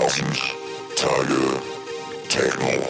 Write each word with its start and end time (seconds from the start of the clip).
1000 0.00 0.24
Tage 0.96 1.60
Techno. 2.30 2.88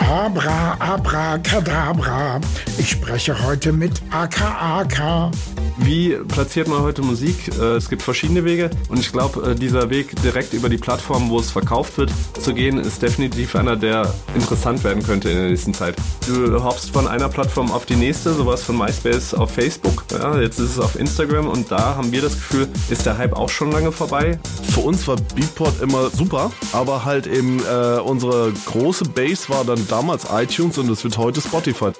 Abra, 0.00 0.76
abra, 0.80 1.38
kadabra. 1.38 2.40
Ich 2.78 2.90
spreche 2.90 3.40
heute 3.44 3.70
mit 3.72 4.02
AKAK. 4.10 5.30
Wie 5.78 6.16
platziert 6.28 6.68
man 6.68 6.82
heute 6.82 7.02
Musik? 7.02 7.50
Äh, 7.58 7.76
es 7.76 7.88
gibt 7.88 8.02
verschiedene 8.02 8.44
Wege 8.44 8.70
und 8.88 8.98
ich 8.98 9.10
glaube, 9.10 9.50
äh, 9.50 9.54
dieser 9.54 9.90
Weg 9.90 10.14
direkt 10.22 10.52
über 10.52 10.68
die 10.68 10.76
Plattform, 10.76 11.30
wo 11.30 11.38
es 11.38 11.50
verkauft 11.50 11.98
wird, 11.98 12.10
zu 12.40 12.54
gehen, 12.54 12.78
ist 12.78 13.02
definitiv 13.02 13.56
einer, 13.56 13.76
der 13.76 14.12
interessant 14.34 14.84
werden 14.84 15.02
könnte 15.02 15.30
in 15.30 15.36
der 15.36 15.48
nächsten 15.48 15.74
Zeit. 15.74 15.96
Du 16.26 16.62
hoppst 16.62 16.90
von 16.90 17.08
einer 17.08 17.28
Plattform 17.28 17.70
auf 17.70 17.86
die 17.86 17.96
nächste, 17.96 18.34
sowas 18.34 18.62
von 18.62 18.76
MySpace 18.76 19.34
auf 19.34 19.52
Facebook. 19.52 20.04
Ja, 20.12 20.38
jetzt 20.38 20.58
ist 20.58 20.72
es 20.72 20.78
auf 20.78 20.98
Instagram 20.98 21.48
und 21.48 21.70
da 21.70 21.96
haben 21.96 22.12
wir 22.12 22.22
das 22.22 22.34
Gefühl, 22.34 22.68
ist 22.90 23.06
der 23.06 23.18
Hype 23.18 23.32
auch 23.32 23.48
schon 23.48 23.72
lange 23.72 23.92
vorbei. 23.92 24.38
Für 24.70 24.80
uns 24.80 25.06
war 25.08 25.16
Beatport 25.34 25.80
immer 25.80 26.10
super, 26.10 26.52
aber 26.72 27.04
halt 27.04 27.26
eben 27.26 27.60
äh, 27.60 27.98
unsere 27.98 28.52
große 28.66 29.04
Base 29.04 29.48
war 29.48 29.64
dann 29.64 29.86
damals 29.88 30.26
iTunes 30.30 30.78
und 30.78 30.90
es 30.90 31.02
wird 31.02 31.16
heute 31.18 31.40
Spotify. 31.40 31.92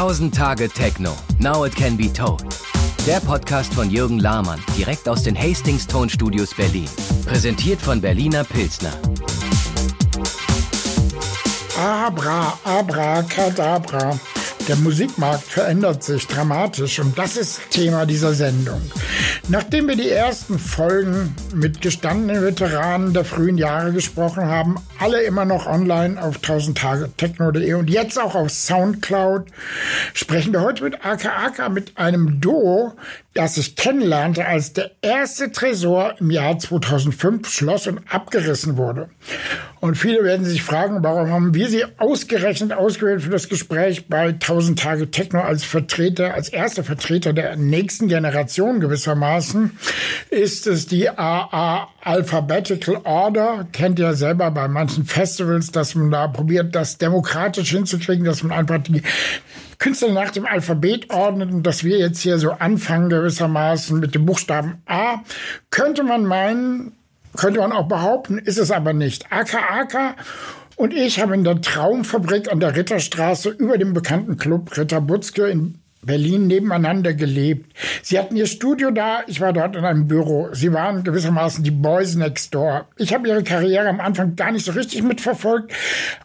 1000 0.00 0.34
Tage 0.34 0.70
Techno. 0.70 1.14
Now 1.40 1.64
it 1.66 1.76
can 1.76 1.94
be 1.94 2.10
told. 2.10 2.42
Der 3.06 3.20
Podcast 3.20 3.74
von 3.74 3.90
Jürgen 3.90 4.18
Lahmann, 4.18 4.58
direkt 4.74 5.06
aus 5.06 5.24
den 5.24 5.36
Hastings 5.38 5.86
Tonstudios 5.86 6.54
Berlin. 6.54 6.88
Präsentiert 7.26 7.82
von 7.82 8.00
Berliner 8.00 8.42
Pilsner. 8.44 8.94
Abra, 11.78 12.58
abra, 12.64 13.22
kadabra. 13.24 14.18
Der 14.66 14.76
Musikmarkt 14.76 15.44
verändert 15.44 16.02
sich 16.02 16.26
dramatisch 16.26 16.98
und 16.98 17.18
das 17.18 17.36
ist 17.36 17.60
Thema 17.68 18.06
dieser 18.06 18.32
Sendung. 18.32 18.80
Nachdem 19.50 19.88
wir 19.88 19.96
die 19.96 20.08
ersten 20.08 20.60
Folgen 20.60 21.34
mit 21.52 21.80
gestandenen 21.80 22.40
Veteranen 22.40 23.12
der 23.12 23.24
frühen 23.24 23.58
Jahre 23.58 23.92
gesprochen 23.92 24.44
haben, 24.44 24.76
alle 25.00 25.22
immer 25.22 25.44
noch 25.44 25.66
online 25.66 26.22
auf 26.22 26.36
1000 26.36 26.78
Tage 26.78 27.10
techno.de 27.16 27.74
und 27.74 27.90
jetzt 27.90 28.16
auch 28.16 28.36
auf 28.36 28.50
Soundcloud, 28.50 29.48
sprechen 30.14 30.52
wir 30.52 30.60
heute 30.60 30.84
mit 30.84 31.04
AKAK 31.04 31.68
mit 31.68 31.98
einem 31.98 32.40
Duo, 32.40 32.92
das 33.34 33.56
ich 33.56 33.76
kennenlernte, 33.76 34.44
als 34.44 34.72
der 34.72 34.90
erste 35.02 35.52
Tresor 35.52 36.14
im 36.18 36.30
Jahr 36.30 36.58
2005 36.58 37.48
schloss 37.48 37.86
und 37.86 38.00
abgerissen 38.10 38.76
wurde. 38.76 39.08
Und 39.78 39.96
viele 39.96 40.24
werden 40.24 40.44
sich 40.44 40.62
fragen, 40.62 41.02
warum 41.02 41.30
haben 41.30 41.54
wir 41.54 41.68
sie 41.68 41.84
ausgerechnet 41.96 42.72
ausgewählt 42.72 43.22
für 43.22 43.30
das 43.30 43.48
Gespräch 43.48 44.08
bei 44.08 44.28
1000 44.28 44.78
Tage 44.78 45.10
Techno 45.10 45.40
als 45.40 45.64
Vertreter, 45.64 46.34
als 46.34 46.48
erster 46.48 46.82
Vertreter 46.82 47.32
der 47.32 47.56
nächsten 47.56 48.08
Generation 48.08 48.80
gewissermaßen, 48.80 49.78
ist 50.30 50.66
es 50.66 50.86
die 50.86 51.08
AA 51.08 51.88
Alphabetical 52.02 53.00
Order. 53.04 53.68
Kennt 53.72 54.00
ihr 54.00 54.14
selber 54.14 54.50
bei 54.50 54.66
manchen 54.66 55.04
Festivals, 55.04 55.70
dass 55.70 55.94
man 55.94 56.10
da 56.10 56.26
probiert, 56.26 56.74
das 56.74 56.98
demokratisch 56.98 57.70
hinzukriegen, 57.70 58.24
dass 58.24 58.42
man 58.42 58.58
einfach 58.58 58.82
die 58.82 59.02
Künstler 59.80 60.12
nach 60.12 60.30
dem 60.30 60.46
Alphabet 60.46 61.10
ordnet 61.10 61.66
dass 61.66 61.82
wir 61.82 61.98
jetzt 61.98 62.20
hier 62.20 62.38
so 62.38 62.52
anfangen 62.52 63.08
gewissermaßen 63.08 63.98
mit 63.98 64.14
dem 64.14 64.26
Buchstaben 64.26 64.82
A, 64.86 65.20
könnte 65.70 66.04
man 66.04 66.24
meinen, 66.24 66.92
könnte 67.36 67.60
man 67.60 67.72
auch 67.72 67.88
behaupten, 67.88 68.38
ist 68.38 68.58
es 68.58 68.70
aber 68.70 68.92
nicht. 68.92 69.32
AKAK 69.32 70.16
und 70.76 70.94
ich 70.94 71.20
haben 71.20 71.32
in 71.32 71.44
der 71.44 71.60
Traumfabrik 71.60 72.52
an 72.52 72.60
der 72.60 72.76
Ritterstraße 72.76 73.48
über 73.48 73.78
dem 73.78 73.94
bekannten 73.94 74.36
Club 74.36 74.76
Ritter 74.76 75.00
Butzke 75.00 75.48
in 75.48 75.78
Berlin 76.02 76.46
nebeneinander 76.46 77.12
gelebt. 77.12 77.76
Sie 78.02 78.18
hatten 78.18 78.34
ihr 78.34 78.46
Studio 78.46 78.90
da, 78.90 79.22
ich 79.26 79.40
war 79.40 79.52
dort 79.52 79.76
in 79.76 79.84
einem 79.84 80.08
Büro. 80.08 80.48
Sie 80.52 80.72
waren 80.72 81.04
gewissermaßen 81.04 81.62
die 81.62 81.70
Boys 81.70 82.14
Next 82.14 82.54
Door. 82.54 82.86
Ich 82.96 83.12
habe 83.12 83.28
ihre 83.28 83.42
Karriere 83.42 83.88
am 83.88 84.00
Anfang 84.00 84.34
gar 84.34 84.50
nicht 84.50 84.64
so 84.64 84.72
richtig 84.72 85.02
mitverfolgt, 85.02 85.72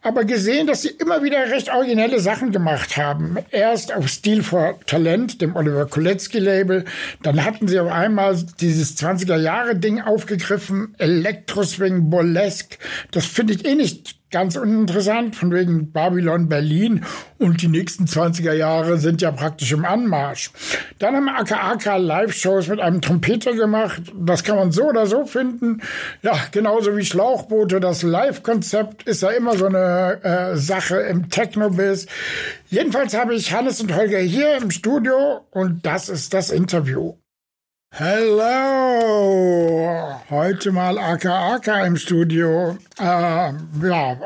aber 0.02 0.24
gesehen, 0.24 0.68
dass 0.68 0.84
sie 0.84 0.90
immer 0.90 1.24
wieder 1.24 1.52
recht 1.52 1.74
originelle 1.74 2.20
Sachen 2.20 2.52
gemacht 2.52 2.96
haben. 2.96 3.38
Erst 3.52 3.94
auf 3.94 4.08
Stil 4.08 4.44
for 4.44 4.80
Talent, 4.86 5.42
dem 5.42 5.56
Oliver 5.56 5.86
Kolecki 5.88 6.40
Label, 6.40 6.86
dann 7.22 7.44
hatten 7.44 7.68
sie 7.68 7.80
auf 7.80 7.92
einmal 7.92 8.38
dieses 8.62 8.98
20er 8.98 9.38
Jahre 9.38 9.76
Ding 9.76 10.02
aufgegriffen, 10.02 10.96
Electroswing 11.00 12.10
Burlesque. 12.10 12.78
Das 13.12 13.26
finde 13.26 13.54
ich 13.54 13.66
eh 13.66 13.76
nicht 13.76 14.16
ganz 14.32 14.56
uninteressant, 14.56 15.36
von 15.36 15.52
wegen 15.52 15.92
Babylon 15.92 16.50
Berlin 16.50 17.06
und 17.38 17.62
die 17.62 17.68
nächsten 17.68 18.06
20er 18.06 18.54
Jahre 18.54 18.98
sind 18.98 19.22
ja 19.22 19.32
praktisch 19.32 19.72
im 19.72 19.86
Anmarsch. 19.86 20.52
Dann 21.00 21.16
haben 21.16 21.30
AKAK 21.30 21.98
Live-Shows 21.98 22.68
mit 22.68 22.80
einem 22.80 23.02
Trompeter 23.02 23.54
gemacht. 23.54 24.02
Das 24.16 24.44
kann 24.44 24.56
man 24.56 24.72
so 24.72 24.90
oder 24.90 25.06
so 25.06 25.26
finden. 25.26 25.82
Ja, 26.22 26.38
genauso 26.52 26.96
wie 26.98 27.06
Schlauchboote. 27.06 27.80
Das 27.80 28.04
Live-Konzept 28.04 29.04
ist 29.04 29.22
ja 29.22 29.30
immer 29.30 29.58
so 29.58 29.66
eine 29.66 30.24
äh, 30.24 30.58
Sache 30.58 30.98
im 30.98 31.30
Techno-Biz. 31.30 32.08
Jedenfalls 32.68 33.18
habe 33.18 33.36
ich 33.36 33.54
Hannes 33.54 33.82
und 33.82 33.96
Holger 33.96 34.20
hier 34.20 34.58
im 34.58 34.72
Studio 34.72 35.46
und 35.52 35.86
das 35.86 36.10
ist 36.10 36.34
das 36.34 36.50
Interview. 36.50 37.16
Hello! 37.98 39.86
Heute 40.30 40.74
mal 40.74 40.98
AKAK 40.98 41.86
im 41.86 41.96
Studio. 41.96 42.76
Äh, 43.00 43.04
ja, 43.04 44.18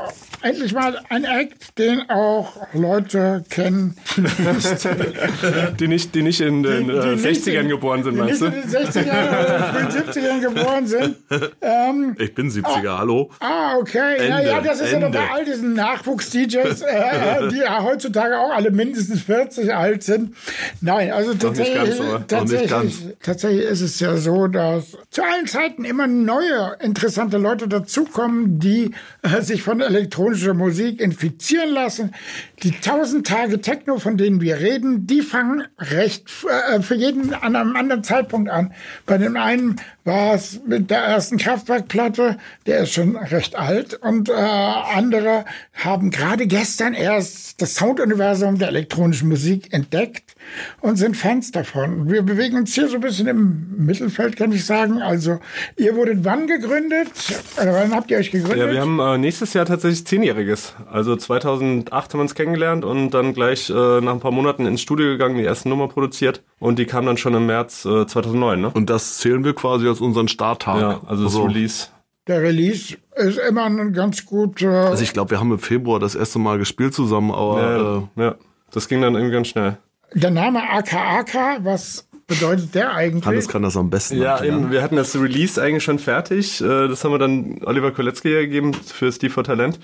endlich 0.41 0.73
mal 0.73 0.99
ein 1.09 1.23
Act, 1.23 1.77
den 1.77 2.09
auch 2.09 2.55
Leute 2.73 3.43
kennen. 3.49 3.95
die, 5.79 5.87
nicht, 5.87 6.15
die 6.15 6.23
nicht 6.23 6.41
in 6.41 6.63
den 6.63 6.87
die, 6.87 6.93
die 6.93 6.99
äh, 6.99 7.13
60ern 7.15 7.59
in, 7.59 7.69
geboren 7.69 8.03
sind, 8.03 8.17
meinst 8.17 8.41
du? 8.41 8.49
Die 8.49 8.57
nicht 8.57 8.65
in 8.65 8.71
den 8.71 8.85
60ern 8.87 9.45
oder 9.45 9.73
frühen 9.73 9.87
70ern 9.87 10.41
geboren 10.41 10.87
sind. 10.87 11.15
Ähm, 11.61 12.15
ich 12.17 12.33
bin 12.33 12.49
70er, 12.49 12.87
ah, 12.87 12.97
hallo? 12.99 13.29
Ah, 13.39 13.75
okay. 13.77 14.17
Ende, 14.17 14.29
naja, 14.29 14.61
das 14.61 14.81
ist 14.81 14.93
Ende. 14.93 15.07
ja 15.07 15.11
bei 15.11 15.31
all 15.31 15.45
diesen 15.45 15.73
Nachwuchs-DJs, 15.73 16.81
äh, 16.81 17.49
die 17.49 17.59
ja 17.59 17.83
heutzutage 17.83 18.39
auch 18.39 18.51
alle 18.51 18.71
mindestens 18.71 19.23
40 19.23 19.75
alt 19.75 20.03
sind. 20.03 20.35
Nein, 20.81 21.11
also 21.11 21.33
tatsächlich, 21.33 21.97
ganz, 21.99 22.27
tatsächlich, 22.27 23.15
tatsächlich 23.21 23.58
ist 23.61 23.81
es 23.81 23.99
ja 23.99 24.17
so, 24.17 24.47
dass 24.47 24.97
zu 25.11 25.23
allen 25.23 25.47
Zeiten 25.47 25.85
immer 25.85 26.07
neue, 26.07 26.77
interessante 26.81 27.37
Leute 27.37 27.67
dazukommen, 27.67 28.59
die 28.59 28.91
äh, 29.21 29.41
sich 29.41 29.63
von 29.63 29.81
elektronischer 29.81 30.53
Musik 30.53 30.99
infizieren 30.99 31.69
lassen. 31.69 32.13
Die 32.63 32.75
1000 32.75 33.25
Tage 33.25 33.61
Techno, 33.61 33.99
von 33.99 34.17
denen 34.17 34.41
wir 34.41 34.59
reden, 34.59 35.07
die 35.07 35.21
fangen 35.21 35.63
recht 35.77 36.29
äh, 36.45 36.81
für 36.81 36.95
jeden 36.95 37.33
an 37.33 37.55
einem 37.55 37.75
anderen 37.77 38.03
Zeitpunkt 38.03 38.49
an. 38.49 38.73
Bei 39.05 39.17
dem 39.17 39.37
einen 39.37 39.77
war 40.03 40.33
es 40.33 40.59
mit 40.65 40.89
der 40.89 40.99
ersten 40.99 41.37
Kraftwerkplatte, 41.37 42.37
der 42.65 42.79
ist 42.79 42.93
schon 42.93 43.15
recht 43.15 43.55
alt, 43.55 43.93
und 43.93 44.27
äh, 44.27 44.33
andere 44.33 45.45
haben 45.73 46.09
gerade 46.09 46.47
gestern 46.47 46.93
erst 46.93 47.61
das 47.61 47.75
Sounduniversum 47.75 48.57
der 48.57 48.69
elektronischen 48.69 49.29
Musik 49.29 49.71
entdeckt 49.71 50.35
und 50.81 50.97
sind 50.97 51.15
Fans 51.15 51.51
davon. 51.51 52.09
Wir 52.09 52.23
bewegen 52.23 52.57
uns 52.57 52.73
hier 52.73 52.89
so 52.89 52.95
ein 52.95 53.01
bisschen 53.01 53.27
im 53.27 53.85
Mittelfeld, 53.85 54.35
kann 54.35 54.51
ich 54.51 54.65
sagen. 54.65 55.01
Also, 55.01 55.39
ihr 55.77 55.95
wurdet 55.95 56.25
wann 56.25 56.47
gegründet? 56.47 57.09
Oder 57.61 57.73
wann 57.73 57.93
habt 57.93 58.09
ihr 58.11 58.17
euch 58.17 58.31
gegründet? 58.31 58.57
Ja, 58.59 58.71
wir 58.71 58.81
haben 58.81 58.99
äh, 58.99 59.17
nächstes 59.17 59.53
Jahr 59.53 59.65
tatsächlich 59.65 60.05
Zehnjähriges. 60.05 60.73
Also 60.91 61.15
2008 61.15 61.93
haben 61.93 62.19
wir 62.19 62.21
uns 62.21 62.35
kennengelernt 62.35 62.48
und 62.83 63.11
dann 63.11 63.33
gleich 63.33 63.69
äh, 63.69 63.73
nach 63.73 64.13
ein 64.13 64.19
paar 64.19 64.31
Monaten 64.31 64.65
ins 64.65 64.81
Studio 64.81 65.07
gegangen, 65.07 65.37
die 65.37 65.43
erste 65.43 65.69
Nummer 65.69 65.87
produziert. 65.87 66.43
Und 66.59 66.79
die 66.79 66.85
kam 66.85 67.05
dann 67.05 67.17
schon 67.17 67.33
im 67.33 67.45
März 67.45 67.85
äh, 67.85 68.05
2009, 68.05 68.61
ne? 68.61 68.71
Und 68.73 68.89
das 68.89 69.17
zählen 69.17 69.43
wir 69.43 69.53
quasi 69.53 69.87
als 69.87 70.01
unseren 70.01 70.27
Starttag. 70.27 70.81
Ja, 70.81 71.01
also 71.07 71.23
das 71.23 71.35
also. 71.35 71.43
Release. 71.45 71.87
Der 72.27 72.41
Release 72.41 72.97
ist 73.15 73.39
immer 73.39 73.65
ein 73.65 73.91
ganz 73.93 74.25
gut. 74.25 74.61
Äh 74.61 74.67
also 74.67 75.01
ich 75.01 75.13
glaube, 75.13 75.31
wir 75.31 75.39
haben 75.39 75.51
im 75.51 75.59
Februar 75.59 75.99
das 75.99 76.15
erste 76.15 76.37
Mal 76.37 76.57
gespielt 76.59 76.93
zusammen, 76.93 77.31
aber 77.31 77.61
ja, 77.61 77.97
äh, 77.97 78.23
ja. 78.23 78.35
das 78.71 78.87
ging 78.87 79.01
dann 79.01 79.15
irgendwie 79.15 79.33
ganz 79.33 79.47
schnell. 79.47 79.77
Der 80.13 80.31
Name 80.31 80.61
AKAK, 80.69 81.63
was 81.63 82.07
bedeutet 82.27 82.75
der 82.75 82.93
eigentlich? 82.93 83.25
Hannes 83.25 83.47
kann 83.47 83.63
das 83.63 83.75
am 83.75 83.89
besten 83.89 84.17
Ja, 84.21 84.43
eben, 84.43 84.71
wir 84.71 84.81
hatten 84.81 84.95
das 84.95 85.15
Release 85.15 85.61
eigentlich 85.61 85.83
schon 85.83 85.99
fertig. 85.99 86.61
Äh, 86.61 86.87
das 86.87 87.03
haben 87.03 87.11
wir 87.11 87.19
dann 87.19 87.61
Oliver 87.65 87.91
Kolecki 87.91 88.29
gegeben 88.29 88.73
für 88.73 89.11
Steve 89.11 89.33
for 89.33 89.43
Talent. 89.43 89.79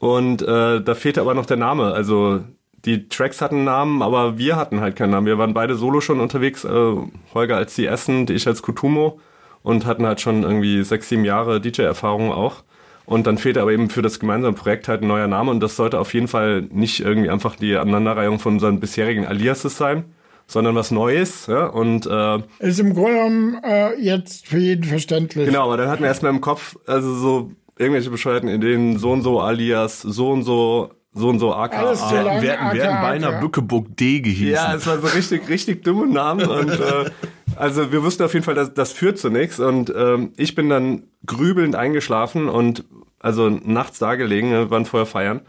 Und 0.00 0.42
äh, 0.42 0.82
da 0.82 0.94
fehlte 0.94 1.20
aber 1.20 1.34
noch 1.34 1.46
der 1.46 1.58
Name. 1.58 1.92
Also 1.92 2.40
die 2.84 3.08
Tracks 3.08 3.40
hatten 3.40 3.64
Namen, 3.64 4.02
aber 4.02 4.38
wir 4.38 4.56
hatten 4.56 4.80
halt 4.80 4.96
keinen 4.96 5.10
Namen. 5.10 5.26
Wir 5.26 5.38
waren 5.38 5.54
beide 5.54 5.76
solo 5.76 6.00
schon 6.00 6.18
unterwegs. 6.18 6.64
Äh, 6.64 6.96
Holger 7.34 7.56
als 7.56 7.74
die 7.74 7.86
Essen, 7.86 8.26
ich 8.28 8.46
als 8.46 8.62
Kutumo. 8.62 9.20
Und 9.62 9.84
hatten 9.84 10.06
halt 10.06 10.22
schon 10.22 10.42
irgendwie 10.42 10.82
sechs, 10.82 11.10
sieben 11.10 11.26
Jahre 11.26 11.60
DJ-Erfahrung 11.60 12.32
auch. 12.32 12.64
Und 13.04 13.26
dann 13.26 13.36
fehlte 13.36 13.60
aber 13.60 13.72
eben 13.72 13.90
für 13.90 14.02
das 14.02 14.20
gemeinsame 14.20 14.54
Projekt 14.54 14.88
halt 14.88 15.02
ein 15.02 15.08
neuer 15.08 15.26
Name 15.26 15.50
und 15.50 15.58
das 15.60 15.74
sollte 15.74 15.98
auf 15.98 16.14
jeden 16.14 16.28
Fall 16.28 16.62
nicht 16.70 17.00
irgendwie 17.00 17.28
einfach 17.28 17.56
die 17.56 17.76
Aneinanderreihung 17.76 18.38
von 18.38 18.54
unseren 18.54 18.78
bisherigen 18.78 19.26
Aliases 19.26 19.76
sein, 19.76 20.04
sondern 20.46 20.76
was 20.76 20.92
Neues. 20.92 21.48
Ja? 21.48 21.66
Und 21.66 22.06
äh, 22.06 22.38
ist 22.60 22.78
im 22.78 22.94
Grunde 22.94 23.14
genommen 23.14 23.60
äh, 23.64 24.00
jetzt 24.00 24.46
für 24.46 24.58
jeden 24.58 24.84
verständlich. 24.84 25.46
Genau, 25.46 25.64
aber 25.64 25.76
dann 25.76 25.88
hatten 25.88 26.02
wir 26.02 26.08
erstmal 26.08 26.32
im 26.32 26.40
Kopf 26.40 26.76
also 26.86 27.12
so 27.16 27.50
irgendwelche 27.80 28.10
bescheuerten 28.10 28.48
Ideen, 28.48 28.98
so 28.98 29.10
und 29.10 29.22
so 29.22 29.40
Alias, 29.40 30.02
so 30.02 30.30
und 30.30 30.42
so 30.42 30.90
so 31.12 31.28
und 31.28 31.40
so 31.40 31.52
AKA. 31.52 31.78
Alles 31.80 32.06
zu 32.06 32.14
lang, 32.14 32.40
wir, 32.40 32.50
wir 32.72 32.84
hätten 32.84 33.02
beinahe 33.02 33.40
Bückeburg 33.40 33.96
D 33.96 34.20
gehießen. 34.20 34.46
Ja, 34.46 34.74
es 34.74 34.86
war 34.86 35.00
so 35.00 35.08
richtig, 35.08 35.48
richtig 35.48 35.82
dumme 35.82 36.06
Namen 36.06 36.48
und 36.48 36.70
äh, 36.70 37.10
Also 37.56 37.90
wir 37.90 38.02
wussten 38.02 38.22
auf 38.22 38.32
jeden 38.32 38.44
Fall, 38.44 38.54
dass 38.54 38.74
das 38.74 38.92
führt 38.92 39.18
zu 39.18 39.28
nichts 39.28 39.58
und 39.58 39.92
ähm, 39.94 40.32
ich 40.36 40.54
bin 40.54 40.68
dann 40.68 41.04
grübelnd 41.26 41.74
eingeschlafen 41.74 42.48
und 42.48 42.84
also 43.18 43.50
nachts 43.50 43.98
da 43.98 44.14
gelegen, 44.14 44.50
wir 44.50 44.70
waren 44.70 44.86
vorher 44.86 45.06
feiern 45.06 45.40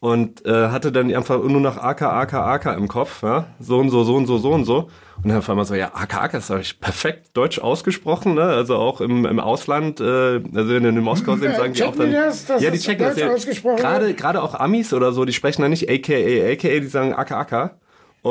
und 0.00 0.46
äh, 0.46 0.68
hatte 0.68 0.92
dann 0.92 1.12
einfach 1.12 1.42
nur 1.42 1.60
noch 1.60 1.76
AK, 1.76 2.02
AK, 2.02 2.34
AK 2.34 2.76
im 2.76 2.86
Kopf, 2.86 3.22
ja? 3.22 3.46
so 3.58 3.78
und 3.78 3.90
so, 3.90 4.04
so 4.04 4.14
und 4.14 4.26
so, 4.26 4.38
so 4.38 4.52
und 4.52 4.64
so. 4.64 4.88
Und 5.22 5.28
dann 5.30 5.38
auf 5.38 5.50
einmal 5.50 5.64
so, 5.64 5.74
ja, 5.74 5.90
AK, 5.92 6.22
AK 6.22 6.34
ist 6.34 6.50
ich 6.50 6.78
perfekt 6.78 7.30
deutsch 7.36 7.58
ausgesprochen, 7.58 8.34
ne? 8.34 8.42
also 8.42 8.76
auch 8.76 9.00
im, 9.00 9.26
im 9.26 9.40
Ausland, 9.40 10.00
äh, 10.00 10.04
also 10.04 10.68
wenn 10.68 10.84
in 10.84 11.00
Moskau 11.00 11.36
sind, 11.36 11.56
sagen 11.56 11.72
die 11.72 11.82
auch 11.82 11.96
dann, 11.96 12.12
das, 12.12 12.46
dass 12.46 12.62
ja, 12.62 12.70
die 12.70 12.76
das 12.76 12.86
checken 12.86 13.04
das 13.04 13.16
ja. 13.16 13.74
Gerade, 13.74 14.14
gerade 14.14 14.42
auch 14.42 14.54
Amis 14.54 14.92
oder 14.92 15.12
so, 15.12 15.24
die 15.24 15.32
sprechen 15.32 15.62
dann 15.62 15.72
nicht 15.72 15.90
AKA, 15.90 16.52
AKA, 16.52 16.80
die 16.80 16.86
sagen 16.86 17.12
AK, 17.14 17.32
AK. 17.32 17.74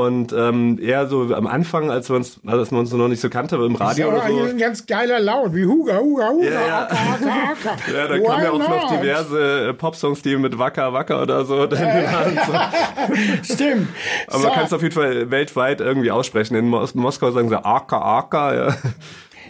Und 0.05 0.33
ähm, 0.33 0.79
eher 0.81 1.07
so 1.07 1.33
am 1.33 1.47
Anfang, 1.47 1.89
als 1.91 2.09
wir 2.09 2.15
uns, 2.15 2.39
als 2.45 2.71
man 2.71 2.81
uns 2.81 2.91
noch 2.91 3.07
nicht 3.07 3.21
so 3.21 3.29
kannte, 3.29 3.55
aber 3.55 3.65
im 3.65 3.75
Radio 3.75 4.11
Das 4.11 4.25
ist 4.25 4.29
oder 4.31 4.45
so. 4.45 4.49
ein 4.51 4.57
ganz 4.57 4.85
geiler 4.85 5.19
Laut, 5.19 5.53
wie 5.55 5.65
Huga, 5.65 5.97
Huga, 5.99 6.29
Huga, 6.29 6.45
Ja, 6.45 6.67
ja. 6.67 6.79
Aka, 6.83 6.95
Aka, 6.95 7.71
Aka. 7.71 7.77
Ja, 7.93 8.07
da 8.07 8.19
kamen 8.19 8.43
ja 8.43 8.51
auch 8.51 8.59
noch 8.59 8.89
diverse 8.99 9.67
äh, 9.69 9.73
Popsongs, 9.73 10.21
die 10.21 10.35
mit 10.37 10.57
Wacker 10.59 10.93
Wacker 10.93 11.21
oder 11.21 11.45
so. 11.45 11.65
dann 11.65 12.37
so. 12.45 13.53
Stimmt. 13.53 13.87
Aber 14.27 14.39
so, 14.39 14.47
man 14.47 14.55
kann 14.55 14.65
es 14.65 14.73
auf 14.73 14.81
jeden 14.81 14.93
Fall 14.95 15.31
weltweit 15.31 15.81
irgendwie 15.81 16.11
aussprechen. 16.11 16.55
In 16.55 16.67
Mos 16.69 16.95
Moskau 16.95 17.31
sagen 17.31 17.49
sie 17.49 17.63
Aka 17.63 17.97
Aka. 18.19 18.55
Ja. 18.55 18.75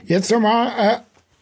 jetzt 0.06 0.32
nochmal 0.32 0.72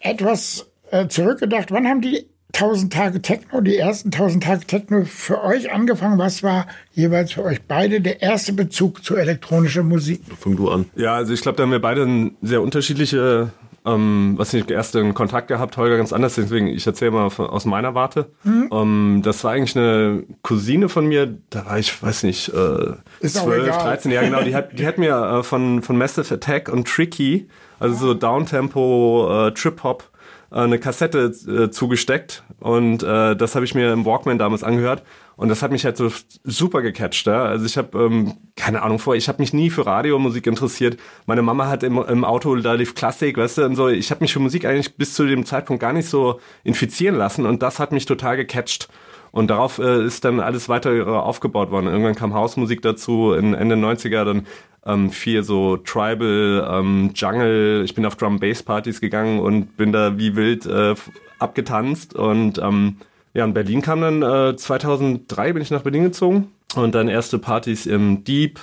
äh, 0.02 0.10
etwas 0.10 0.66
äh, 0.90 1.06
zurückgedacht. 1.08 1.70
Wann 1.72 1.86
haben 1.86 2.00
die 2.00 2.26
1000 2.54 2.92
Tage 2.92 3.22
Techno, 3.22 3.60
die 3.60 3.76
ersten 3.76 4.08
1000 4.08 4.42
Tage 4.42 4.66
Techno 4.66 5.04
für 5.04 5.42
euch 5.42 5.72
angefangen? 5.72 6.18
Was 6.18 6.42
war 6.42 6.66
jeweils 6.92 7.32
für 7.32 7.44
euch 7.44 7.62
beide 7.62 8.00
der 8.00 8.22
erste 8.22 8.52
Bezug 8.52 9.04
zu 9.04 9.16
elektronischer 9.16 9.82
Musik? 9.82 10.22
Fang 10.38 10.56
du 10.56 10.70
an. 10.70 10.86
ja, 10.96 11.14
also 11.14 11.32
ich 11.32 11.42
glaube, 11.42 11.56
da 11.56 11.64
haben 11.64 11.70
wir 11.70 11.82
beide 11.82 12.30
sehr 12.40 12.62
unterschiedliche, 12.62 13.50
ähm, 13.84 14.34
was 14.36 14.52
nicht, 14.54 14.70
erst 14.70 14.96
einen 14.96 15.12
Kontakt 15.12 15.48
gehabt, 15.48 15.76
Holger 15.76 15.98
ganz 15.98 16.12
anders, 16.14 16.36
deswegen 16.36 16.68
ich 16.68 16.86
erzähle 16.86 17.10
mal 17.10 17.30
von, 17.30 17.46
aus 17.46 17.66
meiner 17.66 17.94
Warte. 17.94 18.30
Mhm. 18.44 18.70
Ähm, 18.72 19.20
das 19.22 19.44
war 19.44 19.52
eigentlich 19.52 19.76
eine 19.76 20.24
Cousine 20.42 20.88
von 20.88 21.06
mir, 21.06 21.36
da 21.50 21.66
war 21.66 21.78
ich, 21.78 22.02
weiß 22.02 22.22
nicht, 22.22 22.48
äh, 22.48 22.94
Ist 23.20 23.38
auch 23.38 23.44
12, 23.44 23.64
egal. 23.64 23.82
13, 23.82 24.12
ja 24.12 24.22
genau, 24.22 24.42
die 24.42 24.54
hat, 24.54 24.78
die 24.78 24.86
hat 24.86 24.96
mir 24.96 25.14
äh, 25.14 25.42
von, 25.42 25.82
von 25.82 25.98
Massive 25.98 26.32
Attack 26.32 26.70
und 26.70 26.88
Tricky, 26.88 27.48
also 27.78 27.94
so 27.94 28.14
Downtempo, 28.14 29.48
äh, 29.48 29.52
Trip-Hop, 29.52 30.10
eine 30.50 30.78
Kassette 30.78 31.32
äh, 31.48 31.70
zugesteckt 31.70 32.44
und 32.60 33.02
äh, 33.02 33.36
das 33.36 33.54
habe 33.54 33.64
ich 33.64 33.74
mir 33.74 33.92
im 33.92 34.04
Walkman 34.04 34.38
damals 34.38 34.62
angehört 34.62 35.02
und 35.36 35.48
das 35.48 35.62
hat 35.62 35.70
mich 35.70 35.84
halt 35.84 35.96
so 35.96 36.10
super 36.44 36.82
gecatcht. 36.82 37.26
Ja? 37.26 37.44
Also 37.44 37.66
ich 37.66 37.76
habe 37.76 37.98
ähm, 37.98 38.34
keine 38.56 38.82
Ahnung 38.82 38.98
vor, 38.98 39.16
ich 39.16 39.28
habe 39.28 39.42
mich 39.42 39.52
nie 39.52 39.70
für 39.70 39.84
Radiomusik 39.84 40.46
interessiert. 40.46 40.98
Meine 41.26 41.42
Mama 41.42 41.68
hat 41.68 41.82
im, 41.82 41.98
im 41.98 42.24
Auto 42.24 42.54
da 42.56 42.72
lief 42.72 42.94
Klassik, 42.94 43.36
weißt 43.36 43.58
du, 43.58 43.64
und 43.64 43.76
so. 43.76 43.88
Ich 43.88 44.10
habe 44.10 44.22
mich 44.22 44.32
für 44.32 44.40
Musik 44.40 44.64
eigentlich 44.64 44.96
bis 44.96 45.14
zu 45.14 45.26
dem 45.26 45.44
Zeitpunkt 45.44 45.80
gar 45.80 45.92
nicht 45.92 46.08
so 46.08 46.40
infizieren 46.64 47.16
lassen 47.16 47.44
und 47.44 47.62
das 47.62 47.78
hat 47.78 47.92
mich 47.92 48.06
total 48.06 48.36
gecatcht. 48.36 48.88
Und 49.36 49.48
darauf 49.48 49.78
äh, 49.78 50.02
ist 50.02 50.24
dann 50.24 50.40
alles 50.40 50.70
weiter 50.70 50.94
äh, 50.94 51.02
aufgebaut 51.02 51.70
worden. 51.70 51.88
Irgendwann 51.88 52.14
kam 52.14 52.32
Hausmusik 52.32 52.80
dazu, 52.80 53.34
in 53.34 53.52
Ende 53.52 53.74
90er 53.74 54.24
dann 54.24 54.46
ähm, 54.86 55.10
viel 55.10 55.42
so 55.42 55.76
Tribal, 55.76 56.66
ähm, 56.66 57.10
Jungle. 57.14 57.82
Ich 57.84 57.94
bin 57.94 58.06
auf 58.06 58.16
Drum-Bass-Partys 58.16 58.98
gegangen 58.98 59.40
und 59.40 59.76
bin 59.76 59.92
da 59.92 60.16
wie 60.16 60.36
wild 60.36 60.64
äh, 60.64 60.94
abgetanzt. 61.38 62.14
Und 62.14 62.56
ähm, 62.56 62.96
ja, 63.34 63.44
in 63.44 63.52
Berlin 63.52 63.82
kam 63.82 64.00
dann 64.00 64.22
äh, 64.22 64.56
2003 64.56 65.52
bin 65.52 65.60
ich 65.60 65.70
nach 65.70 65.82
Berlin 65.82 66.04
gezogen 66.04 66.50
und 66.74 66.94
dann 66.94 67.08
erste 67.08 67.38
Partys 67.38 67.84
im 67.84 68.24
Deep, 68.24 68.58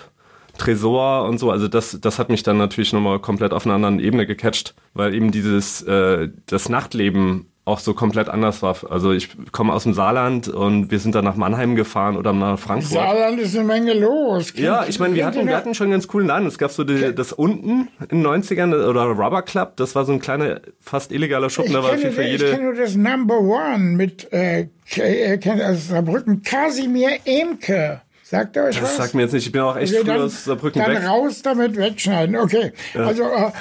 Tresor 0.57 1.25
und 1.25 1.37
so. 1.37 1.51
Also 1.51 1.67
das, 1.67 1.99
das 2.01 2.17
hat 2.17 2.29
mich 2.29 2.41
dann 2.41 2.57
natürlich 2.57 2.93
nochmal 2.93 3.19
komplett 3.19 3.53
auf 3.53 3.67
einer 3.67 3.75
anderen 3.75 3.99
Ebene 3.99 4.25
gecatcht, 4.25 4.73
weil 4.95 5.13
eben 5.13 5.29
dieses, 5.31 5.83
äh, 5.83 6.29
das 6.47 6.67
Nachtleben 6.67 7.52
auch 7.65 7.79
so 7.79 7.93
komplett 7.93 8.27
anders 8.27 8.61
war. 8.61 8.75
Also 8.89 9.11
ich 9.13 9.29
komme 9.53 9.71
aus 9.71 9.83
dem 9.83 9.93
Saarland 9.93 10.49
und 10.49 10.91
wir 10.91 10.99
sind 10.99 11.15
dann 11.15 11.23
nach 11.23 11.35
Mannheim 11.37 11.75
gefahren 11.75 12.17
oder 12.17 12.33
nach 12.33 12.59
Frankfurt. 12.59 12.91
Saarland 12.91 13.39
ist 13.39 13.55
eine 13.55 13.63
Menge 13.65 13.93
los. 13.93 14.51
Ja, 14.57 14.79
Kennt- 14.79 14.89
ich 14.89 14.99
meine, 14.99 15.15
wir 15.15 15.25
hatten, 15.25 15.47
wir 15.47 15.55
hatten 15.55 15.73
schon 15.73 15.85
einen 15.85 15.93
ganz 15.93 16.09
coolen 16.09 16.27
Laden. 16.27 16.45
Es 16.45 16.57
gab 16.57 16.71
so 16.71 16.83
die, 16.83 17.15
das 17.15 17.31
unten 17.31 17.87
in 18.09 18.21
den 18.21 18.27
90ern 18.27 18.73
oder 18.85 19.03
Rubber 19.05 19.43
Club, 19.43 19.77
das 19.77 19.95
war 19.95 20.03
so 20.03 20.11
ein 20.11 20.19
kleiner, 20.19 20.59
fast 20.81 21.13
illegaler 21.13 21.49
Schuppen, 21.49 21.71
Ich 21.71 21.77
da 21.77 21.83
war 21.83 21.91
auf 21.91 21.95
kenne, 21.95 22.03
jeden 22.03 22.15
Fall 22.15 22.25
ich 22.25 22.31
jede. 22.33 22.51
kenne 22.51 22.63
nur 22.63 22.75
das 22.75 22.95
Number 22.95 23.39
One 23.39 23.77
mit 23.95 24.31
äh, 24.33 24.67
äh, 24.97 25.39
aus 25.63 25.87
Saarbrücken, 25.87 26.41
Kasimir 26.43 27.11
Emke. 27.23 28.01
Sagt 28.25 28.55
ihr 28.57 28.63
euch 28.63 28.81
was? 28.81 28.89
Das 28.89 28.97
sagt 28.97 29.13
mir 29.13 29.21
jetzt 29.23 29.33
nicht, 29.33 29.45
ich 29.45 29.51
bin 29.51 29.61
auch 29.61 29.77
echt 29.77 29.93
Okay, 29.93 30.01
früh 30.01 30.07
dann, 30.07 30.21
aus 30.21 30.43
Saarbrücken 30.43 30.81
dann 30.81 30.95
weg. 30.95 31.07
raus 31.07 31.41
damit 31.43 31.77
wegschneiden. 31.77 32.35
Okay, 32.35 32.73
also 32.95 33.23
äh, 33.23 33.51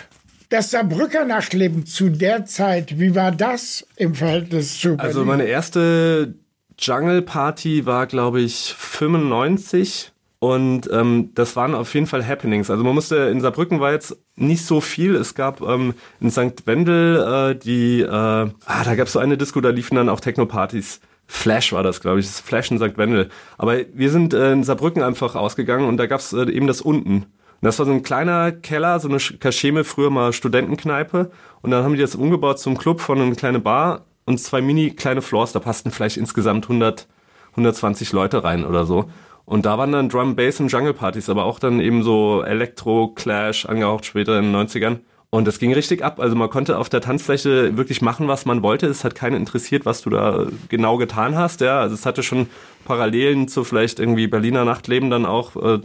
das 0.52 0.70
Saarbrücker 0.70 1.24
Nachtleben 1.24 1.86
zu 1.86 2.10
der 2.10 2.44
Zeit, 2.44 2.98
wie 3.00 3.14
war 3.14 3.32
das 3.32 3.86
im 3.96 4.14
Verhältnis 4.14 4.78
zu 4.78 4.96
Berlin? 4.96 5.00
Also 5.00 5.24
meine 5.24 5.44
erste 5.44 6.34
Jungle 6.78 7.22
Party 7.22 7.86
war, 7.86 8.06
glaube 8.06 8.42
ich, 8.42 8.74
95 8.76 10.12
und 10.40 10.90
ähm, 10.92 11.30
das 11.34 11.56
waren 11.56 11.74
auf 11.74 11.94
jeden 11.94 12.06
Fall 12.06 12.26
Happenings. 12.26 12.68
Also 12.68 12.84
man 12.84 12.94
musste 12.94 13.16
in 13.16 13.40
Saarbrücken 13.40 13.80
war 13.80 13.92
jetzt 13.92 14.16
nicht 14.36 14.66
so 14.66 14.82
viel. 14.82 15.14
Es 15.14 15.34
gab 15.34 15.62
ähm, 15.62 15.94
in 16.20 16.30
St. 16.30 16.66
Wendel 16.66 17.52
äh, 17.52 17.54
die, 17.58 18.02
äh, 18.02 18.06
ah, 18.06 18.50
da 18.84 18.94
gab 18.94 19.06
es 19.06 19.14
so 19.14 19.20
eine 19.20 19.38
Disco, 19.38 19.60
da 19.62 19.70
liefen 19.70 19.94
dann 19.94 20.10
auch 20.10 20.20
Techno-Partys. 20.20 21.00
Flash 21.26 21.72
war 21.72 21.82
das, 21.82 22.00
glaube 22.02 22.20
ich, 22.20 22.26
das 22.26 22.34
ist 22.36 22.46
Flash 22.46 22.70
in 22.70 22.78
St. 22.78 22.98
Wendel. 22.98 23.30
Aber 23.56 23.78
wir 23.94 24.10
sind 24.10 24.34
äh, 24.34 24.52
in 24.52 24.64
Saarbrücken 24.64 25.02
einfach 25.02 25.34
ausgegangen 25.34 25.88
und 25.88 25.96
da 25.96 26.06
gab 26.06 26.20
es 26.20 26.34
äh, 26.34 26.50
eben 26.50 26.66
das 26.66 26.82
unten. 26.82 27.24
Das 27.62 27.78
war 27.78 27.86
so 27.86 27.92
ein 27.92 28.02
kleiner 28.02 28.52
Keller, 28.52 28.98
so 29.00 29.08
eine 29.08 29.18
Sch- 29.18 29.38
Kascheme, 29.38 29.84
früher 29.84 30.10
mal 30.10 30.32
Studentenkneipe. 30.32 31.30
Und 31.62 31.70
dann 31.70 31.84
haben 31.84 31.94
die 31.94 32.00
das 32.00 32.14
umgebaut 32.16 32.58
zum 32.58 32.76
Club 32.76 33.00
von 33.00 33.20
einer 33.20 33.34
kleinen 33.34 33.62
Bar 33.62 34.04
und 34.24 34.38
zwei 34.40 34.60
mini 34.60 34.90
kleine 34.90 35.22
Floors. 35.22 35.52
Da 35.52 35.60
passten 35.60 35.90
vielleicht 35.92 36.16
insgesamt 36.16 36.64
100, 36.64 37.06
120 37.52 38.12
Leute 38.12 38.42
rein 38.44 38.64
oder 38.64 38.84
so. 38.84 39.04
Und 39.44 39.66
da 39.66 39.78
waren 39.78 39.92
dann 39.92 40.08
Drum, 40.08 40.36
Bass 40.36 40.60
und 40.60 40.68
Jungle 40.72 40.94
Partys, 40.94 41.28
aber 41.28 41.44
auch 41.44 41.58
dann 41.58 41.80
eben 41.80 42.02
so 42.02 42.42
Elektro, 42.42 43.08
Clash, 43.08 43.66
angehaucht 43.66 44.06
später 44.06 44.38
in 44.38 44.52
den 44.52 44.56
90ern. 44.56 44.98
Und 45.30 45.46
das 45.48 45.58
ging 45.58 45.72
richtig 45.72 46.04
ab. 46.04 46.20
Also 46.20 46.36
man 46.36 46.50
konnte 46.50 46.76
auf 46.78 46.88
der 46.90 47.00
Tanzfläche 47.00 47.76
wirklich 47.76 48.02
machen, 48.02 48.28
was 48.28 48.44
man 48.44 48.62
wollte. 48.62 48.86
Es 48.86 49.02
hat 49.02 49.14
keinen 49.14 49.36
interessiert, 49.36 49.86
was 49.86 50.02
du 50.02 50.10
da 50.10 50.46
genau 50.68 50.96
getan 50.98 51.36
hast. 51.36 51.60
Ja, 51.60 51.80
also 51.80 51.94
es 51.94 52.04
hatte 52.06 52.22
schon 52.22 52.48
Parallelen 52.84 53.48
zu 53.48 53.64
vielleicht 53.64 53.98
irgendwie 53.98 54.26
Berliner 54.26 54.64
Nachtleben 54.64 55.08
dann 55.10 55.24
auch 55.26 55.56
äh, 55.56 55.80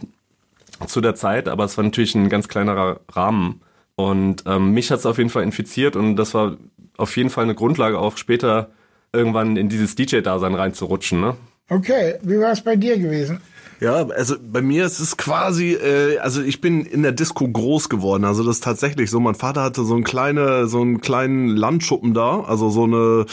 zu 0.86 1.02
der 1.02 1.16
Zeit, 1.16 1.48
aber 1.48 1.64
es 1.64 1.78
war 1.78 1.84
natürlich 1.84 2.16
ein 2.16 2.30
ganz 2.30 2.48
kleinerer 2.48 3.00
Rahmen. 3.12 3.62
Und 3.96 4.44
ähm, 4.46 4.74
mich 4.74 4.92
hat 4.92 5.00
es 5.00 5.06
auf 5.06 5.18
jeden 5.18 5.32
Fall 5.32 5.44
infiziert 5.44 5.96
und 5.96 6.18
das 6.18 6.34
war 6.34 6.58
auf 6.98 7.18
jeden 7.18 7.30
Fall 7.30 7.46
eine 7.46 7.56
Grundlage, 7.56 8.00
auch 8.00 8.18
später 8.18 8.70
irgendwann 9.12 9.58
in 9.58 9.70
dieses 9.70 9.96
DJ-Dasein 9.96 10.54
reinzurutschen. 10.54 11.20
Ne? 11.20 11.36
okay, 11.70 12.16
wie 12.22 12.40
war 12.40 12.52
es 12.52 12.62
bei 12.62 12.76
dir 12.76 12.98
gewesen? 12.98 13.42
Ja, 13.80 14.08
also 14.08 14.36
bei 14.42 14.62
mir 14.62 14.86
ist 14.86 15.00
es 15.00 15.18
quasi, 15.18 15.74
äh, 15.74 16.18
also 16.18 16.42
ich 16.42 16.62
bin 16.62 16.84
in 16.86 17.04
der 17.04 17.12
Disco 17.12 17.48
groß 17.48 17.90
geworden. 17.90 18.26
Also 18.26 18.44
das 18.44 18.58
ist 18.58 18.64
tatsächlich 18.64 19.12
so. 19.12 19.20
Mein 19.20 19.36
Vater 19.36 19.62
hatte 19.62 19.84
so 19.84 19.94
einen 19.94 20.04
kleine, 20.04 20.68
so 20.68 20.82
einen 20.82 21.00
kleinen 21.00 21.50
Landschuppen 21.50 22.16
da, 22.16 22.42
also 22.42 22.70
so 22.70 22.86
eine, 22.86 23.28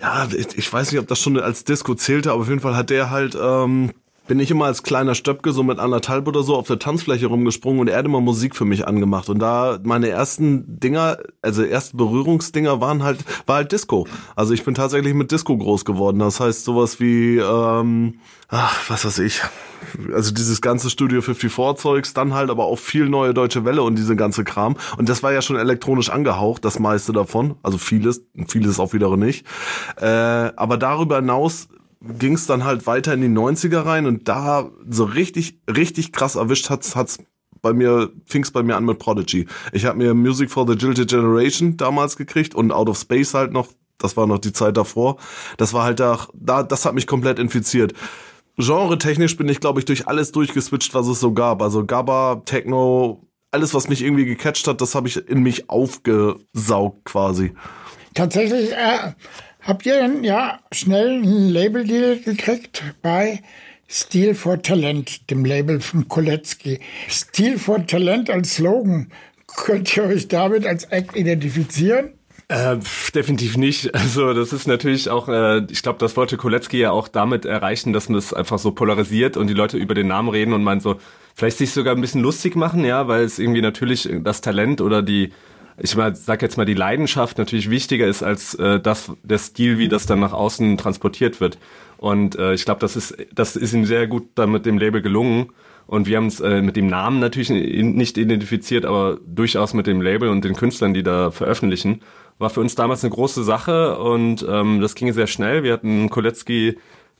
ja, 0.00 0.26
ich, 0.36 0.58
ich 0.58 0.72
weiß 0.72 0.90
nicht, 0.90 1.00
ob 1.00 1.06
das 1.06 1.20
schon 1.20 1.38
als 1.38 1.62
Disco 1.62 1.94
zählte, 1.94 2.32
aber 2.32 2.42
auf 2.42 2.48
jeden 2.48 2.60
Fall 2.60 2.76
hat 2.76 2.90
der 2.90 3.10
halt. 3.10 3.36
Ähm, 3.40 3.92
bin 4.26 4.40
ich 4.40 4.50
immer 4.50 4.66
als 4.66 4.82
kleiner 4.82 5.14
Stöpke 5.14 5.52
so 5.52 5.62
mit 5.62 5.78
anderthalb 5.78 6.26
oder 6.26 6.42
so 6.42 6.56
auf 6.56 6.66
der 6.66 6.78
Tanzfläche 6.78 7.26
rumgesprungen 7.26 7.80
und 7.80 7.88
er 7.88 7.98
hat 7.98 8.04
immer 8.04 8.20
Musik 8.20 8.56
für 8.56 8.64
mich 8.64 8.86
angemacht. 8.86 9.28
Und 9.28 9.38
da 9.38 9.78
meine 9.82 10.08
ersten 10.08 10.80
Dinger, 10.80 11.18
also 11.42 11.62
ersten 11.62 11.96
Berührungsdinger 11.96 12.80
waren 12.80 13.02
halt, 13.02 13.24
war 13.46 13.56
halt 13.56 13.72
Disco. 13.72 14.06
Also 14.34 14.54
ich 14.54 14.64
bin 14.64 14.74
tatsächlich 14.74 15.14
mit 15.14 15.30
Disco 15.30 15.56
groß 15.56 15.84
geworden. 15.84 16.18
Das 16.18 16.40
heißt 16.40 16.64
sowas 16.64 17.00
wie, 17.00 17.38
ähm, 17.38 18.20
ach, 18.48 18.90
was 18.90 19.04
weiß 19.04 19.20
ich. 19.20 19.42
Also 20.12 20.32
dieses 20.32 20.60
ganze 20.60 20.90
Studio 20.90 21.22
54 21.22 21.80
Zeugs, 21.80 22.14
dann 22.14 22.34
halt 22.34 22.50
aber 22.50 22.64
auch 22.64 22.78
viel 22.78 23.08
neue 23.08 23.34
deutsche 23.34 23.64
Welle 23.64 23.82
und 23.82 23.96
diese 23.96 24.16
ganze 24.16 24.42
Kram. 24.42 24.76
Und 24.96 25.08
das 25.08 25.22
war 25.22 25.32
ja 25.32 25.42
schon 25.42 25.56
elektronisch 25.56 26.10
angehaucht, 26.10 26.64
das 26.64 26.78
meiste 26.78 27.12
davon. 27.12 27.56
Also 27.62 27.78
vieles, 27.78 28.22
vieles 28.48 28.80
auch 28.80 28.92
wieder 28.92 29.16
nicht. 29.16 29.46
Äh, 30.00 30.06
aber 30.06 30.76
darüber 30.76 31.16
hinaus 31.16 31.68
ging 32.18 32.34
es 32.34 32.46
dann 32.46 32.64
halt 32.64 32.86
weiter 32.86 33.14
in 33.14 33.20
die 33.20 33.28
90er 33.28 33.84
rein 33.84 34.06
und 34.06 34.28
da 34.28 34.70
so 34.88 35.04
richtig, 35.04 35.60
richtig 35.68 36.12
krass 36.12 36.36
erwischt 36.36 36.70
hat's, 36.70 36.96
hat's 36.96 37.18
bei 37.62 37.72
mir, 37.72 38.10
fing's 38.26 38.50
bei 38.50 38.62
mir 38.62 38.76
an 38.76 38.84
mit 38.84 38.98
Prodigy. 38.98 39.46
Ich 39.72 39.84
habe 39.84 39.98
mir 39.98 40.14
Music 40.14 40.50
for 40.50 40.66
the 40.66 40.74
Jilted 40.74 41.08
Generation 41.08 41.76
damals 41.76 42.16
gekriegt 42.16 42.54
und 42.54 42.70
Out 42.72 42.88
of 42.88 42.98
Space 42.98 43.34
halt 43.34 43.52
noch, 43.52 43.68
das 43.98 44.16
war 44.16 44.26
noch 44.26 44.38
die 44.38 44.52
Zeit 44.52 44.76
davor. 44.76 45.16
Das 45.56 45.72
war 45.72 45.84
halt 45.84 46.00
da, 46.00 46.26
da 46.34 46.62
das 46.62 46.84
hat 46.84 46.94
mich 46.94 47.06
komplett 47.06 47.38
infiziert. 47.38 47.94
Genre-technisch 48.58 49.36
bin 49.36 49.48
ich, 49.48 49.60
glaube 49.60 49.80
ich, 49.80 49.84
durch 49.84 50.06
alles 50.06 50.32
durchgeswitcht, 50.32 50.94
was 50.94 51.08
es 51.08 51.20
so 51.20 51.32
gab. 51.32 51.60
Also 51.60 51.84
Gabba, 51.84 52.42
Techno, 52.44 53.26
alles, 53.50 53.74
was 53.74 53.88
mich 53.88 54.02
irgendwie 54.02 54.24
gecatcht 54.24 54.66
hat, 54.66 54.80
das 54.80 54.94
habe 54.94 55.08
ich 55.08 55.28
in 55.28 55.42
mich 55.42 55.68
aufgesaugt 55.68 57.04
quasi. 57.04 57.52
Tatsächlich 58.14 58.72
äh, 58.72 59.12
habt 59.66 59.86
ihr 59.86 59.98
dann 59.98 60.24
ja 60.24 60.60
schnell 60.72 61.22
einen 61.22 61.48
Label-Deal 61.48 62.20
gekriegt 62.20 62.82
bei 63.02 63.40
Steel 63.88 64.34
for 64.34 64.60
Talent, 64.62 65.30
dem 65.30 65.44
Label 65.44 65.80
von 65.80 66.08
Kolecki. 66.08 66.80
Steel 67.08 67.58
for 67.58 67.86
Talent 67.86 68.30
als 68.30 68.54
Slogan 68.54 69.10
Könnt 69.56 69.96
ihr 69.96 70.04
euch 70.04 70.28
damit 70.28 70.66
als 70.66 70.84
Act 70.84 71.16
identifizieren? 71.16 72.10
Äh, 72.48 72.76
definitiv 73.14 73.56
nicht. 73.56 73.90
Also 73.94 74.34
das 74.34 74.52
ist 74.52 74.66
natürlich 74.66 75.08
auch, 75.08 75.28
äh, 75.28 75.64
ich 75.70 75.82
glaube, 75.82 75.98
das 75.98 76.16
wollte 76.16 76.36
Kolecki 76.36 76.78
ja 76.78 76.90
auch 76.90 77.08
damit 77.08 77.44
erreichen, 77.44 77.92
dass 77.92 78.08
man 78.08 78.18
es 78.18 78.32
einfach 78.32 78.58
so 78.58 78.72
polarisiert 78.72 79.36
und 79.36 79.48
die 79.48 79.54
Leute 79.54 79.78
über 79.78 79.94
den 79.94 80.08
Namen 80.08 80.28
reden 80.28 80.52
und 80.52 80.62
man 80.62 80.80
so 80.80 80.96
vielleicht 81.34 81.58
sich 81.58 81.70
sogar 81.70 81.94
ein 81.94 82.00
bisschen 82.00 82.22
lustig 82.22 82.56
machen, 82.56 82.84
ja, 82.84 83.08
weil 83.08 83.24
es 83.24 83.38
irgendwie 83.38 83.62
natürlich 83.62 84.08
das 84.22 84.40
Talent 84.40 84.80
oder 84.80 85.02
die, 85.02 85.32
ich 85.78 85.96
mal, 85.96 86.14
sag 86.14 86.42
jetzt 86.42 86.56
mal 86.56 86.64
die 86.64 86.74
Leidenschaft 86.74 87.38
natürlich 87.38 87.70
wichtiger 87.70 88.06
ist 88.06 88.22
als 88.22 88.54
äh, 88.54 88.80
das 88.80 89.12
der 89.22 89.38
Stil, 89.38 89.78
wie 89.78 89.88
das 89.88 90.06
dann 90.06 90.20
nach 90.20 90.32
außen 90.32 90.78
transportiert 90.78 91.40
wird. 91.40 91.58
Und 91.98 92.36
äh, 92.36 92.54
ich 92.54 92.64
glaube, 92.64 92.80
das 92.80 92.96
ist 92.96 93.16
das 93.34 93.56
ist 93.56 93.72
ihm 93.74 93.84
sehr 93.84 94.06
gut 94.06 94.28
dann 94.34 94.50
mit 94.50 94.66
dem 94.66 94.78
Label 94.78 95.02
gelungen. 95.02 95.50
Und 95.86 96.08
wir 96.08 96.16
haben 96.16 96.26
es 96.26 96.40
äh, 96.40 96.62
mit 96.62 96.74
dem 96.74 96.88
Namen 96.88 97.20
natürlich 97.20 97.48
nicht 97.48 98.18
identifiziert, 98.18 98.84
aber 98.84 99.18
durchaus 99.24 99.72
mit 99.72 99.86
dem 99.86 100.00
Label 100.02 100.30
und 100.30 100.44
den 100.44 100.56
Künstlern, 100.56 100.94
die 100.94 101.04
da 101.04 101.30
veröffentlichen. 101.30 102.00
War 102.38 102.50
für 102.50 102.60
uns 102.60 102.74
damals 102.74 103.04
eine 103.04 103.14
große 103.14 103.44
Sache 103.44 103.96
und 103.98 104.44
ähm, 104.48 104.80
das 104.80 104.96
ging 104.96 105.12
sehr 105.12 105.28
schnell. 105.28 105.62
Wir 105.62 105.72
hatten 105.72 106.10
Kolecki 106.10 106.76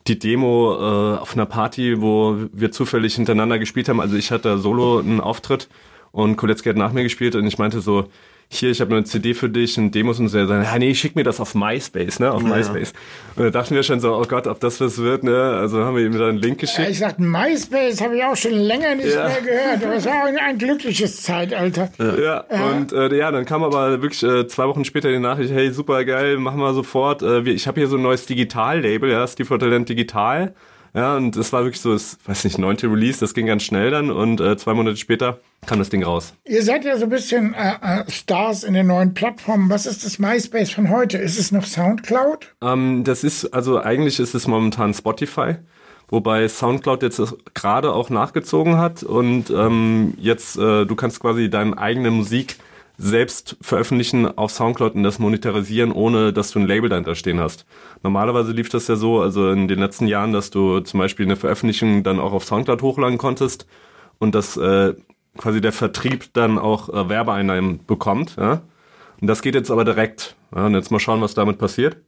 die 0.08 0.18
Demo 0.18 0.74
äh, 0.74 1.18
auf 1.18 1.34
einer 1.34 1.46
Party, 1.46 2.00
wo 2.00 2.36
wir 2.52 2.72
zufällig 2.72 3.14
hintereinander 3.14 3.58
gespielt 3.58 3.88
haben. 3.88 4.00
Also 4.00 4.16
ich 4.16 4.30
hatte 4.32 4.58
solo 4.58 4.98
einen 4.98 5.20
Auftritt 5.20 5.68
und 6.10 6.36
Kolecki 6.36 6.68
hat 6.68 6.76
nach 6.76 6.92
mir 6.92 7.04
gespielt 7.04 7.36
und 7.36 7.46
ich 7.46 7.58
meinte 7.58 7.80
so, 7.80 8.08
hier, 8.48 8.70
ich 8.70 8.80
habe 8.80 8.94
eine 8.94 9.04
CD 9.04 9.34
für 9.34 9.48
dich 9.48 9.76
und 9.76 9.92
Demos 9.92 10.20
und 10.20 10.28
so. 10.28 10.38
Ja, 10.38 10.78
nee, 10.78 10.94
schick 10.94 11.16
mir 11.16 11.24
das 11.24 11.40
auf 11.40 11.54
MySpace, 11.54 12.20
ne, 12.20 12.30
auf 12.30 12.42
ja. 12.42 12.48
MySpace. 12.48 12.92
Und 13.34 13.44
da 13.44 13.50
dachten 13.50 13.74
wir 13.74 13.82
schon 13.82 13.98
so, 14.00 14.14
oh 14.14 14.24
Gott, 14.26 14.46
ob 14.46 14.60
das 14.60 14.80
was 14.80 14.98
wird, 14.98 15.24
ne, 15.24 15.36
also 15.36 15.84
haben 15.84 15.96
wir 15.96 16.04
ihm 16.04 16.16
da 16.16 16.28
einen 16.28 16.38
Link 16.38 16.58
geschickt. 16.58 16.88
Ich 16.90 17.00
sag, 17.00 17.18
MySpace 17.18 18.00
habe 18.00 18.16
ich 18.16 18.24
auch 18.24 18.36
schon 18.36 18.52
länger 18.52 18.94
nicht 18.94 19.14
ja. 19.14 19.26
mehr 19.26 19.42
gehört, 19.42 19.84
aber 19.84 19.94
es 19.94 20.06
war 20.06 20.24
ein, 20.26 20.38
ein 20.38 20.58
glückliches 20.58 21.22
Zeitalter. 21.22 21.90
Ja, 21.98 22.44
ja. 22.50 22.70
und 22.70 22.92
äh, 22.92 23.16
ja, 23.16 23.30
dann 23.32 23.44
kam 23.44 23.64
aber 23.64 24.00
wirklich 24.00 24.22
äh, 24.22 24.46
zwei 24.46 24.66
Wochen 24.66 24.84
später 24.84 25.10
die 25.10 25.18
Nachricht, 25.18 25.52
hey, 25.52 25.72
super 25.72 26.04
geil, 26.04 26.38
machen 26.38 26.60
wir 26.60 26.72
sofort. 26.72 27.22
Äh, 27.22 27.40
ich 27.50 27.66
habe 27.66 27.80
hier 27.80 27.88
so 27.88 27.96
ein 27.96 28.02
neues 28.02 28.26
Digital-Label, 28.26 29.10
ja, 29.10 29.26
Steve 29.26 29.58
Talent 29.58 29.88
Digital. 29.88 30.54
Ja, 30.96 31.14
und 31.14 31.36
das 31.36 31.52
war 31.52 31.62
wirklich 31.62 31.82
so, 31.82 31.92
das, 31.92 32.16
weiß 32.24 32.44
nicht, 32.44 32.56
neunte 32.56 32.90
Release, 32.90 33.20
das 33.20 33.34
ging 33.34 33.44
ganz 33.44 33.64
schnell 33.64 33.90
dann 33.90 34.10
und 34.10 34.40
äh, 34.40 34.56
zwei 34.56 34.72
Monate 34.72 34.96
später 34.96 35.40
kam 35.66 35.78
das 35.78 35.90
Ding 35.90 36.02
raus. 36.02 36.32
Ihr 36.46 36.62
seid 36.62 36.86
ja 36.86 36.96
so 36.96 37.04
ein 37.04 37.10
bisschen 37.10 37.52
äh, 37.52 37.74
äh, 37.82 38.10
Stars 38.10 38.64
in 38.64 38.72
den 38.72 38.86
neuen 38.86 39.12
Plattformen. 39.12 39.68
Was 39.68 39.84
ist 39.84 40.06
das 40.06 40.18
MySpace 40.18 40.70
von 40.70 40.88
heute? 40.88 41.18
Ist 41.18 41.38
es 41.38 41.52
noch 41.52 41.66
Soundcloud? 41.66 42.54
Ähm, 42.62 43.04
das 43.04 43.24
ist, 43.24 43.52
also 43.52 43.78
eigentlich 43.78 44.18
ist 44.18 44.34
es 44.34 44.46
momentan 44.46 44.94
Spotify. 44.94 45.56
Wobei 46.08 46.48
Soundcloud 46.48 47.02
jetzt 47.02 47.20
gerade 47.52 47.92
auch 47.92 48.08
nachgezogen 48.08 48.78
hat 48.78 49.02
und 49.02 49.50
ähm, 49.50 50.14
jetzt 50.16 50.56
äh, 50.56 50.86
du 50.86 50.94
kannst 50.94 51.20
quasi 51.20 51.50
deine 51.50 51.76
eigene 51.76 52.10
Musik 52.10 52.56
selbst 52.98 53.56
veröffentlichen 53.60 54.26
auf 54.38 54.50
Soundcloud 54.50 54.94
und 54.94 55.02
das 55.02 55.18
monetarisieren, 55.18 55.92
ohne 55.92 56.32
dass 56.32 56.50
du 56.50 56.58
ein 56.58 56.66
Label 56.66 56.88
dahinter 56.88 57.14
stehen 57.14 57.40
hast. 57.40 57.66
Normalerweise 58.02 58.52
lief 58.52 58.68
das 58.68 58.88
ja 58.88 58.96
so, 58.96 59.20
also 59.20 59.50
in 59.50 59.68
den 59.68 59.78
letzten 59.78 60.06
Jahren, 60.06 60.32
dass 60.32 60.50
du 60.50 60.80
zum 60.80 60.98
Beispiel 60.98 61.26
eine 61.26 61.36
Veröffentlichung 61.36 62.02
dann 62.02 62.18
auch 62.18 62.32
auf 62.32 62.44
Soundcloud 62.44 62.82
hochladen 62.82 63.18
konntest 63.18 63.66
und 64.18 64.34
dass 64.34 64.56
äh, 64.56 64.94
quasi 65.36 65.60
der 65.60 65.72
Vertrieb 65.72 66.32
dann 66.32 66.58
auch 66.58 66.88
äh, 66.88 67.08
Werbeeinnahmen 67.08 67.80
bekommt. 67.86 68.36
Ja? 68.36 68.62
Und 69.20 69.26
das 69.26 69.42
geht 69.42 69.54
jetzt 69.54 69.70
aber 69.70 69.84
direkt. 69.84 70.34
Ja? 70.54 70.66
Und 70.66 70.74
jetzt 70.74 70.90
mal 70.90 71.00
schauen, 71.00 71.20
was 71.20 71.34
damit 71.34 71.58
passiert. 71.58 71.98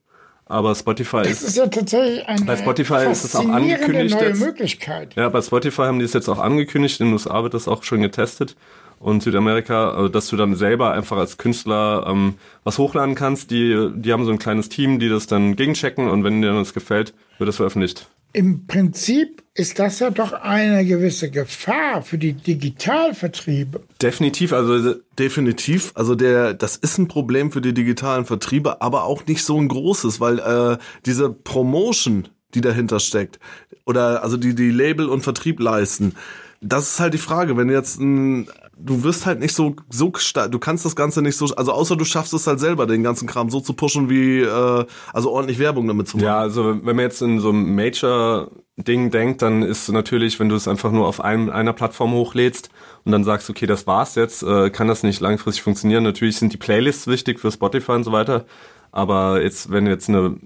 Aber 0.46 0.74
Spotify 0.74 1.18
das 1.18 1.42
ist, 1.42 1.48
ist 1.48 1.56
ja 1.58 1.66
tatsächlich 1.66 2.26
eine 2.26 2.46
bei 2.46 2.56
Spotify 2.56 3.06
ist 3.10 3.22
es 3.22 3.36
auch 3.36 3.46
angekündigt 3.46 4.14
neue 4.14 4.28
jetzt. 4.28 4.40
Möglichkeit. 4.40 5.14
Ja, 5.14 5.28
bei 5.28 5.42
Spotify 5.42 5.82
haben 5.82 5.98
die 5.98 6.06
es 6.06 6.14
jetzt 6.14 6.26
auch 6.30 6.38
angekündigt. 6.38 7.00
In 7.00 7.08
den 7.08 7.12
USA 7.12 7.42
wird 7.42 7.52
das 7.52 7.68
auch 7.68 7.82
schon 7.82 8.00
getestet 8.00 8.56
und 9.00 9.22
Südamerika, 9.22 9.90
also 9.90 10.08
dass 10.08 10.28
du 10.28 10.36
dann 10.36 10.54
selber 10.54 10.92
einfach 10.92 11.16
als 11.16 11.36
Künstler 11.36 12.06
ähm, 12.08 12.34
was 12.64 12.78
hochladen 12.78 13.14
kannst. 13.14 13.50
Die, 13.50 13.90
die 13.94 14.12
haben 14.12 14.24
so 14.24 14.32
ein 14.32 14.38
kleines 14.38 14.68
Team, 14.68 14.98
die 14.98 15.08
das 15.08 15.26
dann 15.26 15.56
gegenchecken 15.56 16.08
und 16.08 16.24
wenn 16.24 16.42
dir 16.42 16.52
das 16.52 16.74
gefällt, 16.74 17.14
wird 17.38 17.48
das 17.48 17.56
veröffentlicht. 17.56 18.08
Im 18.34 18.66
Prinzip 18.66 19.42
ist 19.54 19.78
das 19.78 20.00
ja 20.00 20.10
doch 20.10 20.32
eine 20.32 20.84
gewisse 20.84 21.30
Gefahr 21.30 22.02
für 22.02 22.18
die 22.18 22.34
Digitalvertriebe. 22.34 23.82
Definitiv, 24.02 24.52
also 24.52 24.96
definitiv. 25.18 25.92
Also 25.94 26.14
der, 26.14 26.52
das 26.52 26.76
ist 26.76 26.98
ein 26.98 27.08
Problem 27.08 27.50
für 27.50 27.62
die 27.62 27.72
digitalen 27.72 28.26
Vertriebe, 28.26 28.82
aber 28.82 29.04
auch 29.04 29.24
nicht 29.26 29.42
so 29.42 29.58
ein 29.58 29.68
großes, 29.68 30.20
weil 30.20 30.38
äh, 30.40 30.78
diese 31.06 31.30
Promotion, 31.30 32.28
die 32.54 32.60
dahinter 32.60 33.00
steckt, 33.00 33.40
oder 33.86 34.22
also 34.22 34.36
die 34.36 34.54
die 34.54 34.70
Label 34.70 35.08
und 35.08 35.22
Vertrieb 35.22 35.58
leisten, 35.58 36.14
das 36.60 36.90
ist 36.90 37.00
halt 37.00 37.14
die 37.14 37.18
Frage, 37.18 37.56
wenn 37.56 37.70
jetzt 37.70 37.98
ein 37.98 38.48
du 38.80 39.02
wirst 39.02 39.26
halt 39.26 39.40
nicht 39.40 39.54
so 39.54 39.74
so 39.90 40.12
du 40.50 40.58
kannst 40.58 40.84
das 40.84 40.96
Ganze 40.96 41.22
nicht 41.22 41.36
so, 41.36 41.46
also 41.56 41.72
außer 41.72 41.96
du 41.96 42.04
schaffst 42.04 42.32
es 42.32 42.46
halt 42.46 42.60
selber, 42.60 42.86
den 42.86 43.02
ganzen 43.02 43.26
Kram 43.26 43.50
so 43.50 43.60
zu 43.60 43.72
pushen 43.72 44.08
wie, 44.08 44.40
äh, 44.40 44.86
also 45.12 45.30
ordentlich 45.30 45.58
Werbung 45.58 45.86
damit 45.86 46.08
zu 46.08 46.16
machen. 46.16 46.26
Ja, 46.26 46.38
also 46.38 46.76
wenn 46.84 46.96
man 46.96 47.00
jetzt 47.00 47.20
in 47.22 47.40
so 47.40 47.50
einem 47.50 47.74
Major-Ding 47.74 49.10
denkt, 49.10 49.42
dann 49.42 49.62
ist 49.62 49.88
natürlich, 49.88 50.38
wenn 50.40 50.48
du 50.48 50.56
es 50.56 50.68
einfach 50.68 50.92
nur 50.92 51.06
auf 51.06 51.20
einem, 51.20 51.50
einer 51.50 51.72
Plattform 51.72 52.12
hochlädst 52.12 52.70
und 53.04 53.12
dann 53.12 53.24
sagst, 53.24 53.50
okay, 53.50 53.66
das 53.66 53.86
war's 53.86 54.14
jetzt, 54.14 54.42
äh, 54.42 54.70
kann 54.70 54.88
das 54.88 55.02
nicht 55.02 55.20
langfristig 55.20 55.62
funktionieren. 55.62 56.04
Natürlich 56.04 56.36
sind 56.36 56.52
die 56.52 56.58
Playlists 56.58 57.06
wichtig 57.06 57.40
für 57.40 57.50
Spotify 57.50 57.92
und 57.92 58.04
so 58.04 58.12
weiter, 58.12 58.44
aber 58.92 59.42
jetzt, 59.42 59.70
wenn 59.70 59.84
du 59.84 59.90
jetzt 59.90 60.08
eine, 60.08 60.36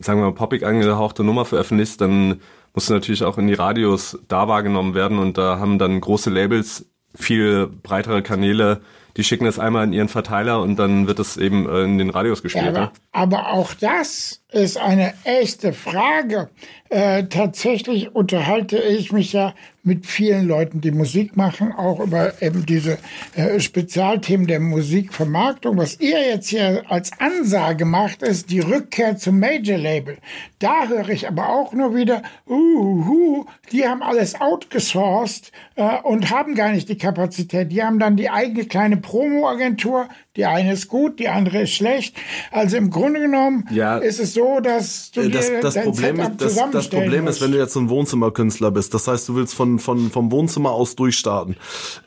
sagen 0.00 0.20
wir 0.20 0.26
mal, 0.26 0.34
poppig 0.34 0.64
angehauchte 0.64 1.24
Nummer 1.24 1.44
veröffentlichst, 1.44 2.00
dann 2.00 2.40
musst 2.74 2.90
du 2.90 2.94
natürlich 2.94 3.24
auch 3.24 3.38
in 3.38 3.46
die 3.46 3.54
Radios 3.54 4.18
da 4.28 4.48
wahrgenommen 4.48 4.94
werden 4.94 5.18
und 5.18 5.38
da 5.38 5.58
haben 5.58 5.78
dann 5.78 6.00
große 6.00 6.28
Labels 6.28 6.84
viel 7.16 7.66
breitere 7.66 8.22
Kanäle, 8.22 8.80
die 9.16 9.24
schicken 9.24 9.46
es 9.46 9.58
einmal 9.58 9.84
in 9.84 9.92
ihren 9.92 10.08
Verteiler 10.08 10.60
und 10.60 10.76
dann 10.76 11.06
wird 11.06 11.18
es 11.18 11.36
eben 11.36 11.68
äh, 11.68 11.82
in 11.82 11.98
den 11.98 12.10
Radios 12.10 12.42
gespielt. 12.42 12.64
Ja, 12.66 12.70
aber, 12.70 12.80
ne? 12.80 12.92
aber 13.12 13.52
auch 13.52 13.74
das 13.74 14.42
ist 14.52 14.78
eine 14.78 15.14
echte 15.24 15.72
Frage. 15.72 16.48
Äh, 16.88 17.24
tatsächlich 17.24 18.14
unterhalte 18.14 18.78
ich 18.78 19.10
mich 19.10 19.32
ja 19.32 19.54
mit 19.82 20.06
vielen 20.06 20.46
Leuten, 20.46 20.80
die 20.80 20.92
Musik 20.92 21.36
machen, 21.36 21.72
auch 21.72 21.98
über 21.98 22.40
eben 22.40 22.64
diese 22.64 22.98
äh, 23.34 23.58
Spezialthemen 23.58 24.46
der 24.46 24.60
Musikvermarktung. 24.60 25.76
Was 25.78 25.98
ihr 25.98 26.20
jetzt 26.20 26.48
hier 26.48 26.84
als 26.88 27.10
Ansage 27.18 27.84
macht, 27.84 28.22
ist 28.22 28.50
die 28.50 28.60
Rückkehr 28.60 29.16
zum 29.16 29.40
Major 29.40 29.78
Label. 29.78 30.18
Da 30.60 30.86
höre 30.86 31.08
ich 31.08 31.26
aber 31.26 31.48
auch 31.48 31.72
nur 31.72 31.94
wieder, 31.94 32.22
uh, 32.48 33.44
die 33.72 33.86
haben 33.86 34.02
alles 34.02 34.40
outgesourced 34.40 35.50
äh, 35.74 35.98
und 36.02 36.30
haben 36.30 36.54
gar 36.54 36.70
nicht 36.70 36.88
die 36.88 36.98
Kapazität. 36.98 37.72
Die 37.72 37.82
haben 37.82 37.98
dann 37.98 38.16
die 38.16 38.30
eigene 38.30 38.64
kleine 38.64 38.96
Promo-Agentur. 38.96 40.08
Die 40.36 40.44
eine 40.44 40.72
ist 40.72 40.88
gut, 40.88 41.18
die 41.18 41.28
andere 41.28 41.62
ist 41.62 41.72
schlecht. 41.72 42.16
Also 42.50 42.76
im 42.76 42.90
Grunde 42.90 43.20
genommen 43.20 43.64
ja, 43.70 43.98
ist 43.98 44.20
es 44.20 44.34
so, 44.34 44.60
dass 44.60 45.10
du 45.10 45.28
das, 45.28 45.48
dir 45.48 45.60
das 45.60 45.74
dein 45.74 45.84
Problem 45.84 46.16
Setup 46.16 46.40
ist, 46.42 46.56
das, 46.58 46.70
das 46.70 46.88
Problem 46.88 47.24
musst. 47.24 47.38
ist, 47.38 47.42
wenn 47.42 47.52
du 47.52 47.58
jetzt 47.58 47.76
ein 47.76 47.88
Wohnzimmerkünstler 47.88 48.70
bist, 48.70 48.94
das 48.94 49.08
heißt, 49.08 49.28
du 49.28 49.36
willst 49.36 49.54
von, 49.54 49.78
von, 49.78 50.10
vom 50.10 50.30
Wohnzimmer 50.30 50.70
aus 50.70 50.94
durchstarten, 50.96 51.56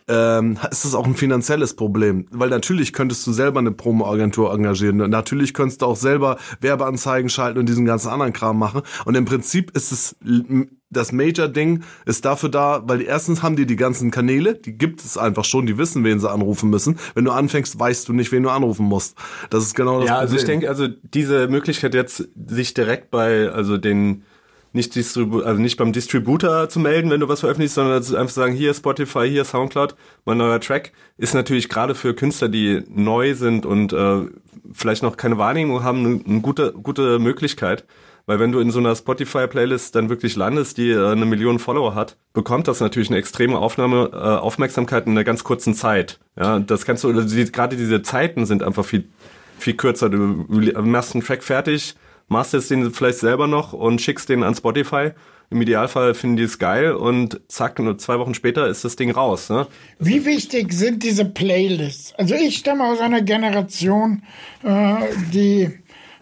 ähm, 0.07 0.57
ist 0.69 0.85
das 0.85 0.95
auch 0.95 1.05
ein 1.05 1.15
finanzielles 1.15 1.75
Problem. 1.75 2.27
Weil 2.31 2.49
natürlich 2.49 2.93
könntest 2.93 3.25
du 3.27 3.31
selber 3.31 3.59
eine 3.59 3.71
Promo-Agentur 3.71 4.53
engagieren. 4.53 4.97
Natürlich 4.97 5.53
könntest 5.53 5.81
du 5.81 5.87
auch 5.87 5.95
selber 5.95 6.37
Werbeanzeigen 6.61 7.29
schalten 7.29 7.59
und 7.59 7.67
diesen 7.67 7.85
ganzen 7.85 8.09
anderen 8.09 8.33
Kram 8.33 8.57
machen. 8.57 8.81
Und 9.05 9.15
im 9.15 9.25
Prinzip 9.25 9.71
ist 9.75 9.91
es 9.91 10.15
das 10.89 11.11
Major-Ding 11.11 11.83
ist 12.05 12.25
dafür 12.25 12.49
da, 12.49 12.83
weil 12.85 13.01
erstens 13.01 13.43
haben 13.43 13.55
die 13.55 13.65
die 13.65 13.75
ganzen 13.75 14.09
Kanäle, 14.09 14.55
die 14.55 14.77
gibt 14.77 15.01
es 15.01 15.17
einfach 15.17 15.45
schon, 15.45 15.65
die 15.65 15.77
wissen, 15.77 16.03
wen 16.03 16.19
sie 16.19 16.29
anrufen 16.29 16.69
müssen. 16.69 16.97
Wenn 17.13 17.25
du 17.25 17.31
anfängst, 17.31 17.79
weißt 17.79 18.07
du 18.07 18.13
nicht, 18.13 18.31
wen 18.31 18.43
du 18.43 18.49
anrufen 18.49 18.85
musst. 18.85 19.15
Das 19.49 19.63
ist 19.63 19.75
genau 19.75 19.99
das 19.99 20.09
Ja, 20.09 20.17
also 20.17 20.35
ich 20.35 20.45
denke, 20.45 20.67
also 20.67 20.87
diese 20.87 21.47
Möglichkeit 21.47 21.93
jetzt, 21.93 22.27
sich 22.47 22.73
direkt 22.73 23.11
bei, 23.11 23.49
also 23.49 23.77
den 23.77 24.23
nicht 24.71 24.93
Distribu 24.95 25.41
also 25.41 25.59
nicht 25.59 25.77
beim 25.77 25.93
Distributor 25.93 26.69
zu 26.69 26.79
melden, 26.79 27.09
wenn 27.09 27.19
du 27.19 27.27
was 27.27 27.39
veröffentlichst, 27.39 27.75
sondern 27.75 27.95
einfach 27.97 28.27
zu 28.27 28.39
sagen, 28.39 28.53
hier 28.53 28.73
Spotify, 28.73 29.27
hier 29.27 29.43
Soundcloud, 29.43 29.95
mein 30.25 30.37
neuer 30.37 30.59
Track, 30.59 30.91
ist 31.17 31.33
natürlich 31.33 31.69
gerade 31.69 31.95
für 31.95 32.13
Künstler, 32.13 32.49
die 32.49 32.83
neu 32.87 33.33
sind 33.33 33.65
und 33.65 33.93
äh, 33.93 34.25
vielleicht 34.71 35.01
noch 35.01 35.17
keine 35.17 35.37
Wahrnehmung 35.37 35.83
haben, 35.83 36.05
eine, 36.05 36.21
eine 36.23 36.41
gute, 36.41 36.73
gute 36.73 37.17
Möglichkeit. 37.19 37.85
Weil 38.29 38.39
wenn 38.39 38.51
du 38.51 38.59
in 38.59 38.69
so 38.69 38.77
einer 38.77 38.95
Spotify-Playlist 38.95 39.95
dann 39.95 40.09
wirklich 40.09 40.35
landest, 40.35 40.77
die 40.77 40.91
äh, 40.91 41.13
eine 41.13 41.25
Million 41.25 41.57
Follower 41.57 41.95
hat, 41.95 42.15
bekommt 42.31 42.67
das 42.67 42.79
natürlich 42.79 43.09
eine 43.09 43.17
extreme 43.17 43.57
Aufnahme, 43.57 44.11
äh, 44.13 44.17
Aufmerksamkeit 44.17 45.07
in 45.07 45.13
einer 45.13 45.23
ganz 45.23 45.43
kurzen 45.43 45.73
Zeit. 45.73 46.19
Ja, 46.37 46.59
das 46.59 46.85
kannst 46.85 47.03
du, 47.03 47.09
also 47.09 47.35
die, 47.35 47.51
gerade 47.51 47.75
diese 47.75 48.03
Zeiten 48.03 48.45
sind 48.45 48.61
einfach 48.61 48.85
viel, 48.85 49.05
viel 49.57 49.73
kürzer. 49.73 50.11
Du 50.11 50.45
machst 50.47 51.15
einen 51.15 51.23
Track 51.23 51.43
fertig, 51.43 51.95
machst 52.27 52.53
jetzt 52.53 52.69
den 52.69 52.91
vielleicht 52.91 53.17
selber 53.17 53.47
noch 53.47 53.73
und 53.73 53.99
schickst 53.99 54.29
den 54.29 54.43
an 54.43 54.53
Spotify. 54.53 55.09
Im 55.49 55.63
Idealfall 55.63 56.13
finden 56.13 56.37
die 56.37 56.43
es 56.43 56.59
geil 56.59 56.91
und 56.91 57.41
zack, 57.47 57.79
nur 57.79 57.97
zwei 57.97 58.19
Wochen 58.19 58.35
später 58.35 58.67
ist 58.67 58.85
das 58.85 58.95
Ding 58.95 59.09
raus. 59.09 59.49
Ne? 59.49 59.65
Wie 59.97 60.23
wichtig 60.25 60.71
sind 60.73 61.01
diese 61.01 61.25
Playlists? 61.25 62.13
Also 62.13 62.35
ich 62.35 62.57
stamme 62.57 62.83
aus 62.83 62.99
einer 62.99 63.23
Generation, 63.23 64.21
äh, 64.63 64.97
die 65.33 65.79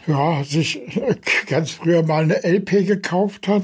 ja, 0.08 0.44
sich 0.44 0.82
ganz 1.48 1.72
früher 1.72 2.04
mal 2.04 2.24
eine 2.24 2.44
LP 2.44 2.88
gekauft 2.88 3.48
hat 3.48 3.64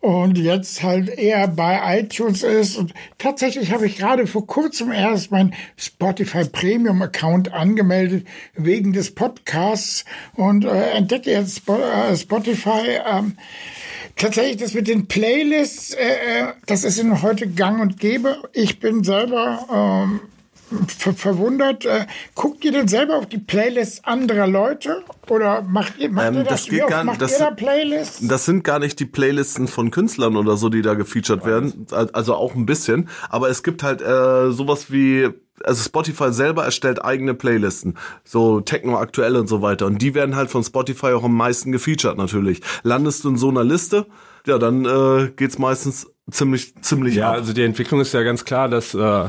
und 0.00 0.36
jetzt 0.36 0.82
halt 0.82 1.08
eher 1.08 1.48
bei 1.48 2.00
iTunes 2.00 2.42
ist. 2.42 2.76
Und 2.76 2.92
tatsächlich 3.18 3.72
habe 3.72 3.86
ich 3.86 3.96
gerade 3.96 4.26
vor 4.26 4.46
kurzem 4.46 4.92
erst 4.92 5.30
mein 5.30 5.54
Spotify 5.76 6.44
Premium 6.44 7.00
Account 7.02 7.52
angemeldet 7.52 8.26
wegen 8.54 8.92
des 8.92 9.14
Podcasts 9.14 10.04
und 10.34 10.64
äh, 10.64 10.90
entdecke 10.90 11.30
jetzt 11.30 11.68
äh, 11.68 12.16
Spotify. 12.16 13.00
Ähm, 13.08 13.36
tatsächlich 14.16 14.56
das 14.56 14.74
mit 14.74 14.88
den 14.88 15.06
Playlists, 15.06 15.94
äh, 15.94 16.04
äh, 16.04 16.46
das 16.66 16.84
ist 16.84 16.98
in 16.98 17.22
heute 17.22 17.48
gang 17.48 17.80
und 17.80 18.00
gäbe. 18.00 18.42
Ich 18.52 18.80
bin 18.80 19.04
selber 19.04 20.04
ähm, 20.04 20.20
ver 20.98 21.12
verwundert. 21.14 21.84
Äh, 21.84 22.06
guckt 22.34 22.64
ihr 22.64 22.72
denn 22.72 22.88
selber 22.88 23.16
auf 23.16 23.26
die 23.26 23.38
Playlists 23.38 24.04
anderer 24.04 24.46
Leute? 24.46 25.02
Oder 25.28 25.62
macht 25.62 25.98
ihr, 25.98 26.10
macht 26.10 26.28
Ähm, 26.28 26.34
ihr 26.36 26.44
das, 26.44 26.62
das 26.64 26.68
geht 26.70 26.86
gar- 26.88 27.04
macht 27.04 27.20
das- 27.22 27.32
ihr 27.32 27.38
da 27.46 27.50
Playlists? 27.50 28.26
Das 28.26 28.44
sind 28.44 28.64
gar 28.64 28.78
nicht 28.78 28.98
die 29.00 29.06
Playlisten 29.06 29.68
von 29.68 29.90
Künstlern 29.90 30.36
oder 30.36 30.56
so, 30.56 30.68
die 30.68 30.82
da 30.82 30.94
gefeatured 30.94 31.44
werden. 31.46 31.86
Also 32.12 32.34
auch 32.34 32.54
ein 32.54 32.66
bisschen. 32.66 33.08
Aber 33.28 33.48
es 33.48 33.62
gibt 33.62 33.82
halt 33.82 34.00
äh, 34.02 34.50
sowas 34.52 34.90
wie, 34.90 35.28
also 35.64 35.82
Spotify 35.82 36.32
selber 36.32 36.64
erstellt 36.64 37.04
eigene 37.04 37.34
Playlisten. 37.34 37.96
So 38.24 38.60
Techno 38.60 38.98
aktuell 38.98 39.36
und 39.36 39.48
so 39.48 39.62
weiter. 39.62 39.86
Und 39.86 40.02
die 40.02 40.14
werden 40.14 40.36
halt 40.36 40.50
von 40.50 40.62
Spotify 40.64 41.08
auch 41.12 41.24
am 41.24 41.36
meisten 41.36 41.72
gefeatured 41.72 42.16
natürlich. 42.18 42.60
Landest 42.82 43.24
du 43.24 43.30
in 43.30 43.36
so 43.36 43.48
einer 43.48 43.64
Liste, 43.64 44.06
ja, 44.46 44.58
dann 44.58 44.84
äh, 44.84 45.30
geht's 45.36 45.58
meistens 45.58 46.06
ziemlich, 46.30 46.74
ziemlich 46.82 47.16
Ja, 47.16 47.28
ab. 47.30 47.34
also 47.36 47.52
die 47.52 47.62
Entwicklung 47.62 48.00
ist 48.00 48.12
ja 48.12 48.22
ganz 48.22 48.44
klar, 48.44 48.68
dass 48.68 48.94
äh, 48.94 49.24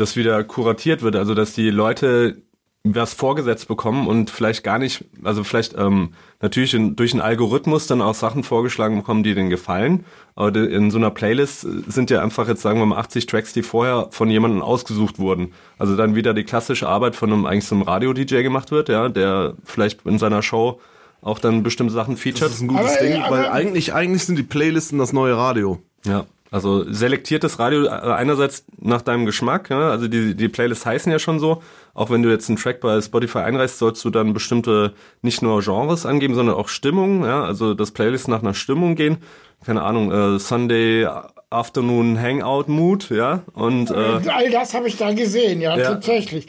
das 0.00 0.16
wieder 0.16 0.42
kuratiert 0.44 1.02
wird, 1.02 1.16
also 1.16 1.34
dass 1.34 1.52
die 1.54 1.70
Leute 1.70 2.42
was 2.84 3.12
vorgesetzt 3.12 3.68
bekommen 3.68 4.06
und 4.06 4.30
vielleicht 4.30 4.62
gar 4.64 4.78
nicht, 4.78 5.04
also 5.24 5.44
vielleicht 5.44 5.76
ähm, 5.76 6.10
natürlich 6.40 6.72
in, 6.74 6.94
durch 6.96 7.12
einen 7.12 7.20
Algorithmus 7.20 7.86
dann 7.86 8.00
auch 8.00 8.14
Sachen 8.14 8.44
vorgeschlagen 8.44 8.96
bekommen, 8.96 9.22
die 9.24 9.34
denen 9.34 9.50
gefallen. 9.50 10.04
Aber 10.36 10.52
de- 10.52 10.72
in 10.72 10.90
so 10.90 10.96
einer 10.96 11.10
Playlist 11.10 11.66
sind 11.88 12.08
ja 12.08 12.22
einfach 12.22 12.48
jetzt 12.48 12.62
sagen 12.62 12.78
wir 12.78 12.86
mal 12.86 12.96
80 12.98 13.26
Tracks, 13.26 13.52
die 13.52 13.62
vorher 13.62 14.06
von 14.12 14.30
jemandem 14.30 14.62
ausgesucht 14.62 15.18
wurden. 15.18 15.52
Also 15.76 15.96
dann 15.96 16.14
wieder 16.14 16.32
die 16.34 16.44
klassische 16.44 16.88
Arbeit 16.88 17.16
von 17.16 17.32
einem 17.32 17.44
eigentlich 17.46 17.66
so 17.66 17.74
einem 17.74 17.82
Radio-DJ 17.82 18.42
gemacht 18.42 18.70
wird, 18.70 18.88
ja, 18.88 19.08
der 19.08 19.54
vielleicht 19.64 20.06
in 20.06 20.18
seiner 20.18 20.40
Show 20.42 20.80
auch 21.20 21.40
dann 21.40 21.64
bestimmte 21.64 21.92
Sachen 21.92 22.16
featured. 22.16 22.42
Das 22.48 22.54
ist 22.54 22.62
ein 22.62 22.68
gutes 22.68 22.96
Aber, 22.96 23.04
Ding, 23.04 23.20
aber- 23.20 23.36
weil 23.36 23.46
eigentlich, 23.48 23.92
eigentlich 23.92 24.24
sind 24.24 24.36
die 24.38 24.44
Playlisten 24.44 24.98
das 24.98 25.12
neue 25.12 25.36
Radio. 25.36 25.82
Ja, 26.06 26.26
also 26.50 26.90
selektiertes 26.90 27.58
Radio 27.58 27.84
äh, 27.84 27.88
einerseits 27.88 28.64
nach 28.80 29.02
deinem 29.02 29.26
Geschmack, 29.26 29.70
ja, 29.70 29.90
also 29.90 30.08
die, 30.08 30.34
die 30.34 30.48
Playlists 30.48 30.86
heißen 30.86 31.10
ja 31.12 31.18
schon 31.18 31.38
so. 31.40 31.62
Auch 31.94 32.10
wenn 32.10 32.22
du 32.22 32.30
jetzt 32.30 32.48
einen 32.48 32.58
Track 32.58 32.80
bei 32.80 33.00
Spotify 33.00 33.38
einreichst, 33.38 33.78
sollst 33.78 34.04
du 34.04 34.10
dann 34.10 34.32
bestimmte 34.32 34.94
nicht 35.22 35.42
nur 35.42 35.60
Genres 35.62 36.06
angeben, 36.06 36.34
sondern 36.34 36.54
auch 36.56 36.68
Stimmung, 36.68 37.24
ja, 37.24 37.42
also 37.44 37.74
das 37.74 37.90
Playlist 37.90 38.28
nach 38.28 38.42
einer 38.42 38.54
Stimmung 38.54 38.94
gehen. 38.94 39.18
Keine 39.64 39.82
Ahnung, 39.82 40.12
äh, 40.12 40.38
Sunday 40.38 41.06
Afternoon 41.50 42.20
Hangout 42.20 42.64
Mood, 42.68 43.10
ja, 43.10 43.42
und 43.54 43.90
äh, 43.90 43.94
All 43.94 44.50
das 44.50 44.74
habe 44.74 44.88
ich 44.88 44.96
da 44.96 45.12
gesehen, 45.12 45.60
ja, 45.60 45.76
Ja. 45.76 45.90
tatsächlich. 45.90 46.46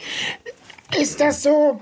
Ist 1.00 1.20
das 1.20 1.42
so 1.42 1.80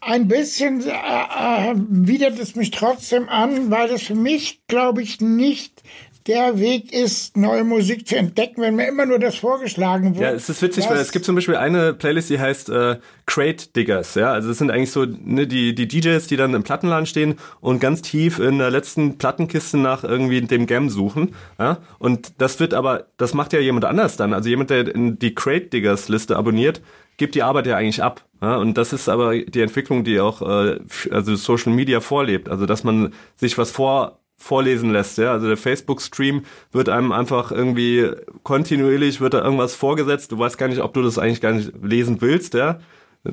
ein 0.00 0.28
bisschen, 0.28 0.82
äh, 0.82 0.90
äh, 0.90 1.74
widert 1.76 2.38
es 2.38 2.56
mich 2.56 2.70
trotzdem 2.70 3.28
an, 3.28 3.70
weil 3.70 3.88
das 3.88 4.02
für 4.02 4.14
mich, 4.14 4.60
glaube 4.66 5.02
ich, 5.02 5.20
nicht 5.20 5.82
der 6.26 6.58
Weg 6.58 6.92
ist, 6.92 7.36
neue 7.36 7.64
Musik 7.64 8.06
zu 8.06 8.16
entdecken, 8.16 8.60
wenn 8.62 8.76
mir 8.76 8.88
immer 8.88 9.06
nur 9.06 9.18
das 9.18 9.36
vorgeschlagen 9.36 10.14
wird. 10.14 10.22
Ja, 10.22 10.30
es 10.32 10.48
ist 10.48 10.60
witzig, 10.62 10.88
weil 10.88 10.98
es 10.98 11.12
gibt 11.12 11.24
zum 11.24 11.34
Beispiel 11.34 11.56
eine 11.56 11.94
Playlist, 11.94 12.30
die 12.30 12.38
heißt 12.38 12.68
äh, 12.68 12.98
Crate 13.26 13.74
Diggers, 13.74 14.14
ja. 14.14 14.32
Also 14.32 14.50
es 14.50 14.58
sind 14.58 14.70
eigentlich 14.70 14.90
so 14.90 15.04
ne, 15.06 15.46
die, 15.46 15.74
die 15.74 15.88
DJs, 15.88 16.26
die 16.26 16.36
dann 16.36 16.52
im 16.54 16.62
Plattenladen 16.62 17.06
stehen 17.06 17.36
und 17.60 17.80
ganz 17.80 18.02
tief 18.02 18.38
in 18.38 18.58
der 18.58 18.70
letzten 18.70 19.18
Plattenkiste 19.18 19.78
nach 19.78 20.04
irgendwie 20.04 20.40
dem 20.42 20.66
Gam 20.66 20.90
suchen. 20.90 21.34
Ja? 21.58 21.78
Und 21.98 22.34
das 22.38 22.60
wird 22.60 22.74
aber, 22.74 23.06
das 23.16 23.34
macht 23.34 23.52
ja 23.52 23.60
jemand 23.60 23.84
anders 23.84 24.16
dann. 24.16 24.32
Also 24.32 24.48
jemand, 24.48 24.70
der 24.70 24.94
in 24.94 25.18
die 25.18 25.34
Crate 25.34 25.66
Diggers 25.66 26.08
Liste 26.08 26.36
abonniert, 26.36 26.82
gibt 27.16 27.34
die 27.34 27.42
Arbeit 27.42 27.66
ja 27.66 27.76
eigentlich 27.76 28.02
ab. 28.02 28.24
Ja? 28.42 28.56
Und 28.56 28.76
das 28.78 28.92
ist 28.92 29.08
aber 29.08 29.38
die 29.38 29.60
Entwicklung, 29.60 30.04
die 30.04 30.20
auch 30.20 30.42
äh, 30.42 30.80
also 31.10 31.34
Social 31.36 31.72
Media 31.72 32.00
vorlebt. 32.00 32.48
Also 32.48 32.66
dass 32.66 32.84
man 32.84 33.12
sich 33.36 33.58
was 33.58 33.70
vor 33.70 34.19
vorlesen 34.40 34.90
lässt, 34.90 35.18
ja. 35.18 35.32
Also 35.32 35.46
der 35.46 35.56
Facebook-Stream 35.56 36.44
wird 36.72 36.88
einem 36.88 37.12
einfach 37.12 37.52
irgendwie 37.52 38.10
kontinuierlich 38.42 39.20
wird 39.20 39.34
da 39.34 39.44
irgendwas 39.44 39.74
vorgesetzt. 39.74 40.32
Du 40.32 40.38
weißt 40.38 40.56
gar 40.56 40.68
nicht, 40.68 40.80
ob 40.80 40.94
du 40.94 41.02
das 41.02 41.18
eigentlich 41.18 41.42
gar 41.42 41.52
nicht 41.52 41.72
lesen 41.82 42.20
willst, 42.20 42.54
ja. 42.54 42.80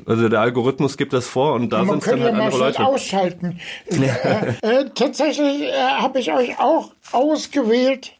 Also 0.04 0.28
der 0.28 0.40
Algorithmus 0.40 0.98
gibt 0.98 1.14
das 1.14 1.26
vor 1.26 1.54
und 1.54 1.70
da 1.70 1.84
sind 1.86 2.06
dann 2.06 2.18
ja 2.18 2.24
halt 2.26 2.34
mal 2.34 2.42
andere 2.42 2.58
Leute. 2.58 2.84
ausschalten. 2.84 3.58
äh, 3.86 4.00
äh, 4.60 4.90
tatsächlich 4.94 5.62
äh, 5.62 5.72
habe 5.72 6.20
ich 6.20 6.30
euch 6.30 6.60
auch 6.60 6.92
ausgewählt. 7.10 8.12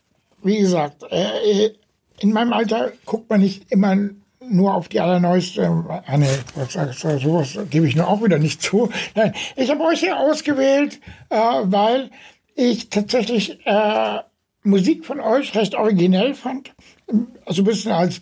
Wie 0.43 0.59
gesagt, 0.59 1.03
äh, 1.11 1.67
äh, 1.67 1.75
in 2.21 2.33
meinem 2.33 2.55
Alter 2.55 2.93
guckt 3.05 3.29
man 3.29 3.41
nicht 3.41 3.71
immer 3.71 3.97
nur 4.41 4.75
auf 4.75 4.89
die 4.89 5.01
allerneueste. 5.01 5.85
Ah, 6.07 6.17
nee, 6.17 6.27
was 6.55 6.73
sagst 6.73 7.05
du, 7.05 7.19
sowas 7.19 7.59
gebe 7.69 7.87
ich 7.87 7.97
nur 7.97 8.09
auch 8.09 8.25
wieder 8.25 8.39
nicht 8.39 8.63
zu. 8.63 8.89
Nein, 9.15 9.35
ich 9.57 9.71
habe 9.71 9.83
euch 9.85 10.01
hier 10.01 10.19
ausgewählt, 10.19 11.01
äh, 11.29 11.37
weil 11.37 12.09
ich 12.59 12.91
tatsächlich 12.91 13.65
äh, 13.65 14.19
Musik 14.65 15.07
von 15.07 15.21
euch 15.21 15.55
recht 15.55 15.77
originell 15.77 16.35
fand. 16.35 16.75
Also 17.47 17.63
ein 17.63 17.67
bisschen 17.67 17.93
als 17.93 18.21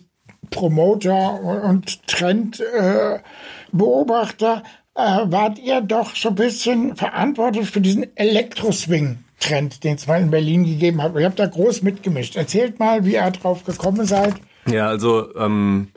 Promoter 0.51 1.41
und 1.41 2.07
Trendbeobachter 2.07 4.63
äh, 4.95 4.97
äh, 4.97 5.31
wart 5.31 5.59
ihr 5.59 5.81
doch 5.81 6.15
so 6.15 6.29
ein 6.29 6.35
bisschen 6.35 6.95
verantwortlich 6.95 7.69
für 7.71 7.81
diesen 7.81 8.15
Elektro-Swing-Trend, 8.15 9.83
den 9.83 9.95
es 9.95 10.07
mal 10.07 10.21
in 10.21 10.31
Berlin 10.31 10.63
gegeben 10.65 11.01
hat. 11.01 11.15
Ihr 11.15 11.25
habt 11.25 11.39
da 11.39 11.47
groß 11.47 11.81
mitgemischt. 11.81 12.35
Erzählt 12.35 12.77
mal, 12.79 13.05
wie 13.05 13.15
ihr 13.15 13.31
drauf 13.31 13.63
gekommen 13.63 14.05
seid. 14.05 14.35
Ja, 14.67 14.87
also 14.87 15.35
ähm, 15.35 15.87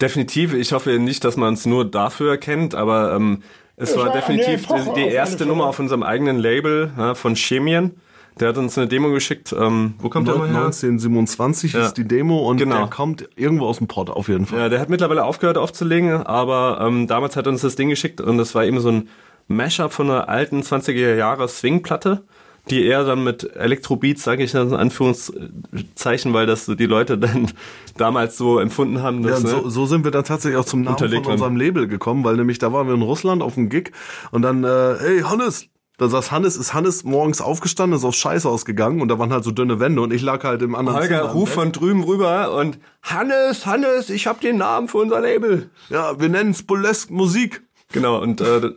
definitiv. 0.00 0.52
Ich 0.52 0.72
hoffe 0.72 0.98
nicht, 0.98 1.24
dass 1.24 1.36
man 1.36 1.54
es 1.54 1.66
nur 1.66 1.90
dafür 1.90 2.36
kennt, 2.36 2.74
aber 2.74 3.14
ähm, 3.14 3.42
es 3.78 3.96
war 3.96 4.06
war 4.06 4.12
definitiv 4.12 4.66
die, 4.66 4.94
die 4.94 5.08
erste. 5.08 5.46
Nummer 5.46 5.66
auf 5.66 5.78
unserem 5.78 6.02
eigenen 6.02 6.38
Label 6.38 6.90
ja, 6.96 7.14
von 7.14 7.34
Chemien. 7.36 7.92
Der 8.40 8.48
hat 8.50 8.56
uns 8.58 8.78
eine 8.78 8.86
Demo 8.86 9.10
geschickt. 9.10 9.52
Ähm, 9.58 9.94
wo 9.98 10.08
kommt 10.08 10.28
der 10.28 10.36
mal 10.36 10.48
her? 10.48 10.56
1927 10.58 11.72
Ja. 11.72 11.86
ist 11.86 11.94
die 11.94 12.06
Demo 12.06 12.38
und 12.48 12.58
Genau. 12.58 12.76
der 12.78 12.86
kommt 12.86 13.28
irgendwo 13.36 13.66
aus 13.66 13.78
dem 13.78 13.88
Pott 13.88 14.10
auf 14.10 14.28
jeden 14.28 14.46
Fall. 14.46 14.60
Ja, 14.60 14.68
der 14.68 14.78
hat 14.80 14.88
mittlerweile 14.88 15.24
aufgehört 15.24 15.58
aufzulegen, 15.58 16.24
aber 16.24 16.78
ähm, 16.80 17.06
damals 17.08 17.34
hat 17.36 17.46
er 17.46 17.52
uns 17.52 17.62
das 17.62 17.74
Ding 17.74 17.88
geschickt 17.88 18.20
und 18.20 18.38
das 18.38 18.54
war 18.54 18.64
eben 18.64 18.78
so 18.80 18.90
ein 18.90 19.08
Mashup 19.48 19.92
von 19.92 20.10
einer 20.10 20.28
alten 20.28 20.60
20er 20.60 21.14
Jahre 21.16 21.48
Swing-Platte, 21.48 22.22
die 22.70 22.86
er 22.86 23.04
dann 23.04 23.24
mit 23.24 23.56
Elektrobeats, 23.56 24.22
sage 24.22 24.44
ich 24.44 24.54
in 24.54 24.74
Anführungszeichen, 24.74 26.32
weil 26.32 26.46
das 26.46 26.66
so 26.66 26.74
die 26.74 26.86
Leute 26.86 27.18
dann 27.18 27.50
damals 27.96 28.36
so 28.36 28.58
empfunden 28.58 29.02
haben. 29.02 29.22
Ja, 29.22 29.30
Dass, 29.30 29.40
und 29.40 29.44
ne? 29.44 29.50
so, 29.50 29.68
so 29.68 29.86
sind 29.86 30.04
wir 30.04 30.10
dann 30.10 30.24
tatsächlich 30.24 30.58
auch 30.58 30.64
zum 30.64 30.82
Namen 30.82 30.98
von 30.98 31.32
unserem 31.32 31.56
Label 31.56 31.86
gekommen, 31.88 32.24
weil 32.24 32.36
nämlich 32.36 32.58
da 32.58 32.72
waren 32.72 32.86
wir 32.86 32.94
in 32.94 33.02
Russland 33.02 33.42
auf 33.42 33.54
dem 33.54 33.68
Gig 33.68 33.92
und 34.30 34.42
dann, 34.42 34.64
äh, 34.64 34.96
hey 35.00 35.20
Hannes, 35.20 35.68
da 35.98 36.08
saß 36.08 36.30
Hannes, 36.30 36.56
ist 36.56 36.74
Hannes 36.74 37.02
morgens 37.02 37.40
aufgestanden, 37.40 37.98
ist 37.98 38.04
auf 38.04 38.14
Scheiße 38.14 38.48
ausgegangen 38.48 39.02
und 39.02 39.08
da 39.08 39.18
waren 39.18 39.32
halt 39.32 39.42
so 39.42 39.50
dünne 39.50 39.80
Wände 39.80 40.00
und 40.00 40.12
ich 40.12 40.22
lag 40.22 40.44
halt 40.44 40.62
im 40.62 40.76
anderen 40.76 40.96
Holger 40.96 41.22
Zimmer. 41.22 41.32
ruft 41.32 41.54
von 41.54 41.72
drüben 41.72 42.04
rüber 42.04 42.54
und 42.54 42.78
Hannes, 43.02 43.66
Hannes, 43.66 44.08
ich 44.08 44.28
hab 44.28 44.40
den 44.40 44.58
Namen 44.58 44.86
für 44.86 44.98
unser 44.98 45.20
Label. 45.20 45.70
Ja, 45.90 46.20
wir 46.20 46.28
nennen 46.28 46.52
es 46.52 46.62
Burlesque 46.62 47.12
Musik. 47.12 47.62
Genau, 47.92 48.20
und 48.20 48.40
äh, 48.40 48.72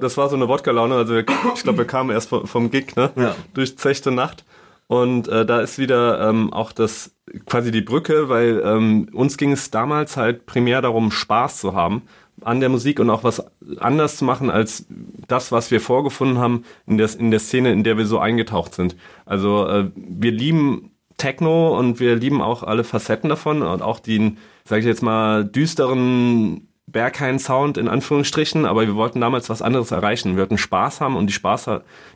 das 0.00 0.16
war 0.16 0.28
so 0.28 0.36
eine 0.36 0.48
Wodka-Laune. 0.48 0.94
Also 0.94 1.14
wir, 1.14 1.24
ich 1.54 1.62
glaube, 1.62 1.78
wir 1.78 1.86
kamen 1.86 2.10
erst 2.10 2.28
vom, 2.28 2.46
vom 2.46 2.70
Gig, 2.70 2.94
ne? 2.96 3.10
Ja. 3.16 3.34
Durch 3.54 3.78
zechte 3.78 4.10
Nacht. 4.10 4.44
Und 4.86 5.28
äh, 5.28 5.46
da 5.46 5.60
ist 5.60 5.78
wieder 5.78 6.28
ähm, 6.28 6.52
auch 6.52 6.72
das 6.72 7.14
quasi 7.46 7.70
die 7.70 7.80
Brücke, 7.80 8.28
weil 8.28 8.60
ähm, 8.64 9.08
uns 9.12 9.36
ging 9.36 9.52
es 9.52 9.70
damals 9.70 10.16
halt 10.16 10.46
primär 10.46 10.82
darum, 10.82 11.12
Spaß 11.12 11.60
zu 11.60 11.74
haben 11.74 12.02
an 12.42 12.60
der 12.60 12.70
Musik 12.70 12.98
und 12.98 13.08
auch 13.10 13.22
was 13.22 13.44
anders 13.78 14.16
zu 14.16 14.24
machen 14.24 14.50
als 14.50 14.86
das, 15.28 15.52
was 15.52 15.70
wir 15.70 15.80
vorgefunden 15.80 16.38
haben 16.38 16.64
in 16.86 16.98
der, 16.98 17.08
in 17.18 17.30
der 17.30 17.40
Szene, 17.40 17.72
in 17.72 17.84
der 17.84 17.98
wir 17.98 18.06
so 18.06 18.18
eingetaucht 18.18 18.74
sind. 18.74 18.96
Also 19.26 19.66
äh, 19.66 19.90
wir 19.94 20.32
lieben 20.32 20.90
Techno 21.18 21.78
und 21.78 22.00
wir 22.00 22.16
lieben 22.16 22.40
auch 22.40 22.62
alle 22.62 22.82
Facetten 22.82 23.28
davon 23.28 23.62
und 23.62 23.82
auch 23.82 24.00
den, 24.00 24.38
sage 24.64 24.80
ich 24.80 24.86
jetzt 24.86 25.02
mal, 25.02 25.44
düsteren 25.44 26.69
Berghain-Sound 26.92 27.78
in 27.78 27.88
Anführungsstrichen, 27.88 28.66
aber 28.66 28.86
wir 28.86 28.94
wollten 28.94 29.20
damals 29.20 29.48
was 29.48 29.62
anderes 29.62 29.90
erreichen. 29.90 30.36
Wir 30.36 30.42
wollten 30.42 30.58
Spaß 30.58 31.00
haben 31.00 31.16
und 31.16 31.26
die 31.26 31.32
Spaß, 31.32 31.70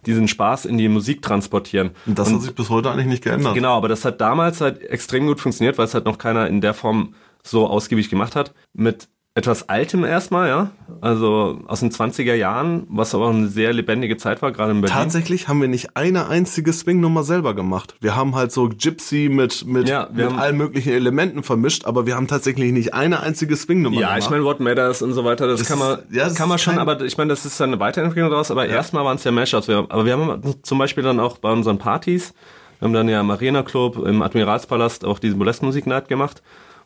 diesen 0.07 0.29
Spaß 0.29 0.65
in 0.65 0.79
die 0.79 0.89
Musik 0.89 1.23
transportieren. 1.23 1.91
Und 2.07 2.19
das 2.19 2.33
hat 2.33 2.43
sich 2.43 2.55
bis 2.55 2.71
heute 2.71 2.91
eigentlich 2.91 3.07
nicht 3.07 3.25
geändert. 3.25 3.55
Genau, 3.55 3.77
aber 3.77 3.89
das 3.89 4.05
hat 4.05 4.21
damals 4.21 4.61
halt 4.61 4.83
extrem 4.83 5.27
gut 5.27 5.41
funktioniert, 5.41 5.79
weil 5.79 5.87
es 5.87 5.95
halt 5.95 6.05
noch 6.05 6.19
keiner 6.19 6.49
in 6.49 6.61
der 6.61 6.75
Form 6.75 7.15
so 7.43 7.67
ausgiebig 7.67 8.09
gemacht 8.11 8.37
hat. 8.37 8.55
Mit 8.73 9.09
etwas 9.37 9.68
Altem 9.68 10.05
erstmal, 10.05 10.49
ja. 10.49 10.70
Also 11.01 11.59
aus 11.66 11.81
den 11.81 11.90
20er 11.90 12.35
Jahren, 12.35 12.87
was 12.88 13.16
aber 13.16 13.27
auch 13.27 13.31
eine 13.35 13.49
sehr 13.49 13.73
lebendige 13.73 14.16
Zeit 14.16 14.42
war, 14.42 14.53
gerade 14.53 14.70
in 14.70 14.81
Berlin. 14.81 14.94
Tatsächlich 14.97 15.49
haben 15.49 15.61
wir 15.61 15.66
nicht 15.66 15.97
eine 15.97 16.29
einzige 16.29 16.73
Swing-Nummer 16.73 17.25
selber 17.25 17.53
gemacht. 17.53 17.97
Wir 18.01 18.14
haben 18.14 18.37
halt 18.37 18.53
so 18.53 18.68
Gypsy 18.68 19.29
mit, 19.29 19.66
mit, 19.66 19.88
Ja, 19.88 20.09
wir 20.12 20.27
mit 20.27 20.33
haben- 20.35 20.38
allen 20.40 20.57
möglichen 20.57 20.92
Elementen 20.92 21.42
vermischt, 21.42 21.85
aber 21.85 22.07
wir 22.07 22.14
haben 22.14 22.29
tatsächlich 22.29 22.70
nicht 22.73 22.94
eine 22.94 23.20
einzige 23.20 23.57
Swing-Nummer 23.57 24.01
Ja, 24.01 24.07
gemacht. 24.11 24.23
ich 24.23 24.31
meine, 24.31 24.44
What 24.44 24.61
Matters 24.61 25.03
und 25.03 25.14
so 25.14 25.25
weiter, 25.25 25.49
das, 25.49 25.59
Das 25.61 25.68
kann 25.68 25.81
man, 25.81 25.99
ja, 26.12 26.25
das 26.27 26.37
kann 26.37 26.49
man 26.49 26.59
schon, 26.59 26.79
aber 26.79 27.01
ich 27.01 27.18
meine, 27.18 27.31
das 27.31 27.44
ist 27.44 27.59
dann 27.59 27.70
eine 27.70 27.81
Weiterentwicklung 27.81 28.31
daraus, 28.31 28.53
aber 28.53 28.66
erstmal 28.66 29.05
waren 29.05 29.16
es 29.16 29.25
ja 29.25 29.33
Mashups. 29.33 29.68
Aber 29.68 30.05
wir 30.07 30.12
haben 30.12 30.55
zum 30.62 30.79
Beispiel 30.79 31.03
dann 31.03 31.18
auch 31.18 31.38
bei 31.38 31.51
unseren 31.51 31.79
Partys, 31.79 32.35
wir 32.79 32.87
haben 32.87 32.92
dann 32.94 33.09
ja 33.09 33.20
im 33.20 33.31
Arena 33.33 33.64
Club, 33.64 33.97
im 34.07 34.23
Admiralspalast 34.23 35.05
auch 35.05 35.18
diese 35.18 35.35
Molest-Musik 35.37 35.88
Night 35.88 36.07
gemacht, 36.09 36.40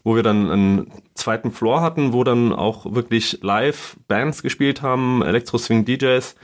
wo 0.04 0.16
wir 0.16 0.22
dann 0.22 0.50
einen 0.50 0.92
zweiten 1.14 1.50
Floor 1.50 1.80
hatten, 1.80 2.12
wo 2.12 2.24
dann 2.24 2.52
auch 2.52 2.94
wirklich 2.94 3.38
live 3.42 3.96
Bands 4.08 4.42
gespielt 4.42 4.82
haben, 4.82 5.22
Elektro-Swing-DJs 5.22 6.34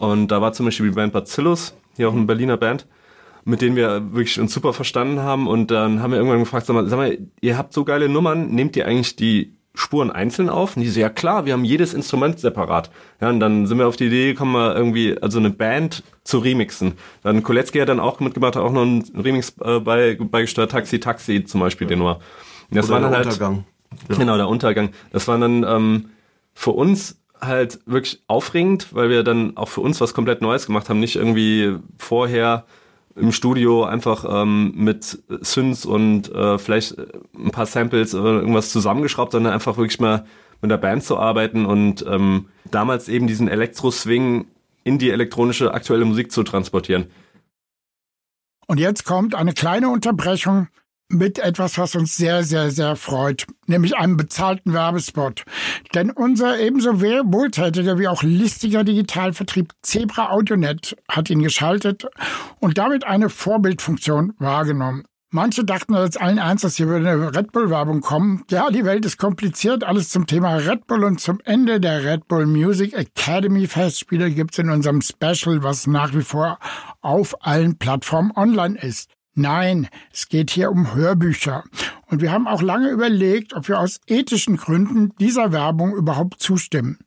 und 0.00 0.28
da 0.28 0.40
war 0.40 0.54
zum 0.54 0.64
Beispiel 0.64 0.88
die 0.88 0.94
Band 0.94 1.12
Bacillus, 1.12 1.74
hier 1.94 2.08
auch 2.08 2.14
eine 2.14 2.24
Berliner 2.24 2.56
Band, 2.56 2.86
mit 3.44 3.60
denen 3.60 3.76
wir 3.76 4.14
wirklich 4.14 4.40
uns 4.40 4.54
super 4.54 4.72
verstanden 4.72 5.20
haben. 5.20 5.46
Und 5.46 5.70
dann 5.70 6.00
haben 6.00 6.12
wir 6.12 6.16
irgendwann 6.16 6.38
gefragt, 6.38 6.64
sag 6.64 6.72
mal, 6.72 6.88
sag 6.88 6.96
mal, 6.96 7.18
ihr 7.42 7.58
habt 7.58 7.74
so 7.74 7.84
geile 7.84 8.08
Nummern, 8.08 8.48
nehmt 8.48 8.76
ihr 8.76 8.86
eigentlich 8.86 9.14
die 9.16 9.58
Spuren 9.74 10.10
einzeln 10.10 10.48
auf? 10.48 10.74
Und 10.74 10.82
die 10.82 10.88
so, 10.88 11.00
ja 11.00 11.10
klar, 11.10 11.44
wir 11.44 11.52
haben 11.52 11.66
jedes 11.66 11.92
Instrument 11.92 12.40
separat. 12.40 12.90
Ja, 13.20 13.28
und 13.28 13.40
dann 13.40 13.66
sind 13.66 13.76
wir 13.76 13.86
auf 13.86 13.96
die 13.96 14.06
Idee 14.06 14.32
gekommen, 14.32 14.54
irgendwie, 14.74 15.18
also 15.20 15.38
eine 15.38 15.50
Band 15.50 16.02
zu 16.24 16.38
remixen. 16.38 16.94
Dann 17.22 17.42
Kolecki 17.42 17.78
hat 17.78 17.90
dann 17.90 18.00
auch 18.00 18.20
mitgemacht, 18.20 18.56
hat 18.56 18.62
auch 18.62 18.72
noch 18.72 18.80
einen 18.82 19.04
Remix 19.14 19.54
äh, 19.62 19.80
bei, 19.80 20.16
beigesteuert, 20.18 20.70
Taxi 20.70 20.98
Taxi 20.98 21.44
zum 21.44 21.60
Beispiel, 21.60 21.86
den 21.86 21.98
Nummer. 21.98 22.20
Das 22.70 22.86
Oder 22.86 22.94
war 22.94 23.00
dann 23.00 23.10
der 23.10 23.18
halt, 23.18 23.26
Untergang. 23.26 23.64
Genau, 24.08 24.36
der 24.36 24.48
Untergang. 24.48 24.90
Das 25.12 25.26
war 25.28 25.38
dann 25.38 25.64
ähm, 25.64 26.10
für 26.54 26.70
uns 26.70 27.20
halt 27.40 27.80
wirklich 27.86 28.22
aufregend, 28.26 28.94
weil 28.94 29.08
wir 29.08 29.22
dann 29.22 29.56
auch 29.56 29.68
für 29.68 29.80
uns 29.80 30.00
was 30.00 30.14
komplett 30.14 30.42
Neues 30.42 30.66
gemacht 30.66 30.88
haben. 30.88 31.00
Nicht 31.00 31.16
irgendwie 31.16 31.76
vorher 31.98 32.66
im 33.16 33.32
Studio 33.32 33.84
einfach 33.84 34.24
ähm, 34.28 34.72
mit 34.76 35.22
Synths 35.40 35.84
und 35.84 36.32
äh, 36.32 36.58
vielleicht 36.58 36.98
äh, 36.98 37.06
ein 37.36 37.50
paar 37.50 37.66
Samples 37.66 38.14
oder 38.14 38.40
irgendwas 38.40 38.70
zusammengeschraubt, 38.70 39.32
sondern 39.32 39.52
einfach 39.52 39.76
wirklich 39.76 40.00
mal 40.00 40.26
mit 40.62 40.70
der 40.70 40.76
Band 40.76 41.02
zu 41.02 41.18
arbeiten 41.18 41.66
und 41.66 42.04
ähm, 42.06 42.48
damals 42.70 43.08
eben 43.08 43.26
diesen 43.26 43.48
Elektro-Swing 43.48 44.46
in 44.84 44.98
die 44.98 45.10
elektronische 45.10 45.74
aktuelle 45.74 46.04
Musik 46.04 46.30
zu 46.30 46.42
transportieren. 46.42 47.06
Und 48.66 48.78
jetzt 48.78 49.04
kommt 49.04 49.34
eine 49.34 49.52
kleine 49.52 49.88
Unterbrechung 49.88 50.68
mit 51.10 51.38
etwas, 51.38 51.76
was 51.78 51.94
uns 51.94 52.16
sehr, 52.16 52.42
sehr, 52.44 52.70
sehr 52.70 52.96
freut, 52.96 53.46
nämlich 53.66 53.96
einem 53.96 54.16
bezahlten 54.16 54.72
Werbespot. 54.72 55.44
Denn 55.94 56.10
unser 56.10 56.58
ebenso 56.58 57.00
wohltätiger 57.00 57.98
wie 57.98 58.08
auch 58.08 58.22
listiger 58.22 58.84
Digitalvertrieb 58.84 59.72
Zebra 59.82 60.30
Audionet 60.30 60.96
hat 61.08 61.30
ihn 61.30 61.42
geschaltet 61.42 62.06
und 62.60 62.78
damit 62.78 63.04
eine 63.04 63.28
Vorbildfunktion 63.28 64.34
wahrgenommen. 64.38 65.04
Manche 65.32 65.64
dachten 65.64 65.94
jetzt 65.94 66.20
allen 66.20 66.38
Ernstes, 66.38 66.76
hier 66.76 66.88
würde 66.88 67.08
eine 67.08 67.36
Red 67.36 67.52
Bull-Werbung 67.52 68.00
kommen. 68.00 68.42
Ja, 68.50 68.68
die 68.70 68.84
Welt 68.84 69.04
ist 69.06 69.16
kompliziert. 69.16 69.84
Alles 69.84 70.08
zum 70.08 70.26
Thema 70.26 70.56
Red 70.56 70.88
Bull 70.88 71.04
und 71.04 71.20
zum 71.20 71.38
Ende 71.44 71.78
der 71.78 72.02
Red 72.02 72.26
Bull 72.26 72.46
Music 72.46 72.94
Academy 72.94 73.68
Festspiele 73.68 74.32
gibt's 74.32 74.58
in 74.58 74.70
unserem 74.70 75.00
Special, 75.02 75.62
was 75.62 75.86
nach 75.86 76.12
wie 76.14 76.22
vor 76.22 76.58
auf 77.00 77.46
allen 77.46 77.78
Plattformen 77.78 78.32
online 78.34 78.76
ist. 78.76 79.08
Nein, 79.40 79.88
es 80.12 80.28
geht 80.28 80.50
hier 80.50 80.70
um 80.70 80.94
Hörbücher. 80.94 81.64
Und 82.08 82.20
wir 82.20 82.30
haben 82.30 82.46
auch 82.46 82.60
lange 82.60 82.90
überlegt, 82.90 83.54
ob 83.54 83.68
wir 83.68 83.80
aus 83.80 83.98
ethischen 84.06 84.58
Gründen 84.58 85.14
dieser 85.18 85.50
Werbung 85.50 85.94
überhaupt 85.94 86.42
zustimmen. 86.42 86.98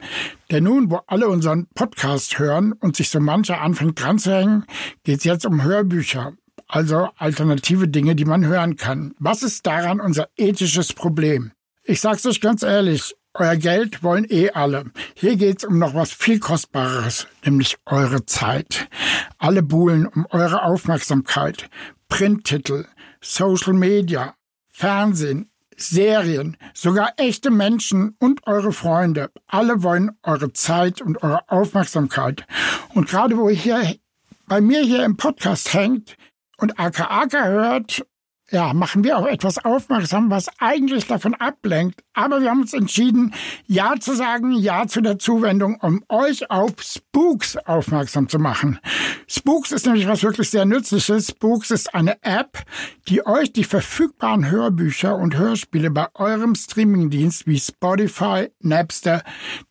Denn 0.49 0.63
nun, 0.63 0.89
wo 0.89 1.01
alle 1.05 1.27
unseren 1.27 1.67
Podcast 1.75 2.39
hören 2.39 2.73
und 2.73 2.95
sich 2.95 3.09
so 3.09 3.19
mancher 3.19 3.61
anfängt 3.61 4.01
dran 4.01 4.17
zu 4.17 4.31
hängen, 4.31 4.65
geht's 5.03 5.25
jetzt 5.25 5.45
um 5.45 5.61
Hörbücher. 5.61 6.33
Also 6.67 7.09
alternative 7.17 7.87
Dinge, 7.87 8.15
die 8.15 8.25
man 8.25 8.47
hören 8.47 8.77
kann. 8.77 9.13
Was 9.19 9.43
ist 9.43 9.67
daran 9.67 10.01
unser 10.01 10.27
ethisches 10.35 10.91
Problem? 10.91 11.51
Ich 11.83 12.01
sag's 12.01 12.25
euch 12.25 12.41
ganz 12.41 12.63
ehrlich, 12.63 13.13
euer 13.35 13.57
Geld 13.57 14.03
wollen 14.03 14.25
eh 14.29 14.51
alle. 14.51 14.85
Hier 15.15 15.35
geht's 15.35 15.63
um 15.63 15.79
noch 15.79 15.95
was 15.95 16.11
viel 16.11 16.39
Kostbareres, 16.39 17.27
nämlich 17.43 17.77
eure 17.85 18.25
Zeit. 18.25 18.87
Alle 19.37 19.63
buhlen 19.63 20.07
um 20.07 20.27
eure 20.29 20.63
Aufmerksamkeit. 20.63 21.69
Printtitel, 22.09 22.85
Social 23.21 23.73
Media, 23.73 24.35
Fernsehen, 24.71 25.49
Serien, 25.75 26.57
sogar 26.73 27.13
echte 27.17 27.49
Menschen 27.49 28.15
und 28.19 28.45
eure 28.45 28.71
Freunde. 28.71 29.31
Alle 29.47 29.81
wollen 29.81 30.11
eure 30.21 30.53
Zeit 30.53 31.01
und 31.01 31.23
eure 31.23 31.49
Aufmerksamkeit. 31.49 32.45
Und 32.93 33.09
gerade 33.09 33.37
wo 33.37 33.49
ihr 33.49 33.55
hier 33.55 33.95
bei 34.47 34.61
mir 34.61 34.81
hier 34.81 35.03
im 35.05 35.17
Podcast 35.17 35.73
hängt 35.73 36.15
und 36.57 36.79
AKAK 36.79 37.33
hört, 37.33 38.05
ja, 38.53 38.71
machen 38.73 39.03
wir 39.03 39.17
auch 39.17 39.25
etwas 39.25 39.65
aufmerksam, 39.65 40.29
was 40.29 40.47
eigentlich 40.59 41.07
davon 41.07 41.33
ablenkt. 41.33 42.03
Aber 42.13 42.39
wir 42.39 42.51
haben 42.51 42.61
uns 42.61 42.73
entschieden, 42.73 43.33
Ja 43.65 43.95
zu 43.99 44.15
sagen, 44.15 44.51
Ja 44.51 44.85
zu 44.85 45.01
der 45.01 45.17
Zuwendung, 45.17 45.79
um 45.81 46.03
euch 46.07 46.51
auf 46.51 46.73
Spooks 46.79 47.57
aufmerksam 47.57 48.29
zu 48.29 48.37
machen. 48.37 48.79
Spooks 49.27 49.71
ist 49.71 49.87
nämlich 49.87 50.07
was 50.07 50.21
wirklich 50.21 50.51
sehr 50.51 50.65
Nützliches. 50.65 51.29
Spooks 51.29 51.71
ist 51.71 51.95
eine 51.95 52.21
App, 52.21 52.63
die 53.07 53.25
euch 53.25 53.51
die 53.53 53.63
verfügbaren 53.63 54.51
Hörbücher 54.51 55.15
und 55.15 55.35
Hörspiele 55.35 55.89
bei 55.89 56.05
eurem 56.13 56.53
Streamingdienst 56.53 57.47
wie 57.47 57.59
Spotify, 57.59 58.51
Napster, 58.59 59.23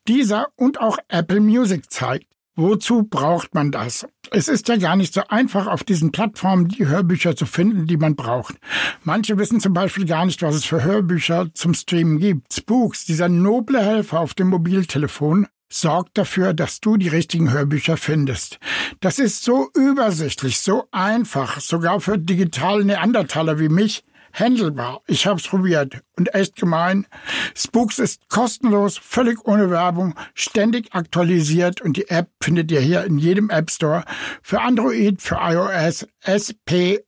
Deezer 0.09 0.49
und 0.57 0.81
auch 0.81 0.99
Apple 1.07 1.41
Music 1.41 1.89
zeigt. 1.89 2.32
Wozu 2.55 3.05
braucht 3.05 3.55
man 3.55 3.71
das? 3.71 4.07
Es 4.31 4.47
ist 4.47 4.69
ja 4.69 4.77
gar 4.77 4.95
nicht 4.95 5.15
so 5.15 5.23
einfach, 5.29 5.67
auf 5.67 5.85
diesen 5.85 6.13
Plattformen 6.13 6.69
die 6.69 6.87
Hörbücher 6.87 7.35
zu 7.35 7.47
finden, 7.47 7.87
die 7.87 7.97
man 7.97 8.15
braucht. 8.15 8.57
Manche 9.05 9.39
wissen 9.39 9.59
zum 9.59 9.73
Beispiel 9.73 10.05
gar 10.05 10.27
nicht, 10.27 10.43
was 10.43 10.55
es 10.57 10.65
für 10.65 10.85
Hörbücher 10.85 11.49
zum 11.55 11.73
Streamen 11.73 12.19
gibt. 12.19 12.53
Spooks, 12.53 13.07
dieser 13.07 13.31
noble 13.31 13.81
Helfer 13.81 14.21
auf 14.21 14.35
dem 14.35 14.49
Mobiltelefon, 14.49 15.47
sorgt 15.73 16.19
dafür, 16.19 16.53
dass 16.53 16.81
du 16.81 16.99
die 16.99 17.09
richtigen 17.09 17.51
Hörbücher 17.53 17.97
findest. 17.97 18.59
Das 19.01 19.19
ist 19.19 19.43
so 19.43 19.71
übersichtlich, 19.75 20.61
so 20.61 20.85
einfach, 20.93 21.59
sogar 21.61 22.01
für 22.01 22.19
digitale 22.19 22.85
Neandertaler 22.85 23.59
wie 23.59 23.71
mich, 23.71 24.05
Händelbar. 24.33 25.03
Ich 25.07 25.27
hab's 25.27 25.47
probiert 25.47 26.03
und 26.17 26.35
echt 26.35 26.57
gemein. 26.57 27.07
Spooks 27.55 27.99
ist 27.99 28.29
kostenlos, 28.29 28.99
völlig 28.99 29.45
ohne 29.47 29.71
Werbung, 29.71 30.15
ständig 30.35 30.95
aktualisiert 30.95 31.81
und 31.81 31.97
die 31.97 32.09
App 32.09 32.31
findet 32.41 32.73
ihr 32.73 32.81
hier 32.81 33.05
in 33.05 33.19
jedem 33.19 33.51
App 33.51 33.71
Store. 33.71 34.05
Für 34.43 34.63
Android, 34.63 35.21
für 35.21 35.37
iOS, 35.37 36.07
S-P-O-O-K-S. 36.23 37.05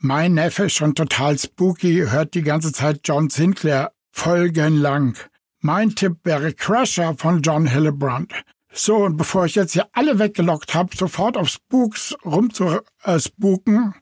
Mein 0.00 0.34
Neffe 0.34 0.64
ist 0.64 0.74
schon 0.74 0.96
total 0.96 1.38
spooky, 1.38 2.06
hört 2.08 2.34
die 2.34 2.42
ganze 2.42 2.72
Zeit 2.72 3.00
John 3.04 3.30
Sinclair 3.30 3.92
folgenlang. 4.10 5.16
Mein 5.60 5.94
Tipp 5.94 6.16
wäre 6.24 6.52
Crasher 6.52 7.14
von 7.16 7.40
John 7.40 7.66
Hillebrand. 7.66 8.32
So, 8.72 8.96
und 8.96 9.16
bevor 9.16 9.44
ich 9.44 9.54
jetzt 9.54 9.74
hier 9.74 9.86
alle 9.92 10.18
weggelockt 10.18 10.74
habe, 10.74 10.96
sofort 10.96 11.36
auf 11.36 11.48
Spooks 11.48 12.16
rumzuspooken, 12.24 13.94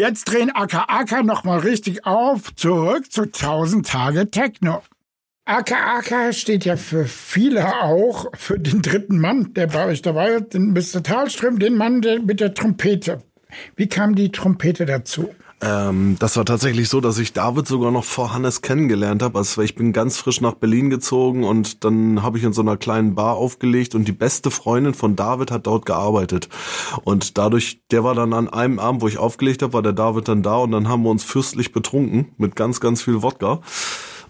Jetzt 0.00 0.24
drehen 0.24 0.50
Aka 0.50 0.86
Aka 0.88 1.22
nochmal 1.22 1.58
richtig 1.58 2.06
auf, 2.06 2.54
zurück 2.56 3.12
zu 3.12 3.24
1000 3.24 3.86
Tage 3.86 4.30
Techno. 4.30 4.82
Aka 5.44 5.98
Aka 5.98 6.32
steht 6.32 6.64
ja 6.64 6.78
für 6.78 7.04
viele 7.04 7.82
auch 7.82 8.24
für 8.34 8.58
den 8.58 8.80
dritten 8.80 9.18
Mann, 9.18 9.52
der 9.52 9.66
bei 9.66 9.84
euch 9.84 10.00
dabei 10.00 10.30
ist, 10.30 10.54
den 10.54 10.72
Mr. 10.72 11.02
Talström, 11.02 11.58
den 11.58 11.76
Mann 11.76 12.00
mit 12.24 12.40
der 12.40 12.54
Trompete. 12.54 13.22
Wie 13.76 13.88
kam 13.88 14.14
die 14.14 14.32
Trompete 14.32 14.86
dazu? 14.86 15.34
Ähm, 15.62 16.16
das 16.18 16.36
war 16.36 16.44
tatsächlich 16.46 16.88
so, 16.88 17.00
dass 17.00 17.18
ich 17.18 17.34
David 17.34 17.66
sogar 17.66 17.90
noch 17.90 18.04
vor 18.04 18.32
Hannes 18.32 18.62
kennengelernt 18.62 19.22
habe. 19.22 19.38
Also 19.38 19.60
ich 19.60 19.74
bin 19.74 19.92
ganz 19.92 20.16
frisch 20.16 20.40
nach 20.40 20.54
Berlin 20.54 20.88
gezogen 20.88 21.44
und 21.44 21.84
dann 21.84 22.22
habe 22.22 22.38
ich 22.38 22.44
in 22.44 22.52
so 22.52 22.62
einer 22.62 22.78
kleinen 22.78 23.14
Bar 23.14 23.36
aufgelegt 23.36 23.94
und 23.94 24.08
die 24.08 24.12
beste 24.12 24.50
Freundin 24.50 24.94
von 24.94 25.16
David 25.16 25.50
hat 25.50 25.66
dort 25.66 25.84
gearbeitet. 25.84 26.48
Und 27.04 27.36
dadurch, 27.36 27.82
der 27.90 28.04
war 28.04 28.14
dann 28.14 28.32
an 28.32 28.48
einem 28.48 28.78
Abend, 28.78 29.02
wo 29.02 29.08
ich 29.08 29.18
aufgelegt 29.18 29.62
habe, 29.62 29.74
war 29.74 29.82
der 29.82 29.92
David 29.92 30.28
dann 30.28 30.42
da 30.42 30.56
und 30.56 30.70
dann 30.70 30.88
haben 30.88 31.02
wir 31.02 31.10
uns 31.10 31.24
fürstlich 31.24 31.72
betrunken 31.72 32.32
mit 32.38 32.56
ganz, 32.56 32.80
ganz 32.80 33.02
viel 33.02 33.22
Wodka. 33.22 33.60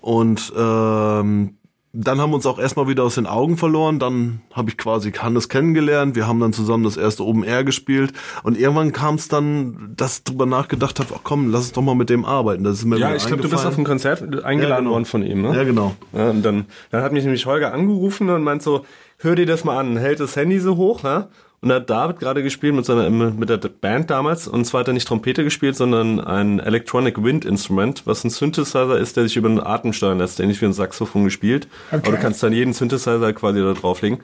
Und 0.01 0.53
ähm, 0.57 1.60
dann 1.93 2.21
haben 2.21 2.31
wir 2.31 2.37
uns 2.37 2.47
auch 2.47 2.61
erstmal 2.61 2.87
wieder 2.87 3.03
aus 3.03 3.17
den 3.17 3.27
Augen 3.27 3.57
verloren. 3.57 3.99
Dann 3.99 4.43
habe 4.53 4.71
ich 4.71 4.77
quasi 4.77 5.11
Hannes 5.11 5.49
kennengelernt. 5.49 6.15
Wir 6.15 6.29
haben 6.29 6.39
dann 6.39 6.53
zusammen 6.53 6.85
das 6.85 6.97
erste 6.97 7.25
Open 7.25 7.43
Air 7.43 7.65
gespielt. 7.65 8.13
Und 8.45 8.57
irgendwann 8.57 8.93
kam 8.93 9.17
es 9.17 9.27
dann, 9.27 9.93
dass 9.97 10.19
ich 10.19 10.25
drüber 10.25 10.47
nachgedacht 10.47 11.01
habe, 11.01 11.11
ach 11.17 11.21
komm, 11.25 11.51
lass 11.51 11.63
uns 11.63 11.73
doch 11.73 11.83
mal 11.83 11.97
mit 11.97 12.09
dem 12.09 12.25
arbeiten. 12.25 12.63
Das 12.63 12.79
ist 12.79 12.85
mir 12.85 12.97
Ja, 12.99 13.15
ich 13.17 13.27
glaube, 13.27 13.43
du 13.43 13.51
bist 13.51 13.67
auf 13.67 13.77
ein. 13.77 13.85
Konzert 13.85 14.23
eingeladen 14.23 14.61
Ja, 14.69 14.79
genau. 14.79 14.91
worden 14.93 15.05
von 15.05 15.23
ihm, 15.25 15.43
ne? 15.43 15.57
Ja, 15.57 15.65
genau. 15.65 15.97
Ja, 16.13 16.31
und 16.31 16.43
dann, 16.43 16.67
dann 16.91 17.03
hat 17.03 17.13
mich 17.13 17.25
nämlich 17.25 17.45
Holger 17.47 17.73
angerufen 17.75 18.31
und 18.31 18.45
meint 18.45 18.63
so, 18.63 18.85
hör 19.19 19.35
dir 19.35 19.47
das 19.47 19.65
mal 19.65 19.77
an, 19.79 19.97
hält 19.97 20.21
das 20.21 20.37
Handy 20.37 20.61
so 20.61 20.77
hoch, 20.77 21.03
ne? 21.03 21.29
Und 21.63 21.69
da 21.69 21.75
hat 21.75 21.91
David 21.91 22.21
gerade 22.21 22.43
gespielt 22.43 22.75
mit 22.75 22.87
seiner 22.87 23.11
mit 23.11 23.51
der 23.51 23.59
Band 23.59 24.09
damals. 24.09 24.49
Und 24.49 24.65
zwar 24.65 24.81
hat 24.81 24.89
er 24.89 24.95
nicht 24.95 25.07
Trompete 25.07 25.45
gespielt, 25.45 25.77
sondern 25.77 26.19
ein 26.19 26.59
Electronic 26.59 27.23
Wind 27.23 27.45
Instrument, 27.45 28.07
was 28.07 28.25
ein 28.25 28.31
Synthesizer 28.31 28.99
ist, 28.99 29.17
der 29.17 29.25
sich 29.25 29.37
über 29.37 29.49
den 29.49 29.61
Atem 29.61 29.93
steuern 29.93 30.19
lässt, 30.19 30.41
ähnlich 30.41 30.61
wie 30.63 30.67
ein 30.67 30.73
Saxophon 30.73 31.25
gespielt. 31.25 31.69
Okay. 31.91 32.01
Aber 32.03 32.17
du 32.17 32.23
kannst 32.23 32.43
dann 32.43 32.55
jeden 32.55 32.73
Synthesizer 32.73 33.33
quasi 33.35 33.61
da 33.61 33.75
drauflegen. 33.75 34.21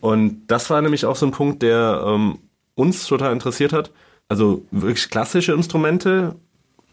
Und 0.00 0.46
das 0.46 0.70
war 0.70 0.80
nämlich 0.80 1.04
auch 1.04 1.16
so 1.16 1.26
ein 1.26 1.32
Punkt, 1.32 1.62
der 1.62 2.04
ähm, 2.06 2.38
uns 2.74 3.06
total 3.06 3.32
interessiert 3.32 3.74
hat. 3.74 3.90
Also 4.28 4.64
wirklich 4.70 5.10
klassische 5.10 5.52
Instrumente 5.52 6.36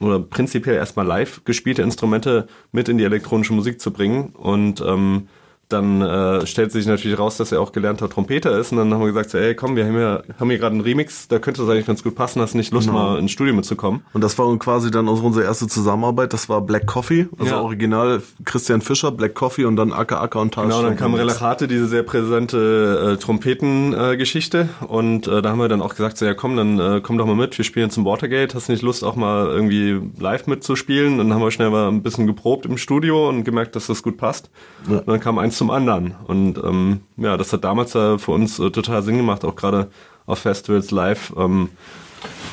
oder 0.02 0.20
prinzipiell 0.20 0.76
erstmal 0.76 1.06
live 1.06 1.46
gespielte 1.46 1.84
Instrumente 1.84 2.48
mit 2.74 2.90
in 2.90 2.98
die 2.98 3.06
elektronische 3.06 3.54
Musik 3.54 3.80
zu 3.80 3.92
bringen. 3.92 4.30
Und 4.30 4.82
ähm, 4.82 5.30
dann 5.70 6.02
äh, 6.02 6.46
stellt 6.46 6.72
sich 6.72 6.86
natürlich 6.86 7.18
raus, 7.18 7.38
dass 7.38 7.52
er 7.52 7.60
auch 7.60 7.72
gelernter 7.72 8.10
Trompeter 8.10 8.58
ist. 8.58 8.72
Und 8.72 8.78
dann 8.78 8.94
haben 8.94 9.02
wir 9.02 9.08
gesagt, 9.08 9.32
so, 9.32 9.38
ey, 9.38 9.56
komm, 9.56 9.76
wir 9.76 9.86
haben 9.86 9.94
hier, 9.96 10.24
haben 10.40 10.50
hier 10.50 10.60
gerade 10.60 10.74
einen 10.74 10.82
Remix, 10.82 11.28
da 11.28 11.40
könnte 11.40 11.62
das 11.62 11.70
eigentlich 11.70 11.88
ganz 11.88 12.04
gut 12.04 12.16
passen. 12.16 12.42
Hast 12.42 12.54
du 12.54 12.58
nicht 12.58 12.72
Lust, 12.72 12.92
mal 12.92 13.18
ins 13.18 13.32
Studio 13.32 13.54
mitzukommen? 13.54 14.02
Und 14.14 14.24
das 14.24 14.38
war 14.38 14.56
quasi 14.60 14.92
dann 14.92 15.08
unsere 15.08 15.44
erste 15.44 15.68
Zusammenarbeit. 15.68 16.34
Das 16.34 16.50
war 16.50 16.62
Black 16.62 16.86
Coffee, 16.86 17.28
also 17.40 17.52
Ja. 17.52 17.62
original 17.62 18.22
Christian 18.44 18.82
Fischer, 18.82 19.12
Black 19.12 19.34
Coffee 19.34 19.66
und 19.66 19.76
dann 19.76 19.92
Acker 19.92 20.22
Acker 20.22 20.42
und 20.42 20.54
Tal. 20.54 20.66
Genau, 20.68 20.82
dann 20.84 20.96
kam 20.98 21.14
Relachate, 21.16 21.68
diese 21.68 21.88
sehr 21.88 22.04
präsente 22.04 23.14
äh, 23.14 23.18
Trompeten-Geschichte. 23.18 24.70
Äh, 24.82 24.86
und 24.86 25.28
äh, 25.28 25.42
da 25.42 25.50
haben 25.50 25.60
wir 25.60 25.68
dann 25.68 25.82
auch 25.82 25.96
gesagt, 25.96 26.18
so, 26.18 26.26
ja 26.26 26.34
komm, 26.34 26.56
dann 26.58 26.80
äh, 26.80 27.02
komm 27.02 27.18
doch 27.18 27.26
mal 27.26 27.36
mit, 27.36 27.58
wir 27.58 27.66
spielen 27.66 27.90
zum 27.90 28.06
Watergate. 28.06 28.54
Hast 28.56 28.68
du 28.68 28.72
nicht 28.74 28.82
Lust, 28.82 29.04
auch 29.04 29.16
mal 29.16 29.48
irgendwie 29.48 30.00
live 30.20 30.48
mitzuspielen? 30.48 31.18
Dann 31.18 31.34
haben 31.34 31.42
wir 31.42 31.52
schnell 31.52 31.70
mal 31.70 31.88
ein 31.90 32.04
bisschen 32.04 32.28
geprobt 32.28 32.66
im 32.66 32.78
Studio 32.78 33.30
und 33.30 33.44
gemerkt, 33.44 33.76
dass 33.76 33.88
das 33.88 34.04
gut 34.04 34.18
passt. 34.18 34.50
Ja. 34.90 35.00
Und 35.00 35.08
dann 35.08 35.20
kam 35.20 35.38
eins 35.40 35.55
zum 35.58 35.70
anderen. 35.72 36.16
Und 36.28 36.58
ähm, 36.58 37.02
ja, 37.18 37.38
das 37.38 37.52
hat 37.54 37.64
damals 37.64 37.96
äh, 37.96 38.18
für 38.18 38.32
uns 38.32 38.60
äh, 38.60 38.70
total 38.72 39.04
Sinn 39.04 39.18
gemacht, 39.18 39.44
auch 39.46 39.56
gerade 39.56 39.90
auf 40.26 40.40
Festivals 40.40 40.92
live. 40.92 41.34
Ähm, 41.38 41.70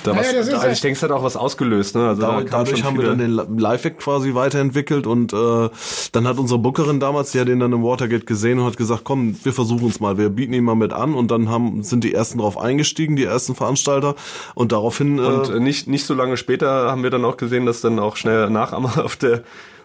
da 0.02 0.10
was, 0.16 0.26
Naja, 0.26 0.40
ist 0.40 0.52
also 0.52 0.66
ja- 0.66 0.72
ich 0.72 0.80
denke, 0.80 0.96
es 0.96 1.02
hat 1.02 1.10
auch 1.12 1.22
was 1.22 1.36
ausgelöst. 1.36 1.94
Ne? 1.94 2.08
Also 2.08 2.22
Da, 2.22 2.42
dadurch 2.42 2.84
haben 2.84 2.98
wir 2.98 3.06
dann 3.06 3.18
den 3.18 3.30
Live-Act 3.58 4.00
quasi 4.00 4.34
weiterentwickelt 4.34 5.06
und 5.06 5.32
äh, 5.32 5.70
dann 6.12 6.26
hat 6.26 6.38
unsere 6.38 6.58
Bookerin 6.58 7.00
damals, 7.00 7.32
die 7.32 7.40
hat 7.40 7.48
den 7.48 7.60
dann 7.60 7.72
im 7.72 7.82
Watergate 7.82 8.26
gesehen 8.26 8.58
und 8.58 8.66
hat 8.66 8.76
gesagt, 8.76 9.02
komm, 9.04 9.36
wir 9.44 9.52
versuchen 9.52 9.88
es 9.88 10.00
mal, 10.00 10.18
wir 10.18 10.28
bieten 10.28 10.52
ihn 10.52 10.64
mal 10.64 10.74
mit 10.74 10.92
an 10.92 11.14
und 11.14 11.30
dann 11.30 11.48
haben 11.48 11.82
sind 11.84 12.04
die 12.04 12.12
ersten 12.12 12.38
drauf 12.38 12.58
eingestiegen, 12.58 13.16
die 13.16 13.24
ersten 13.24 13.54
Veranstalter 13.54 14.14
und 14.54 14.72
daraufhin 14.72 15.18
äh, 15.18 15.22
Und 15.22 15.48
äh, 15.50 15.60
nicht, 15.60 15.88
nicht 15.88 16.04
so 16.04 16.14
lange 16.14 16.36
später 16.36 16.90
haben 16.90 17.02
wir 17.02 17.10
dann 17.10 17.24
auch 17.24 17.36
gesehen, 17.38 17.64
dass 17.64 17.80
dann 17.80 17.98
auch 17.98 18.16
schnell 18.16 18.50
Nachahmer 18.50 18.98
auf 19.04 19.16
der 19.16 19.42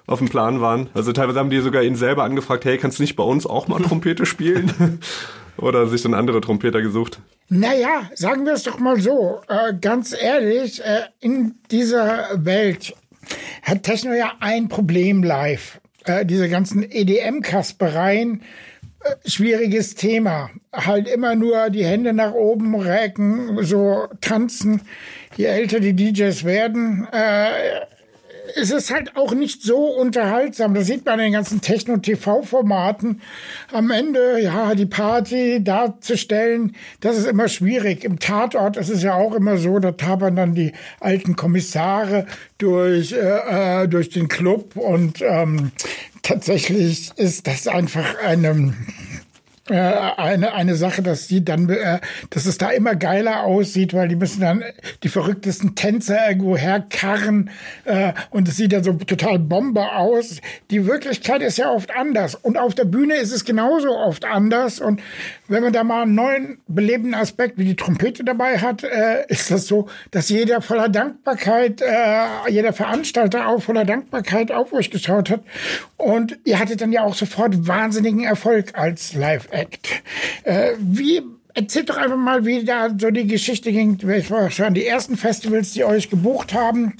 auf 0.08 0.20
dem 0.20 0.30
Plan 0.30 0.62
waren. 0.62 0.90
Also 0.94 1.12
teilweise 1.12 1.38
haben 1.40 1.50
die 1.50 1.60
sogar 1.60 1.84
ihn 1.84 1.96
selber 1.96 2.24
angefragt, 2.24 2.66
hey, 2.66 2.78
kannst 2.78 2.98
du 2.98 3.04
nicht 3.04 3.16
bei 3.16 3.24
uns 3.24 3.46
auch 3.46 3.68
mal 3.68 3.82
Trompete 3.82 4.26
spielen? 4.26 5.00
Oder 5.58 5.88
sich 5.88 6.02
dann 6.04 6.14
andere 6.14 6.40
Trompeter 6.40 6.82
gesucht. 6.82 7.20
Naja, 7.50 8.10
sagen 8.14 8.46
wir 8.46 8.54
es 8.54 8.64
doch 8.64 8.80
mal 8.80 9.00
so. 9.00 9.42
Äh, 9.48 9.74
ganz 9.80 10.16
ehrlich, 10.20 10.84
äh, 10.84 11.02
in 11.20 11.56
dieser 11.72 12.30
Welt 12.36 12.96
hat 13.64 13.84
Techno 13.84 14.14
ja 14.14 14.34
ein 14.40 14.70
Problem 14.70 15.24
live. 15.24 15.80
Äh, 16.06 16.26
diese 16.26 16.48
ganzen 16.48 16.84
EDM-Kaspereien, 16.84 18.44
äh, 19.02 19.30
schwieriges 19.30 19.96
Thema. 19.96 20.52
Halt 20.72 21.08
immer 21.08 21.36
nur 21.36 21.70
die 21.72 21.86
Hände 21.86 22.14
nach 22.14 22.34
oben 22.34 22.76
recken, 22.76 23.58
so 23.64 24.08
tanzen. 24.22 24.82
Je 25.38 25.46
älter 25.46 25.80
die 25.80 25.96
DJs 25.96 26.44
werden, 26.44 27.08
äh, 27.12 27.82
es 28.56 28.72
ist 28.72 28.92
halt 28.92 29.16
auch 29.16 29.34
nicht 29.34 29.62
so 29.62 29.78
unterhaltsam. 29.86 30.74
Das 30.74 30.88
sieht 30.88 31.06
man 31.06 31.20
in 31.20 31.26
den 31.26 31.34
ganzen 31.34 31.62
Techno-TV-Formaten. 31.62 33.22
Am 33.72 33.92
Ende, 33.92 34.40
ja, 34.42 34.76
die 34.76 34.86
Party 34.86 35.64
darzustellen, 35.64 36.76
das 37.02 37.18
ist 37.18 37.28
immer 37.28 37.48
schwierig. 37.48 38.04
Im 38.04 38.20
Tatort 38.20 38.78
ist 38.78 38.90
es 38.90 39.04
ja 39.04 39.16
auch 39.16 39.34
immer 39.34 39.58
so, 39.58 39.80
da 39.80 39.92
tapern 39.92 40.36
dann 40.36 40.56
die 40.56 40.74
alten 41.00 41.36
Kommissare 41.36 42.26
durch, 42.58 43.14
äh, 43.14 43.84
äh, 43.84 43.88
durch 43.88 44.10
den 44.10 44.28
Club 44.28 44.76
und 44.76 45.22
ähm, 45.22 45.72
tatsächlich 46.22 47.12
ist 47.16 47.48
das 47.48 47.68
einfach 47.68 48.18
eine 48.24 48.74
äh, 49.70 49.74
eine, 49.74 50.54
eine 50.54 50.76
Sache, 50.76 51.02
dass 51.02 51.28
die 51.28 51.44
dann, 51.44 51.70
äh, 51.70 52.00
dass 52.30 52.46
es 52.46 52.58
da 52.58 52.70
immer 52.70 52.96
geiler 52.96 53.44
aussieht, 53.44 53.94
weil 53.94 54.08
die 54.08 54.16
müssen 54.16 54.42
dann 54.42 54.64
die 55.04 55.10
verrücktesten 55.10 55.76
Tänzer 55.76 56.30
irgendwo 56.30 56.58
herkarren 56.58 57.50
äh, 57.86 58.14
und 58.30 58.48
es 58.48 58.58
sieht 58.58 58.74
dann 58.74 58.84
so 58.84 58.94
total 58.94 59.40
Bombe 59.40 59.92
aus. 59.92 60.42
Die 60.72 60.86
Wirklichkeit 60.86 61.42
ist 61.42 61.58
ja 61.58 61.72
oft 61.72 61.96
anders. 61.96 62.36
Und 62.36 62.58
auf 62.58 62.76
der 62.76 62.86
Bühne 62.86 63.16
ist 63.16 63.32
es 63.32 63.46
genauso 63.46 63.96
oft 63.96 64.26
anders. 64.26 64.80
Und 64.80 65.02
wenn 65.48 65.64
man 65.64 65.74
da 65.74 65.84
mal 65.84 66.04
einen 66.04 66.16
neuen 66.16 66.60
belebenden 66.68 67.16
Aspekt 67.16 67.58
wie 67.58 67.66
die 67.66 67.76
Trompete 67.76 68.24
dabei 68.24 68.60
hat, 68.60 68.84
äh, 68.84 69.26
ist 69.28 69.52
das 69.52 69.68
so, 69.68 69.88
dass 70.12 70.30
jeder 70.30 70.62
voller 70.62 70.90
Dankbarkeit, 70.90 71.82
äh, 71.82 72.50
jeder 72.50 72.74
Veranstalter 72.74 73.48
auch 73.48 73.62
voller 73.62 73.86
Dankbarkeit 73.86 74.52
auf 74.52 74.74
euch 74.74 74.92
geschaut 74.92 75.30
hat. 75.30 75.42
Und 75.98 76.38
ihr 76.44 76.60
hattet 76.60 76.82
dann 76.82 76.92
ja 76.92 77.04
auch 77.04 77.16
sofort 77.16 77.68
wahnsinnigen 77.68 78.24
Erfolg 78.24 78.78
als 78.78 79.14
Live-Act. 79.58 80.04
Äh, 80.44 80.74
wie 80.80 81.22
Erzählt 81.58 81.90
doch 81.90 81.98
einfach 81.98 82.18
mal, 82.18 82.46
wie 82.46 82.64
da 82.64 82.88
so 82.96 83.10
die 83.10 83.26
Geschichte 83.26 83.72
ging. 83.72 83.98
Welche 84.04 84.30
waren 84.30 84.76
die 84.76 84.86
ersten 84.86 85.18
Festivals, 85.18 85.74
die 85.74 85.84
euch 85.86 86.12
gebucht 86.12 86.54
haben? 86.54 86.94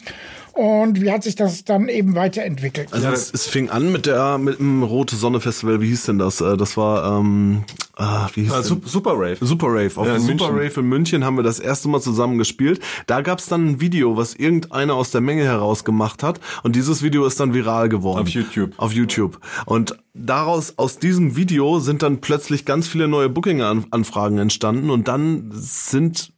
Und 0.58 1.00
wie 1.02 1.12
hat 1.12 1.24
sich 1.24 1.36
das 1.36 1.64
dann 1.66 1.88
eben 1.88 2.16
weiterentwickelt? 2.16 2.92
Also 2.92 3.08
es, 3.10 3.32
es 3.32 3.46
fing 3.48 3.70
an 3.70 3.92
mit 3.92 4.06
der 4.08 4.38
mit 4.40 4.58
dem 4.60 4.82
Rote 4.84 5.16
Sonne 5.16 5.40
Festival, 5.40 5.82
wie 5.82 5.88
hieß 5.90 6.06
denn 6.06 6.18
das? 6.20 6.42
Äh, 6.42 6.58
Das 6.58 6.78
war 6.78 7.20
ähm, 7.20 7.64
ah, 7.96 8.28
wie 8.34 8.44
hieß 8.44 8.52
Ah, 8.52 8.64
Super 8.64 9.12
Rave. 9.14 9.38
Super 9.40 9.68
Rave. 9.68 9.92
Auf 9.96 10.08
Ja, 10.08 10.14
dem 10.14 10.16
in 10.16 10.22
Super 10.40 10.52
München. 10.52 10.68
Rave 10.70 10.80
in 10.80 10.86
München 10.90 11.26
haben 11.26 11.36
wir 11.38 11.44
das 11.44 11.60
erste 11.60 11.90
Mal 11.90 12.02
zusammen 12.02 12.38
gespielt. 12.40 12.80
Da 13.06 13.22
gab's 13.22 13.46
dann 13.48 13.68
ein 13.68 13.82
Video, 13.82 14.18
was 14.18 14.34
irgendeiner 14.34 14.96
aus 14.96 15.12
der 15.12 15.22
Menge 15.22 15.44
heraus 15.44 15.84
gemacht 15.86 16.24
hat. 16.24 16.40
Und 16.64 16.76
dieses 16.76 17.04
Video 17.04 17.26
ist 17.26 17.40
dann 17.40 17.54
viral 17.54 17.88
geworden. 17.90 18.22
Auf 18.22 18.30
YouTube. 18.30 18.72
Auf 18.78 18.94
YouTube. 18.94 19.40
Und 19.66 19.96
daraus, 20.16 20.74
aus 20.78 20.98
diesem 20.98 21.36
Video 21.36 21.80
sind 21.80 22.02
dann 22.02 22.20
plötzlich 22.20 22.66
ganz 22.66 22.88
viele 22.88 23.08
neue 23.08 23.30
Booking-Anfragen 23.30 24.40
entstanden. 24.40 24.90
Und 24.90 25.08
dann 25.08 25.52
sind 25.54 26.32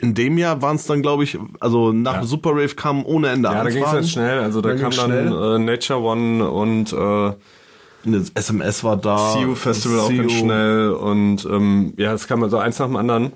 in 0.00 0.14
dem 0.14 0.38
Jahr 0.38 0.62
waren 0.62 0.76
es 0.76 0.86
dann, 0.86 1.02
glaube 1.02 1.24
ich, 1.24 1.38
also 1.60 1.92
nach 1.92 2.22
Super 2.22 2.50
Rave 2.50 2.74
kamen 2.74 3.04
ohne 3.04 3.28
Ende 3.30 3.48
Ja, 3.48 3.64
da 3.64 3.70
ging 3.70 3.82
es 3.84 3.92
jetzt 3.92 4.10
schnell. 4.12 4.40
Also 4.40 4.60
da 4.60 4.70
Dann 4.70 4.78
kam 4.78 4.90
dann 4.90 5.32
äh, 5.32 5.58
Nature 5.58 6.00
One 6.00 6.48
und 6.48 6.92
äh, 6.92 6.96
Eine 8.06 8.24
SMS 8.34 8.84
war 8.84 8.96
da. 8.96 9.34
CU 9.34 9.54
Festival 9.54 10.00
auch 10.00 10.08
ganz 10.08 10.32
schnell 10.32 10.90
und 10.92 11.44
ähm, 11.44 11.94
ja, 11.96 12.12
es 12.12 12.26
kam 12.26 12.42
also 12.42 12.58
eins 12.58 12.78
nach 12.78 12.86
dem 12.86 12.96
anderen. 12.96 13.32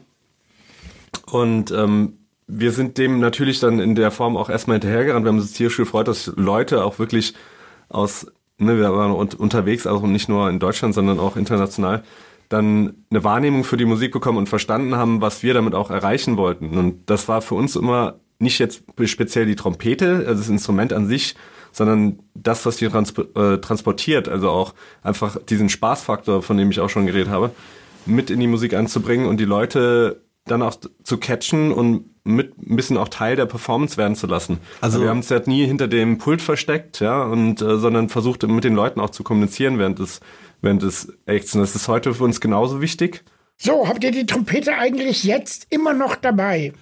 Und 1.31 1.71
ähm, 1.73 2.19
wir 2.47 2.73
sind 2.73 2.99
dem 2.99 3.19
natürlich 3.19 3.61
dann 3.61 3.79
in 3.79 3.95
der 3.95 4.11
Form 4.11 4.37
auch 4.37 4.51
erstmal 4.51 4.77
hinterhergerannt. 4.77 5.25
Wir 5.25 5.31
haben 5.31 5.39
uns 5.39 5.53
tierisch 5.53 5.77
gefreut, 5.77 6.09
dass 6.09 6.33
Leute 6.37 6.85
auch 6.85 6.99
wirklich 6.99 7.35
aus, 7.89 8.27
ne, 8.59 8.77
wir 8.77 8.93
waren 8.93 9.13
un 9.13 9.29
unterwegs, 9.39 9.87
auch 9.87 10.03
nicht 10.03 10.29
nur 10.29 10.51
in 10.51 10.59
Deutschland, 10.59 10.95
sondern 10.95 11.19
auch 11.19 11.37
international, 11.37 12.03
dann 12.53 13.05
eine 13.11 13.25
Wahrnehmung 13.25 13.65
für 13.65 13.77
die 13.77 13.85
Musik 13.85 14.13
bekommen 14.13 14.39
und 14.39 14.49
verstanden 14.49 14.97
haben, 14.97 15.21
was 15.21 15.43
wir 15.43 15.55
damit 15.55 15.75
auch 15.75 15.91
erreichen 15.91 16.37
wollten. 16.37 16.77
Und 16.77 17.09
das 17.11 17.29
war 17.29 17.43
für 17.43 17.55
uns 17.55 17.77
immer 17.77 18.21
nicht 18.39 18.59
jetzt 18.59 18.83
speziell 19.05 19.47
die 19.47 19.57
Trompete, 19.57 20.25
also 20.27 20.35
das 20.35 20.49
Instrument 20.49 20.93
an 20.93 21.07
sich, 21.07 21.35
sondern 21.71 22.19
das, 22.35 22.67
was 22.67 22.77
die 22.77 22.89
trans 22.89 23.15
äh, 23.35 23.59
transportiert, 23.59 24.29
also 24.29 24.51
auch 24.51 24.75
einfach 25.03 25.39
diesen 25.43 25.69
Spaßfaktor, 25.69 26.43
von 26.43 26.57
dem 26.57 26.71
ich 26.71 26.81
auch 26.81 26.91
schon 26.91 27.07
geredet 27.07 27.29
habe, 27.29 27.53
mit 28.05 28.31
in 28.31 28.41
die 28.41 28.47
Musik 28.47 28.75
einzubringen 28.75 29.27
und 29.27 29.39
die 29.39 29.45
Leute 29.45 30.23
dann 30.45 30.61
auch 30.61 30.75
zu 31.05 31.19
catchen 31.19 31.73
und 31.73 32.05
mit 32.25 32.59
ein 32.59 32.77
bisschen 32.77 32.97
auch 32.97 33.09
Teil 33.09 33.37
der 33.37 33.47
Performance 33.47 33.97
werden 33.97 34.17
zu 34.17 34.27
lassen. 34.27 34.59
Also 34.81 35.01
wir 35.01 35.09
haben 35.09 35.19
uns 35.19 35.29
ja 35.29 35.41
nie 35.47 35.67
hinter 35.67 35.89
dem 35.89 36.19
Pult 36.19 36.43
versteckt, 36.43 37.01
ja, 37.01 37.23
und 37.23 37.63
äh, 37.63 37.79
sondern 37.79 38.09
versucht 38.09 38.47
mit 38.47 38.65
den 38.65 38.75
Leuten 38.75 39.01
auch 39.01 39.11
zu 39.11 39.23
kommunizieren 39.23 39.79
während 39.79 39.99
des 39.99 40.21
während 40.63 40.83
des. 40.83 41.05
Und 41.27 41.61
das 41.61 41.77
ist 41.77 41.89
heute 41.89 42.15
für 42.15 42.25
uns 42.25 42.41
genauso 42.41 42.81
wichtig. 42.81 43.25
So, 43.59 43.87
habt 43.87 44.03
ihr 44.03 44.11
die 44.11 44.27
Trompete 44.27 44.77
eigentlich 44.77 45.25
jetzt 45.25 45.67
immer 45.71 45.93
noch 45.93 46.17
dabei? 46.17 46.73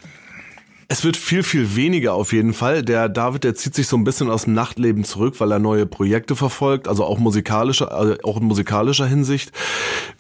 Es 0.88 1.04
wird 1.04 1.16
viel, 1.16 1.42
viel 1.42 1.76
weniger 1.76 2.14
auf 2.14 2.32
jeden 2.32 2.52
Fall. 2.52 2.82
Der 2.82 3.08
David, 3.08 3.44
der 3.44 3.54
zieht 3.54 3.74
sich 3.74 3.86
so 3.86 3.96
ein 3.96 4.04
bisschen 4.04 4.30
aus 4.30 4.44
dem 4.44 4.54
Nachtleben 4.54 5.04
zurück, 5.04 5.38
weil 5.38 5.52
er 5.52 5.58
neue 5.58 5.86
Projekte 5.86 6.34
verfolgt, 6.34 6.88
also 6.88 7.04
auch 7.04 7.18
musikalischer, 7.18 7.92
also 7.92 8.16
auch 8.24 8.38
in 8.38 8.44
musikalischer 8.44 9.06
Hinsicht. 9.06 9.52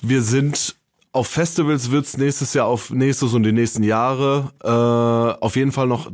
Wir 0.00 0.22
sind 0.22 0.76
auf 1.12 1.26
Festivals 1.26 1.90
wird's 1.90 2.16
nächstes 2.16 2.54
Jahr 2.54 2.66
auf 2.66 2.90
nächstes 2.90 3.34
und 3.34 3.42
die 3.42 3.52
nächsten 3.52 3.82
Jahre 3.82 4.52
äh, 4.62 5.42
auf 5.44 5.56
jeden 5.56 5.72
Fall 5.72 5.88
noch 5.88 6.12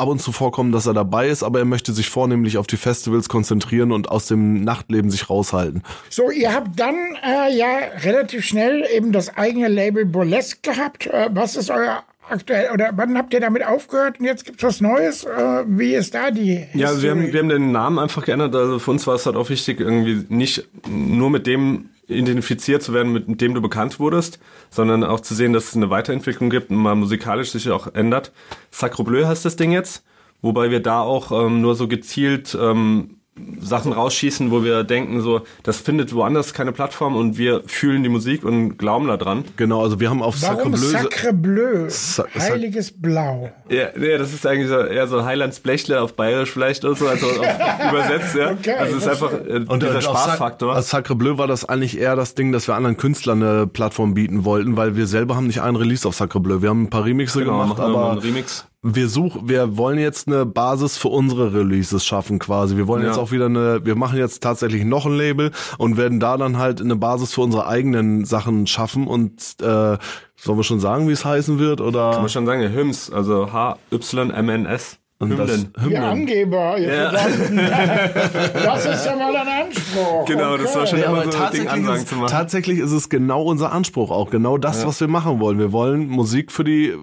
ab 0.00 0.08
und 0.08 0.20
zu 0.20 0.32
vorkommen, 0.32 0.72
dass 0.72 0.86
er 0.86 0.94
dabei 0.94 1.28
ist, 1.28 1.42
aber 1.42 1.60
er 1.60 1.64
möchte 1.64 1.92
sich 1.92 2.08
vornehmlich 2.08 2.58
auf 2.58 2.66
die 2.66 2.76
Festivals 2.76 3.28
konzentrieren 3.28 3.92
und 3.92 4.10
aus 4.10 4.26
dem 4.26 4.64
Nachtleben 4.64 5.10
sich 5.10 5.28
raushalten. 5.28 5.82
So, 6.08 6.30
ihr 6.30 6.54
habt 6.54 6.80
dann 6.80 6.96
äh, 7.22 7.54
ja 7.56 7.68
relativ 8.02 8.44
schnell 8.44 8.86
eben 8.94 9.12
das 9.12 9.36
eigene 9.36 9.68
Label 9.68 10.06
Burlesque 10.06 10.60
gehabt. 10.62 11.06
Äh, 11.06 11.28
was 11.32 11.56
ist 11.56 11.70
euer 11.70 12.02
aktuell 12.30 12.70
oder 12.72 12.90
wann 12.94 13.18
habt 13.18 13.34
ihr 13.34 13.40
damit 13.40 13.64
aufgehört 13.66 14.20
und 14.20 14.26
jetzt 14.26 14.44
gibt's 14.44 14.62
was 14.62 14.80
Neues? 14.80 15.24
Äh, 15.24 15.64
wie 15.66 15.94
ist 15.94 16.14
da 16.14 16.30
die 16.30 16.66
Ja, 16.74 16.88
also 16.88 17.02
wir 17.02 17.10
haben, 17.10 17.32
wir 17.32 17.38
haben 17.38 17.48
den 17.48 17.72
Namen 17.72 17.98
einfach 17.98 18.24
geändert. 18.24 18.54
Also 18.54 18.78
für 18.78 18.92
uns 18.92 19.06
war 19.06 19.16
es 19.16 19.26
halt 19.26 19.36
auch 19.36 19.50
wichtig, 19.50 19.80
irgendwie 19.80 20.24
nicht 20.28 20.66
nur 20.88 21.30
mit 21.30 21.46
dem 21.46 21.90
identifiziert 22.10 22.82
zu 22.82 22.92
werden, 22.92 23.12
mit 23.12 23.40
dem 23.40 23.54
du 23.54 23.60
bekannt 23.60 23.98
wurdest, 23.98 24.38
sondern 24.70 25.04
auch 25.04 25.20
zu 25.20 25.34
sehen, 25.34 25.52
dass 25.52 25.68
es 25.68 25.76
eine 25.76 25.90
Weiterentwicklung 25.90 26.50
gibt 26.50 26.70
und 26.70 26.76
mal 26.76 26.94
musikalisch 26.94 27.50
sich 27.50 27.70
auch 27.70 27.94
ändert. 27.94 28.32
Sacre 28.70 29.26
heißt 29.26 29.44
das 29.44 29.56
Ding 29.56 29.72
jetzt, 29.72 30.04
wobei 30.42 30.70
wir 30.70 30.80
da 30.80 31.00
auch 31.00 31.32
ähm, 31.32 31.60
nur 31.60 31.74
so 31.74 31.88
gezielt 31.88 32.56
ähm, 32.60 33.19
Sachen 33.60 33.92
rausschießen, 33.92 34.50
wo 34.50 34.64
wir 34.64 34.84
denken, 34.84 35.20
so, 35.20 35.42
das 35.62 35.78
findet 35.78 36.14
woanders 36.14 36.54
keine 36.54 36.72
Plattform 36.72 37.16
und 37.16 37.36
wir 37.38 37.62
fühlen 37.66 38.02
die 38.02 38.08
Musik 38.08 38.44
und 38.44 38.78
glauben 38.78 39.06
da 39.08 39.16
dran. 39.16 39.44
Genau, 39.56 39.82
also 39.82 40.00
wir 40.00 40.10
haben 40.10 40.22
auf 40.22 40.40
Warum 40.42 40.74
Sacre 40.76 41.32
Bleu. 41.32 41.88
Sacre 41.88 42.26
Bleu? 42.28 42.40
Heiliges 42.40 42.92
Blau. 42.92 43.50
Ja, 43.68 43.88
ja, 43.98 44.18
das 44.18 44.32
ist 44.32 44.46
eigentlich 44.46 44.68
so, 44.68 44.78
eher 44.78 45.06
so 45.06 45.24
Highlands 45.24 45.60
Blechle 45.60 46.00
auf 46.00 46.14
Bayerisch 46.14 46.50
vielleicht 46.50 46.84
oder 46.84 46.94
so, 46.96 47.06
also 47.08 47.26
auf, 47.26 47.36
übersetzt, 47.90 48.34
ja. 48.36 48.50
Okay, 48.52 48.72
also 48.72 48.96
es 48.96 49.02
ist 49.04 49.08
einfach 49.08 49.32
äh, 49.32 49.64
Und 49.66 49.82
dieser 49.82 49.94
Sac- 50.00 50.02
Spaßfaktor. 50.04 50.76
Auf 50.78 50.84
Sacre 50.84 51.14
Bleu 51.14 51.38
war 51.38 51.46
das 51.46 51.64
eigentlich 51.64 51.98
eher 51.98 52.16
das 52.16 52.34
Ding, 52.34 52.52
dass 52.52 52.66
wir 52.68 52.74
anderen 52.74 52.96
Künstlern 52.96 53.42
eine 53.42 53.66
Plattform 53.66 54.14
bieten 54.14 54.44
wollten, 54.44 54.76
weil 54.76 54.96
wir 54.96 55.06
selber 55.06 55.36
haben 55.36 55.46
nicht 55.46 55.60
einen 55.60 55.76
Release 55.76 56.06
auf 56.06 56.14
Sacre 56.14 56.40
Bleu. 56.40 56.62
Wir 56.62 56.70
haben 56.70 56.84
ein 56.84 56.90
paar 56.90 57.04
Remixe 57.04 57.40
Genau, 57.40 57.60
gemacht, 57.62 57.80
aber 57.80 58.10
einen 58.12 58.20
Remix. 58.20 58.66
Wir 58.82 59.08
suchen, 59.08 59.48
wir 59.48 59.76
wollen 59.76 59.98
jetzt 59.98 60.26
eine 60.26 60.46
Basis 60.46 60.96
für 60.96 61.08
unsere 61.08 61.52
Releases 61.52 62.06
schaffen 62.06 62.38
quasi. 62.38 62.76
Wir 62.76 62.86
wollen 62.86 63.02
Ja. 63.02 63.08
jetzt 63.08 63.18
auch 63.18 63.30
wieder 63.30 63.46
eine, 63.46 63.84
wir 63.84 63.94
machen 63.94 64.18
jetzt 64.18 64.42
tatsächlich 64.42 64.84
noch 64.84 65.04
ein 65.04 65.12
Label 65.16 65.50
und 65.76 65.98
werden 65.98 66.18
da 66.18 66.38
dann 66.38 66.56
halt 66.56 66.80
eine 66.80 66.96
Basis 66.96 67.34
für 67.34 67.42
unsere 67.42 67.66
eigenen 67.66 68.24
Sachen 68.24 68.66
schaffen 68.66 69.06
und 69.06 69.32
äh, 69.60 69.98
sollen 70.36 70.58
wir 70.58 70.62
schon 70.64 70.80
sagen, 70.80 71.08
wie 71.08 71.12
es 71.12 71.24
heißen 71.26 71.58
wird 71.58 71.82
oder? 71.82 72.12
Kann 72.12 72.20
man 72.22 72.30
schon 72.30 72.46
sagen, 72.46 72.62
ja, 72.62 72.68
Hymns, 72.70 73.12
also 73.12 73.52
H-Y-M-N-S. 73.52 74.99
Und 75.20 75.36
das- 75.38 75.50
Hymnen. 75.50 75.72
Ihr 75.76 75.82
Hymnen. 75.84 76.02
Angeber, 76.02 76.78
ihr 76.78 76.94
Ja. 76.94 77.12
Das 78.54 78.86
ist 78.86 79.04
ja 79.06 79.16
mal 79.16 79.36
ein 79.36 79.66
Anspruch. 79.66 80.24
Genau, 80.24 80.56
das 80.56 80.74
war 80.74 80.86
schon 80.86 80.98
Ja, 80.98 81.06
immer 81.06 81.16
so 81.16 81.22
ein 81.24 81.30
Ding, 81.30 81.38
tatsächlich, 81.40 81.70
Ansagen 81.70 82.00
ist, 82.00 82.08
zu 82.08 82.14
machen. 82.16 82.30
tatsächlich 82.30 82.78
ist 82.78 82.92
es 82.92 83.08
genau 83.10 83.42
unser 83.42 83.70
Anspruch 83.72 84.10
auch, 84.10 84.30
genau 84.30 84.56
das, 84.56 84.86
was 84.86 84.98
wir 85.00 85.08
machen 85.08 85.38
wollen. 85.38 85.58
Wir 85.58 85.72
wollen 85.72 86.08
Musik 86.08 86.50
für 86.50 86.64
die 86.64 86.94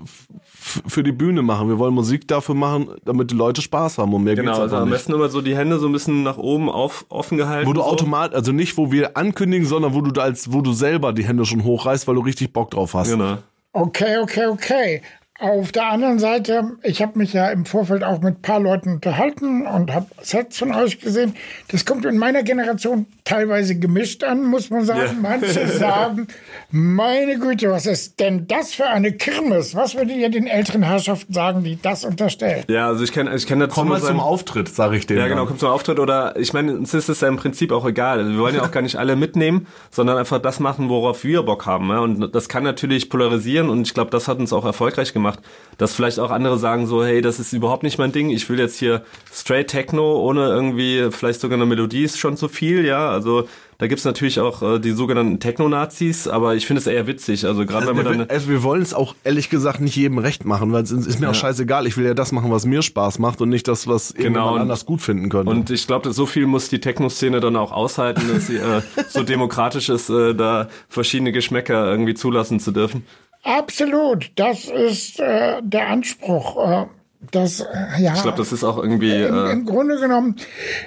für 0.88 1.02
die 1.04 1.14
Bühne 1.14 1.44
machen. 1.44 1.70
Wir 1.70 1.80
wollen 1.80 1.94
Musik 1.94 2.28
dafür 2.28 2.54
machen, 2.56 2.90
damit 3.06 3.32
die 3.32 3.36
Leute 3.36 3.62
Spaß 3.62 4.00
haben 4.00 4.14
und 4.14 4.24
mehr 4.26 4.36
Genau, 4.36 4.52
geht's 4.52 4.60
also 4.64 4.76
einfach 4.76 4.84
am 4.84 4.90
besten 4.90 5.14
immer 5.14 5.30
so 5.30 5.42
die 5.42 5.56
Hände 5.56 5.80
so 5.80 5.88
ein 5.88 5.94
bisschen 5.94 6.24
nach 6.24 6.38
oben 6.38 6.70
auf, 6.70 7.06
offen 7.08 7.38
gehalten. 7.38 7.68
Wo 7.70 7.74
du 7.74 7.80
so. 7.82 7.86
automatisch, 7.88 8.36
also 8.36 8.52
nicht, 8.52 8.76
wo 8.78 8.92
wir 8.92 9.16
ankündigen, 9.16 9.66
sondern 9.66 9.94
wo 9.94 10.02
du 10.02 10.12
da 10.12 10.24
als, 10.24 10.52
wo 10.52 10.60
du 10.62 10.74
selber 10.74 11.14
die 11.14 11.26
Hände 11.26 11.46
schon 11.46 11.64
hochreißt, 11.64 12.06
weil 12.08 12.16
du 12.16 12.22
richtig 12.22 12.52
Bock 12.52 12.72
drauf 12.72 12.96
hast. 12.96 13.12
Genau. 13.12 13.38
Okay, 13.72 14.18
okay, 14.22 14.48
okay. 14.48 15.02
Auf 15.40 15.72
der 15.72 15.86
anderen 15.86 16.18
Seite, 16.18 16.78
ich 16.82 17.04
habe 17.04 17.20
mich 17.20 17.34
ja 17.34 17.50
im 17.50 17.66
Vorfeld 17.66 18.04
auch 18.04 18.22
mit 18.22 18.38
ein 18.38 18.42
paar 18.42 18.60
Leuten 18.60 18.94
unterhalten 18.94 19.68
und 19.68 19.94
habe 19.94 20.08
Sets 20.22 20.58
von 20.58 20.74
euch 20.74 21.00
gesehen. 21.00 21.36
Das 21.68 21.86
kommt 21.86 22.06
in 22.06 22.18
meiner 22.18 22.42
Generation 22.42 23.06
teilweise 23.28 23.78
gemischt 23.78 24.24
an, 24.24 24.46
muss 24.46 24.70
man 24.70 24.86
sagen. 24.86 25.02
Ja. 25.02 25.14
Manche 25.22 25.68
sagen, 25.78 26.28
meine 26.72 27.38
Güte, 27.38 27.70
was 27.70 27.86
ist 27.86 28.20
denn 28.22 28.48
das 28.48 28.74
für 28.74 28.86
eine 28.86 29.12
Kirmes? 29.12 29.76
Was 29.76 29.96
würdet 29.96 30.16
ihr 30.16 30.30
den 30.30 30.48
älteren 30.48 30.84
Herrschaften 30.84 31.34
sagen, 31.34 31.64
die 31.64 31.78
das 31.82 32.06
unterstellen? 32.06 32.64
Ja, 32.70 32.88
also 32.88 33.04
ich 33.04 33.12
kenne 33.12 33.36
ich 33.36 33.46
kenn 33.46 33.60
dazu 33.60 33.76
Komm 33.76 33.90
mal 33.90 34.02
zum 34.02 34.22
Auftritt, 34.22 34.70
sag 34.70 34.94
ich 34.94 35.08
dir. 35.08 35.18
Ja, 35.18 35.28
genau, 35.28 35.46
kommt 35.46 35.60
zum 35.60 35.70
Auftritt 35.70 36.00
oder 36.00 36.38
ich 36.38 36.54
meine, 36.54 36.74
uns 36.74 36.94
ist 36.94 37.10
es 37.10 37.20
ja 37.20 37.28
im 37.28 37.36
Prinzip 37.36 37.72
auch 37.74 37.86
egal. 37.86 38.20
Also 38.20 38.32
wir 38.32 38.40
wollen 38.40 38.56
ja 38.56 38.64
auch 38.64 38.72
gar 38.72 38.82
nicht 38.82 38.96
alle 38.96 39.18
mitnehmen, 39.18 39.68
sondern 39.92 40.18
einfach 40.18 40.40
das 40.40 40.62
machen, 40.62 40.88
worauf 40.88 41.26
wir 41.26 41.44
Bock 41.44 41.66
haben. 41.66 41.90
Ja? 41.90 42.00
Und 42.00 42.34
das 42.34 42.48
kann 42.48 42.64
natürlich 42.64 43.10
polarisieren 43.10 43.70
und 43.70 43.82
ich 43.82 43.94
glaube, 43.94 44.12
das 44.12 44.30
hat 44.30 44.40
uns 44.40 44.54
auch 44.54 44.64
erfolgreich 44.64 45.12
gemacht, 45.12 45.40
dass 45.78 45.94
vielleicht 45.94 46.20
auch 46.20 46.32
andere 46.32 46.58
sagen 46.58 46.88
so, 46.88 47.04
hey, 47.04 47.22
das 47.22 47.40
ist 47.40 47.52
überhaupt 47.52 47.84
nicht 47.84 47.98
mein 47.98 48.14
Ding. 48.14 48.30
Ich 48.30 48.50
will 48.50 48.58
jetzt 48.58 48.80
hier 48.80 49.04
straight 49.34 49.68
Techno 49.68 50.22
ohne 50.22 50.48
irgendwie 50.48 51.10
vielleicht 51.12 51.42
sogar 51.42 51.58
eine 51.58 51.66
Melodie 51.66 52.04
ist 52.04 52.20
schon 52.20 52.38
zu 52.38 52.48
viel, 52.48 52.86
ja. 52.86 53.17
Also 53.18 53.48
da 53.78 53.88
gibt's 53.88 54.06
natürlich 54.06 54.40
auch 54.40 54.62
äh, 54.64 54.80
die 54.80 54.92
sogenannten 54.92 55.40
Techno-Nazis, 55.40 56.28
aber 56.28 56.56
ich 56.56 56.66
finde 56.66 56.80
es 56.80 56.88
eher 56.88 57.06
witzig. 57.06 57.46
Also 57.46 57.66
gerade 57.66 57.86
wenn 57.88 57.96
man 57.98 58.06
wir, 58.06 58.18
dann 58.20 58.30
also 58.30 58.50
wir 58.50 58.64
wollen 58.64 58.82
es 58.82 58.94
auch 58.94 59.14
ehrlich 59.24 59.50
gesagt 59.50 59.82
nicht 59.82 59.96
jedem 59.96 60.18
recht 60.18 60.46
machen, 60.46 60.72
weil 60.74 60.84
es 60.84 60.92
ist 60.92 61.20
mir 61.20 61.30
auch 61.30 61.36
scheißegal. 61.36 61.86
Ich 61.86 61.98
will 61.98 62.06
ja 62.06 62.14
das 62.14 62.32
machen, 62.32 62.50
was 62.52 62.66
mir 62.66 62.82
Spaß 62.82 63.20
macht 63.20 63.42
und 63.42 63.50
nicht 63.50 63.68
das, 63.68 63.88
was 63.88 64.14
Genau, 64.14 64.24
irgendjemand 64.24 64.56
und- 64.56 64.62
anders 64.62 64.86
gut 64.86 65.02
finden 65.02 65.30
könnte. 65.30 65.52
Und 65.52 65.70
ich 65.70 65.86
glaube, 65.86 66.12
so 66.14 66.26
viel 66.26 66.48
muss 66.48 66.70
die 66.70 66.80
Techno-Szene 66.80 67.40
dann 67.40 67.56
auch 67.56 67.72
aushalten, 67.72 68.22
dass 68.34 68.48
sie 68.48 68.58
äh, 68.58 68.82
so 69.10 69.24
demokratisch 69.24 69.90
ist, 69.90 70.10
äh, 70.10 70.34
da 70.34 70.70
verschiedene 70.90 71.32
Geschmäcker 71.32 71.86
irgendwie 71.92 72.14
zulassen 72.14 72.60
zu 72.60 72.72
dürfen. 72.72 73.06
Absolut, 73.44 74.32
das 74.36 74.66
ist 74.66 75.20
äh, 75.20 75.62
der 75.64 75.88
Anspruch. 75.90 76.58
Äh, 76.58 76.86
das, 77.32 77.62
äh, 77.62 77.66
ja, 78.00 78.14
Ich 78.16 78.22
glaube, 78.22 78.38
das 78.38 78.52
ist 78.52 78.64
auch 78.64 78.78
irgendwie 78.78 79.24
im, 79.24 79.36
äh, 79.36 79.52
im 79.52 79.66
Grunde 79.66 80.00
genommen 80.00 80.36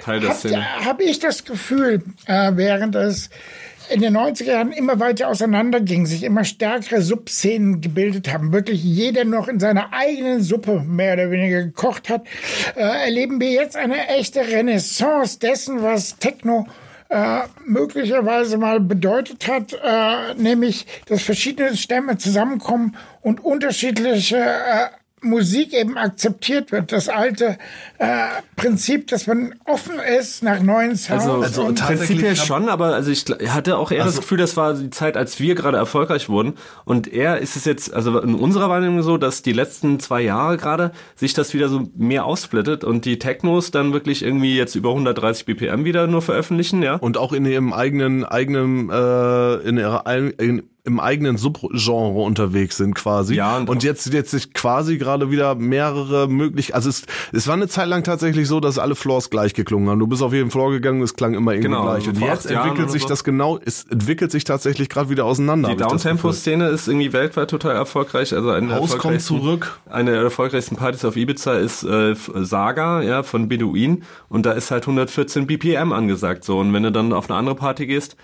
Teil 0.03 0.19
der 0.19 0.33
Szene. 0.33 0.85
habe 0.85 1.03
ich 1.03 1.19
das 1.19 1.43
Gefühl, 1.45 2.03
äh, 2.25 2.51
während 2.55 2.95
es 2.95 3.29
in 3.89 4.01
den 4.01 4.15
90er 4.15 4.51
Jahren 4.53 4.71
immer 4.71 4.99
weiter 4.99 5.27
auseinanderging, 5.27 6.05
sich 6.05 6.23
immer 6.23 6.45
stärkere 6.45 7.01
Subszenen 7.01 7.81
gebildet 7.81 8.31
haben, 8.31 8.53
wirklich 8.53 8.81
jeder 8.81 9.25
noch 9.25 9.49
in 9.49 9.59
seiner 9.59 9.91
eigenen 9.91 10.41
Suppe 10.41 10.79
mehr 10.79 11.13
oder 11.13 11.29
weniger 11.29 11.63
gekocht 11.63 12.09
hat, 12.09 12.25
äh, 12.75 12.81
erleben 12.81 13.41
wir 13.41 13.51
jetzt 13.51 13.75
eine 13.75 14.07
echte 14.07 14.39
Renaissance 14.39 15.39
dessen, 15.39 15.83
was 15.83 16.17
Techno 16.17 16.67
äh, 17.09 17.41
möglicherweise 17.65 18.57
mal 18.57 18.79
bedeutet 18.79 19.49
hat, 19.49 19.73
äh, 19.73 20.33
nämlich, 20.35 20.85
dass 21.07 21.23
verschiedene 21.23 21.75
Stämme 21.75 22.17
zusammenkommen 22.17 22.95
und 23.21 23.43
unterschiedliche 23.43 24.37
äh, 24.37 24.87
Musik 25.21 25.73
eben 25.73 25.97
akzeptiert 25.97 26.71
wird. 26.71 26.91
Das 26.91 27.09
alte 27.09 27.57
äh, 27.97 28.07
Prinzip, 28.55 29.07
dass 29.07 29.27
man 29.27 29.53
offen 29.65 29.95
ist 30.19 30.43
nach 30.43 30.61
neuen 30.61 30.95
Sounds. 30.95 31.25
Also, 31.25 31.63
Also 31.63 31.85
prinzipiell 31.85 32.35
schon, 32.35 32.69
aber 32.69 32.93
also 32.95 33.11
ich 33.11 33.25
hatte 33.47 33.77
auch 33.77 33.91
eher 33.91 33.99
das 33.99 34.07
Also- 34.07 34.21
Gefühl, 34.21 34.37
das 34.39 34.57
war 34.57 34.73
die 34.73 34.89
Zeit, 34.89 35.17
als 35.17 35.39
wir 35.39 35.55
gerade 35.55 35.77
erfolgreich 35.77 36.29
wurden. 36.29 36.53
Und 36.85 37.07
eher 37.11 37.39
ist 37.39 37.55
es 37.55 37.65
jetzt, 37.65 37.93
also 37.93 38.19
in 38.19 38.35
unserer 38.35 38.69
Wahrnehmung 38.69 39.03
so, 39.03 39.17
dass 39.17 39.41
die 39.41 39.53
letzten 39.53 39.99
zwei 39.99 40.21
Jahre 40.21 40.57
gerade 40.57 40.91
sich 41.15 41.33
das 41.33 41.53
wieder 41.53 41.69
so 41.69 41.87
mehr 41.95 42.25
aufsplittet 42.25 42.83
und 42.83 43.05
die 43.05 43.19
Technos 43.19 43.71
dann 43.71 43.93
wirklich 43.93 44.23
irgendwie 44.23 44.57
jetzt 44.57 44.75
über 44.75 44.89
130 44.89 45.45
BPM 45.45 45.85
wieder 45.85 46.07
nur 46.07 46.21
veröffentlichen, 46.21 46.81
ja. 46.83 46.95
und 46.95 47.17
auch 47.17 47.33
in 47.33 47.45
ihrem 47.45 47.73
eigenen 47.73 48.25
eigenen 48.25 48.89
äh, 48.89 49.55
in 49.67 49.77
ihrer 49.77 50.05
in, 50.39 50.63
im 50.83 50.99
eigenen 50.99 51.37
Subgenre 51.37 52.21
unterwegs 52.21 52.77
sind 52.77 52.95
quasi 52.95 53.35
Ja, 53.35 53.57
und- 53.57 53.69
und, 53.69 53.83
jetzt 53.83 54.11
jetzt 54.13 54.31
sich 54.31 54.53
quasi 54.53 54.97
gerade 54.97 55.29
wieder 55.31 55.55
mehrere 55.55 56.27
möglich 56.27 56.73
also 56.75 56.89
es, 56.89 57.03
es 57.33 57.47
war 57.47 57.53
eine 57.53 57.67
Zeit 57.67 57.87
lang 57.87 58.03
tatsächlich 58.03 58.47
so 58.47 58.59
dass 58.59 58.79
alle 58.79 58.95
Floors 58.95 59.29
gleich 59.29 59.53
geklungen 59.53 59.89
haben 59.89 59.99
du 59.99 60.07
bist 60.07 60.23
auf 60.23 60.33
jeden 60.33 60.49
Floor 60.51 60.71
gegangen 60.71 61.01
es 61.01 61.13
klang 61.15 61.33
immer 61.33 61.51
irgendwie 61.51 61.69
Genau, 61.69 61.83
gleich 61.83 62.07
und 62.07 62.19
jetzt 62.19 62.49
entwickelt 62.49 62.89
sich 62.91 63.03
so. 63.03 63.07
das 63.07 63.23
genau 63.23 63.59
es 63.63 63.83
entwickelt 63.85 64.31
sich 64.31 64.43
tatsächlich 64.43 64.89
gerade 64.89 65.09
wieder 65.09 65.25
auseinander 65.25 65.69
Die. 65.69 65.77
Downtempo-Szene 65.77 66.67
ist 66.69 66.87
irgendwie 66.87 67.13
weltweit 67.13 67.49
total 67.49 67.75
erfolgreich. 67.75 68.33
Also 68.33 68.49
eine 68.49 68.67
der 68.67 68.77
Haus 68.77 68.97
kommt 68.97 69.21
zurück. 69.21 69.79
Eine 69.89 70.11
der 70.11 70.21
erfolgreichsten 70.21 70.75
Partys 70.75 71.05
auf 71.05 71.15
Ibiza 71.15 71.53
ist 71.55 71.83
äh, 71.83 72.15
Saga, 72.35 73.01
ja, 73.01 73.23
von 73.23 73.47
Beduin. 73.47 74.03
Und 74.29 74.45
da 74.45 74.51
ist 74.53 74.71
halt 74.71 74.83
114 74.83 75.47
BPM 75.47 75.91
angesagt 75.93 76.43
so. 76.43 76.59
Und 76.59 76.73
wenn 76.73 76.83
du 76.83 76.91
dann 76.91 77.13
auf 77.13 77.29
eine 77.29 77.37
andere 77.37 77.55
Party 77.55 77.85
gehst, 77.87 78.15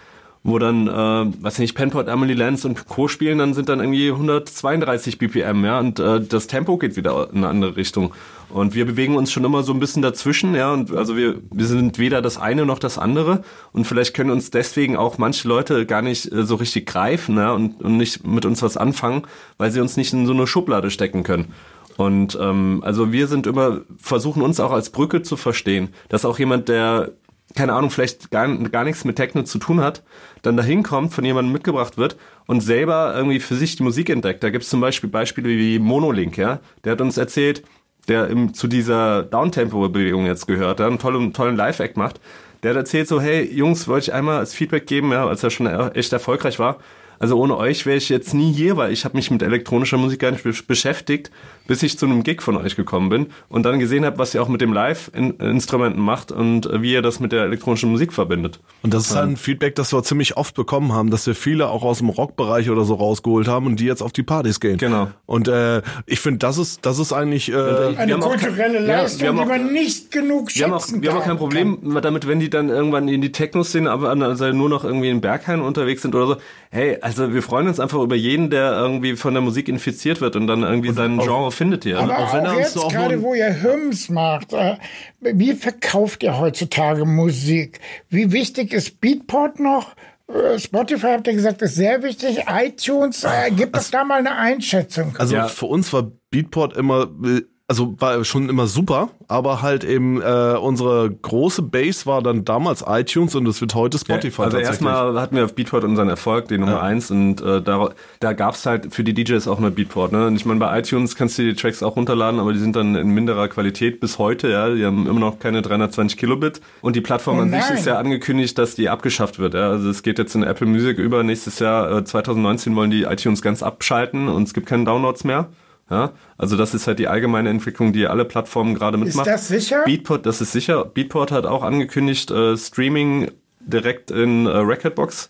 wo 0.48 0.60
dann, 0.60 0.88
äh, 0.88 1.44
weiß 1.44 1.60
nicht, 1.60 1.76
Penport, 1.76 2.08
Emily 2.08 2.34
Lenz 2.34 2.64
und 2.64 2.88
Co. 2.88 3.10
spielen, 3.10 3.40
dann 3.40 3.54
sind 3.54 3.68
dann 3.68 3.82
irgendwie 3.82 4.12
132 4.12 5.18
BPM, 5.18 5.66
ja, 5.66 5.78
und 5.80 6.00
äh, 6.00 6.22
das 6.22 6.48
Tempo 6.48 6.78
geht 6.78 6.96
wieder 6.96 7.28
in 7.32 7.40
eine 7.40 7.50
andere 7.50 7.76
Richtung. 7.76 8.14
Und 8.50 8.74
wir 8.74 8.86
bewegen 8.86 9.18
uns 9.18 9.30
schon 9.30 9.44
immer 9.44 9.64
so 9.64 9.74
ein 9.74 9.82
bisschen 9.82 10.02
dazwischen, 10.02 10.56
ja, 10.56 10.72
und 10.72 10.96
also 10.96 11.18
wir, 11.18 11.36
wir 11.52 11.66
sind 11.66 12.00
weder 12.00 12.22
das 12.22 12.38
eine 12.38 12.66
noch 12.66 12.80
das 12.80 12.98
andere 12.98 13.44
und 13.74 13.86
vielleicht 13.86 14.14
können 14.14 14.30
uns 14.30 14.50
deswegen 14.50 14.96
auch 14.96 15.18
manche 15.18 15.50
Leute 15.50 15.86
gar 15.86 16.02
nicht 16.02 16.32
äh, 16.32 16.46
so 16.46 16.56
richtig 16.56 16.86
greifen, 16.86 17.36
ja, 17.36 17.52
und, 17.52 17.82
und 17.84 17.98
nicht 17.98 18.26
mit 18.26 18.46
uns 18.46 18.62
was 18.62 18.78
anfangen, 18.78 19.24
weil 19.58 19.72
sie 19.72 19.82
uns 19.82 19.98
nicht 19.98 20.14
in 20.14 20.26
so 20.26 20.32
eine 20.32 20.48
Schublade 20.48 20.92
stecken 20.92 21.24
können. 21.24 21.54
Und 21.98 22.38
ähm, 22.40 22.84
also 22.86 23.12
wir 23.12 23.28
sind 23.28 23.48
immer, 23.48 23.82
versuchen 23.98 24.42
uns 24.42 24.62
auch 24.62 24.72
als 24.72 24.92
Brücke 24.92 25.24
zu 25.24 25.36
verstehen, 25.36 25.90
dass 26.08 26.24
auch 26.24 26.40
jemand, 26.40 26.70
der 26.70 27.12
keine 27.58 27.74
Ahnung, 27.74 27.90
vielleicht 27.90 28.32
gar, 28.32 28.48
gar 28.48 28.84
nichts 28.84 29.04
mit 29.04 29.16
Techno 29.16 29.44
zu 29.44 29.58
tun 29.58 29.82
hat, 29.82 30.04
dann 30.44 30.56
dahin 30.56 30.84
kommt, 30.84 31.14
von 31.14 31.26
jemandem 31.26 31.52
mitgebracht 31.52 31.98
wird 31.98 32.16
und 32.46 32.62
selber 32.62 33.14
irgendwie 33.16 33.40
für 33.40 33.56
sich 33.56 33.76
die 33.76 33.84
Musik 33.84 34.10
entdeckt. 34.10 34.44
Da 34.44 34.52
gibt 34.52 34.64
es 34.64 34.70
zum 34.70 34.80
Beispiel 34.80 35.10
Beispiele 35.10 35.50
wie 35.50 35.80
Monolink, 35.80 36.38
ja. 36.38 36.60
Der 36.84 36.94
hat 36.94 37.02
uns 37.02 37.18
erzählt, 37.18 37.64
der 38.08 38.28
im, 38.28 38.54
zu 38.54 38.68
dieser 38.68 39.24
Downtempo-Bewegung 39.24 40.26
jetzt 40.28 40.48
gehört, 40.48 40.80
der 40.80 40.88
einen 40.88 41.00
tollen, 41.00 41.34
tollen 41.34 41.58
Live-Act 41.58 41.98
macht. 41.98 42.22
Der 42.64 42.72
hat 42.72 42.78
erzählt 42.78 43.08
so, 43.08 43.20
hey 43.20 43.44
Jungs, 43.44 43.88
wollte 43.88 44.06
ich 44.06 44.14
einmal 44.14 44.38
als 44.38 44.54
Feedback 44.54 44.88
geben, 44.88 45.12
ja, 45.12 45.28
als 45.28 45.44
er 45.44 45.50
schon 45.50 45.68
echt 45.68 46.14
erfolgreich 46.14 46.60
war. 46.60 46.78
Also 47.20 47.38
ohne 47.40 47.58
euch 47.58 47.86
wäre 47.86 47.98
ich 47.98 48.10
jetzt 48.10 48.34
nie 48.34 48.52
hier, 48.54 48.78
weil 48.78 48.92
ich 48.92 49.06
habe 49.06 49.16
mich 49.18 49.32
mit 49.32 49.42
elektronischer 49.42 49.98
Musik 49.98 50.20
gar 50.20 50.32
nicht 50.32 50.44
be 50.44 50.54
beschäftigt, 50.68 51.32
bis 51.68 51.84
ich 51.84 51.98
zu 51.98 52.06
einem 52.06 52.24
Gig 52.24 52.42
von 52.42 52.56
euch 52.58 52.76
gekommen 52.76 53.10
bin 53.10 53.28
und 53.50 53.64
dann 53.64 53.80
gesehen 53.80 54.06
habe, 54.06 54.18
was 54.18 54.34
ihr 54.34 54.42
auch 54.42 54.48
mit 54.48 54.62
dem 54.62 54.72
Live-Instrumenten 54.74 56.02
macht 56.02 56.32
und 56.32 56.66
äh, 56.66 56.82
wie 56.82 56.94
ihr 56.94 57.02
das 57.02 57.20
mit 57.20 57.32
der 57.32 57.44
elektronischen 57.44 57.90
Musik 57.92 58.14
verbindet. 58.14 58.60
Und 58.84 58.94
das 58.94 59.08
ist 59.10 59.16
halt 59.16 59.30
ein 59.30 59.38
Feedback, 59.38 59.76
das 59.76 59.94
wir 59.94 60.04
ziemlich 60.04 60.38
oft 60.38 60.56
bekommen 60.56 60.94
haben, 60.94 61.10
dass 61.12 61.28
wir 61.28 61.36
viele 61.36 61.68
auch 61.70 61.84
aus 61.84 61.98
dem 62.00 62.10
Rockbereich 62.10 62.70
oder 62.70 62.84
so 62.86 62.96
rausgeholt 62.96 63.48
haben 63.48 63.66
und 63.66 63.80
die 63.80 63.86
jetzt 63.86 64.02
auf 64.02 64.12
die 64.14 64.24
Partys 64.24 64.60
gehen. 64.60 64.78
Genau. 64.78 65.10
Und 65.26 65.48
äh, 65.48 65.82
ich 66.06 66.20
finde, 66.20 66.40
das 66.40 66.58
ist 66.58 66.86
das 66.86 67.00
ist 67.00 67.14
eigentlich 67.14 67.52
äh, 67.52 67.56
Eine 67.98 68.18
auch 68.18 68.30
kulturelle 68.30 68.78
kein- 68.80 68.88
ja, 68.88 69.02
Leistung, 69.02 69.22
wir 69.22 69.28
haben 69.30 69.36
die 69.38 69.42
auch- 69.44 69.48
man 69.48 69.74
nicht 69.74 70.12
genug 70.12 70.56
Wir 70.56 70.66
haben 70.66 70.74
auch, 70.74 70.82
schätzen 70.86 71.02
wir 71.02 71.10
haben 71.12 71.18
auch 71.18 71.22
kann. 71.22 71.30
kein 71.32 71.38
Problem 71.38 72.02
damit, 72.02 72.28
wenn 72.28 72.40
die 72.40 72.50
dann 72.50 72.70
irgendwann 72.70 73.08
in 73.08 73.22
die 73.22 73.32
Techno-Szene, 73.32 73.90
aber 73.92 74.10
also 74.10 74.52
nur 74.54 74.70
noch 74.70 74.84
irgendwie 74.84 75.10
in 75.10 75.22
Berghain 75.22 75.62
unterwegs 75.62 76.02
sind 76.02 76.16
oder 76.16 76.28
so. 76.28 76.36
Hey, 76.70 76.98
also 77.02 77.34
wir 77.34 77.42
freuen 77.42 77.68
uns 77.68 77.80
einfach 77.80 78.00
über 78.02 78.16
jeden, 78.16 78.50
der 78.50 78.72
irgendwie 78.74 79.16
von 79.16 79.34
der 79.34 79.42
Musik 79.42 79.70
infiziert 79.70 80.20
wird 80.22 80.36
und 80.36 80.48
dann 80.48 80.64
irgendwie 80.64 80.92
sein 80.92 81.18
Genre 81.18 81.52
findet 81.52 81.84
hier. 81.84 82.00
Aber 82.00 82.18
auch 82.18 82.28
auch, 82.30 82.34
wenn 82.34 82.46
er 82.46 82.52
uns 82.52 82.60
jetzt 82.60 82.74
so 82.74 82.82
auch 82.84 82.92
gerade, 82.92 83.22
wo 83.22 83.34
ihr 83.34 83.62
Hymns 83.64 84.10
macht, 84.10 84.54
äh, 84.54 84.76
wie 85.22 85.54
verkauft 85.54 86.24
ihr 86.24 86.38
heutzutage 86.38 87.06
Musik? 87.06 87.80
Wie 88.10 88.32
wichtig 88.32 88.74
ist 88.74 89.00
Beatport 89.00 89.60
noch? 89.60 89.96
Äh, 90.28 90.60
Spotify 90.60 91.08
habt 91.14 91.28
ihr 91.28 91.34
gesagt, 91.34 91.62
ist 91.62 91.76
sehr 91.76 92.04
wichtig. 92.04 92.44
iTunes, 92.50 93.24
äh, 93.24 93.50
gibt 93.52 93.78
es 93.78 93.92
da 93.92 94.04
mal 94.04 94.20
eine 94.20 94.36
Einschätzung? 94.36 95.16
Also 95.18 95.36
Ja. 95.36 95.48
für 95.48 95.68
uns 95.68 95.92
war 95.94 96.12
Beatport 96.32 96.76
immer, 96.76 97.04
äh, 97.26 97.42
also 97.70 98.00
war 98.00 98.24
schon 98.24 98.48
immer 98.48 98.66
super, 98.66 99.10
aber 99.28 99.62
halt 99.62 99.84
eben 99.84 100.22
äh, 100.22 100.56
unsere 100.60 101.12
große 101.12 101.62
Base 101.62 102.06
war 102.06 102.22
dann 102.22 102.46
damals 102.46 102.84
iTunes 102.88 103.36
und 103.36 103.46
es 103.46 103.60
wird 103.60 103.76
heute 103.76 103.98
Spotify 103.98 104.44
also 104.44 104.58
tatsächlich. 104.58 104.70
erstmal 104.70 105.20
hatten 105.20 105.36
wir 105.36 105.44
auf 105.44 105.54
Beatport 105.54 105.84
unseren 105.84 106.08
Erfolg, 106.08 106.48
den 106.48 106.62
Nummer 106.62 106.82
eins 106.82 107.12
und 107.12 107.42
äh, 107.42 107.62
da, 107.62 107.90
da 108.22 108.32
gab's 108.32 108.66
halt 108.66 108.94
für 108.94 109.04
die 109.04 109.14
DJs 109.14 109.50
auch 109.50 109.58
eine 109.58 109.70
Beatport. 109.70 110.14
Ne? 110.14 110.28
Und 110.28 110.38
ich 110.38 110.46
meine, 110.46 110.62
bei 110.62 110.80
iTunes 110.80 111.18
kannst 111.18 111.38
du 111.38 111.44
die 111.44 111.56
Tracks 111.56 111.84
auch 111.84 111.98
runterladen, 111.98 112.40
aber 112.40 112.54
die 112.54 112.60
sind 112.60 112.78
dann 112.78 112.96
in 112.96 113.10
minderer 113.10 113.50
Qualität 113.50 114.00
bis 114.00 114.18
heute. 114.18 114.50
Ja, 114.50 114.74
Die 114.74 114.86
haben 114.86 115.06
immer 115.06 115.20
noch 115.20 115.38
keine 115.40 115.62
320 115.62 116.18
Kilobit 116.18 116.62
und 116.80 116.96
die 116.96 117.02
Plattform 117.02 117.40
Oh 117.40 117.42
an 117.42 117.50
sich 117.50 117.70
ist 117.70 117.86
ja 117.86 117.98
angekündigt, 117.98 118.58
dass 118.58 118.76
die 118.76 118.88
abgeschafft 118.88 119.40
wird. 119.40 119.56
Ja? 119.56 119.70
Also 119.72 119.90
es 119.90 120.04
geht 120.04 120.20
jetzt 120.20 120.36
in 120.36 120.44
Apple 120.44 120.68
Music 120.68 120.98
über. 120.98 121.22
Nächstes 121.24 121.60
Jahr, 121.60 121.92
äh, 121.98 122.04
2019, 122.06 122.78
wollen 122.78 122.92
die 122.92 123.04
iTunes 123.04 123.42
ganz 123.42 123.62
abschalten 123.62 124.30
und 124.30 124.44
es 124.44 124.54
gibt 124.54 124.68
keine 124.68 124.86
Downloads 124.86 125.26
mehr. 125.26 125.50
Ja, 125.90 126.12
also 126.38 126.58
das 126.58 126.74
ist 126.74 126.86
halt 126.88 127.00
die 127.00 127.08
allgemeine 127.08 127.50
Entwicklung, 127.50 127.94
die 127.94 128.08
alle 128.08 128.26
Plattformen 128.26 128.76
gerade 128.76 128.98
mitmachen. 128.98 129.32
das 129.32 129.48
sicher? 129.48 129.84
Beatport, 129.86 130.26
das 130.26 130.42
ist 130.42 130.52
sicher. 130.52 130.84
Beatport 130.84 131.32
hat 131.32 131.46
auch 131.46 131.64
angekündigt, 131.64 132.30
äh, 132.30 132.58
Streaming 132.58 133.32
direkt 133.62 134.12
in 134.12 134.46
äh, 134.48 134.50
Recordbox 134.50 135.30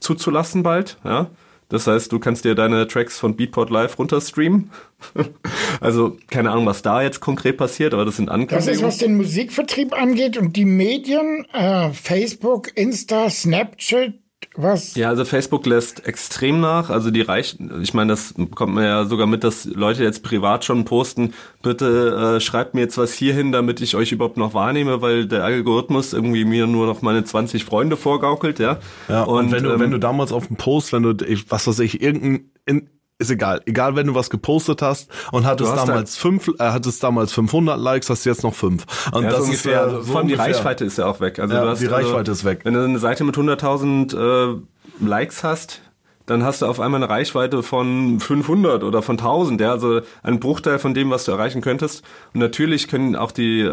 zuzulassen 0.00 0.64
bald. 0.64 0.98
Ja, 1.04 1.30
das 1.68 1.86
heißt, 1.86 2.12
du 2.12 2.18
kannst 2.18 2.44
dir 2.44 2.54
deine 2.54 2.86
Tracks 2.86 3.18
von 3.18 3.36
Beatport 3.36 3.70
Live 3.70 3.98
runterstreamen. 3.98 4.70
also 5.80 6.18
keine 6.28 6.50
Ahnung, 6.50 6.66
was 6.66 6.82
da 6.82 7.00
jetzt 7.00 7.20
konkret 7.20 7.56
passiert, 7.56 7.94
aber 7.94 8.04
das 8.04 8.16
sind 8.16 8.26
Das 8.26 8.34
Ankündigungen. 8.34 8.74
ist, 8.74 8.82
was 8.82 8.98
den 8.98 9.16
Musikvertrieb 9.16 9.94
angeht 9.94 10.36
und 10.36 10.56
die 10.56 10.64
Medien, 10.64 11.46
äh, 11.52 11.90
Facebook, 11.92 12.76
Insta, 12.76 13.30
Snapchat, 13.30 14.14
was 14.54 14.94
Ja, 14.94 15.08
also 15.08 15.24
Facebook 15.24 15.66
lässt 15.66 16.06
extrem 16.06 16.60
nach. 16.60 16.90
Also 16.90 17.10
die 17.10 17.22
reichen, 17.22 17.82
ich 17.82 17.94
meine, 17.94 18.12
das 18.12 18.34
bekommt 18.34 18.74
man 18.74 18.84
ja 18.84 19.04
sogar 19.04 19.26
mit, 19.26 19.44
dass 19.44 19.64
Leute 19.64 20.02
jetzt 20.02 20.22
privat 20.22 20.64
schon 20.64 20.84
posten, 20.84 21.34
bitte 21.62 22.36
äh, 22.36 22.40
schreibt 22.40 22.74
mir 22.74 22.82
jetzt 22.82 22.98
was 22.98 23.12
hierhin, 23.12 23.52
damit 23.52 23.80
ich 23.80 23.96
euch 23.96 24.12
überhaupt 24.12 24.36
noch 24.36 24.54
wahrnehme, 24.54 25.00
weil 25.00 25.26
der 25.26 25.44
Algorithmus 25.44 26.12
irgendwie 26.12 26.44
mir 26.44 26.66
nur 26.66 26.86
noch 26.86 27.02
meine 27.02 27.24
20 27.24 27.64
Freunde 27.64 27.96
vorgaukelt, 27.96 28.58
ja. 28.58 28.78
Ja, 29.08 29.22
und, 29.24 29.52
wenn, 29.52 29.64
du, 29.64 29.72
ähm, 29.72 29.80
wenn 29.80 29.90
du 29.90 29.98
damals 29.98 30.32
auf 30.32 30.46
dem 30.46 30.56
Post, 30.56 30.92
wenn 30.92 31.02
du, 31.02 31.24
ich, 31.24 31.50
was 31.50 31.66
weiß 31.66 31.78
ich, 31.80 32.02
irgendein, 32.02 32.50
in, 32.66 32.88
ist 33.22 33.30
egal, 33.30 33.62
egal, 33.66 33.96
wenn 33.96 34.06
du 34.06 34.14
was 34.14 34.30
gepostet 34.30 34.82
hast 34.82 35.10
und 35.32 35.46
hattest 35.46 35.72
hast 35.72 35.88
damals 35.88 36.16
fünf, 36.16 36.48
äh, 36.48 36.52
hattest 36.58 37.02
damals 37.02 37.32
500 37.32 37.78
Likes, 37.78 38.10
hast 38.10 38.24
du 38.24 38.30
jetzt 38.30 38.42
noch 38.42 38.54
fünf. 38.54 38.84
Und 39.12 39.24
Ja, 39.24 39.30
das 39.30 39.38
so 39.38 39.44
ungefähr. 39.44 39.86
ist 39.86 39.92
Äh, 39.92 39.96
äh, 39.96 40.00
so 40.02 40.02
Vor 40.12 40.16
allem 40.18 40.28
die. 40.28 40.34
Reichweite 40.34 40.84
ist 40.84 40.98
ja 40.98 41.06
auch 41.06 41.20
weg. 41.20 41.38
Also 41.38 41.54
Ja, 41.54 41.66
hast, 41.66 41.80
die 41.80 41.86
Reichweite 41.86 42.18
also, 42.18 42.32
ist 42.32 42.44
weg. 42.44 42.60
Wenn 42.64 42.74
du 42.74 42.84
eine 42.84 42.98
Seite 42.98 43.24
mit 43.24 43.36
100.000 43.36 44.14
äh, 44.14 44.56
Likes 45.00 45.42
hast, 45.44 45.80
dann 46.26 46.44
hast 46.44 46.62
du 46.62 46.66
auf 46.66 46.78
einmal 46.78 47.02
eine 47.02 47.10
Reichweite 47.10 47.62
von 47.62 48.20
500 48.20 48.84
oder 48.84 49.02
von 49.02 49.18
1000. 49.18 49.60
Ja, 49.60 49.72
also 49.72 50.00
ein 50.22 50.38
Bruchteil 50.40 50.78
von 50.78 50.94
dem, 50.94 51.10
was 51.10 51.24
du 51.24 51.32
erreichen 51.32 51.62
könntest. 51.62 52.04
Und 52.32 52.40
natürlich 52.40 52.88
können 52.88 53.16
auch 53.16 53.32
die, 53.32 53.60
äh, 53.60 53.68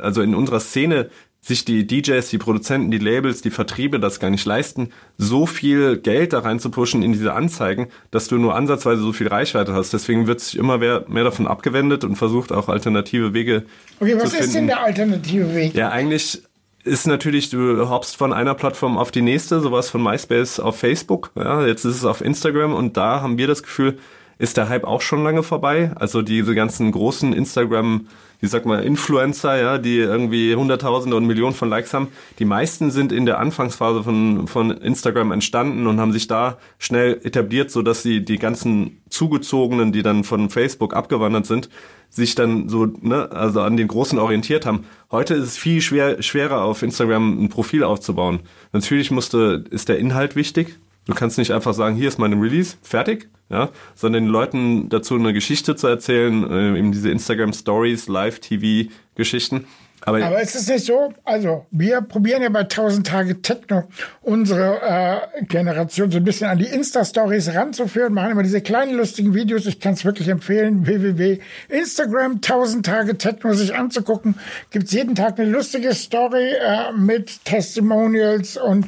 also 0.00 0.20
in 0.20 0.34
unserer 0.34 0.60
Szene 0.60 1.08
sich 1.46 1.66
die 1.66 1.86
DJs, 1.86 2.26
die 2.30 2.38
Produzenten, 2.38 2.90
die 2.90 2.98
Labels, 2.98 3.42
die 3.42 3.50
Vertriebe 3.50 4.00
das 4.00 4.18
gar 4.18 4.30
nicht 4.30 4.46
leisten, 4.46 4.88
so 5.18 5.44
viel 5.44 5.98
Geld 5.98 6.32
da 6.32 6.38
rein 6.38 6.58
zu 6.58 6.70
pushen 6.70 7.02
in 7.02 7.12
diese 7.12 7.34
Anzeigen, 7.34 7.88
dass 8.10 8.28
du 8.28 8.36
nur 8.38 8.54
ansatzweise 8.54 9.02
so 9.02 9.12
viel 9.12 9.28
Reichweite 9.28 9.74
hast. 9.74 9.92
Deswegen 9.92 10.26
wird 10.26 10.40
sich 10.40 10.56
immer 10.56 10.78
mehr, 10.78 11.04
mehr 11.06 11.24
davon 11.24 11.46
abgewendet 11.46 12.02
und 12.02 12.16
versucht 12.16 12.50
auch 12.50 12.68
alternative 12.70 13.34
Wege 13.34 13.64
Okay, 14.00 14.14
was 14.16 14.30
zu 14.30 14.36
ist 14.36 14.36
finden. 14.36 14.52
denn 14.54 14.66
der 14.68 14.82
alternative 14.84 15.54
Weg? 15.54 15.74
Ja, 15.74 15.90
eigentlich 15.90 16.42
ist 16.82 17.06
natürlich, 17.06 17.50
du 17.50 17.90
hoppst 17.90 18.16
von 18.16 18.32
einer 18.32 18.54
Plattform 18.54 18.96
auf 18.96 19.10
die 19.10 19.22
nächste, 19.22 19.60
sowas 19.60 19.90
von 19.90 20.02
MySpace 20.02 20.60
auf 20.60 20.78
Facebook. 20.78 21.30
Ja, 21.34 21.66
jetzt 21.66 21.84
ist 21.84 21.96
es 21.96 22.04
auf 22.06 22.22
Instagram 22.22 22.72
und 22.74 22.96
da 22.96 23.20
haben 23.20 23.36
wir 23.36 23.46
das 23.46 23.62
Gefühl, 23.62 23.98
ist 24.38 24.56
der 24.56 24.68
Hype 24.68 24.84
auch 24.84 25.00
schon 25.00 25.22
lange 25.22 25.42
vorbei. 25.42 25.92
Also 25.94 26.22
diese 26.22 26.54
ganzen 26.54 26.90
großen 26.90 27.32
Instagram, 27.32 28.06
ich 28.44 28.50
sag 28.50 28.66
mal, 28.66 28.82
Influencer, 28.82 29.56
ja, 29.56 29.78
die 29.78 29.98
irgendwie 29.98 30.54
Hunderttausende 30.54 31.16
und 31.16 31.26
Millionen 31.26 31.54
von 31.54 31.68
Likes 31.68 31.94
haben. 31.94 32.08
Die 32.38 32.44
meisten 32.44 32.90
sind 32.90 33.10
in 33.10 33.26
der 33.26 33.38
Anfangsphase 33.38 34.02
von, 34.02 34.46
von 34.46 34.70
Instagram 34.70 35.32
entstanden 35.32 35.86
und 35.86 36.00
haben 36.00 36.12
sich 36.12 36.26
da 36.26 36.58
schnell 36.78 37.20
etabliert, 37.24 37.70
so 37.70 37.82
dass 37.82 38.02
sie 38.02 38.24
die 38.24 38.38
ganzen 38.38 39.00
Zugezogenen, 39.08 39.92
die 39.92 40.02
dann 40.02 40.24
von 40.24 40.50
Facebook 40.50 40.94
abgewandert 40.94 41.46
sind, 41.46 41.68
sich 42.10 42.34
dann 42.34 42.68
so, 42.68 42.86
ne, 43.00 43.30
also 43.32 43.60
an 43.62 43.76
den 43.76 43.88
Großen 43.88 44.18
orientiert 44.18 44.66
haben. 44.66 44.84
Heute 45.10 45.34
ist 45.34 45.44
es 45.44 45.56
viel 45.56 45.80
schwer, 45.80 46.22
schwerer 46.22 46.62
auf 46.62 46.82
Instagram 46.82 47.44
ein 47.44 47.48
Profil 47.48 47.82
aufzubauen. 47.82 48.40
Natürlich 48.72 49.10
musste, 49.10 49.64
ist 49.70 49.88
der 49.88 49.98
Inhalt 49.98 50.36
wichtig. 50.36 50.78
Du 51.06 51.14
kannst 51.14 51.36
nicht 51.36 51.50
einfach 51.50 51.74
sagen, 51.74 51.96
hier 51.96 52.08
ist 52.08 52.18
meine 52.18 52.36
Release, 52.36 52.76
fertig, 52.82 53.28
ja, 53.50 53.70
sondern 53.94 54.24
den 54.24 54.32
Leuten 54.32 54.88
dazu 54.88 55.14
eine 55.16 55.32
Geschichte 55.32 55.76
zu 55.76 55.86
erzählen, 55.86 56.50
äh, 56.50 56.78
eben 56.78 56.92
diese 56.92 57.10
Instagram 57.10 57.52
Stories, 57.52 58.08
Live-TV-Geschichten. 58.08 59.66
Aber, 60.06 60.22
Aber 60.22 60.40
ist 60.42 60.54
es 60.54 60.68
nicht 60.68 60.84
so? 60.84 61.14
Also, 61.24 61.64
wir 61.70 62.02
probieren 62.02 62.42
ja 62.42 62.50
bei 62.50 62.60
1000 62.60 63.06
Tage 63.06 63.40
Techno 63.40 63.84
unsere 64.20 64.82
äh, 64.82 65.44
Generation 65.44 66.10
so 66.10 66.18
ein 66.18 66.24
bisschen 66.24 66.46
an 66.46 66.58
die 66.58 66.66
Insta-Stories 66.66 67.54
ranzuführen, 67.54 68.12
machen 68.12 68.32
immer 68.32 68.42
diese 68.42 68.60
kleinen 68.60 68.96
lustigen 68.98 69.32
Videos. 69.34 69.64
Ich 69.64 69.80
kann 69.80 69.94
es 69.94 70.04
wirklich 70.04 70.28
empfehlen, 70.28 70.86
www.instagram 70.86 72.34
1000 72.34 72.84
Tage 72.84 73.16
Techno 73.16 73.54
sich 73.54 73.74
anzugucken. 73.74 74.34
Gibt's 74.70 74.92
jeden 74.92 75.14
Tag 75.14 75.38
eine 75.38 75.48
lustige 75.48 75.94
Story 75.94 76.52
äh, 76.52 76.92
mit 76.92 77.42
Testimonials 77.46 78.58
und 78.58 78.86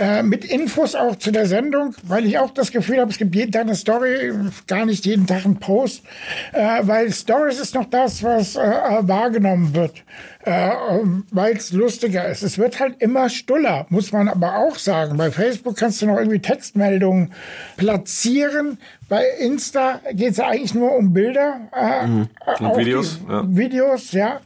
äh, 0.00 0.22
mit 0.22 0.46
Infos 0.46 0.94
auch 0.94 1.16
zu 1.16 1.30
der 1.30 1.46
Sendung, 1.46 1.94
weil 2.04 2.24
ich 2.24 2.38
auch 2.38 2.52
das 2.52 2.70
Gefühl 2.70 3.00
habe, 3.00 3.10
es 3.10 3.18
gibt 3.18 3.34
jeden 3.34 3.52
Tag 3.52 3.62
eine 3.62 3.74
Story, 3.74 4.32
gar 4.66 4.86
nicht 4.86 5.04
jeden 5.04 5.26
Tag 5.26 5.44
ein 5.44 5.60
Post, 5.60 6.04
äh, 6.52 6.80
weil 6.82 7.12
Stories 7.12 7.60
ist 7.60 7.74
noch 7.74 7.90
das, 7.90 8.22
was 8.22 8.56
äh, 8.56 8.60
wahrgenommen 8.60 9.74
wird 9.74 10.02
äh, 10.54 11.00
weil 11.30 11.56
es 11.56 11.72
lustiger 11.72 12.28
ist. 12.28 12.42
Es 12.42 12.58
wird 12.58 12.80
halt 12.80 13.00
immer 13.00 13.28
stuller, 13.28 13.86
muss 13.88 14.12
man 14.12 14.28
aber 14.28 14.56
auch 14.58 14.76
sagen. 14.76 15.16
Bei 15.16 15.30
Facebook 15.30 15.76
kannst 15.76 16.00
du 16.02 16.06
noch 16.06 16.18
irgendwie 16.18 16.40
Textmeldungen 16.40 17.32
platzieren. 17.76 18.78
Bei 19.08 19.24
Insta 19.38 20.00
geht 20.12 20.32
es 20.32 20.40
eigentlich 20.40 20.74
nur 20.74 20.94
um 20.96 21.12
Bilder. 21.12 21.60
Äh, 21.74 22.06
Mhm. 22.06 22.28
Und 22.58 22.66
auch 22.66 22.78
Videos, 22.78 23.18
die- 23.20 23.32
ja. 23.32 23.42
Videos, 23.46 24.12
ja. 24.12 24.40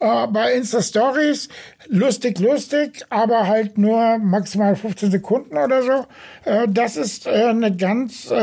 Äh, 0.00 0.26
bei 0.28 0.52
Insta 0.54 0.82
Stories 0.82 1.48
lustig, 1.88 2.38
lustig, 2.38 3.04
aber 3.10 3.46
halt 3.46 3.78
nur 3.78 4.18
maximal 4.18 4.74
15 4.76 5.10
Sekunden 5.10 5.56
oder 5.56 5.82
so. 5.82 6.06
Äh, 6.44 6.66
das 6.68 6.96
ist 6.96 7.26
äh, 7.26 7.30
eine 7.30 7.74
ganz 7.76 8.30
äh, 8.30 8.34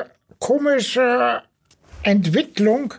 äh, 0.00 0.04
komische 0.38 1.42
Entwicklung. 2.02 2.94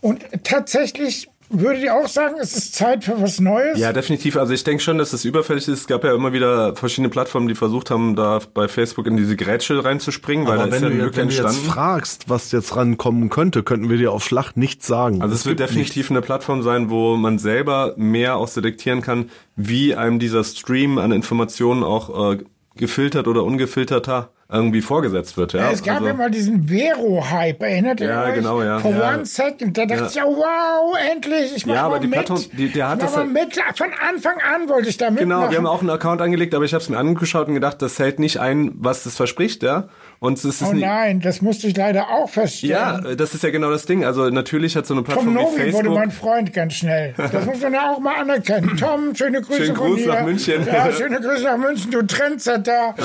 Und 0.00 0.24
tatsächlich 0.44 1.28
würdet 1.52 1.82
ihr 1.82 1.94
auch 1.94 2.08
sagen, 2.08 2.36
es 2.40 2.56
ist 2.56 2.74
Zeit 2.74 3.04
für 3.04 3.20
was 3.20 3.40
Neues? 3.40 3.78
Ja, 3.78 3.92
definitiv. 3.92 4.36
Also 4.36 4.52
ich 4.52 4.64
denke 4.64 4.82
schon, 4.82 4.98
dass 4.98 5.12
es 5.12 5.24
überfällig 5.24 5.68
ist. 5.68 5.80
Es 5.80 5.86
gab 5.86 6.04
ja 6.04 6.14
immer 6.14 6.32
wieder 6.32 6.74
verschiedene 6.76 7.08
Plattformen, 7.08 7.48
die 7.48 7.54
versucht 7.54 7.90
haben, 7.90 8.16
da 8.16 8.40
bei 8.54 8.68
Facebook 8.68 9.06
in 9.06 9.16
diese 9.16 9.36
Grätsche 9.36 9.84
reinzuspringen, 9.84 10.46
weil 10.46 10.58
Aber 10.58 10.68
da 10.70 10.76
ist 10.76 10.82
wenn, 10.82 10.82
ja 10.82 10.88
eine 10.88 10.98
du, 10.98 11.04
Lücke 11.04 11.16
wenn 11.18 11.28
du 11.28 11.34
jetzt 11.34 11.44
entstanden. 11.44 11.70
fragst, 11.70 12.28
was 12.28 12.52
jetzt 12.52 12.74
rankommen 12.76 13.28
könnte, 13.30 13.62
könnten 13.62 13.88
wir 13.90 13.96
dir 13.98 14.12
auf 14.12 14.24
Schlag 14.24 14.56
nichts 14.56 14.86
sagen. 14.86 15.22
Also 15.22 15.34
es 15.34 15.44
wird 15.46 15.58
gibt 15.58 15.70
definitiv 15.70 16.10
eine 16.10 16.22
Plattform 16.22 16.62
sein, 16.62 16.90
wo 16.90 17.16
man 17.16 17.38
selber 17.38 17.94
mehr 17.96 18.36
auch 18.36 18.48
selektieren 18.48 19.02
kann, 19.02 19.30
wie 19.56 19.94
einem 19.94 20.18
dieser 20.18 20.44
Stream 20.44 20.98
an 20.98 21.12
Informationen 21.12 21.84
auch 21.84 22.32
äh, 22.32 22.38
gefiltert 22.76 23.28
oder 23.28 23.44
ungefilterter 23.44 24.30
irgendwie 24.52 24.82
vorgesetzt 24.82 25.36
wird. 25.36 25.54
Ja, 25.54 25.70
es 25.70 25.82
gab 25.82 25.96
also, 25.96 26.08
ja 26.08 26.14
mal 26.14 26.30
diesen 26.30 26.68
Vero-Hype, 26.68 27.62
erinnert 27.62 28.00
ihr 28.00 28.08
Ja, 28.08 28.24
euch? 28.24 28.34
genau, 28.34 28.62
ja. 28.62 28.78
For 28.78 28.90
Ja. 28.92 29.14
one 29.14 29.24
second, 29.24 29.76
da 29.78 29.86
dachte 29.86 30.06
ich, 30.08 30.14
ja, 30.14 30.24
wow, 30.24 30.94
endlich, 31.10 31.56
ich 31.56 31.64
mach 31.66 31.74
Ja, 31.74 31.82
aber 31.82 31.94
mal 31.96 32.00
die 32.00 32.06
mit. 32.08 32.24
Plattform, 32.26 32.44
die- 32.56 32.68
der 32.68 32.88
hat 32.90 32.98
ich 32.98 33.04
das 33.04 33.16
mal 33.16 33.26
mit. 33.26 33.56
Von 33.74 33.88
Anfang 34.08 34.34
an 34.54 34.68
wollte 34.68 34.88
ich 34.90 34.96
da 34.98 35.06
mitmachen. 35.10 35.28
Genau, 35.28 35.50
wir 35.50 35.56
haben 35.58 35.66
auch 35.66 35.80
einen 35.80 35.90
Account 35.90 36.20
angelegt, 36.20 36.54
aber 36.54 36.64
ich 36.64 36.74
habe 36.74 36.82
es 36.82 36.88
mir 36.88 36.98
angeschaut 36.98 37.48
und 37.48 37.54
gedacht, 37.54 37.80
das 37.82 37.98
hält 37.98 38.18
nicht 38.18 38.38
ein, 38.40 38.72
was 38.74 39.06
es 39.06 39.16
verspricht, 39.16 39.62
ja. 39.62 39.88
Und 40.22 40.38
es 40.38 40.44
ist 40.44 40.62
Oh 40.62 40.72
nein, 40.72 41.18
das 41.18 41.42
musste 41.42 41.66
ich 41.66 41.76
leider 41.76 42.08
auch 42.08 42.30
feststellen. 42.30 42.76
ja, 42.76 43.14
das 43.16 43.34
ist 43.34 43.42
ja 43.42 43.50
genau 43.50 43.72
das 43.72 43.86
Ding. 43.86 44.04
Also 44.04 44.30
natürlich 44.30 44.76
hat 44.76 44.86
so 44.86 44.94
eine 44.94 45.02
Tom 45.02 45.06
Plattform 45.14 45.34
wie 45.34 45.42
Novi 45.42 45.56
wurde 45.56 45.72
Facebook. 45.72 45.94
mein 45.94 46.10
Freund 46.12 46.52
ganz 46.52 46.74
schnell. 46.74 47.12
Das 47.16 47.44
muss 47.44 47.60
man 47.60 47.74
ja 47.74 47.90
auch 47.90 47.98
mal 47.98 48.20
anerkennen. 48.20 48.76
Tom, 48.78 49.16
schöne 49.16 49.40
Grüße 49.42 49.64
Schönen 49.64 49.74
Gruß 49.74 50.06
nach 50.06 50.22
München. 50.22 50.64
Ja, 50.64 50.92
schöne 50.92 51.20
Grüße 51.20 51.42
nach 51.42 51.56
München, 51.56 51.90
du 51.90 52.06
Trendsetter. 52.06 52.94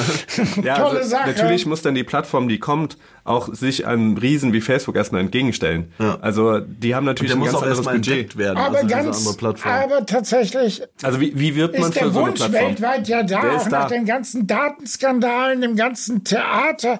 Ja, 0.64 0.76
Tolle 0.76 1.00
also 1.00 1.10
Sache. 1.10 1.30
Natürlich 1.30 1.66
muss 1.66 1.82
dann 1.82 1.96
die 1.96 2.04
Plattform, 2.04 2.48
die 2.48 2.60
kommt, 2.60 2.98
auch 3.28 3.54
sich 3.54 3.86
einem 3.86 4.18
Riesen 4.18 4.54
wie 4.54 4.62
Facebook 4.62 4.96
erstmal 4.96 5.22
entgegenstellen. 5.22 5.92
Also 6.22 6.60
die 6.60 6.96
haben 6.96 7.06
natürlich 7.06 7.34
ein 7.34 7.40
muss 7.40 7.48
ganz 7.48 7.58
auch 7.58 7.62
anderes 7.64 7.78
erstmal 7.80 7.96
Budget. 7.96 8.14
entdeckt 8.14 8.38
werden. 8.38 8.58
aber 8.58 8.78
also 8.78 8.88
ganz, 8.88 9.38
aber 9.64 10.06
tatsächlich 10.06 10.82
Also 11.04 11.20
wie, 11.20 11.38
wie 11.40 11.56
wird 11.56 11.78
man 11.80 11.90
ist 11.90 11.98
für 11.98 12.06
der 12.06 12.12
so 12.14 12.20
eine 12.20 12.28
Wunsch 12.30 12.40
Plattform? 12.40 12.70
weltweit 12.70 13.08
ja 13.08 13.24
da, 13.24 13.42
Der 13.42 13.56
auch 13.56 13.70
nach 13.70 13.84
da. 13.84 13.88
den 13.90 14.06
ganzen 14.06 14.48
Datenskandalen, 14.48 15.62
dem 15.62 15.76
ganzen 15.76 16.24
Theater. 16.24 17.00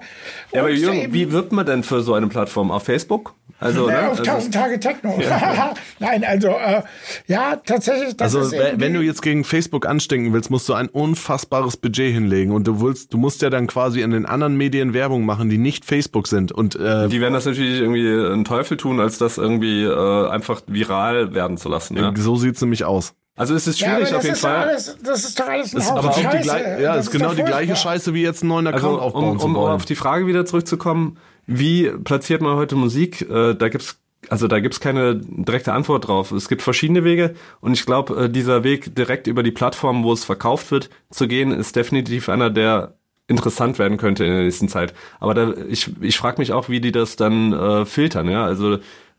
Ja, 0.52 0.60
aber 0.60 0.70
Jürgen, 0.70 1.12
wie 1.12 1.32
wird 1.32 1.52
man 1.52 1.66
denn 1.66 1.82
für 1.82 2.02
so 2.02 2.14
eine 2.14 2.26
Plattform? 2.28 2.70
Auf 2.70 2.84
Facebook? 2.84 3.34
Also, 3.60 3.88
Ja, 3.90 4.02
ne? 4.02 4.10
auf 4.10 4.18
also 4.20 4.30
1000 4.30 4.54
Tage 4.54 4.78
Techno. 4.80 5.18
Nein, 5.98 6.24
also 6.24 6.48
äh, 6.48 6.82
ja, 7.26 7.56
tatsächlich. 7.56 8.16
Das 8.16 8.34
Also 8.36 8.54
ist 8.54 8.62
wenn, 8.78 8.94
du 8.94 9.00
jetzt 9.00 9.22
gegen 9.22 9.42
Facebook 9.44 9.86
anstinken 9.86 10.32
willst, 10.32 10.50
musst 10.50 10.68
du 10.68 10.74
ein 10.74 10.88
unfassbares 10.88 11.76
Budget 11.76 12.12
hinlegen 12.12 12.52
und 12.52 12.66
du 12.68 12.80
willst, 12.80 13.12
du 13.12 13.18
musst 13.18 13.42
ja 13.42 13.50
dann 13.50 13.66
quasi 13.66 14.00
in 14.02 14.10
den 14.10 14.26
anderen 14.26 14.56
Medien 14.56 14.92
Werbung 14.94 15.24
machen, 15.24 15.48
die 15.50 15.58
nicht 15.58 15.84
Facebook 15.84 16.17
sind 16.26 16.52
und 16.52 16.74
äh, 16.76 17.08
die 17.08 17.20
werden 17.20 17.34
das 17.34 17.46
natürlich 17.46 17.80
irgendwie 17.80 18.08
einen 18.08 18.44
Teufel 18.44 18.76
tun, 18.76 19.00
als 19.00 19.18
das 19.18 19.38
irgendwie 19.38 19.84
äh, 19.84 20.28
einfach 20.28 20.62
viral 20.66 21.34
werden 21.34 21.56
zu 21.56 21.68
lassen. 21.68 21.96
Ja. 21.96 22.12
so 22.16 22.36
sieht's 22.36 22.60
nämlich 22.60 22.84
aus. 22.84 23.14
Also 23.36 23.54
es 23.54 23.68
ist 23.68 23.78
ja, 23.78 23.88
aber 23.88 23.96
schwierig 23.98 24.08
das 24.10 24.16
auf 24.18 24.22
jeden 24.24 24.34
ist 24.34 24.40
Fall. 24.40 24.56
alles, 24.56 24.96
das 25.02 25.24
ist 25.24 25.38
doch 25.38 25.46
alles 25.46 25.72
ein 25.72 25.78
Ist 25.78 25.92
Haufen 25.92 26.22
Scheiße. 26.24 26.38
gleich, 26.42 26.80
ja, 26.80 26.96
Das 26.96 27.06
ist 27.06 27.12
genau 27.12 27.28
doch 27.28 27.36
die 27.36 27.42
gleiche. 27.44 27.76
Scheiße 27.76 28.12
wie 28.12 28.22
jetzt 28.22 28.42
einen 28.42 28.48
neuen 28.48 28.66
Account 28.66 28.84
Also, 28.84 29.00
aufbauen 29.00 29.28
um, 29.30 29.38
zu 29.38 29.46
um 29.46 29.54
wollen. 29.54 29.72
auf 29.74 29.84
die 29.84 29.94
Frage 29.94 30.26
wieder 30.26 30.44
zurückzukommen, 30.44 31.18
wie 31.46 31.88
platziert 32.02 32.42
man 32.42 32.56
heute 32.56 32.74
Musik? 32.74 33.22
Äh, 33.30 33.54
da 33.54 33.68
gibt's 33.68 33.98
also 34.28 34.48
da 34.48 34.58
gibt's 34.58 34.80
keine 34.80 35.14
direkte 35.14 35.72
Antwort 35.72 36.08
drauf. 36.08 36.32
Es 36.32 36.48
gibt 36.48 36.62
verschiedene 36.62 37.04
Wege 37.04 37.34
und 37.60 37.72
ich 37.74 37.86
glaube, 37.86 38.24
äh, 38.24 38.28
dieser 38.28 38.64
Weg 38.64 38.92
direkt 38.96 39.28
über 39.28 39.44
die 39.44 39.52
Plattform, 39.52 40.02
wo 40.02 40.12
es 40.12 40.24
verkauft 40.24 40.72
wird, 40.72 40.90
zu 41.08 41.28
gehen, 41.28 41.52
ist 41.52 41.76
definitiv 41.76 42.28
einer, 42.28 42.50
der 42.50 42.97
interessant 43.28 43.78
werden 43.78 43.98
könnte 43.98 44.24
in 44.24 44.32
der 44.32 44.42
nächsten 44.42 44.68
Zeit. 44.68 44.94
Aber 45.20 45.34
da, 45.34 45.54
ich, 45.68 45.90
ich 46.00 46.18
frage 46.18 46.40
mich 46.40 46.52
auch, 46.52 46.68
wie 46.68 46.80
die 46.80 46.92
das 46.92 47.16
dann 47.16 47.52
äh, 47.52 47.84
filtern, 47.84 48.28
ja. 48.28 48.44
Also 48.44 48.78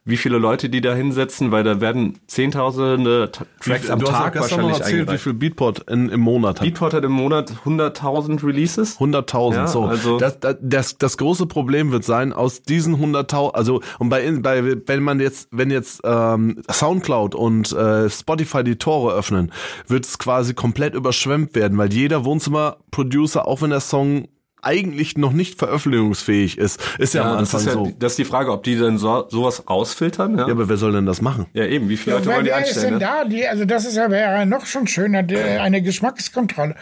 wie 0.10 0.18
viele 0.18 0.38
Leute 0.38 0.70
die 0.70 0.82
da 0.82 0.94
hinsetzen, 0.94 1.52
weil 1.52 1.64
da 1.64 1.80
werden 1.82 2.20
zehntausende 2.28 3.32
T- 3.32 3.44
Tracks 3.62 3.90
am 3.90 4.02
hast 4.02 4.08
ja 4.10 4.14
Tag 4.18 4.36
noch 4.36 4.42
wahrscheinlich 4.42 4.78
erzählt, 4.78 4.96
wie 4.96 5.00
eingereicht. 5.02 5.24
viel 5.24 5.34
Beatport 5.34 5.80
in, 5.90 6.10
im 6.10 6.20
Monat 6.20 6.60
hat. 6.60 6.66
Beatport 6.66 6.94
hat 6.94 7.04
im 7.04 7.12
Monat 7.12 7.52
100.000 7.66 8.44
Releases. 8.46 8.98
100.000, 9.00 9.54
Ja, 9.54 9.68
so. 9.68 9.84
also- 9.86 10.18
das, 10.18 10.40
das, 10.40 10.58
das, 10.62 10.98
das 10.98 11.18
große 11.18 11.46
Problem 11.46 11.92
wird 11.92 12.04
sein, 12.04 12.34
aus 12.34 12.62
diesen 12.64 12.96
100.000, 12.96 13.52
also, 13.54 13.82
und 14.00 14.10
bei, 14.10 14.30
bei, 14.42 14.76
wenn 14.86 15.04
man 15.04 15.20
jetzt, 15.20 15.48
wenn 15.52 15.72
jetzt 15.72 16.02
ähm, 16.04 16.62
Soundcloud 16.72 17.36
und 17.36 17.72
äh, 17.72 18.10
Spotify 18.10 18.64
die 18.64 18.76
Tore 18.78 19.14
öffnen, 19.14 19.52
wird 19.88 20.06
es 20.06 20.18
quasi 20.20 20.54
komplett 20.54 20.96
überschwemmt 20.96 21.56
werden, 21.56 21.78
weil 21.78 21.94
jeder 21.94 22.26
Wohnzimmer-Producer, 22.26 23.48
auch 23.48 23.62
wenn 23.62 23.70
der 23.70 23.80
Song 23.80 24.28
eigentlich 24.62 25.18
noch 25.18 25.32
nicht 25.32 25.58
veröffentlichungsfähig 25.58 26.58
ist, 26.58 26.82
ist 26.98 27.14
ja, 27.14 27.22
am 27.24 27.40
das 27.40 27.54
Anfang 27.56 27.60
ist 27.62 27.66
ja, 27.68 27.74
so. 27.74 27.92
das 28.00 28.12
ist 28.14 28.18
die 28.20 28.26
Frage, 28.26 28.52
ob 28.52 28.64
die 28.64 28.78
dann 28.78 28.98
so, 28.98 29.26
sowas 29.30 29.64
rausfiltern. 29.70 30.38
Ja, 30.38 30.46
Ja, 30.48 30.52
aber 30.54 30.68
wer 30.70 30.78
soll 30.78 30.92
denn 30.92 31.06
das 31.06 31.22
machen? 31.22 31.46
ja 31.54 31.66
eben, 31.66 31.90
wie 31.90 31.98
viele 31.98 32.16
Ja, 32.16 32.20
Leute 32.20 32.30
wollen 32.32 32.44
die 32.46 32.52
wer 32.52 32.68
ist 32.68 32.82
denn 32.84 32.94
Ne? 32.96 33.00
da? 33.00 33.26
Die, 33.26 33.48
also 33.48 33.66
das 33.66 33.86
ist 33.86 33.96
ja 33.96 34.10
wäre 34.12 34.34
ja 34.40 34.46
noch 34.46 34.66
schon 34.66 34.88
schöner, 34.88 35.24
die, 35.24 35.38
eine 35.38 35.82
Geschmackskontrolle. 35.82 36.76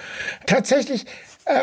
Tatsächlich 0.45 1.05
äh, 1.05 1.07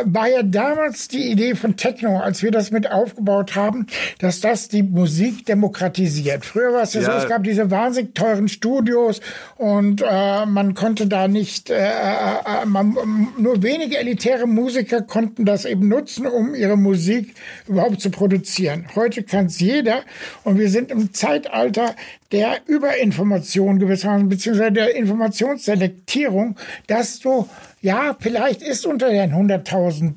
war 0.05 0.28
ja 0.28 0.43
damals 0.43 1.09
die 1.09 1.30
Idee 1.30 1.55
von 1.55 1.76
Techno, 1.76 2.18
als 2.18 2.43
wir 2.43 2.51
das 2.51 2.70
mit 2.70 2.91
aufgebaut 2.91 3.55
haben, 3.55 3.87
dass 4.18 4.41
das 4.41 4.68
die 4.68 4.82
Musik 4.82 5.45
demokratisiert. 5.47 6.45
Früher 6.45 6.72
war 6.72 6.82
es 6.82 6.95
ja, 6.95 7.03
so, 7.03 7.11
es 7.12 7.28
gab 7.28 7.45
diese 7.45 7.70
wahnsinnig 7.70 8.14
teuren 8.14 8.49
Studios 8.49 9.20
und 9.57 10.03
äh, 10.03 10.47
man 10.47 10.74
konnte 10.74 11.07
da 11.07 11.28
nicht, 11.28 11.70
äh, 11.70 11.87
äh, 11.87 12.66
man, 12.66 12.97
nur 13.39 13.62
wenige 13.62 13.99
elitäre 13.99 14.47
Musiker 14.47 15.03
konnten 15.03 15.45
das 15.45 15.64
eben 15.64 15.89
nutzen, 15.89 16.26
um 16.26 16.55
ihre 16.55 16.76
Musik 16.76 17.35
überhaupt 17.68 18.01
zu 18.01 18.11
produzieren. 18.11 18.87
Heute 18.95 19.22
kann 19.22 19.47
es 19.47 19.61
jeder 19.61 20.03
und 20.45 20.59
wir 20.59 20.70
sind 20.70 20.91
im 20.91 21.12
Zeitalter 21.12 21.95
der 22.35 22.62
Überinformation 22.66 23.78
gewissermaßen, 23.78 24.28
beziehungsweise 24.28 24.72
der 24.72 24.97
Informationsselektierung, 24.97 26.57
dass 26.89 27.20
du, 27.20 27.49
ja, 27.80 28.16
vielleicht 28.18 28.61
ist 28.61 28.85
unter 28.87 29.09
den 29.09 29.32
100.000 29.32 30.14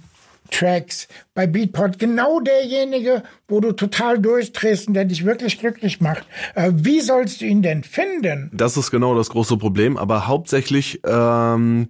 Tracks 0.50 1.08
bei 1.36 1.46
Beatport 1.46 2.00
genau 2.00 2.40
derjenige, 2.40 3.22
wo 3.48 3.60
du 3.60 3.72
total 3.72 4.18
durchdrehst 4.18 4.88
und 4.88 4.96
der 4.96 5.06
dich 5.06 5.26
wirklich 5.26 5.60
glücklich 5.60 6.02
macht. 6.02 6.26
Äh, 6.56 6.72
wie 6.74 7.02
sollst 7.02 7.42
du 7.42 7.46
ihn 7.46 7.62
denn 7.62 7.84
finden? 7.84 8.50
Das 8.52 8.78
ist 8.78 8.90
genau 8.90 9.14
das 9.14 9.30
große 9.30 9.58
Problem, 9.58 9.96
aber 9.96 10.28
hauptsächlich 10.28 11.02
ähm, 11.06 11.88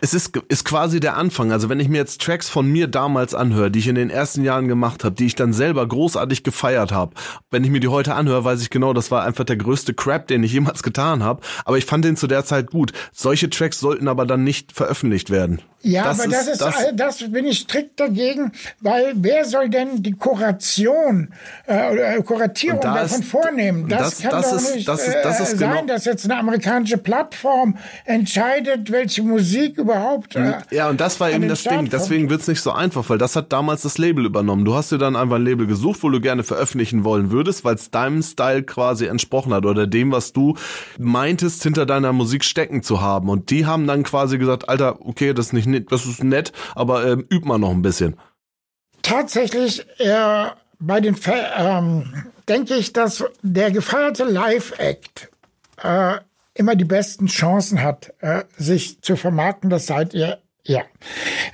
es 0.00 0.14
ist, 0.14 0.36
ist 0.48 0.64
quasi 0.64 1.00
der 1.00 1.16
Anfang. 1.16 1.52
Also 1.52 1.68
wenn 1.68 1.80
ich 1.80 1.88
mir 1.88 1.98
jetzt 1.98 2.20
Tracks 2.20 2.48
von 2.48 2.66
mir 2.70 2.86
damals 2.88 3.34
anhöre, 3.34 3.70
die 3.70 3.78
ich 3.78 3.88
in 3.88 3.94
den 3.94 4.10
ersten 4.10 4.44
Jahren 4.44 4.68
gemacht 4.68 5.04
habe, 5.04 5.14
die 5.14 5.26
ich 5.26 5.34
dann 5.34 5.52
selber 5.52 5.86
großartig 5.86 6.42
gefeiert 6.44 6.92
habe, 6.92 7.14
wenn 7.50 7.64
ich 7.64 7.70
mir 7.70 7.80
die 7.80 7.88
heute 7.88 8.14
anhöre, 8.14 8.44
weiß 8.44 8.62
ich 8.62 8.70
genau, 8.70 8.92
das 8.92 9.10
war 9.10 9.24
einfach 9.24 9.44
der 9.44 9.56
größte 9.56 9.94
Crap, 9.94 10.26
den 10.28 10.42
ich 10.42 10.52
jemals 10.52 10.82
getan 10.82 11.22
habe. 11.22 11.40
Aber 11.64 11.78
ich 11.78 11.84
fand 11.86 12.04
den 12.04 12.16
zu 12.16 12.26
der 12.26 12.44
Zeit 12.44 12.70
gut. 12.70 12.92
Solche 13.12 13.50
Tracks 13.50 13.80
sollten 13.80 14.08
aber 14.08 14.26
dann 14.26 14.44
nicht 14.44 14.72
veröffentlicht 14.72 15.30
werden. 15.30 15.60
Ja, 15.80 16.06
aber 16.06 16.26
das 16.26 16.48
ist, 16.48 16.60
das, 16.60 16.74
das 16.94 17.30
bin 17.30 17.46
ich 17.46 17.60
strikt 17.60 18.00
dagegen, 18.00 18.50
weil 18.80 19.12
wer 19.14 19.44
soll 19.44 19.68
denn 19.68 20.02
die 20.02 20.10
Kuration 20.12 21.32
äh, 21.66 21.92
oder 21.92 22.22
Kuratierung 22.24 22.78
Und 22.78 22.84
da 22.84 22.94
davon 22.94 23.20
ist- 23.20 23.30
vornehmen? 23.30 23.88
Das, 23.88 24.00
das- 24.16 24.18
kann 24.22 24.30
das 24.32 24.50
doch 24.50 24.56
ist- 24.56 24.74
nicht 24.74 24.88
das 24.88 25.06
ist- 25.06 25.16
das 25.22 25.38
äh, 25.38 25.42
ist 25.44 25.58
sein, 25.58 25.70
genau- 25.70 25.86
dass 25.94 26.04
jetzt 26.04 26.24
eine 26.24 26.36
amerikanische 26.36 26.98
Plattform 26.98 27.76
entscheidet, 28.04 28.90
welche 28.90 29.22
Musik 29.22 29.78
überhaupt. 29.88 30.36
Äh, 30.36 30.58
Ja, 30.70 30.88
und 30.88 31.00
das 31.00 31.18
war 31.20 31.30
eben 31.30 31.48
das 31.48 31.60
Start 31.60 31.80
Ding. 31.82 31.90
Deswegen 31.90 32.30
wird's 32.30 32.46
nicht 32.48 32.60
so 32.60 32.72
einfach, 32.72 33.08
weil 33.08 33.18
das 33.18 33.36
hat 33.36 33.52
damals 33.52 33.82
das 33.82 33.98
Label 33.98 34.24
übernommen. 34.26 34.64
Du 34.64 34.74
hast 34.74 34.92
dir 34.92 34.98
dann 34.98 35.16
einfach 35.16 35.36
ein 35.36 35.44
Label 35.44 35.66
gesucht, 35.66 36.02
wo 36.02 36.10
du 36.10 36.20
gerne 36.20 36.42
veröffentlichen 36.42 37.04
wollen 37.04 37.30
würdest, 37.30 37.64
weil 37.64 37.74
es 37.74 37.90
deinem 37.90 38.22
Style 38.22 38.62
quasi 38.62 39.06
entsprochen 39.06 39.52
hat 39.52 39.66
oder 39.66 39.86
dem, 39.86 40.12
was 40.12 40.32
du 40.32 40.56
meintest, 40.98 41.62
hinter 41.62 41.86
deiner 41.86 42.12
Musik 42.12 42.44
stecken 42.44 42.82
zu 42.82 43.00
haben. 43.00 43.28
Und 43.28 43.50
die 43.50 43.66
haben 43.66 43.86
dann 43.86 44.02
quasi 44.02 44.38
gesagt, 44.38 44.68
Alter, 44.68 44.98
okay, 45.00 45.32
das 45.34 45.46
ist 45.46 45.52
nicht 45.52 45.66
nett, 45.66 45.90
das 45.90 46.06
ist 46.06 46.22
nett, 46.22 46.52
aber 46.74 47.06
ähm, 47.06 47.26
üb 47.32 47.44
mal 47.44 47.58
noch 47.58 47.70
ein 47.70 47.82
bisschen. 47.82 48.16
tatsächlich 49.02 49.86
äh, 49.98 50.46
bei 50.78 51.00
den 51.00 51.16
Fa 51.16 51.32
ähm, 51.78 52.24
denke 52.48 52.74
ich, 52.74 52.92
dass 52.92 53.24
der 53.42 53.70
gefeierte 53.70 54.24
Live-Act 54.24 55.28
äh, 55.82 56.18
immer 56.58 56.76
die 56.76 56.84
besten 56.84 57.26
Chancen 57.26 57.82
hat, 57.82 58.12
äh, 58.20 58.44
sich 58.56 59.00
zu 59.02 59.16
vermarkten. 59.16 59.70
Das 59.70 59.86
seid 59.86 60.14
ihr 60.14 60.38
ja. 60.68 60.82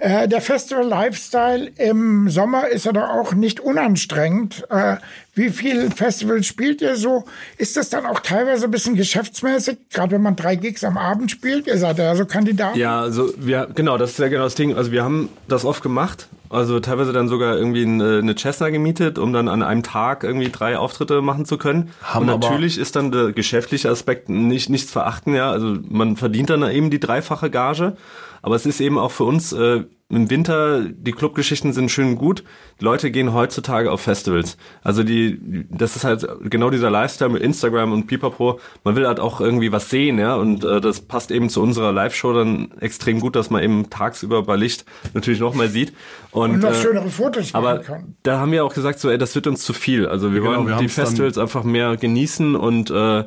Äh, 0.01 0.27
der 0.27 0.41
Festival 0.41 0.85
Lifestyle 0.85 1.71
im 1.79 2.29
Sommer 2.29 2.67
ist 2.67 2.87
doch 2.87 2.97
auch 2.97 3.33
nicht 3.33 3.61
unanstrengend. 3.61 4.65
Äh, 4.71 4.97
wie 5.35 5.51
viel 5.51 5.93
Festivals 5.93 6.47
spielt 6.47 6.83
ihr 6.83 6.97
so? 6.97 7.25
Ist 7.57 7.77
das 7.77 7.91
dann 7.91 8.07
auch 8.07 8.19
teilweise 8.19 8.65
ein 8.65 8.73
bisschen 8.73 8.97
geschäftsmäßig, 8.97 9.79
gerade 9.91 10.13
wenn 10.13 10.23
man 10.23 10.35
drei 10.35 10.57
Gigs 10.57 10.83
am 10.83 10.99
Abend 10.99 11.31
spielt? 11.31 11.69
Ihr 11.69 11.79
seid 11.79 11.99
ja 11.99 12.17
so 12.17 12.27
Kandidat. 12.27 12.75
Ja, 12.75 13.03
also 13.03 13.33
wir, 13.37 13.69
genau, 13.73 13.99
das 13.99 14.13
ist 14.13 14.19
ja 14.19 14.27
genau 14.27 14.45
das 14.45 14.57
Ding. 14.57 14.75
Also 14.75 14.91
wir 14.91 15.05
haben 15.05 15.29
das 15.47 15.65
oft 15.65 15.83
gemacht. 15.83 16.27
Also 16.55 16.81
teilweise 16.81 17.13
dann 17.13 17.29
sogar 17.29 17.57
irgendwie 17.57 17.83
eine, 17.83 18.19
eine 18.19 18.35
Cessna 18.37 18.71
gemietet, 18.71 19.19
um 19.19 19.33
dann 19.33 19.49
an 19.49 19.63
einem 19.63 19.83
Tag 19.83 20.25
irgendwie 20.25 20.51
drei 20.51 20.79
Auftritte 20.79 21.21
machen 21.21 21.45
zu 21.45 21.59
können. 21.59 21.91
Haben 22.03 22.29
Und 22.29 22.41
natürlich 22.41 22.79
ist 22.79 22.97
dann 22.97 23.11
der 23.11 23.33
geschäftliche 23.33 23.91
Aspekt 23.91 24.29
nicht 24.29 24.71
nichts 24.71 24.93
verachten, 24.93 25.35
ja. 25.35 25.51
Also 25.51 25.77
man 25.89 26.17
verdient 26.17 26.51
dann 26.51 26.63
eben 26.71 26.91
die 26.91 27.01
dreifache 27.01 27.51
Gage. 27.51 27.97
Aber 28.45 28.57
es 28.57 28.67
ist 28.67 28.79
eben 28.83 28.99
auch 28.99 29.11
für 29.11 29.25
uns 29.25 29.55
äh, 29.55 29.85
im 30.11 30.29
Winter, 30.29 30.83
die 30.85 31.13
Clubgeschichten 31.13 31.73
sind 31.73 31.91
schön 31.91 32.17
gut. 32.17 32.45
Die 32.79 32.85
Leute 32.85 33.11
gehen 33.11 33.33
heutzutage 33.33 33.91
auf 33.91 34.03
Festivals. 34.03 34.59
Also 34.83 35.03
die, 35.03 35.65
das 35.71 35.97
ist 35.97 36.05
halt 36.05 36.27
genau 36.51 36.69
dieser 36.69 36.91
Lifestyle 36.91 37.31
mit 37.31 37.43
Instagram 37.43 37.91
und 37.93 38.07
Pipapo. 38.07 38.61
Man 38.85 38.97
will 38.97 39.07
halt 39.07 39.19
auch 39.19 39.41
irgendwie 39.41 39.73
was 39.73 39.89
sehen, 39.89 40.19
ja. 40.19 40.35
Und 40.35 40.63
äh, 40.63 40.83
das 40.83 41.01
passt 41.01 41.31
eben 41.31 41.49
zu 41.49 41.63
unserer 41.63 41.91
Live-Show 41.91 42.35
dann 42.35 42.73
extrem 42.81 43.19
gut, 43.19 43.35
dass 43.35 43.49
man 43.49 43.63
eben 43.63 43.89
tagsüber 43.89 44.43
bei 44.43 44.57
Licht 44.57 44.85
natürlich 45.15 45.41
nochmal 45.41 45.71
sieht. 45.71 45.95
Und, 46.31 46.51
Und 46.51 46.61
noch 46.61 46.73
äh, 46.73 46.75
schönere 46.75 47.09
Fotos 47.09 47.55
machen 47.55 47.67
aber 47.67 47.79
kann. 47.79 48.17
da 48.25 48.41
haben 48.41 48.53
wir 48.53 48.63
auch 48.67 48.75
gesagt, 48.75 49.01
so, 49.01 49.09
ey, 49.09 49.17
das 49.17 49.35
wird 49.35 49.47
uns 49.47 49.65
zu 49.65 49.73
viel. 49.73 50.07
Also 50.07 50.35
wir 50.35 50.43
genau, 50.43 50.53
wollen 50.53 50.69
wir 50.69 50.77
die 50.77 50.89
Festivals 50.89 51.39
einfach 51.39 51.65
mehr 51.65 51.97
genießen 51.97 52.57
und 52.57 52.91
äh, 52.91 53.25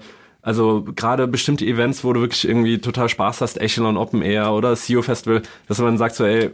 also 0.48 0.82
gerade 0.96 1.28
bestimmte 1.28 1.66
Events, 1.66 2.06
wo 2.06 2.14
du 2.14 2.22
wirklich 2.22 2.48
irgendwie 2.48 2.78
total 2.78 3.10
Spaß 3.10 3.42
hast, 3.42 3.60
Echelon 3.60 3.98
Open 3.98 4.22
Air 4.22 4.54
oder 4.54 4.78
CEO 4.78 5.02
Festival, 5.02 5.42
dass 5.68 5.80
man 5.80 5.98
sagt 5.98 6.16
so, 6.16 6.24
ey, 6.24 6.52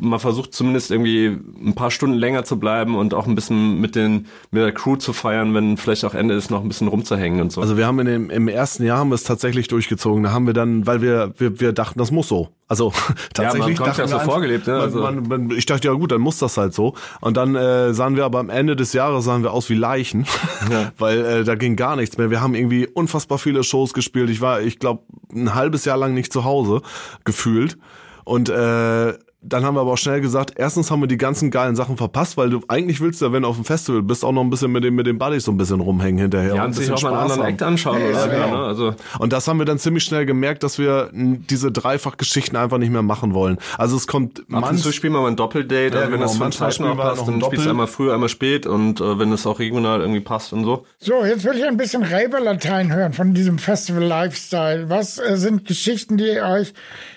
man 0.00 0.20
versucht 0.20 0.52
zumindest 0.54 0.90
irgendwie 0.90 1.26
ein 1.64 1.74
paar 1.74 1.90
Stunden 1.90 2.16
länger 2.16 2.44
zu 2.44 2.58
bleiben 2.58 2.96
und 2.96 3.14
auch 3.14 3.26
ein 3.26 3.34
bisschen 3.34 3.80
mit 3.80 3.94
den 3.96 4.26
mit 4.50 4.62
der 4.62 4.72
Crew 4.72 4.96
zu 4.96 5.12
feiern, 5.12 5.54
wenn 5.54 5.76
vielleicht 5.76 6.04
auch 6.04 6.14
Ende 6.14 6.34
ist, 6.34 6.50
noch 6.50 6.62
ein 6.62 6.68
bisschen 6.68 6.88
rumzuhängen 6.88 7.40
und 7.40 7.52
so. 7.52 7.60
Also 7.60 7.76
wir 7.76 7.86
haben 7.86 7.98
in 8.00 8.06
dem, 8.06 8.30
im 8.30 8.48
ersten 8.48 8.84
Jahr 8.84 8.98
haben 8.98 9.10
wir 9.10 9.14
es 9.14 9.24
tatsächlich 9.24 9.68
durchgezogen. 9.68 10.22
Da 10.22 10.32
haben 10.32 10.46
wir 10.46 10.54
dann, 10.54 10.86
weil 10.86 11.02
wir, 11.02 11.32
wir, 11.38 11.60
wir 11.60 11.72
dachten, 11.72 11.98
das 11.98 12.10
muss 12.10 12.28
so. 12.28 12.48
Also 12.66 12.92
tatsächlich 13.34 13.76
man 13.78 13.86
kommt 13.86 13.98
ja 13.98 14.04
dachten 14.04 14.08
so 14.08 14.14
einfach- 14.16 14.32
vorgelebt, 14.32 14.66
ne? 14.66 14.72
Man, 14.74 14.82
Also- 14.82 15.00
man, 15.02 15.22
man, 15.28 15.50
ich 15.50 15.66
dachte, 15.66 15.88
ja 15.88 15.94
gut, 15.94 16.12
dann 16.12 16.20
muss 16.20 16.38
das 16.38 16.56
halt 16.56 16.72
so. 16.74 16.94
Und 17.20 17.36
dann 17.36 17.54
äh, 17.54 17.92
sahen 17.94 18.16
wir 18.16 18.24
aber 18.24 18.38
am 18.38 18.50
Ende 18.50 18.74
des 18.76 18.92
Jahres 18.94 19.24
sahen 19.24 19.42
wir 19.42 19.52
aus 19.52 19.68
wie 19.70 19.74
Leichen, 19.74 20.26
weil 20.98 21.24
äh, 21.24 21.44
da 21.44 21.54
ging 21.54 21.76
gar 21.76 21.96
nichts 21.96 22.16
mehr. 22.18 22.30
Wir 22.30 22.40
haben 22.40 22.54
irgendwie 22.54 22.86
unfassbar 22.86 23.38
viele 23.38 23.62
Shows 23.64 23.92
gespielt. 23.94 24.30
Ich 24.30 24.40
war, 24.40 24.60
ich 24.62 24.78
glaube, 24.78 25.02
ein 25.32 25.54
halbes 25.54 25.84
Jahr 25.84 25.96
lang 25.98 26.14
nicht 26.14 26.32
zu 26.32 26.44
Hause 26.44 26.80
gefühlt. 27.24 27.76
Und 28.24 28.48
äh, 28.48 29.12
dann 29.46 29.64
haben 29.64 29.74
wir 29.76 29.80
aber 29.82 29.92
auch 29.92 29.98
schnell 29.98 30.20
gesagt, 30.20 30.52
erstens 30.56 30.90
haben 30.90 31.00
wir 31.00 31.06
die 31.06 31.16
ganzen 31.18 31.50
geilen 31.50 31.76
Sachen 31.76 31.96
verpasst, 31.96 32.36
weil 32.36 32.50
du 32.50 32.60
eigentlich 32.68 33.00
willst 33.00 33.20
ja, 33.22 33.32
wenn 33.32 33.42
du 33.42 33.48
auf 33.48 33.56
dem 33.56 33.64
Festival 33.64 34.02
bist, 34.02 34.24
auch 34.24 34.32
noch 34.32 34.42
ein 34.42 34.50
bisschen 34.50 34.72
mit 34.72 34.84
den, 34.84 34.94
mit 34.94 35.06
den 35.06 35.18
Buddies 35.18 35.44
so 35.44 35.52
ein 35.52 35.56
bisschen 35.56 35.80
rumhängen 35.80 36.18
hinterher. 36.18 36.54
ja, 36.54 36.64
und 36.64 36.72
sich 36.74 36.90
auch 36.90 37.02
mal 37.02 37.10
einen 37.12 37.18
anderen 37.20 37.42
haben. 37.42 37.48
Act 37.50 37.62
anschauen 37.62 38.02
oder 38.02 38.20
so, 38.22 38.28
genau. 38.30 38.50
ne? 38.50 38.64
Also 38.64 38.94
Und 39.18 39.32
das 39.32 39.46
haben 39.46 39.58
wir 39.58 39.66
dann 39.66 39.78
ziemlich 39.78 40.04
schnell 40.04 40.26
gemerkt, 40.26 40.62
dass 40.62 40.78
wir 40.78 41.10
diese 41.12 41.70
Dreifachgeschichten 41.70 42.56
einfach 42.56 42.78
nicht 42.78 42.90
mehr 42.90 43.02
machen 43.02 43.34
wollen. 43.34 43.58
Also 43.78 43.96
es 43.96 44.06
kommt 44.06 44.40
Ab 44.40 44.44
und 44.48 44.60
manch- 44.60 44.82
zu 44.82 44.92
spielen 44.92 45.12
wir 45.12 45.20
mal 45.20 45.28
ein 45.28 45.36
Doppeldate, 45.36 45.94
Ja, 45.94 46.00
also 46.00 46.00
wenn 46.04 46.10
genau. 46.12 46.22
das 46.22 46.32
von 46.32 46.40
Manchmal 46.40 46.72
spielen 46.72 46.90
auch 46.90 46.96
passt, 46.96 47.28
dann 47.28 47.40
spielst 47.42 47.66
du 47.66 47.70
einmal 47.70 47.86
früh, 47.86 48.12
einmal 48.12 48.28
spät 48.28 48.66
und 48.66 49.00
äh, 49.00 49.18
wenn 49.18 49.32
es 49.32 49.46
auch 49.46 49.58
regional 49.58 50.00
irgendwie 50.00 50.20
passt 50.20 50.52
und 50.52 50.64
so. 50.64 50.84
So, 50.98 51.24
jetzt 51.24 51.44
will 51.44 51.56
ich 51.56 51.64
ein 51.64 51.76
bisschen 51.76 52.02
Raver-Latein 52.02 52.92
hören 52.94 53.12
von 53.12 53.34
diesem 53.34 53.58
Festival-Lifestyle. 53.58 54.88
Was 54.90 55.18
äh, 55.18 55.36
sind 55.36 55.66
Geschichten, 55.66 56.16
die 56.16 56.40
euch, 56.40 56.72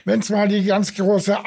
wenn 0.05 0.19
es 0.19 0.29
mal 0.29 0.47
die 0.47 0.63
ganz 0.65 0.93
große 0.95 1.45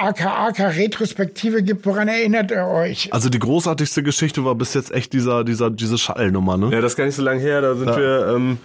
AKAK-Retrospektive 0.71 1.63
gibt, 1.63 1.85
woran 1.87 2.09
erinnert 2.09 2.51
ihr 2.51 2.67
euch? 2.67 3.13
also 3.13 3.29
die 3.29 3.39
großartigste 3.39 4.03
Geschichte 4.03 4.45
war 4.45 4.55
bis 4.55 4.75
jetzt 4.75 4.93
echt 4.93 5.13
dieser, 5.13 5.45
dieser, 5.45 5.71
diese 5.71 5.99
Schallnummer, 5.99 6.57
ne? 6.57 6.71
Ja, 6.73 6.81
das 6.81 6.93
ist 6.93 6.97
gar 6.97 7.05
nicht 7.05 7.17
so 7.17 7.23
lange 7.23 7.41
her. 7.41 7.61
Da 7.61 7.75
sind 7.75 7.89
wir, 7.89 8.33
ähm, 8.35 8.59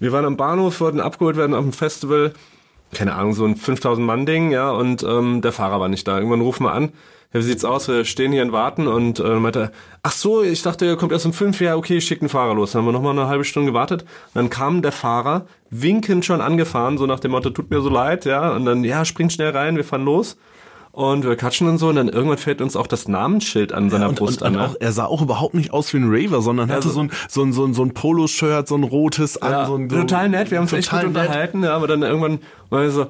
wir 0.00 0.12
waren 0.12 0.24
am 0.24 0.36
Bahnhof, 0.36 0.80
wollten 0.80 1.00
abgeholt 1.00 1.36
werden 1.36 1.54
auf 1.54 1.62
dem 1.62 1.72
Festival. 1.72 2.32
Keine 2.92 3.14
Ahnung, 3.14 3.32
so 3.32 3.46
ein 3.46 3.56
5000 3.56 4.06
Mann 4.06 4.26
Ding, 4.26 4.50
ja, 4.50 4.70
und 4.70 5.02
ähm, 5.02 5.40
der 5.40 5.52
Fahrer 5.52 5.80
war 5.80 5.88
nicht 5.88 6.06
da. 6.06 6.18
Irgendwann 6.18 6.42
rufen 6.42 6.64
wir 6.64 6.72
an. 6.72 6.92
Ja, 7.32 7.40
wie 7.40 7.44
sieht's 7.44 7.64
aus? 7.64 7.88
Wir 7.88 8.04
stehen 8.04 8.32
hier 8.32 8.42
und 8.42 8.52
warten 8.52 8.86
und 8.86 9.18
äh, 9.18 9.36
meinte, 9.36 9.72
ach 10.02 10.12
so, 10.12 10.42
ich 10.42 10.60
dachte, 10.62 10.84
er 10.84 10.96
kommt 10.96 11.12
erst 11.12 11.24
um 11.24 11.32
fünf. 11.32 11.58
Ja, 11.62 11.76
okay, 11.76 11.96
ich 11.96 12.04
schick 12.04 12.20
einen 12.20 12.28
Fahrer 12.28 12.54
los. 12.54 12.72
Dann 12.72 12.80
haben 12.80 12.88
wir 12.88 12.92
nochmal 12.92 13.18
eine 13.18 13.28
halbe 13.28 13.44
Stunde 13.44 13.72
gewartet. 13.72 14.04
Dann 14.34 14.50
kam 14.50 14.82
der 14.82 14.92
Fahrer, 14.92 15.46
winkend 15.70 16.26
schon 16.26 16.42
angefahren, 16.42 16.98
so 16.98 17.06
nach 17.06 17.20
dem 17.20 17.30
Motto, 17.30 17.48
tut 17.48 17.70
mir 17.70 17.80
so 17.80 17.88
leid, 17.88 18.26
ja, 18.26 18.54
und 18.54 18.66
dann, 18.66 18.84
ja, 18.84 19.06
spring 19.06 19.30
schnell 19.30 19.50
rein, 19.50 19.76
wir 19.76 19.84
fahren 19.84 20.04
los. 20.04 20.36
Und 20.92 21.24
wir 21.24 21.36
quatschen 21.36 21.68
und 21.68 21.78
so, 21.78 21.88
und 21.88 21.96
dann 21.96 22.08
irgendwann 22.10 22.36
fällt 22.36 22.60
uns 22.60 22.76
auch 22.76 22.86
das 22.86 23.08
Namensschild 23.08 23.72
an 23.72 23.88
seiner 23.88 24.10
und, 24.10 24.18
Brust 24.18 24.42
und, 24.42 24.48
und 24.48 24.56
an. 24.58 24.70
auch, 24.70 24.74
er 24.78 24.92
sah 24.92 25.06
auch 25.06 25.22
überhaupt 25.22 25.54
nicht 25.54 25.72
aus 25.72 25.90
wie 25.94 25.96
ein 25.96 26.10
Raver, 26.12 26.42
sondern 26.42 26.70
hatte 26.70 26.88
so- 26.88 26.94
so 26.94 27.00
ein, 27.00 27.10
so 27.30 27.42
ein, 27.42 27.52
so 27.54 27.64
ein, 27.64 27.72
so 27.72 27.82
ein 27.82 27.94
Poloshirt, 27.94 28.68
so 28.68 28.74
ein 28.76 28.84
rotes 28.84 29.40
an. 29.40 29.50
Ja, 29.52 29.66
so 29.66 29.76
ein, 29.76 29.88
so 29.88 29.96
total 29.96 30.28
nett, 30.28 30.50
wir 30.50 30.58
haben 30.58 30.64
uns 30.64 30.72
echt 30.74 30.90
gut 30.90 30.98
nett. 30.98 31.08
unterhalten, 31.08 31.64
ja, 31.64 31.74
aber 31.74 31.86
dann 31.86 32.02
irgendwann 32.02 32.40
war 32.68 32.82
wir 32.82 32.90
so, 32.90 33.02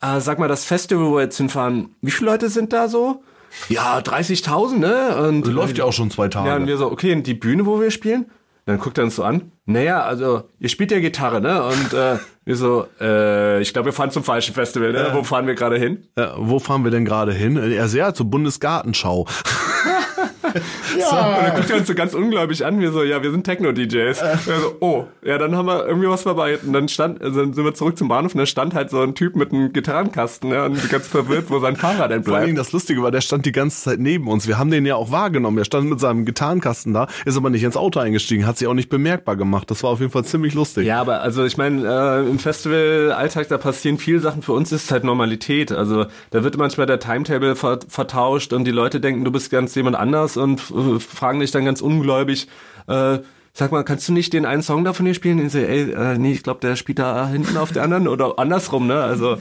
äh, 0.00 0.18
sag 0.20 0.40
mal, 0.40 0.48
das 0.48 0.64
Festival, 0.64 1.04
wo 1.06 1.14
wir 1.16 1.22
jetzt 1.22 1.36
hinfahren, 1.36 1.90
wie 2.02 2.10
viele 2.10 2.30
Leute 2.32 2.48
sind 2.48 2.72
da 2.72 2.88
so? 2.88 3.22
Ja, 3.68 3.98
30.000, 3.98 4.76
ne? 4.78 5.16
Und 5.28 5.46
Läuft 5.46 5.78
ja 5.78 5.84
auch 5.84 5.92
schon 5.92 6.10
zwei 6.10 6.26
Tage. 6.28 6.48
Ja, 6.48 6.56
und 6.56 6.66
wir 6.66 6.76
so, 6.76 6.90
okay, 6.90 7.12
und 7.14 7.26
die 7.26 7.34
Bühne, 7.34 7.66
wo 7.66 7.80
wir 7.80 7.90
spielen? 7.92 8.26
Dann 8.68 8.78
guckt 8.78 8.98
er 8.98 9.04
uns 9.04 9.16
so 9.16 9.24
an. 9.24 9.50
Naja, 9.64 10.02
also, 10.02 10.42
ihr 10.58 10.68
spielt 10.68 10.90
ja 10.90 11.00
Gitarre, 11.00 11.40
ne? 11.40 11.62
Und 11.62 11.94
äh, 11.94 12.18
wir 12.44 12.54
so, 12.54 12.86
äh, 13.00 13.62
ich 13.62 13.72
glaube, 13.72 13.86
wir 13.86 13.92
fahren 13.94 14.10
zum 14.10 14.22
falschen 14.22 14.54
Festival, 14.54 14.92
ne? 14.92 15.08
Wo 15.14 15.22
fahren 15.22 15.46
wir 15.46 15.54
gerade 15.54 15.78
hin? 15.78 16.06
Ja, 16.18 16.34
wo 16.36 16.58
fahren 16.58 16.84
wir 16.84 16.90
denn 16.90 17.06
gerade 17.06 17.32
hin? 17.32 17.56
Er 17.56 17.88
sehr 17.88 18.12
zur 18.12 18.26
Bundesgartenschau. 18.26 19.26
Und 21.06 21.46
dann 21.46 21.54
guckt 21.56 21.70
er 21.70 21.76
uns 21.76 21.86
so 21.86 21.94
ganz 21.94 22.14
ungläubig 22.14 22.64
an, 22.64 22.80
wir 22.80 22.92
so, 22.92 23.02
ja, 23.02 23.22
wir 23.22 23.30
sind 23.30 23.44
Techno-DJs. 23.44 24.20
Äh. 24.20 24.36
So, 24.44 24.76
oh, 24.80 25.06
ja, 25.22 25.38
dann 25.38 25.56
haben 25.56 25.66
wir 25.66 25.86
irgendwie 25.86 26.08
was 26.08 26.22
vorbei. 26.22 26.58
Und 26.64 26.72
dann 26.72 26.88
stand, 26.88 27.22
also 27.22 27.40
dann 27.40 27.52
sind 27.52 27.64
wir 27.64 27.74
zurück 27.74 27.98
zum 27.98 28.08
Bahnhof 28.08 28.34
und 28.34 28.38
da 28.38 28.46
stand 28.46 28.74
halt 28.74 28.90
so 28.90 29.00
ein 29.00 29.14
Typ 29.14 29.36
mit 29.36 29.52
einem 29.52 29.72
Gitarrenkasten, 29.72 30.50
ja, 30.50 30.64
und 30.66 30.88
ganz 30.90 31.06
verwirrt, 31.06 31.46
wo 31.48 31.58
sein 31.60 31.76
Fahrer 31.76 32.08
denn 32.08 32.24
Vor 32.24 32.34
allen 32.34 32.46
Dingen 32.46 32.54
bleibt. 32.54 32.68
das 32.68 32.72
Lustige 32.72 33.02
war, 33.02 33.10
der 33.10 33.20
stand 33.20 33.46
die 33.46 33.52
ganze 33.52 33.82
Zeit 33.82 33.98
neben 33.98 34.28
uns. 34.28 34.46
Wir 34.48 34.58
haben 34.58 34.70
den 34.70 34.86
ja 34.86 34.96
auch 34.96 35.10
wahrgenommen. 35.10 35.58
Er 35.58 35.64
stand 35.64 35.88
mit 35.88 36.00
seinem 36.00 36.24
Gitarrenkasten 36.24 36.92
da, 36.94 37.06
ist 37.24 37.36
aber 37.36 37.50
nicht 37.50 37.62
ins 37.62 37.76
Auto 37.76 38.00
eingestiegen, 38.00 38.46
hat 38.46 38.58
sich 38.58 38.66
auch 38.68 38.74
nicht 38.74 38.88
bemerkbar 38.88 39.36
gemacht. 39.36 39.70
Das 39.70 39.82
war 39.82 39.90
auf 39.90 40.00
jeden 40.00 40.12
Fall 40.12 40.24
ziemlich 40.24 40.54
lustig. 40.54 40.86
Ja, 40.86 41.00
aber 41.00 41.20
also 41.20 41.44
ich 41.44 41.56
meine, 41.56 41.86
äh, 41.86 42.28
im 42.28 42.38
Festival-Alltag, 42.38 43.48
da 43.48 43.58
passieren 43.58 43.98
viele 43.98 44.20
Sachen. 44.20 44.42
Für 44.42 44.52
uns 44.52 44.72
ist 44.72 44.84
es 44.84 44.90
halt 44.90 45.04
Normalität. 45.04 45.72
Also 45.72 46.06
da 46.30 46.44
wird 46.44 46.56
manchmal 46.56 46.86
der 46.86 46.98
Timetable 46.98 47.56
ver 47.56 47.78
vertauscht 47.88 48.52
und 48.52 48.64
die 48.64 48.70
Leute 48.70 49.00
denken, 49.00 49.24
du 49.24 49.30
bist 49.30 49.50
ganz 49.50 49.74
jemand 49.74 49.96
anders 49.96 50.36
und 50.36 50.62
fragen 50.98 51.40
dich 51.40 51.50
dann 51.50 51.64
ganz 51.64 51.80
ungläubig, 51.80 52.48
äh, 52.86 53.18
sag 53.52 53.72
mal, 53.72 53.84
kannst 53.84 54.08
du 54.08 54.12
nicht 54.12 54.32
den 54.32 54.46
einen 54.46 54.62
Song 54.62 54.84
da 54.84 54.92
von 54.92 55.04
dir 55.04 55.14
spielen? 55.14 55.40
Und 55.40 55.46
ich 55.46 55.52
so, 55.52 55.58
ey, 55.58 55.90
äh, 55.90 56.18
nee, 56.18 56.32
ich 56.32 56.42
glaube, 56.42 56.60
der 56.60 56.76
spielt 56.76 56.98
da 56.98 57.28
hinten 57.28 57.56
auf 57.56 57.72
der 57.72 57.82
anderen 57.82 58.08
oder 58.08 58.38
andersrum, 58.38 58.86
ne? 58.86 59.02
Also 59.02 59.36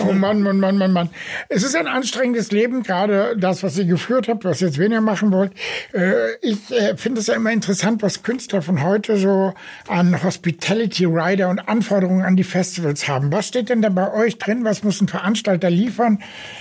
Oh 0.00 0.12
Mann, 0.12 0.42
Mann, 0.42 0.60
Mann, 0.60 0.78
Mann, 0.78 0.92
Mann. 0.92 1.10
Es 1.48 1.62
ist 1.62 1.74
ein 1.74 1.86
anstrengendes 1.86 2.50
Leben, 2.52 2.82
gerade 2.82 3.36
das, 3.36 3.62
was 3.62 3.76
ihr 3.78 3.84
geführt 3.84 4.28
habt, 4.28 4.44
was 4.44 4.60
ihr 4.60 4.68
jetzt 4.68 4.78
weniger 4.78 5.00
machen 5.00 5.32
wollt. 5.32 5.52
Äh, 5.92 6.36
Ich 6.42 6.70
äh, 6.70 6.96
finde 6.96 7.20
es 7.20 7.26
ja 7.26 7.34
immer 7.34 7.50
interessant, 7.52 8.02
was 8.02 8.22
Künstler 8.22 8.62
von 8.62 8.82
heute 8.82 9.16
so 9.16 9.54
an 9.88 10.22
Hospitality 10.22 11.04
Rider 11.04 11.48
und 11.48 11.68
Anforderungen 11.68 12.24
an 12.24 12.36
die 12.36 12.44
Festivals 12.44 13.08
haben. 13.08 13.32
Was 13.32 13.48
steht 13.48 13.68
denn 13.68 13.82
da 13.82 13.88
bei 13.88 14.12
euch 14.12 14.38
drin? 14.38 14.64
Was 14.64 14.82
muss 14.84 15.00
ein 15.00 15.08
Veranstalter 15.08 15.70
liefern 15.70 16.20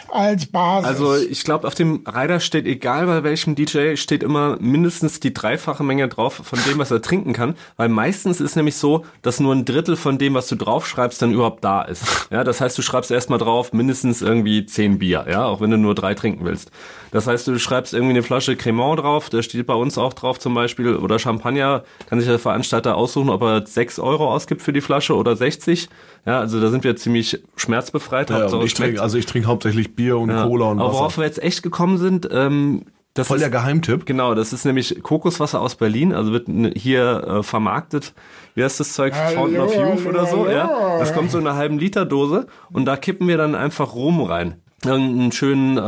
als 0.10 0.46
Basis? 0.48 0.88
Also 0.88 1.16
ich 1.16 1.44
glaube, 1.44 1.68
auf 1.68 1.76
dem 1.76 2.04
Rider 2.08 2.40
steht, 2.40 2.66
egal 2.66 3.06
bei 3.06 3.24
welchem 3.24 3.56
DJ, 3.56 3.96
steht 3.96 4.24
immer 4.24 4.58
mindestens 4.60 5.20
die 5.20 5.34
dreifache 5.34 5.84
Menge 5.84 6.08
drauf 6.08 6.42
von 6.44 6.60
dem, 6.68 6.78
was 6.80 6.92
er 6.92 7.02
trinken 7.02 7.34
kann. 7.34 7.56
Weil 7.76 7.90
meistens 7.90 8.42
ist 8.42 8.56
nämlich 8.56 8.76
so, 8.76 9.06
dass 9.22 9.40
nur 9.40 9.54
ein 9.54 9.66
Drittel 9.66 9.96
von 9.96 10.18
dem, 10.18 10.34
was 10.34 10.48
du 10.48 10.56
draufschreibst, 10.56 11.22
dann 11.22 11.32
überhaupt 11.32 11.64
da 11.64 11.82
ist. 11.84 12.04
Ja, 12.32 12.44
das 12.44 12.62
heißt, 12.62 12.78
du 12.78 12.82
schreibst 12.88 13.12
erstmal 13.12 13.38
drauf 13.38 13.74
mindestens 13.74 14.22
irgendwie 14.22 14.66
zehn 14.66 14.98
Bier, 14.98 15.26
ja, 15.30 15.46
auch 15.46 15.62
wenn 15.62 15.70
du 15.70 15.78
nur 15.78 15.94
drei 15.94 16.16
trinken 16.16 16.44
willst. 16.46 16.72
Das 17.12 17.28
heißt, 17.28 17.48
du 17.48 17.60
schreibst 17.60 17.94
irgendwie 17.94 18.14
eine 18.14 18.24
Flasche 18.24 18.56
Cremant 18.56 19.00
drauf, 19.00 19.30
da 19.30 19.42
steht 19.44 19.66
bei 19.68 19.74
uns 19.76 19.98
auch 19.98 20.14
drauf 20.14 20.40
zum 20.40 20.54
Beispiel, 20.54 20.96
oder 20.96 21.20
Champagner, 21.20 21.84
kann 22.10 22.20
sich 22.20 22.28
der 22.28 22.40
Veranstalter 22.40 22.98
aussuchen, 22.98 23.30
ob 23.30 23.42
er 23.44 23.66
6 23.66 24.00
Euro 24.00 24.34
ausgibt 24.34 24.62
für 24.62 24.74
die 24.74 24.82
Flasche 24.82 25.16
oder 25.16 25.36
60. 25.36 25.88
Ja, 26.26 26.40
also 26.40 26.60
da 26.60 26.70
sind 26.70 26.84
wir 26.84 26.96
ziemlich 26.96 27.40
schmerzbefreit. 27.56 28.30
Ja, 28.30 28.52
ich 28.62 28.74
trinke, 28.74 29.02
also 29.02 29.18
ich 29.18 29.26
trinke 29.26 29.48
hauptsächlich 29.48 29.96
Bier 29.96 30.18
und 30.18 30.30
Ja. 30.30 30.46
Cola 30.46 30.72
und 30.72 30.80
Aber 30.80 30.94
worauf 30.94 31.18
wir 31.18 31.26
jetzt 31.26 31.42
echt 31.42 31.64
gekommen 31.64 31.98
sind, 31.98 32.28
ähm, 32.32 32.84
das 33.18 33.28
Voll 33.28 33.38
ist, 33.38 33.42
der 33.44 33.50
Geheimtipp. 33.50 34.06
Genau, 34.06 34.36
das 34.36 34.54
ist 34.54 34.66
nämlich 34.66 35.02
Kokoswasser 35.04 35.60
aus 35.62 35.76
Berlin, 35.76 36.14
also 36.14 36.32
wird 36.32 36.48
hier 36.76 37.24
äh, 37.40 37.44
vermarktet. 37.44 38.14
Wie 38.56 38.64
heißt 38.64 38.80
das 38.80 38.94
Zeug? 38.94 39.14
Fountain 39.16 39.62
of 39.62 39.76
Youth 39.76 40.06
oder 40.06 40.26
so, 40.26 40.48
ja. 40.48 40.98
Das 41.00 41.14
kommt 41.14 41.32
so 41.32 41.38
in 41.38 41.48
einer 41.48 41.56
halben 41.58 41.78
Liter 41.80 42.06
Dose 42.06 42.48
und 42.72 42.86
da 42.86 42.96
kippen 42.98 43.28
wir 43.28 43.38
dann 43.38 43.56
einfach 43.56 43.94
Rum 43.94 44.22
rein. 44.24 44.56
Irgendeinen 44.86 45.32
schönen 45.32 45.78
äh, 45.78 45.82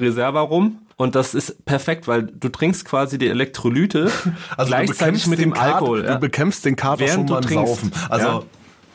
Reserva-Rum. 0.00 0.78
Und 0.96 1.14
das 1.14 1.34
ist 1.34 1.64
perfekt, 1.64 2.08
weil 2.08 2.24
du 2.24 2.50
trinkst 2.50 2.84
quasi 2.84 3.16
die 3.16 3.28
Elektrolyte 3.28 4.10
Also 4.56 4.64
du 4.64 4.66
gleichzeitig 4.66 4.98
bekämpfst 4.98 5.26
mit 5.28 5.38
dem 5.40 5.52
Kater- 5.54 5.74
Alkohol. 5.76 6.02
Du 6.02 6.18
bekämpfst 6.18 6.64
den 6.64 6.76
Kater 6.76 6.98
schon 6.98 7.06
während 7.08 7.30
du 7.30 7.34
beim 7.34 7.42
trinkst. 7.42 7.66
Saufen. 7.68 7.92
Also 8.10 8.26
ja. 8.26 8.42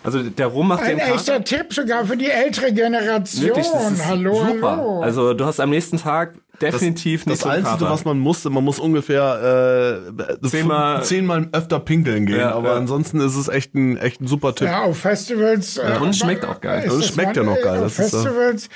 also 0.03 0.21
der 0.21 0.47
Rum 0.47 0.67
macht 0.67 0.83
ein 0.83 0.89
den 0.89 0.99
Kater. 0.99 1.15
echter 1.15 1.43
Tipp 1.43 1.73
sogar 1.73 2.05
für 2.05 2.15
die 2.15 2.29
ältere 2.29 2.71
Generation. 2.73 3.45
Wirklich, 3.47 3.67
das 3.71 3.91
ist 3.91 4.05
hallo, 4.05 4.35
super. 4.35 4.71
hallo. 4.77 5.01
Also 5.01 5.33
du 5.33 5.45
hast 5.45 5.59
am 5.59 5.71
nächsten 5.71 5.97
Tag 5.97 6.35
definitiv 6.61 7.21
das 7.21 7.27
nicht 7.27 7.41
so 7.41 7.49
einen 7.49 7.65
Einzige, 7.65 7.77
Kater. 7.85 7.91
was 7.93 8.05
man 8.05 8.19
muss, 8.19 8.43
man 8.45 8.63
muss 8.63 8.79
ungefähr 8.79 10.01
äh, 10.41 10.47
Zehnmal- 10.47 11.03
zehnmal 11.03 11.47
öfter 11.51 11.79
pinkeln 11.79 12.25
gehen. 12.25 12.39
Ja, 12.39 12.53
aber 12.53 12.69
ja. 12.71 12.75
ansonsten 12.77 13.19
ist 13.19 13.35
es 13.35 13.47
echt 13.47 13.73
ein, 13.75 13.97
echt 13.97 14.21
ein 14.21 14.27
super 14.27 14.53
Tipp. 14.55 14.67
Ja, 14.67 14.83
auf 14.83 14.97
Festivals. 14.97 15.77
äh, 15.77 15.97
und 16.01 16.09
es 16.09 16.17
schmeckt 16.19 16.45
auch 16.45 16.61
geil. 16.61 16.83
Und 16.89 16.99
es 16.99 17.05
das 17.07 17.13
schmeckt 17.13 17.37
ja 17.37 17.43
noch 17.43 17.59
geil, 17.61 17.83
Auf 17.83 17.95
das 17.97 18.07
ist, 18.07 18.13
äh, 18.13 18.17
Festivals, 18.23 18.69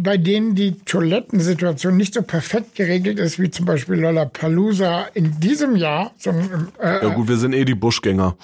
bei 0.00 0.16
denen 0.16 0.54
die 0.54 0.76
Toilettensituation 0.84 1.96
nicht 1.96 2.14
so 2.14 2.22
perfekt 2.22 2.74
geregelt 2.74 3.18
ist, 3.18 3.38
wie 3.38 3.50
zum 3.50 3.66
Beispiel 3.66 3.96
Lollapalooza 3.96 5.06
in 5.14 5.40
diesem 5.40 5.76
Jahr. 5.76 6.12
Sondern, 6.18 6.68
äh, 6.80 7.04
Ja 7.06 7.14
gut, 7.14 7.28
wir 7.28 7.36
sind 7.36 7.52
eh 7.54 7.64
die 7.64 7.74
Buschgänger. 7.74 8.36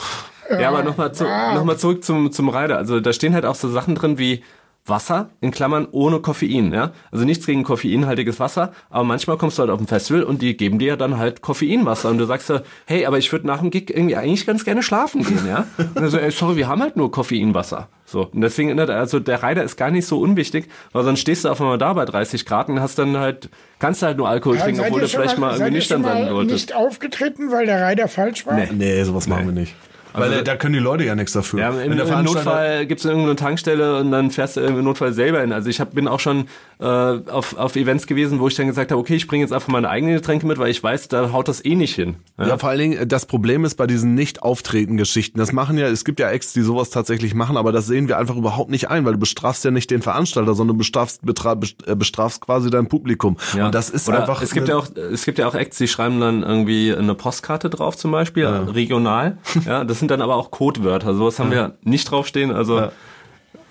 Ja, 0.60 0.68
aber 0.70 0.82
nochmal 0.82 1.12
zu, 1.14 1.22
noch 1.22 1.62
mal 1.64 1.76
zurück 1.78 2.02
zum, 2.02 2.32
zum 2.32 2.48
Rider. 2.48 2.76
Also 2.76 2.98
da 2.98 3.12
stehen 3.12 3.34
halt 3.34 3.44
auch 3.44 3.54
so 3.54 3.68
Sachen 3.70 3.94
drin 3.94 4.18
wie 4.18 4.42
Wasser, 4.86 5.30
in 5.40 5.50
Klammern 5.50 5.86
ohne 5.90 6.20
Koffein, 6.20 6.72
ja. 6.72 6.92
Also 7.12 7.24
nichts 7.24 7.46
gegen 7.46 7.64
koffeinhaltiges 7.64 8.40
Wasser, 8.40 8.72
aber 8.88 9.04
manchmal 9.04 9.36
kommst 9.36 9.58
du 9.58 9.62
halt 9.62 9.70
auf 9.70 9.80
ein 9.80 9.86
Festival 9.86 10.22
und 10.22 10.42
die 10.42 10.56
geben 10.56 10.78
dir 10.78 10.96
dann 10.96 11.18
halt 11.18 11.42
Koffeinwasser 11.42 12.10
und 12.10 12.18
du 12.18 12.24
sagst 12.24 12.46
so, 12.48 12.60
hey, 12.86 13.06
aber 13.06 13.18
ich 13.18 13.30
würde 13.30 13.46
nach 13.46 13.60
dem 13.60 13.70
Gig 13.70 13.90
irgendwie 13.90 14.16
eigentlich 14.16 14.46
ganz 14.46 14.64
gerne 14.64 14.82
schlafen 14.82 15.24
gehen, 15.24 15.46
ja. 15.46 15.66
Und 15.78 15.98
also, 15.98 16.18
ey, 16.18 16.30
sorry, 16.30 16.56
wir 16.56 16.68
haben 16.68 16.82
halt 16.82 16.96
nur 16.96 17.10
Koffeinwasser. 17.10 17.88
So. 18.04 18.26
Und 18.26 18.40
deswegen, 18.40 18.74
ne, 18.74 18.88
also 18.88 19.20
der 19.20 19.42
Rider 19.42 19.62
ist 19.62 19.76
gar 19.76 19.90
nicht 19.90 20.06
so 20.06 20.18
unwichtig, 20.18 20.68
weil 20.92 21.04
sonst 21.04 21.20
stehst 21.20 21.44
du 21.44 21.48
auf 21.48 21.60
einmal 21.60 21.78
da 21.78 21.92
bei 21.92 22.04
30 22.04 22.44
Grad 22.44 22.68
und 22.68 22.80
hast 22.80 22.98
dann 22.98 23.16
halt, 23.16 23.50
kannst 23.78 24.02
du 24.02 24.06
halt 24.06 24.16
nur 24.16 24.28
Alkohol 24.28 24.56
ja, 24.56 24.64
trinken, 24.64 24.80
obwohl 24.80 25.00
du 25.00 25.08
vielleicht 25.08 25.38
mal, 25.38 25.50
seid 25.52 25.60
irgendwie 25.60 25.74
nüchtern 25.74 26.02
sein 26.02 26.24
mal 26.24 26.30
solltest. 26.30 26.52
nicht 26.52 26.74
aufgetreten, 26.74 27.52
weil 27.52 27.66
der 27.66 27.88
Rider 27.88 28.08
falsch 28.08 28.46
war? 28.46 28.54
Nee. 28.54 28.68
Nee, 28.72 29.04
sowas 29.04 29.28
machen 29.28 29.46
wir 29.46 29.52
nicht. 29.52 29.74
Weil 30.12 30.32
äh, 30.32 30.42
da 30.42 30.56
können 30.56 30.74
die 30.74 30.80
Leute 30.80 31.04
ja 31.04 31.14
nichts 31.14 31.32
dafür. 31.32 31.60
Ja, 31.60 31.70
im, 31.70 31.92
im 31.92 32.24
Notfall 32.24 32.86
gibt 32.86 33.00
es 33.00 33.04
irgendeine 33.04 33.36
Tankstelle 33.36 33.98
und 33.98 34.10
dann 34.10 34.30
fährst 34.30 34.56
du 34.56 34.60
im 34.60 34.82
Notfall 34.82 35.12
selber 35.12 35.40
hin. 35.40 35.52
Also 35.52 35.68
ich 35.68 35.80
hab, 35.80 35.94
bin 35.94 36.08
auch 36.08 36.20
schon 36.20 36.46
äh, 36.80 36.84
auf, 36.84 37.56
auf 37.56 37.76
Events 37.76 38.06
gewesen, 38.06 38.40
wo 38.40 38.48
ich 38.48 38.54
dann 38.54 38.66
gesagt 38.66 38.90
habe, 38.90 39.00
okay, 39.00 39.14
ich 39.14 39.26
bringe 39.26 39.42
jetzt 39.44 39.52
einfach 39.52 39.68
meine 39.68 39.88
eigenen 39.88 40.14
Getränke 40.14 40.46
mit, 40.46 40.58
weil 40.58 40.70
ich 40.70 40.82
weiß, 40.82 41.08
da 41.08 41.32
haut 41.32 41.48
das 41.48 41.64
eh 41.64 41.74
nicht 41.74 41.94
hin. 41.94 42.16
Ja, 42.38 42.58
vor 42.58 42.70
allen 42.70 42.78
Dingen, 42.78 42.98
äh, 42.98 43.06
das 43.06 43.26
Problem 43.26 43.64
ist 43.64 43.76
bei 43.76 43.86
diesen 43.86 44.14
Nicht-Auftreten-Geschichten, 44.14 45.38
das 45.38 45.52
machen 45.52 45.78
ja, 45.78 45.86
es 45.88 46.04
gibt 46.04 46.20
ja 46.20 46.30
Acts, 46.30 46.52
die 46.52 46.62
sowas 46.62 46.90
tatsächlich 46.90 47.34
machen, 47.34 47.56
aber 47.56 47.72
das 47.72 47.86
sehen 47.86 48.08
wir 48.08 48.18
einfach 48.18 48.36
überhaupt 48.36 48.70
nicht 48.70 48.90
ein, 48.90 49.04
weil 49.04 49.12
du 49.12 49.18
bestrafst 49.18 49.64
ja 49.64 49.70
nicht 49.70 49.90
den 49.90 50.02
Veranstalter, 50.02 50.54
sondern 50.54 50.76
du 50.76 50.78
bestrafst, 50.78 51.24
betra, 51.24 51.58
äh, 51.86 51.94
bestrafst 51.94 52.40
quasi 52.40 52.70
dein 52.70 52.88
Publikum. 52.88 53.36
Ja. 53.56 53.66
Und 53.66 53.74
das 53.74 53.90
ist 53.90 54.08
Oder 54.08 54.20
einfach. 54.20 54.42
Es 54.42 54.52
gibt 54.52 54.68
ja 54.68 54.76
auch, 54.76 54.86
es 54.96 55.24
gibt 55.24 55.38
ja 55.38 55.46
auch 55.46 55.54
Acts, 55.54 55.78
die 55.78 55.88
schreiben 55.88 56.20
dann 56.20 56.42
irgendwie 56.42 56.94
eine 56.94 57.14
Postkarte 57.14 57.70
drauf 57.70 57.96
zum 57.96 58.10
Beispiel, 58.10 58.46
regional. 58.46 59.38
Ja, 59.66 59.84
das 59.84 59.99
sind 60.00 60.10
dann 60.10 60.22
aber 60.22 60.36
auch 60.36 60.50
Codewörter. 60.50 61.14
Sowas 61.14 61.38
haben 61.38 61.50
wir 61.50 61.76
nicht 61.82 62.10
draufstehen. 62.10 62.50
Also 62.50 62.90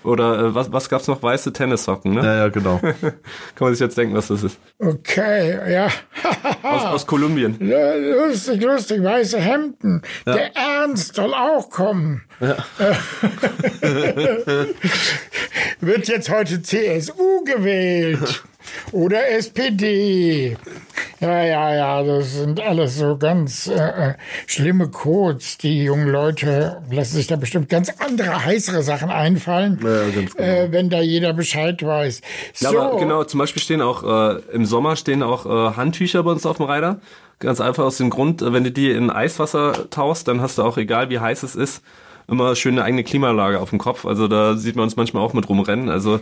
oder 0.02 0.38
äh, 0.38 0.54
was, 0.54 0.72
was 0.72 0.88
gab's 0.88 1.08
noch? 1.08 1.22
Weiße 1.22 1.52
Tennissocken, 1.52 2.14
ne? 2.14 2.24
Ja, 2.24 2.36
ja, 2.36 2.48
genau. 2.48 2.78
Kann 2.80 3.20
man 3.60 3.74
sich 3.74 3.80
jetzt 3.80 3.98
denken, 3.98 4.14
was 4.14 4.28
das 4.28 4.42
ist. 4.42 4.58
Okay, 4.78 5.72
ja. 5.72 5.88
Aus, 6.62 6.84
aus 6.84 7.06
Kolumbien. 7.06 7.58
Ja, 7.70 7.94
lustig, 7.94 8.62
lustig, 8.62 9.04
weiße 9.04 9.38
Hemden. 9.38 10.02
Der 10.26 10.56
Ernst 10.56 11.14
soll 11.14 11.34
auch 11.34 11.70
kommen. 11.70 12.22
Wird 15.80 16.08
jetzt 16.08 16.30
heute 16.30 16.62
CSU 16.62 17.44
gewählt 17.44 18.42
oder 18.92 19.28
SPD. 19.30 20.56
Ja, 21.20 21.44
ja, 21.44 21.74
ja, 21.74 22.02
das 22.02 22.32
sind 22.34 22.60
alles 22.60 22.96
so 22.96 23.16
ganz 23.18 23.66
äh, 23.66 23.74
äh, 23.74 24.14
schlimme 24.46 24.88
Codes. 24.88 25.58
Die 25.58 25.84
jungen 25.84 26.08
Leute 26.08 26.80
lassen 26.90 27.16
sich 27.16 27.26
da 27.26 27.36
bestimmt 27.36 27.68
ganz 27.68 27.90
andere, 27.98 28.44
heißere 28.44 28.82
Sachen 28.82 29.10
einfallen, 29.10 29.78
Ja, 29.82 30.08
ganz 30.14 30.34
genau. 30.34 30.48
äh, 30.48 30.72
wenn 30.72 30.88
da 30.88 31.00
jeder 31.00 31.32
Bescheid 31.34 31.82
weiß. 31.82 32.22
Ja, 32.60 32.70
so, 32.70 32.80
aber 32.80 32.98
genau, 32.98 33.24
zum 33.24 33.38
Beispiel 33.38 33.60
stehen 33.62 33.82
auch, 33.82 34.02
äh, 34.02 34.40
im 34.52 34.64
Sommer 34.64 34.96
stehen 34.96 35.22
auch 35.22 35.44
äh, 35.46 35.76
Handtücher 35.76 36.22
bei 36.22 36.30
uns 36.32 36.46
auf 36.46 36.56
dem 36.56 36.66
Reiter. 36.66 37.00
Ganz 37.38 37.60
einfach 37.60 37.84
aus 37.84 37.96
dem 37.98 38.10
Grund, 38.10 38.40
äh, 38.42 38.52
wenn 38.52 38.64
du 38.64 38.70
die 38.70 38.90
in 38.90 39.10
Eiswasser 39.10 39.90
tauchst, 39.90 40.26
dann 40.28 40.40
hast 40.40 40.58
du 40.58 40.62
auch, 40.62 40.78
egal 40.78 41.10
wie 41.10 41.18
heiß 41.18 41.42
es 41.42 41.54
ist, 41.54 41.82
immer 42.30 42.54
schön 42.56 42.74
eine 42.74 42.84
eigene 42.84 43.04
Klimaanlage 43.04 43.60
auf 43.60 43.70
dem 43.70 43.78
Kopf. 43.78 44.06
Also 44.06 44.28
da 44.28 44.56
sieht 44.56 44.76
man 44.76 44.84
uns 44.84 44.96
manchmal 44.96 45.22
auch 45.22 45.34
mit 45.34 45.48
rumrennen. 45.48 45.88
Also 45.88 46.20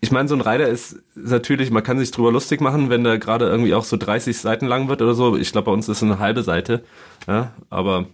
ich 0.00 0.10
meine, 0.10 0.28
so 0.28 0.34
ein 0.34 0.40
Reiter 0.40 0.66
ist 0.66 0.96
natürlich, 1.14 1.70
man 1.70 1.82
kann 1.82 1.98
sich 1.98 2.10
drüber 2.10 2.32
lustig 2.32 2.60
machen, 2.60 2.88
wenn 2.88 3.04
der 3.04 3.18
gerade 3.18 3.46
irgendwie 3.46 3.74
auch 3.74 3.84
so 3.84 3.96
30 3.96 4.36
Seiten 4.38 4.66
lang 4.66 4.88
wird 4.88 5.02
oder 5.02 5.14
so. 5.14 5.36
Ich 5.36 5.52
glaube, 5.52 5.66
bei 5.66 5.72
uns 5.72 5.88
ist 5.88 5.98
es 5.98 6.02
eine 6.02 6.18
halbe 6.18 6.42
Seite. 6.42 6.82
Ja, 7.28 7.52
aber 7.68 8.06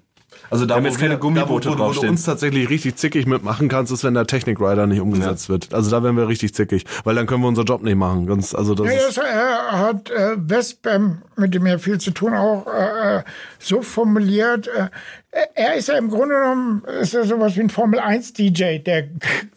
Also 0.50 0.64
da, 0.64 0.74
Wir 0.74 0.76
haben 0.76 0.84
wo 0.84 0.88
jetzt 0.88 0.98
keine 1.00 1.14
wir- 1.14 1.18
Gummiboote 1.18 1.68
da, 1.70 1.74
wo, 1.78 1.84
wo, 1.84 1.88
wo 1.96 2.00
du 2.00 2.06
uns 2.08 2.24
tatsächlich 2.24 2.70
richtig 2.70 2.96
zickig 2.96 3.26
mitmachen 3.26 3.68
kannst, 3.68 3.90
ist, 3.92 4.04
wenn 4.04 4.14
der 4.14 4.26
Technik 4.26 4.60
Rider 4.60 4.86
nicht 4.86 5.00
umgesetzt 5.00 5.48
wird. 5.48 5.74
Also 5.74 5.90
da 5.90 6.02
werden 6.02 6.16
wir 6.16 6.28
richtig 6.28 6.54
zickig, 6.54 6.84
weil 7.04 7.14
dann 7.16 7.26
können 7.26 7.42
wir 7.42 7.48
unseren 7.48 7.66
Job 7.66 7.82
nicht 7.82 7.96
machen. 7.96 8.26
Ganz, 8.26 8.54
also 8.54 8.74
das 8.74 8.86
Ja, 8.86 8.92
ist, 8.92 9.16
das 9.18 9.24
äh, 9.24 9.76
hat 9.76 10.10
äh, 10.10 10.36
Westbam, 10.36 11.22
mit 11.36 11.52
dem 11.54 11.66
er 11.66 11.78
viel 11.78 11.98
zu 11.98 12.12
tun, 12.12 12.34
auch 12.34 12.66
äh, 12.66 13.18
äh, 13.18 13.22
so 13.58 13.82
formuliert. 13.82 14.68
Äh, 14.68 14.88
er 15.54 15.74
ist 15.74 15.88
ja 15.88 15.98
im 15.98 16.08
Grunde 16.08 16.36
genommen 16.36 16.82
ist 17.00 17.14
er 17.14 17.24
sowas 17.24 17.56
wie 17.56 17.60
ein 17.60 17.68
Formel 17.70 17.98
1 18.00 18.32
DJ, 18.32 18.78
der 18.78 19.08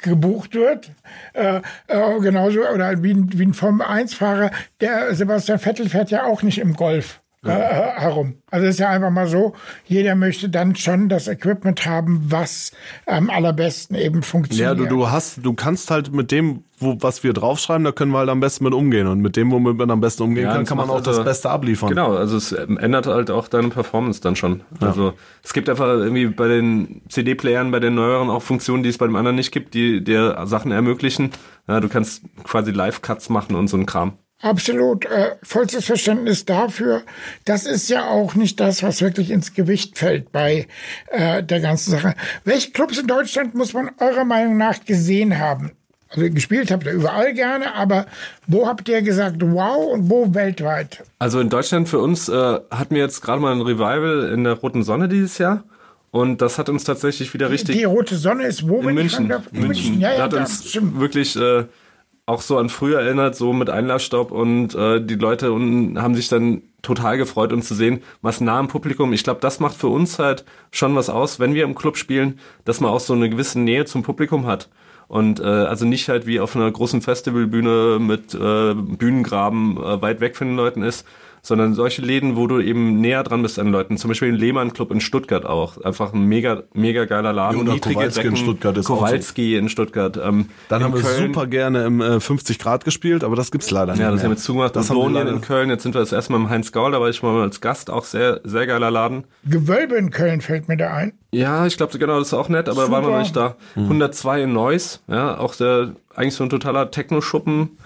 gebucht 0.02 0.54
wird. 0.56 0.92
Äh, 1.34 1.62
äh, 1.88 2.20
genauso, 2.20 2.62
oder 2.68 3.02
wie 3.04 3.12
ein, 3.14 3.30
wie 3.34 3.44
ein 3.46 3.54
Formel 3.54 3.86
1 3.86 4.14
Fahrer. 4.16 4.52
Der 4.82 5.14
Sebastian 5.16 5.60
Vettel 5.60 5.88
fährt 5.88 6.12
ja 6.12 6.26
auch 6.26 6.42
nicht 6.44 6.58
im 6.58 6.74
Golf. 6.74 7.19
Äh, 7.46 7.52
herum. 7.52 8.36
Also 8.52 8.66
es 8.66 8.76
ist 8.76 8.80
ja 8.80 8.90
einfach 8.90 9.12
mal 9.12 9.26
so, 9.26 9.54
jeder 9.86 10.16
möchte 10.16 10.50
dann 10.50 10.76
schon 10.76 11.08
das 11.08 11.30
Equipment 11.30 11.86
haben, 11.86 12.22
was 12.26 12.74
am 13.06 13.30
allerbesten 13.30 13.96
eben 13.96 14.18
ja, 14.18 14.22
funktioniert. 14.24 14.78
du, 14.78 14.86
du 14.88 15.10
hast, 15.10 15.46
du 15.46 15.54
kannst 15.54 15.90
halt 15.90 16.12
mit 16.12 16.32
dem, 16.32 16.66
wo, 16.80 16.98
was 17.00 17.24
wir 17.24 17.32
draufschreiben, 17.32 17.86
da 17.86 17.94
können 17.94 18.12
wir 18.12 18.18
halt 18.18 18.30
am 18.30 18.42
besten 18.42 18.66
mit 18.66 18.74
umgehen. 18.74 19.08
Und 19.08 19.22
mit 19.22 19.38
dem, 19.38 19.52
womit 19.52 19.78
man 19.78 19.90
am 19.90 20.02
besten 20.02 20.24
umgehen 20.24 20.46
Ja, 20.48 20.54
kann, 20.54 20.66
kann 20.66 20.78
man 20.78 20.90
auch 20.90 20.98
das 20.98 21.08
also- 21.20 21.24
Beste 21.24 21.50
abliefern. 21.50 21.88
Genau, 21.88 22.14
also 22.14 22.36
es 22.36 22.52
ändert 22.52 23.08
halt 23.08 23.32
auch 23.32 23.48
deine 23.48 23.70
Performance 23.70 24.20
dann 24.20 24.36
schon. 24.36 24.62
Also 24.82 25.14
es 25.42 25.54
gibt 25.54 25.70
einfach 25.70 25.88
irgendwie 25.88 26.26
bei 26.28 26.50
den 26.50 27.02
CD-Playern, 27.08 27.72
bei 27.72 27.80
den 27.80 27.96
neueren 27.96 28.30
auch 28.30 28.42
Funktionen, 28.42 28.84
die 28.84 28.90
es 28.90 28.98
bei 28.98 29.06
dem 29.06 29.16
anderen 29.16 29.38
nicht 29.38 29.54
gibt, 29.54 29.74
die 29.76 30.04
dir 30.04 30.42
Sachen 30.46 30.74
ermöglichen. 30.74 31.32
Ja, 31.70 31.80
du 31.80 31.88
kannst 31.88 32.22
quasi 32.44 32.72
Live-Cuts 32.72 33.30
machen 33.30 33.56
und 33.56 33.70
so 33.70 33.78
ein 33.78 33.86
Kram. 33.86 34.18
Absolut, 34.42 35.06
äh, 35.06 35.36
vollstes 35.44 35.86
Verständnis 35.86 36.46
dafür. 36.46 37.02
Das 37.44 37.66
ist 37.66 37.90
ja 37.90 38.08
auch 38.08 38.36
nicht 38.36 38.60
das, 38.60 38.82
was 38.84 39.02
wirklich 39.02 39.32
ins 39.32 39.54
Gewicht 39.54 39.98
fällt 39.98 40.32
bei 40.32 40.68
äh, 41.10 41.44
der 41.44 41.60
ganzen 41.60 41.92
Sache. 41.92 42.16
Welche 42.46 42.72
Clubs 42.72 42.98
in 42.98 43.08
Deutschland 43.08 43.54
muss 43.54 43.74
man 43.74 43.92
eurer 44.00 44.24
Meinung 44.24 44.56
nach 44.56 44.86
gesehen 44.86 45.38
haben? 45.40 45.72
Also 46.08 46.28
gespielt 46.32 46.72
habt 46.72 46.86
ihr 46.86 46.94
überall 46.94 47.34
gerne, 47.34 47.76
aber 47.76 48.06
wo 48.48 48.66
habt 48.66 48.88
ihr 48.90 49.02
gesagt, 49.02 49.36
wow 49.42 49.94
und 49.94 50.10
wo 50.10 50.34
weltweit? 50.34 51.04
Also 51.20 51.40
in 51.40 51.50
Deutschland 51.50 51.88
für 51.90 52.00
uns 52.00 52.30
äh, 52.30 52.34
hatten 52.72 52.96
wir 52.96 53.02
jetzt 53.02 53.22
gerade 53.22 53.42
mal 53.42 53.52
ein 53.52 53.62
Revival 53.62 54.32
in 54.34 54.46
der 54.46 54.54
Roten 54.54 54.84
Sonne 54.84 55.10
dieses 55.10 55.38
Jahr. 55.38 55.64
Und 56.12 56.42
das 56.42 56.58
hat 56.58 56.70
uns 56.70 56.84
tatsächlich 56.86 57.32
wieder 57.36 57.52
richtig 57.52 57.76
Die 57.78 57.84
rote 57.84 58.16
Sonne 58.16 58.46
ist 58.46 58.68
wo? 58.68 58.80
in 58.82 58.96
München. 58.96 59.28
fragen 59.28 59.30
darf? 59.30 59.52
München. 59.52 60.00
Ja, 60.00 60.14
ja, 60.14 60.24
hat 60.24 60.34
da, 60.34 60.38
uns 60.40 60.68
stimmt. 60.68 61.00
wirklich 61.00 61.36
äh, 61.36 61.66
auch 62.30 62.42
so 62.42 62.58
an 62.60 62.70
früher 62.70 63.02
erinnert, 63.02 63.36
so 63.36 63.54
mit 63.54 63.72
Einlassstopp 63.72 64.32
und 64.32 64.76
äh, 64.76 65.04
die 65.04 65.16
Leute 65.16 65.52
unten 65.52 66.00
haben 66.00 66.14
sich 66.14 66.28
dann 66.28 66.62
total 66.84 67.18
gefreut, 67.18 67.52
uns 67.52 67.68
zu 67.68 67.74
sehen, 67.74 68.04
was 68.22 68.40
nah 68.40 68.60
am 68.60 68.68
Publikum. 68.68 69.12
Ich 69.14 69.24
glaube, 69.24 69.42
das 69.42 69.60
macht 69.60 69.76
für 69.76 69.88
uns 69.88 70.20
halt 70.20 70.46
schon 70.72 70.96
was 70.96 71.10
aus, 71.10 71.40
wenn 71.40 71.56
wir 71.56 71.64
im 71.64 71.74
Club 71.74 71.98
spielen, 71.98 72.40
dass 72.66 72.82
man 72.82 72.92
auch 72.92 73.00
so 73.00 73.14
eine 73.14 73.30
gewisse 73.30 73.60
Nähe 73.60 73.86
zum 73.86 74.04
Publikum 74.04 74.46
hat. 74.46 74.70
Und 75.08 75.40
äh, 75.40 75.44
also 75.44 75.86
nicht 75.86 76.08
halt 76.08 76.28
wie 76.28 76.40
auf 76.40 76.56
einer 76.56 76.70
großen 76.70 77.02
Festivalbühne 77.02 77.98
mit 78.00 78.36
äh, 78.36 78.76
Bühnengraben 78.76 79.78
äh, 79.78 80.02
weit 80.04 80.22
weg 80.22 80.38
von 80.38 80.48
den 80.48 80.56
Leuten 80.56 80.84
ist, 80.84 81.08
sondern 81.42 81.74
solche 81.74 82.02
Läden, 82.02 82.36
wo 82.36 82.48
du 82.48 82.60
eben 82.60 83.00
näher 83.02 83.24
dran 83.24 83.42
bist 83.42 83.60
an 83.60 83.68
Leuten. 83.72 83.98
Zum 83.98 84.10
Beispiel 84.10 84.30
den 84.32 84.38
Lehmann 84.40 84.74
Club 84.74 84.92
in 84.92 85.02
Stuttgart 85.02 85.46
auch. 85.46 85.78
Einfach 85.82 86.14
ein 86.14 86.26
mega, 86.26 86.64
mega 86.74 87.06
geiler 87.06 87.34
Laden. 87.34 87.58
Ja, 87.58 87.64
oder 87.64 87.74
Niedrige 87.74 87.96
Kowalski 87.96 88.20
in 88.22 88.24
Decken. 88.34 88.38
Stuttgart 88.38 88.78
ist 88.78 88.86
auch 88.88 88.90
so. 88.90 89.06
Kowalski 89.06 89.56
in 89.58 89.70
Stuttgart. 89.70 90.18
Ähm, 90.18 90.50
Dann 90.68 90.82
in 90.82 90.86
haben 90.86 90.94
wir 90.96 91.02
Köln. 91.02 91.28
super 91.34 91.48
gerne 91.48 91.86
im 91.86 92.02
äh, 92.02 92.20
50 92.20 92.60
Grad 92.60 92.86
gespielt, 92.86 93.24
aber 93.24 93.36
das 93.36 93.52
gibt's 93.52 93.72
leider 93.72 93.94
nicht 93.94 94.02
Ja, 94.02 94.08
das 94.12 94.18
mehr. 94.18 94.26
haben 94.26 94.32
wir 94.32 94.38
zugemacht. 94.38 94.76
Das 94.76 94.90
leider- 94.90 95.30
in 95.30 95.42
Köln. 95.42 95.70
Jetzt 95.70 95.84
sind 95.84 95.96
wir 95.96 96.00
das 96.02 96.12
erste 96.12 96.32
Mal 96.34 96.40
im 96.40 96.50
Heinz 96.50 96.72
Gaul, 96.72 96.92
da 96.92 97.00
war 97.02 97.10
ich 97.10 97.24
mal 97.24 97.42
als 97.42 97.62
Gast. 97.62 97.90
Auch 97.90 98.04
sehr, 98.04 98.42
sehr 98.44 98.68
geiler 98.68 98.92
Laden. 98.92 99.24
Gewölbe 99.46 99.96
in 99.96 100.12
Köln 100.12 100.42
fällt 100.42 100.68
mir 100.68 100.78
da 100.78 100.94
ein. 100.94 101.14
Ja, 101.32 101.66
ich 101.68 101.78
glaube, 101.78 101.98
genau, 102.00 102.18
das 102.20 102.30
ist 102.30 102.34
auch 102.34 102.50
nett, 102.50 102.68
aber 102.70 102.86
da 102.86 102.92
waren 102.92 103.04
wir 103.04 103.08
Super. 103.08 103.18
noch 103.18 103.24
nicht 103.24 103.36
da. 103.36 103.56
102 103.76 104.44
in 104.44 104.54
Neuss, 104.54 105.02
ja, 105.08 105.38
auch 105.38 105.56
der, 105.56 105.94
eigentlich 106.16 106.34
so 106.34 106.44
ein 106.44 106.50
totaler 106.50 106.90
Techno-Schuppen. 106.92 107.78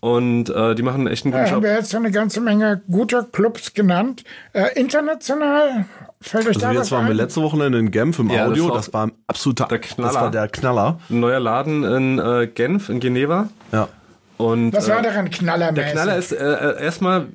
Und 0.00 0.50
äh, 0.50 0.74
die 0.74 0.82
machen 0.82 1.06
echt 1.06 1.24
einen 1.24 1.32
guten 1.32 1.44
Da 1.44 1.50
haben 1.50 1.54
Job. 1.56 1.62
wir 1.64 1.72
jetzt 1.74 1.94
eine 1.94 2.10
ganze 2.10 2.40
Menge 2.40 2.82
guter 2.90 3.24
Clubs 3.24 3.74
genannt. 3.74 4.24
Äh, 4.52 4.78
international 4.78 5.86
fällt 6.20 6.44
euch 6.44 6.48
Also 6.56 6.60
da 6.60 6.68
was 6.70 6.76
jetzt 6.76 6.92
waren 6.92 7.04
wir 7.06 7.10
ein? 7.12 7.16
letzte 7.16 7.42
Wochenende 7.42 7.78
in 7.78 7.90
Genf 7.90 8.18
im 8.18 8.30
Ja, 8.30 8.44
das 8.44 8.52
Audio, 8.52 8.68
war 8.68 8.76
das 8.76 8.92
war 8.92 9.06
ein 9.06 9.12
absoluter, 9.26 9.66
der 9.66 9.78
Knaller. 9.80 10.12
das 10.12 10.20
war 10.22 10.30
der 10.30 10.48
Knaller. 10.48 11.00
Ein 11.10 11.20
neuer 11.20 11.40
Laden 11.40 11.84
in 11.84 12.18
äh, 12.18 12.46
Genf, 12.46 12.88
in 12.88 13.00
Geneva. 13.00 13.48
Ja. 13.72 13.88
Und, 14.36 14.72
Was 14.74 14.88
äh, 14.88 14.92
war 14.92 15.02
daran 15.02 15.30
knallermäßig? 15.30 15.84
Der 15.84 15.92
Knaller 15.92 16.16
ist 16.18 16.32
äh, 16.32 16.36
äh, 16.36 16.82
erstmal, 16.84 17.28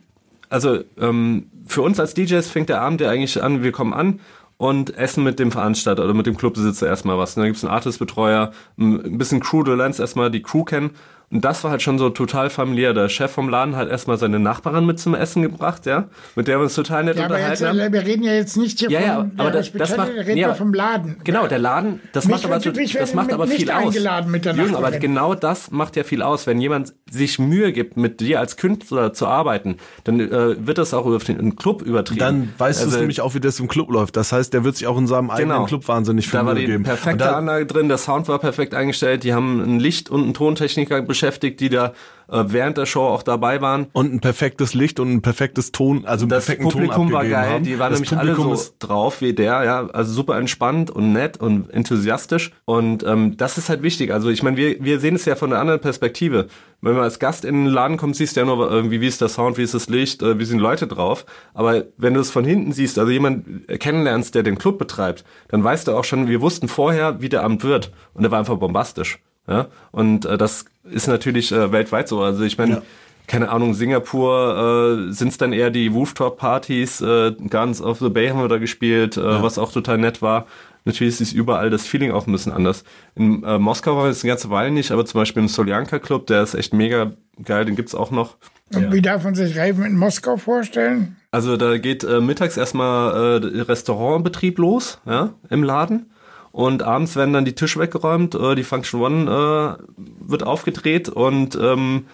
also 0.50 0.80
ähm, 1.00 1.48
für 1.66 1.82
uns 1.82 2.00
als 2.00 2.14
DJs 2.14 2.48
fängt 2.50 2.70
der 2.70 2.82
Abend 2.82 3.02
ja 3.02 3.10
eigentlich 3.10 3.42
an, 3.42 3.64
wir 3.64 3.72
kommen 3.72 3.94
an 3.94 4.20
und 4.58 4.96
essen 4.96 5.24
mit 5.24 5.40
dem 5.40 5.52
Veranstalter 5.52 6.04
oder 6.04 6.14
mit 6.14 6.28
dem 6.28 6.38
Clubbesitzer 6.38 6.86
erstmal 6.86 7.18
was. 7.18 7.36
Und 7.36 7.42
dann 7.42 7.48
gibt's 7.50 7.64
einen 7.64 7.74
Artist-Betreuer, 7.74 8.52
ein 8.78 9.18
bisschen 9.18 9.40
Crew, 9.40 9.64
du 9.64 9.74
lernst 9.74 10.00
erstmal 10.00 10.30
die 10.30 10.44
Crew 10.44 10.64
kennen. 10.64 10.92
Und 11.32 11.46
das 11.46 11.64
war 11.64 11.72
halt 11.72 11.82
schon 11.82 11.98
so 11.98 12.10
total 12.10 12.50
familiär. 12.50 12.94
Der 12.94 13.08
Chef 13.08 13.32
vom 13.32 13.48
Laden 13.48 13.76
hat 13.78 13.90
erstmal 13.90 14.18
seine 14.18 14.38
Nachbarin 14.40 14.86
mit 14.86 15.00
zum 15.00 15.16
Essen 15.16 15.42
gebracht, 15.42 15.86
ja, 15.86 16.10
mit 16.36 16.48
der 16.48 16.58
wir 16.60 16.64
uns 16.64 16.76
total 16.76 17.06
nett 17.06 17.18
ja, 17.18 17.26
aber 17.26 17.40
jetzt, 17.40 17.62
unterhalten 17.62 17.82
haben. 17.82 17.94
äh, 17.94 17.94
wir 17.94 18.06
reden 18.06 18.24
ja 18.24 18.34
jetzt 18.34 18.58
nicht 18.58 18.80
hier 18.80 18.92
Ja, 18.92 19.00
von 19.00 19.08
ja, 19.08 19.30
aber 19.38 19.52
das, 19.52 19.72
das 19.72 19.96
macht, 19.96 20.14
wir 20.14 20.26
reden 20.26 20.38
ja 20.38 20.48
aber- 20.48 20.56
vom 20.56 20.74
Laden. 20.74 21.18
Genau, 21.24 21.48
der 21.48 21.60
Laden, 21.60 22.02
das 22.12 22.26
Mich 22.26 22.34
macht 22.34 22.46
aber, 22.46 22.56
mich 22.76 22.94
das 22.94 23.14
macht 23.14 23.32
aber 23.32 23.46
nicht 23.46 23.58
viel 23.62 23.72
aus. 23.72 23.86
eingeladen 23.86 24.30
mit 24.30 24.44
der 24.46 24.56
Jürgen, 24.56 24.76
aber 24.76 24.92
genau 24.92 25.34
das 25.34 25.72
macht 25.72 25.96
ja 25.96 26.04
viel 26.04 26.22
aus. 26.22 26.48
Wenn 26.48 26.60
jemand 26.60 26.94
sich 27.10 27.40
Mühe 27.40 27.72
gibt, 27.72 27.96
mit 27.96 28.20
dir 28.20 28.40
als 28.42 28.58
Künstler 28.58 29.14
zu 29.14 29.26
arbeiten, 29.28 29.78
dann 30.04 30.20
äh, 30.20 30.68
wird 30.68 30.78
das 30.78 30.94
auch 30.94 31.06
über 31.06 31.20
den 31.20 31.56
Club 31.56 31.82
übertrieben. 31.82 32.20
Dann 32.20 32.54
weißt 32.58 32.82
du 32.82 32.84
Also, 32.86 32.96
es 32.96 33.00
nämlich 33.00 33.22
auch, 33.22 33.36
wie 33.36 33.40
das 33.40 33.58
im 33.60 33.70
Club 33.70 33.90
läuft. 33.90 34.18
Das 34.18 34.34
heißt, 34.34 34.54
der 34.54 34.66
wird 34.66 34.76
sich 34.76 34.86
auch 34.88 34.98
in 34.98 35.08
seinem 35.08 35.30
eigenen 35.30 35.50
Genau. 35.56 35.66
Club 35.66 35.88
wahnsinnig 35.88 36.28
viel 36.28 36.40
Da 36.42 36.46
war 36.46 36.54
Mühe 36.56 36.66
die 36.66 36.72
geben. 36.72 36.84
perfekte 36.84 37.20
da, 37.20 37.38
Anlage 37.38 37.66
drin, 37.66 37.88
der 37.88 37.98
Sound 37.98 38.28
war 38.28 38.40
perfekt 38.40 38.74
eingestellt, 38.74 39.24
die 39.24 39.34
haben 39.34 39.62
ein 39.62 39.80
Licht- 39.80 40.10
und 40.10 40.24
einen 40.24 40.34
Tontechniker 40.34 41.02
beschäftigt, 41.02 41.21
beschäftigt, 41.22 41.60
die 41.60 41.70
da 41.70 41.94
äh, 42.32 42.44
während 42.48 42.78
der 42.78 42.86
Show 42.86 43.02
auch 43.02 43.24
dabei 43.24 43.62
waren. 43.62 43.88
Und 43.94 44.14
ein 44.14 44.20
perfektes 44.22 44.74
Licht 44.74 45.00
und 45.00 45.12
ein 45.12 45.22
perfektes 45.22 45.72
Ton, 45.72 46.06
also 46.06 46.26
Das 46.26 46.46
perfekten 46.46 46.70
Publikum 46.70 47.08
Ton 47.08 47.12
war 47.12 47.26
geil, 47.26 47.50
haben. 47.50 47.64
die 47.64 47.78
waren 47.78 47.92
das 47.92 48.00
nämlich 48.00 48.18
alle 48.18 48.32
Publikum 48.32 48.56
so 48.56 48.62
ist 48.62 48.76
drauf 48.80 49.22
wie 49.22 49.34
der, 49.34 49.64
ja, 49.64 49.88
also 49.88 50.14
super 50.14 50.38
entspannt 50.38 50.90
und 50.90 51.14
nett 51.14 51.38
und 51.38 51.70
enthusiastisch 51.70 52.52
und 52.66 53.04
ähm, 53.04 53.38
das 53.38 53.58
ist 53.58 53.70
halt 53.70 53.84
wichtig. 53.84 54.12
Also 54.14 54.30
ich 54.30 54.44
meine, 54.44 54.58
wir, 54.58 54.84
wir 54.84 55.00
sehen 55.00 55.16
es 55.16 55.26
ja 55.26 55.36
von 55.36 55.52
einer 55.52 55.62
anderen 55.62 55.82
Perspektive. 55.82 56.48
Wenn 56.84 56.94
man 56.96 57.04
als 57.04 57.20
Gast 57.20 57.46
in 57.46 57.66
den 57.66 57.66
Laden 57.68 57.98
kommt, 57.98 58.16
siehst 58.16 58.36
du 58.36 58.40
ja 58.40 58.46
nur 58.46 58.72
irgendwie, 58.72 59.02
wie 59.02 59.08
ist 59.08 59.22
der 59.22 59.30
Sound, 59.30 59.58
wie 59.60 59.64
ist 59.64 59.76
das 59.76 59.88
Licht, 59.90 60.24
äh, 60.24 60.40
wie 60.40 60.46
sind 60.46 60.60
Leute 60.60 60.88
drauf. 60.88 61.26
Aber 61.54 61.84
wenn 61.98 62.16
du 62.16 62.20
es 62.22 62.32
von 62.32 62.44
hinten 62.44 62.72
siehst, 62.72 62.98
also 62.98 63.12
jemand 63.12 63.68
kennenlernst, 63.68 64.34
der 64.34 64.44
den 64.44 64.58
Club 64.58 64.80
betreibt, 64.80 65.24
dann 65.50 65.64
weißt 65.64 65.88
du 65.88 65.92
auch 65.92 66.04
schon, 66.06 66.28
wir 66.28 66.42
wussten 66.42 66.68
vorher, 66.68 67.22
wie 67.22 67.30
der 67.30 67.44
Abend 67.44 67.64
wird 67.64 67.92
und 68.14 68.24
der 68.24 68.32
war 68.32 68.40
einfach 68.40 68.58
bombastisch. 68.58 69.20
Ja? 69.52 69.68
Und 69.92 70.26
äh, 70.26 70.38
das 70.38 70.66
ist 70.90 71.08
natürlich 71.08 71.52
äh, 71.52 71.72
weltweit 71.72 72.08
so. 72.08 72.22
Also 72.22 72.44
ich 72.44 72.58
meine, 72.58 72.82
keine 73.28 73.50
Ahnung, 73.50 73.74
Singapur 73.74 75.08
äh, 75.10 75.14
sind 75.14 75.30
es 75.30 75.38
dann 75.38 75.54
eher 75.54 75.70
die 75.70 75.88
Rooftop-Partys, 75.88 77.02
äh, 77.02 77.32
Guns 77.50 77.82
of 77.82 78.00
the 78.00 78.10
Bay 78.10 78.30
haben 78.30 78.40
wir 78.40 78.48
da 78.48 78.58
gespielt, 78.58 79.18
äh, 79.18 79.44
was 79.44 79.58
auch 79.58 79.72
total 79.72 79.98
nett 79.98 80.22
war. 80.22 80.48
Natürlich 80.84 81.22
ist 81.22 81.34
überall 81.34 81.70
das 81.70 81.86
Feeling 81.86 82.12
auch 82.12 82.26
ein 82.26 82.32
bisschen 82.32 82.52
anders. 82.52 82.84
In 83.16 83.44
äh, 83.44 83.60
Moskau 83.60 83.96
war 83.98 84.08
es 84.08 84.24
eine 84.24 84.30
ganze 84.32 84.50
Weile 84.50 84.72
nicht, 84.72 84.92
aber 84.92 85.06
zum 85.06 85.20
Beispiel 85.20 85.44
im 85.44 85.48
Soljanka 85.48 86.00
Club, 86.00 86.28
der 86.28 86.42
ist 86.42 86.56
echt 86.56 86.74
mega 86.74 87.12
geil, 87.44 87.66
den 87.66 87.76
gibt's 87.76 87.94
auch 87.94 88.12
noch. 88.12 88.38
Und 88.74 88.92
wie 88.92 89.02
darf 89.02 89.24
man 89.24 89.36
sich 89.36 89.58
Raven 89.58 89.84
in 89.84 89.98
Moskau 89.98 90.38
vorstellen? 90.38 91.18
Also 91.30 91.56
da 91.58 91.78
geht 91.78 92.04
äh, 92.04 92.20
mittags 92.20 92.58
erstmal 92.58 93.44
äh, 93.44 93.62
Restaurantbetrieb 93.62 94.58
los, 94.58 95.00
ja, 95.06 95.30
im 95.50 95.64
Laden. 95.64 96.11
Und 96.52 96.84
abends 96.84 97.16
werden 97.16 97.34
dann 97.34 97.46
die 97.46 97.56
Tische 97.56 97.80
weggeräumt, 97.80 98.36
äh, 98.36 98.56
die 98.56 98.64
Function 98.64 99.02
One 99.02 99.78
äh, 99.80 99.84
wird 100.28 100.44
aufgedreht 100.44 101.08
und 101.08 101.56
ähm, 101.56 102.06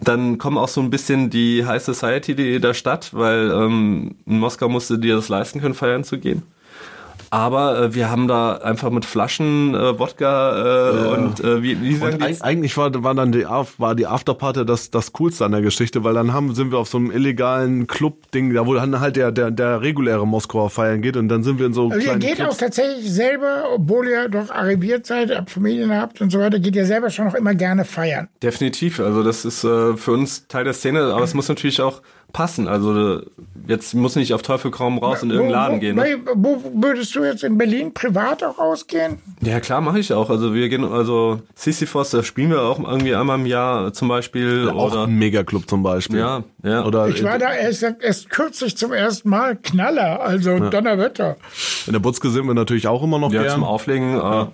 dann 0.00 0.38
kommen 0.38 0.58
auch 0.58 0.68
so 0.68 0.80
ein 0.80 0.90
bisschen 0.90 1.30
die 1.30 1.64
High 1.64 1.82
Society 1.82 2.60
der 2.60 2.74
Stadt, 2.74 3.14
weil 3.14 3.50
ähm, 3.52 4.16
in 4.26 4.40
Moskau 4.40 4.68
musste 4.68 4.98
dir 4.98 5.14
das 5.14 5.28
leisten 5.28 5.60
können, 5.60 5.74
feiern 5.74 6.02
zu 6.02 6.18
gehen. 6.18 6.42
Aber 7.34 7.80
äh, 7.80 7.94
wir 7.96 8.12
haben 8.12 8.28
da 8.28 8.58
einfach 8.58 8.90
mit 8.90 9.04
Flaschen 9.04 9.74
äh, 9.74 9.98
Wodka 9.98 10.52
äh, 10.54 11.14
und 11.16 11.40
äh, 11.40 11.64
wie, 11.64 11.82
wie 11.82 11.96
sagen 11.96 12.22
Und 12.22 12.30
die 12.30 12.40
eigentlich 12.40 12.76
war, 12.76 13.02
war 13.02 13.12
dann 13.12 13.32
die, 13.32 13.44
war 13.44 13.96
die 13.96 14.06
Afterparty 14.06 14.64
das, 14.64 14.92
das 14.92 15.12
Coolste 15.12 15.44
an 15.44 15.50
der 15.50 15.60
Geschichte, 15.60 16.04
weil 16.04 16.14
dann 16.14 16.32
haben, 16.32 16.54
sind 16.54 16.70
wir 16.70 16.78
auf 16.78 16.86
so 16.86 16.96
einem 16.96 17.10
illegalen 17.10 17.88
Club-Ding, 17.88 18.54
da 18.54 18.64
wo 18.66 18.74
dann 18.74 19.00
halt 19.00 19.16
der, 19.16 19.32
der, 19.32 19.50
der 19.50 19.80
reguläre 19.80 20.24
Moskauer 20.28 20.70
feiern 20.70 21.02
geht 21.02 21.16
und 21.16 21.26
dann 21.26 21.42
sind 21.42 21.58
wir 21.58 21.66
in 21.66 21.72
so 21.72 21.90
Also 21.90 22.06
ihr 22.06 22.16
geht 22.18 22.34
auch 22.34 22.44
Clubs. 22.44 22.58
tatsächlich 22.58 23.10
selber, 23.12 23.64
obwohl 23.74 24.06
ihr 24.06 24.28
doch 24.28 24.50
arriviert 24.50 25.04
seid, 25.04 25.36
habt 25.36 25.50
Familien 25.50 25.92
habt 25.92 26.20
und 26.20 26.30
so 26.30 26.38
weiter, 26.38 26.60
geht 26.60 26.76
ihr 26.76 26.86
selber 26.86 27.10
schon 27.10 27.24
noch 27.24 27.34
immer 27.34 27.56
gerne 27.56 27.84
feiern. 27.84 28.28
Definitiv, 28.44 29.00
also 29.00 29.24
das 29.24 29.44
ist 29.44 29.64
äh, 29.64 29.96
für 29.96 30.12
uns 30.12 30.46
Teil 30.46 30.62
der 30.62 30.72
Szene, 30.72 31.12
aber 31.12 31.24
es 31.24 31.34
muss 31.34 31.48
natürlich 31.48 31.80
auch 31.80 32.00
passen. 32.34 32.68
Also 32.68 33.22
jetzt 33.66 33.94
muss 33.94 34.16
nicht 34.16 34.34
auf 34.34 34.42
Teufel 34.42 34.70
kaum 34.70 34.98
raus 34.98 35.22
in 35.22 35.30
irgendeinen 35.30 35.52
Laden 35.52 35.80
gehen. 35.80 35.96
Ne? 35.96 36.18
Wo, 36.34 36.62
würdest 36.74 37.14
du 37.14 37.24
jetzt 37.24 37.44
in 37.44 37.56
Berlin 37.56 37.94
privat 37.94 38.44
auch 38.44 38.58
ausgehen? 38.58 39.18
Ja 39.40 39.60
klar, 39.60 39.80
mache 39.80 40.00
ich 40.00 40.12
auch. 40.12 40.28
Also 40.28 40.52
wir 40.52 40.68
gehen, 40.68 40.84
also 40.84 41.40
Sisyphos, 41.54 42.10
da 42.10 42.22
spielen 42.22 42.50
wir 42.50 42.60
auch 42.60 42.78
irgendwie 42.78 43.14
einmal 43.14 43.38
im 43.38 43.46
Jahr 43.46 43.94
zum 43.94 44.08
Beispiel. 44.08 44.68
Auch 44.68 44.92
oder 44.92 45.04
ein 45.04 45.16
Megaclub 45.16 45.70
zum 45.70 45.82
Beispiel. 45.82 46.18
ja, 46.18 46.44
ja. 46.62 46.84
Oder 46.84 47.08
Ich 47.08 47.22
war 47.22 47.38
da 47.38 47.54
erst, 47.54 47.82
erst 47.82 48.28
kürzlich 48.28 48.76
zum 48.76 48.92
ersten 48.92 49.30
Mal 49.30 49.56
Knaller, 49.56 50.20
also 50.20 50.58
Donnerwetter. 50.58 51.36
in 51.86 51.94
der 51.94 52.00
Butzke 52.00 52.28
sind 52.28 52.46
wir 52.46 52.54
natürlich 52.54 52.88
auch 52.88 53.02
immer 53.02 53.18
noch 53.18 53.32
ja, 53.32 53.42
gern. 53.42 53.54
zum 53.54 53.64
Auflegen. 53.64 54.18
Äh, 54.18 54.46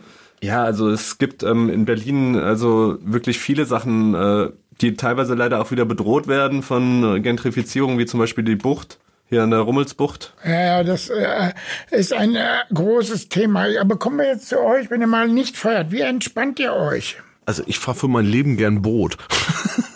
ja, 0.42 0.62
also 0.62 0.88
es 0.88 1.18
gibt 1.18 1.42
ähm, 1.42 1.68
in 1.68 1.84
Berlin 1.84 2.36
also 2.36 2.96
wirklich 3.02 3.38
viele 3.38 3.66
Sachen, 3.66 4.14
äh, 4.14 4.50
die 4.80 4.94
teilweise 4.94 5.34
leider 5.34 5.60
auch 5.60 5.70
wieder 5.70 5.84
bedroht 5.84 6.26
werden 6.26 6.62
von 6.62 7.16
äh, 7.16 7.20
Gentrifizierung, 7.20 7.98
wie 7.98 8.06
zum 8.06 8.20
Beispiel 8.20 8.44
die 8.44 8.56
Bucht 8.56 8.98
hier 9.26 9.42
an 9.42 9.50
der 9.50 9.60
Rummelsbucht. 9.60 10.34
Ja, 10.44 10.60
ja, 10.60 10.84
das 10.84 11.08
äh, 11.08 11.52
ist 11.90 12.12
ein 12.12 12.34
äh, 12.34 12.46
großes 12.74 13.28
Thema. 13.28 13.66
Aber 13.80 13.96
kommen 13.96 14.18
wir 14.18 14.26
jetzt 14.26 14.48
zu 14.48 14.60
euch, 14.60 14.90
wenn 14.90 15.00
ihr 15.00 15.06
mal 15.06 15.28
nicht 15.28 15.56
feiert. 15.56 15.92
Wie 15.92 16.00
entspannt 16.00 16.58
ihr 16.58 16.74
euch? 16.74 17.16
Also 17.46 17.62
ich 17.66 17.78
fahre 17.78 17.96
für 17.96 18.08
mein 18.08 18.26
Leben 18.26 18.56
gern 18.56 18.82
Boot. 18.82 19.16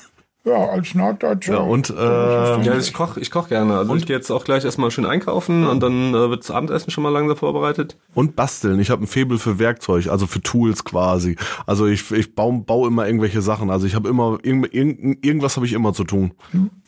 Ja, 0.47 0.69
als 0.69 0.95
Norddeutscher. 0.95 1.55
Ja, 1.55 1.59
und 1.61 1.89
äh, 1.89 1.95
Ja, 1.95 2.55
also 2.57 2.77
ich 2.79 2.93
koch, 2.93 3.17
ich 3.17 3.31
koch 3.31 3.49
gerne. 3.49 3.79
Also 3.79 3.97
ich 3.97 4.05
gehe 4.05 4.15
jetzt 4.15 4.31
auch 4.31 4.45
gleich 4.45 4.63
erstmal 4.65 4.91
schön 4.91 5.07
einkaufen 5.07 5.67
und 5.67 5.83
dann 5.83 6.11
äh, 6.11 6.29
wird 6.31 6.43
das 6.45 6.51
Abendessen 6.51 6.91
schon 6.91 7.03
mal 7.03 7.09
langsam 7.11 7.37
vorbereitet. 7.39 7.97
und 8.15 8.37
basteln. 8.37 8.79
Ich 8.79 8.91
habe 8.91 9.05
ein 9.05 9.07
Faible 9.07 9.39
für 9.39 9.59
Werkzeug, 9.59 10.09
also 10.09 10.27
für 10.27 10.43
Tools 10.43 10.85
quasi. 10.85 11.37
Also 11.67 11.87
ich, 11.87 12.11
ich 12.11 12.35
baue 12.35 12.61
bau 12.61 12.87
immer 12.87 13.07
irgendwelche 13.07 13.41
Sachen. 13.41 13.71
Also 13.71 13.87
ich 13.87 13.95
habe 13.95 14.09
immer 14.09 14.39
irgend, 14.43 14.75
irgend, 14.75 15.25
irgendwas 15.25 15.57
habe 15.57 15.65
ich 15.65 15.73
immer 15.73 15.95
zu 15.95 16.05
tun. 16.05 16.33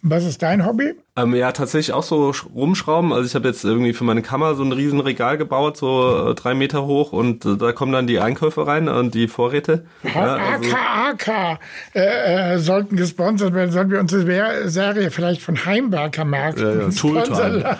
Was 0.03 0.25
ist 0.25 0.43
dein 0.43 0.67
Hobby? 0.67 0.95
Ähm, 1.19 1.35
ja, 1.35 1.51
tatsächlich 1.53 1.95
auch 1.95 2.03
so 2.03 2.29
sch- 2.31 2.45
rumschrauben. 2.55 3.13
Also 3.13 3.25
ich 3.27 3.35
habe 3.35 3.49
jetzt 3.49 3.65
irgendwie 3.65 3.95
für 3.95 4.05
meine 4.05 4.21
Kammer 4.21 4.55
so 4.55 4.63
ein 4.63 4.73
riesen 4.73 5.01
Regal 5.01 5.39
gebaut, 5.39 5.79
so 5.79 6.31
äh, 6.31 6.35
drei 6.35 6.53
Meter 6.55 6.85
hoch 6.85 7.13
und 7.13 7.45
äh, 7.47 7.57
da 7.57 7.73
kommen 7.73 7.93
dann 7.93 8.07
die 8.07 8.21
Einkäufe 8.21 8.67
rein 8.67 8.89
und 8.89 9.15
die 9.15 9.27
Vorräte. 9.27 9.87
Ja, 10.15 10.37
also, 10.37 10.71
AKAK 10.77 11.59
äh, 11.95 12.55
äh, 12.55 12.59
sollten 12.59 12.97
gesponsert 12.97 13.55
werden, 13.55 13.73
sollten 13.73 13.91
wir 13.93 14.01
uns 14.01 14.13
die 14.13 14.27
Wer- 14.27 14.69
Serie 14.69 15.11
vielleicht 15.11 15.41
von 15.41 15.65
Heimwerker 15.65 16.25
Markt 16.27 16.61
Ja, 16.61 16.75
ja, 16.75 16.93
sponsern 16.93 17.61
lassen. 17.61 17.79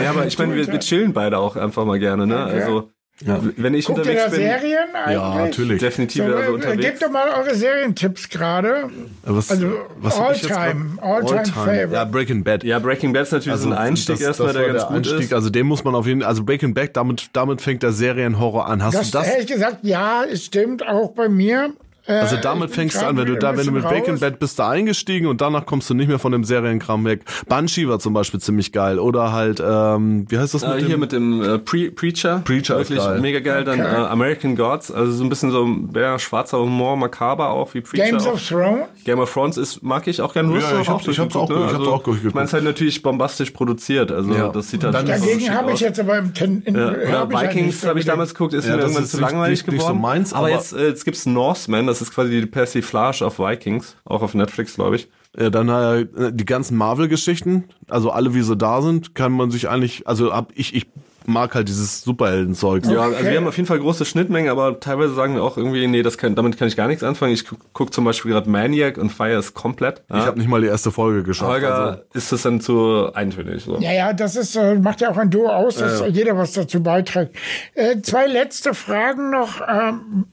ja, 0.00 0.10
aber 0.10 0.26
ich 0.26 0.38
meine, 0.38 0.54
wir, 0.54 0.66
wir 0.66 0.78
chillen 0.80 1.12
beide 1.12 1.38
auch 1.38 1.56
einfach 1.56 1.84
mal 1.84 1.98
gerne. 1.98 2.26
Ne? 2.28 2.36
Also 2.38 2.90
wenn 3.20 3.74
ich 3.74 3.86
Guckt 3.86 3.98
ihr 3.98 4.02
unterwegs 4.02 4.24
da 4.24 4.30
bin, 4.30 4.40
Serien 4.40 4.88
eigentlich? 4.94 5.14
Ja, 5.16 5.34
natürlich. 5.34 5.80
definitiv 5.80 6.24
So, 6.24 6.34
also 6.34 6.52
unterwegs. 6.54 6.82
gebt 6.82 7.02
doch 7.02 7.10
mal 7.10 7.28
eure 7.30 7.54
Serientipps 7.54 8.28
gerade. 8.28 8.90
Was, 9.24 9.50
Also 9.50 9.72
All-Time, 10.02 10.98
All-Time 11.00 11.44
Favorite. 11.46 11.92
Ja, 11.94 12.04
Breaking 12.04 12.44
Bad. 12.44 12.62
Ja, 12.64 12.78
Breaking 12.78 13.12
Bad 13.12 13.22
ist 13.24 13.32
natürlich 13.32 13.58
so 13.58 13.68
ein 13.70 13.76
Einstieg 13.76 14.20
erstmal, 14.20 14.52
der 14.52 14.62
war 14.62 14.68
ganz 14.72 14.86
gut 14.86 14.96
Einstieg. 14.96 15.20
ist. 15.20 15.32
Also 15.34 15.50
den 15.50 15.66
muss 15.66 15.82
man 15.84 15.94
auf 15.94 16.06
jeden 16.06 16.22
also 16.22 16.44
Breaking 16.44 16.74
Bad, 16.74 16.96
damit, 16.96 17.30
damit 17.32 17.60
fängt 17.60 17.82
der 17.82 17.92
Serienhorror 17.92 18.66
an. 18.68 18.82
Hast 18.82 18.94
Das, 18.94 19.10
du 19.10 19.18
das? 19.18 19.26
ehrlich 19.28 19.46
gesagt, 19.48 19.78
ja, 19.82 20.22
es 20.24 20.44
stimmt 20.44 20.86
auch 20.86 21.10
bei 21.12 21.28
mir. 21.28 21.72
Äh, 22.08 22.12
Also 22.20 22.36
ich 22.36 22.40
damit 22.40 22.70
fängst 22.70 22.96
du 23.00 23.06
an, 23.06 23.16
wenn 23.16 23.26
du 23.26 23.36
da, 23.36 23.56
wenn 23.56 23.66
du 23.66 23.72
mit 23.72 23.84
raus. 23.84 24.20
Bad 24.20 24.38
bist 24.38 24.58
da 24.58 24.70
eingestiegen 24.70 25.26
und 25.28 25.40
danach 25.40 25.66
kommst 25.66 25.90
du 25.90 25.94
nicht 25.94 26.08
mehr 26.08 26.18
von 26.18 26.32
dem 26.32 26.42
Serienkram 26.44 27.04
weg. 27.04 27.20
Banshee 27.48 27.86
war 27.88 27.98
zum 27.98 28.14
Beispiel 28.14 28.40
ziemlich 28.40 28.72
geil. 28.72 28.98
Oder 28.98 29.32
halt, 29.32 29.62
ähm, 29.64 30.24
wie 30.28 30.38
heißt 30.38 30.54
das 30.54 30.62
Äh, 30.62 30.68
mit 30.76 30.78
hier 30.80 30.88
dem? 30.88 31.00
mit 31.00 31.12
dem 31.12 31.42
äh, 31.42 31.58
Pre 31.58 31.90
Preacher. 31.90 32.40
Preacher 32.44 32.80
ist 32.80 32.90
Wirklich 32.90 33.06
geil. 33.06 33.20
mega 33.20 33.40
geil. 33.40 33.64
Dann 33.64 33.80
äh, 33.80 33.82
American 33.82 34.56
Gods, 34.56 34.90
also 34.90 35.12
so 35.12 35.22
ein 35.24 35.28
bisschen 35.28 35.50
so 35.50 35.68
ja, 35.94 36.18
schwarzer 36.18 36.58
Humor, 36.58 36.96
makaber 36.96 37.50
auch 37.50 37.74
wie 37.74 37.82
Preacher. 37.82 38.06
Games 38.06 38.26
auch. 38.26 38.32
of 38.34 38.48
Thrones. 38.48 38.86
Game 39.04 39.18
of 39.20 39.32
Thrones 39.32 39.56
ist, 39.58 39.82
mag 39.82 40.06
ich 40.06 40.20
auch 40.22 40.32
gerne. 40.32 40.48
Nur 40.48 40.58
Ja, 40.60 40.70
doch 40.72 40.80
ich 40.80 40.88
hab's- 40.88 41.06
ich 41.08 41.18
hab's 41.18 41.36
auch 41.36 41.46
durchgeguckt, 41.48 41.58
ge- 41.58 41.66
ich 41.66 41.74
hab's 41.74 41.88
auch 41.88 42.02
durchgeguckt. 42.02 42.26
Ich 42.28 42.34
meine, 42.34 42.44
es 42.44 42.50
ist 42.50 42.54
halt 42.54 42.64
natürlich 42.64 43.02
bombastisch 43.02 43.50
produziert. 43.50 44.10
Also 44.10 44.32
Ja. 44.32 44.48
das 44.48 44.70
sieht 44.70 44.82
halt 44.84 44.94
Dann- 44.94 45.06
Dagegen 45.06 45.50
habe 45.54 45.68
ich 45.68 45.74
aus. 45.74 45.80
jetzt 45.80 46.00
aber 46.00 46.18
im 46.18 46.32
Ten, 46.32 46.62
in, 46.62 46.74
Ja, 46.74 46.92
hab 47.12 47.34
halt 47.34 47.54
Vikings 47.54 47.84
habe 47.86 47.98
ich 48.00 48.06
damals 48.06 48.34
geguckt, 48.34 48.54
ist 48.54 48.66
Ja, 48.66 48.76
mir 48.76 48.82
irgendwann 48.82 49.04
zu 49.06 49.20
langweilig 49.20 49.64
geworden. 49.66 50.04
aber, 50.32 50.50
jetzt, 50.50 50.72
äh, 50.72 50.86
jetzt 50.88 51.04
gibt's 51.04 51.26
Norseman, 51.26 51.86
das 51.86 51.97
ist 52.00 52.12
quasi 52.14 52.40
die 52.40 52.46
Persiflage 52.46 53.24
auf 53.24 53.38
Vikings, 53.38 53.96
auch 54.04 54.22
auf 54.22 54.34
Netflix, 54.34 54.74
glaube 54.74 54.96
ich. 54.96 55.08
Ja, 55.38 55.50
dann 55.50 55.68
äh, 55.68 56.32
die 56.32 56.46
ganzen 56.46 56.76
Marvel-Geschichten, 56.76 57.64
also 57.88 58.10
alle 58.10 58.34
wie 58.34 58.42
sie 58.42 58.56
da 58.56 58.82
sind, 58.82 59.14
kann 59.14 59.32
man 59.32 59.50
sich 59.50 59.68
eigentlich, 59.68 60.06
also 60.08 60.32
ab 60.32 60.52
ich, 60.54 60.74
ich 60.74 60.86
mag 61.28 61.54
halt 61.54 61.68
dieses 61.68 62.02
Superhelden-Zeug. 62.02 62.86
Ja, 62.86 63.02
also 63.02 63.24
wir 63.24 63.36
haben 63.36 63.46
auf 63.46 63.56
jeden 63.56 63.66
Fall 63.66 63.78
große 63.78 64.04
Schnittmengen, 64.04 64.50
aber 64.50 64.80
teilweise 64.80 65.14
sagen 65.14 65.34
wir 65.34 65.42
auch 65.44 65.56
irgendwie, 65.58 65.86
nee, 65.86 66.02
das 66.02 66.16
kann, 66.16 66.34
damit 66.34 66.58
kann 66.58 66.68
ich 66.68 66.76
gar 66.76 66.88
nichts 66.88 67.04
anfangen. 67.04 67.34
Ich 67.34 67.46
guck, 67.46 67.58
guck 67.72 67.92
zum 67.92 68.04
Beispiel 68.04 68.32
gerade 68.32 68.48
Maniac 68.48 68.96
und 68.96 69.10
Fire 69.10 69.38
ist 69.38 69.54
komplett. 69.54 70.02
Ich 70.08 70.14
habe 70.14 70.38
nicht 70.38 70.48
mal 70.48 70.60
die 70.62 70.68
erste 70.68 70.90
Folge 70.90 71.22
geschafft. 71.22 71.50
Holger 71.50 71.74
Also. 71.74 72.00
ist 72.14 72.32
das 72.32 72.42
dann 72.42 72.60
zu 72.60 73.12
eintönig. 73.12 73.62
So. 73.64 73.76
Ja, 73.78 73.92
ja, 73.92 74.12
das 74.14 74.36
ist, 74.36 74.56
äh, 74.56 74.76
macht 74.76 75.02
ja 75.02 75.10
auch 75.10 75.18
ein 75.18 75.30
Duo 75.30 75.48
aus, 75.48 75.76
dass 75.76 76.02
jeder 76.08 76.36
was 76.36 76.52
dazu 76.52 76.82
beiträgt. 76.82 77.36
Äh, 77.74 78.00
zwei 78.00 78.26
letzte 78.26 78.72
Fragen 78.72 79.30
noch. 79.30 79.60
Ähm, 79.68 80.24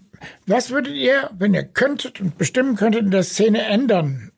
was 0.47 0.71
würdet 0.71 0.95
ihr, 0.95 1.30
wenn 1.38 1.53
ihr 1.53 1.63
könntet 1.63 2.21
und 2.21 2.38
bestimmen 2.38 2.76
könntet, 2.76 3.03
in 3.03 3.11
der 3.11 3.23
Szene 3.23 3.63
ändern? 3.63 4.32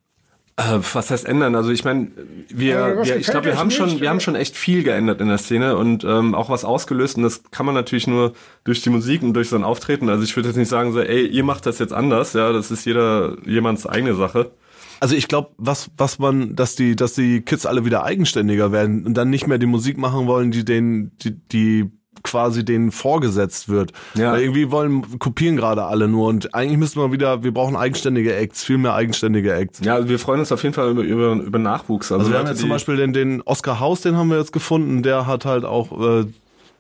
Äh, 0.58 0.80
was 0.94 1.12
heißt 1.12 1.26
ändern? 1.26 1.56
Also 1.56 1.70
ich 1.70 1.86
meine, 1.86 2.10
wir, 2.50 2.70
Ja, 2.70 2.98
was 2.98 3.08
wir 3.08 3.18
ich 3.18 3.28
glaube, 3.28 3.46
wir 3.46 3.60
haben 3.60 3.70
schon, 3.70 3.90
nicht, 3.90 4.02
wir 4.02 4.10
haben 4.10 4.20
schon 4.20 4.36
echt 4.36 4.58
viel 4.58 4.82
geändert 4.84 5.22
in 5.22 5.28
der 5.28 5.38
Szene 5.38 5.78
und 5.78 6.04
ähm, 6.04 6.34
auch 6.34 6.50
was 6.50 6.66
ausgelöst. 6.66 7.18
Und 7.18 7.24
das 7.24 7.44
kann 7.52 7.66
man 7.68 7.76
natürlich 7.76 8.08
nur 8.08 8.34
durch 8.64 8.82
die 8.82 8.90
Musik 8.90 9.22
und 9.22 9.34
durch 9.34 9.50
sein 9.50 9.64
Auftreten. 9.64 10.10
Also 10.10 10.24
ich 10.24 10.36
würde 10.36 10.50
jetzt 10.50 10.58
nicht 10.58 10.70
sagen 10.70 10.94
so, 10.94 11.00
ey, 11.00 11.28
ihr 11.28 11.44
macht 11.44 11.68
das 11.68 11.78
jetzt 11.78 11.94
anders. 11.94 12.34
Ja, 12.34 12.52
das 12.52 12.72
ist 12.72 12.86
jeder 12.86 13.38
jemands 13.46 13.86
eigene 13.86 14.16
Sache. 14.16 14.52
Also 15.00 15.16
ich 15.16 15.28
glaube, 15.28 15.52
was 15.58 15.92
was 15.96 16.18
man, 16.18 16.56
dass 16.56 16.76
die 16.76 16.96
dass 16.96 17.14
die 17.14 17.42
Kids 17.42 17.68
alle 17.68 17.86
wieder 17.86 18.04
eigenständiger 18.04 18.72
werden 18.72 19.06
und 19.06 19.14
dann 19.14 19.30
nicht 19.30 19.46
mehr 19.46 19.60
die 19.60 19.68
Musik 19.68 20.00
machen 20.00 20.26
wollen, 20.26 20.50
die 20.50 20.66
den 20.66 21.12
die 21.20 21.40
die 21.52 21.92
quasi 22.28 22.66
denen 22.66 22.92
vorgesetzt 22.92 23.70
wird. 23.70 23.94
Ja. 24.16 24.34
Weil 24.34 24.42
irgendwie 24.42 24.70
wollen 24.70 25.18
kopieren 25.20 25.56
gerade 25.56 25.86
alle 25.86 26.08
nur 26.08 26.28
und 26.28 26.54
eigentlich 26.54 26.78
müssen 26.78 27.02
wir 27.02 27.12
wieder, 27.12 27.44
wir 27.44 27.54
brauchen 27.54 27.76
eigenständige 27.76 28.36
Acts, 28.36 28.64
viel 28.64 28.78
mehr 28.78 28.94
eigenständige 28.94 29.54
Acts. 29.54 29.80
Ja, 29.84 29.96
also 29.96 30.10
wir 30.10 30.20
freuen 30.20 30.42
uns 30.42 30.52
auf 30.52 30.62
jeden 30.64 30.76
Fall 30.76 30.92
über, 30.92 31.04
über, 31.04 31.34
über 31.34 31.60
Nachwuchs. 31.60 32.12
Also 32.12 32.30
wir 32.30 32.38
haben 32.38 32.48
jetzt 32.48 32.60
zum 32.60 32.70
Beispiel 32.70 32.98
den, 32.98 33.14
den 33.14 33.42
Oscar 33.44 33.80
Haus, 33.80 34.02
den 34.02 34.18
haben 34.18 34.30
wir 34.30 34.38
jetzt 34.38 34.52
gefunden, 34.52 35.04
der 35.04 35.26
hat 35.26 35.46
halt 35.46 35.64
auch 35.64 36.00
äh, 36.00 36.26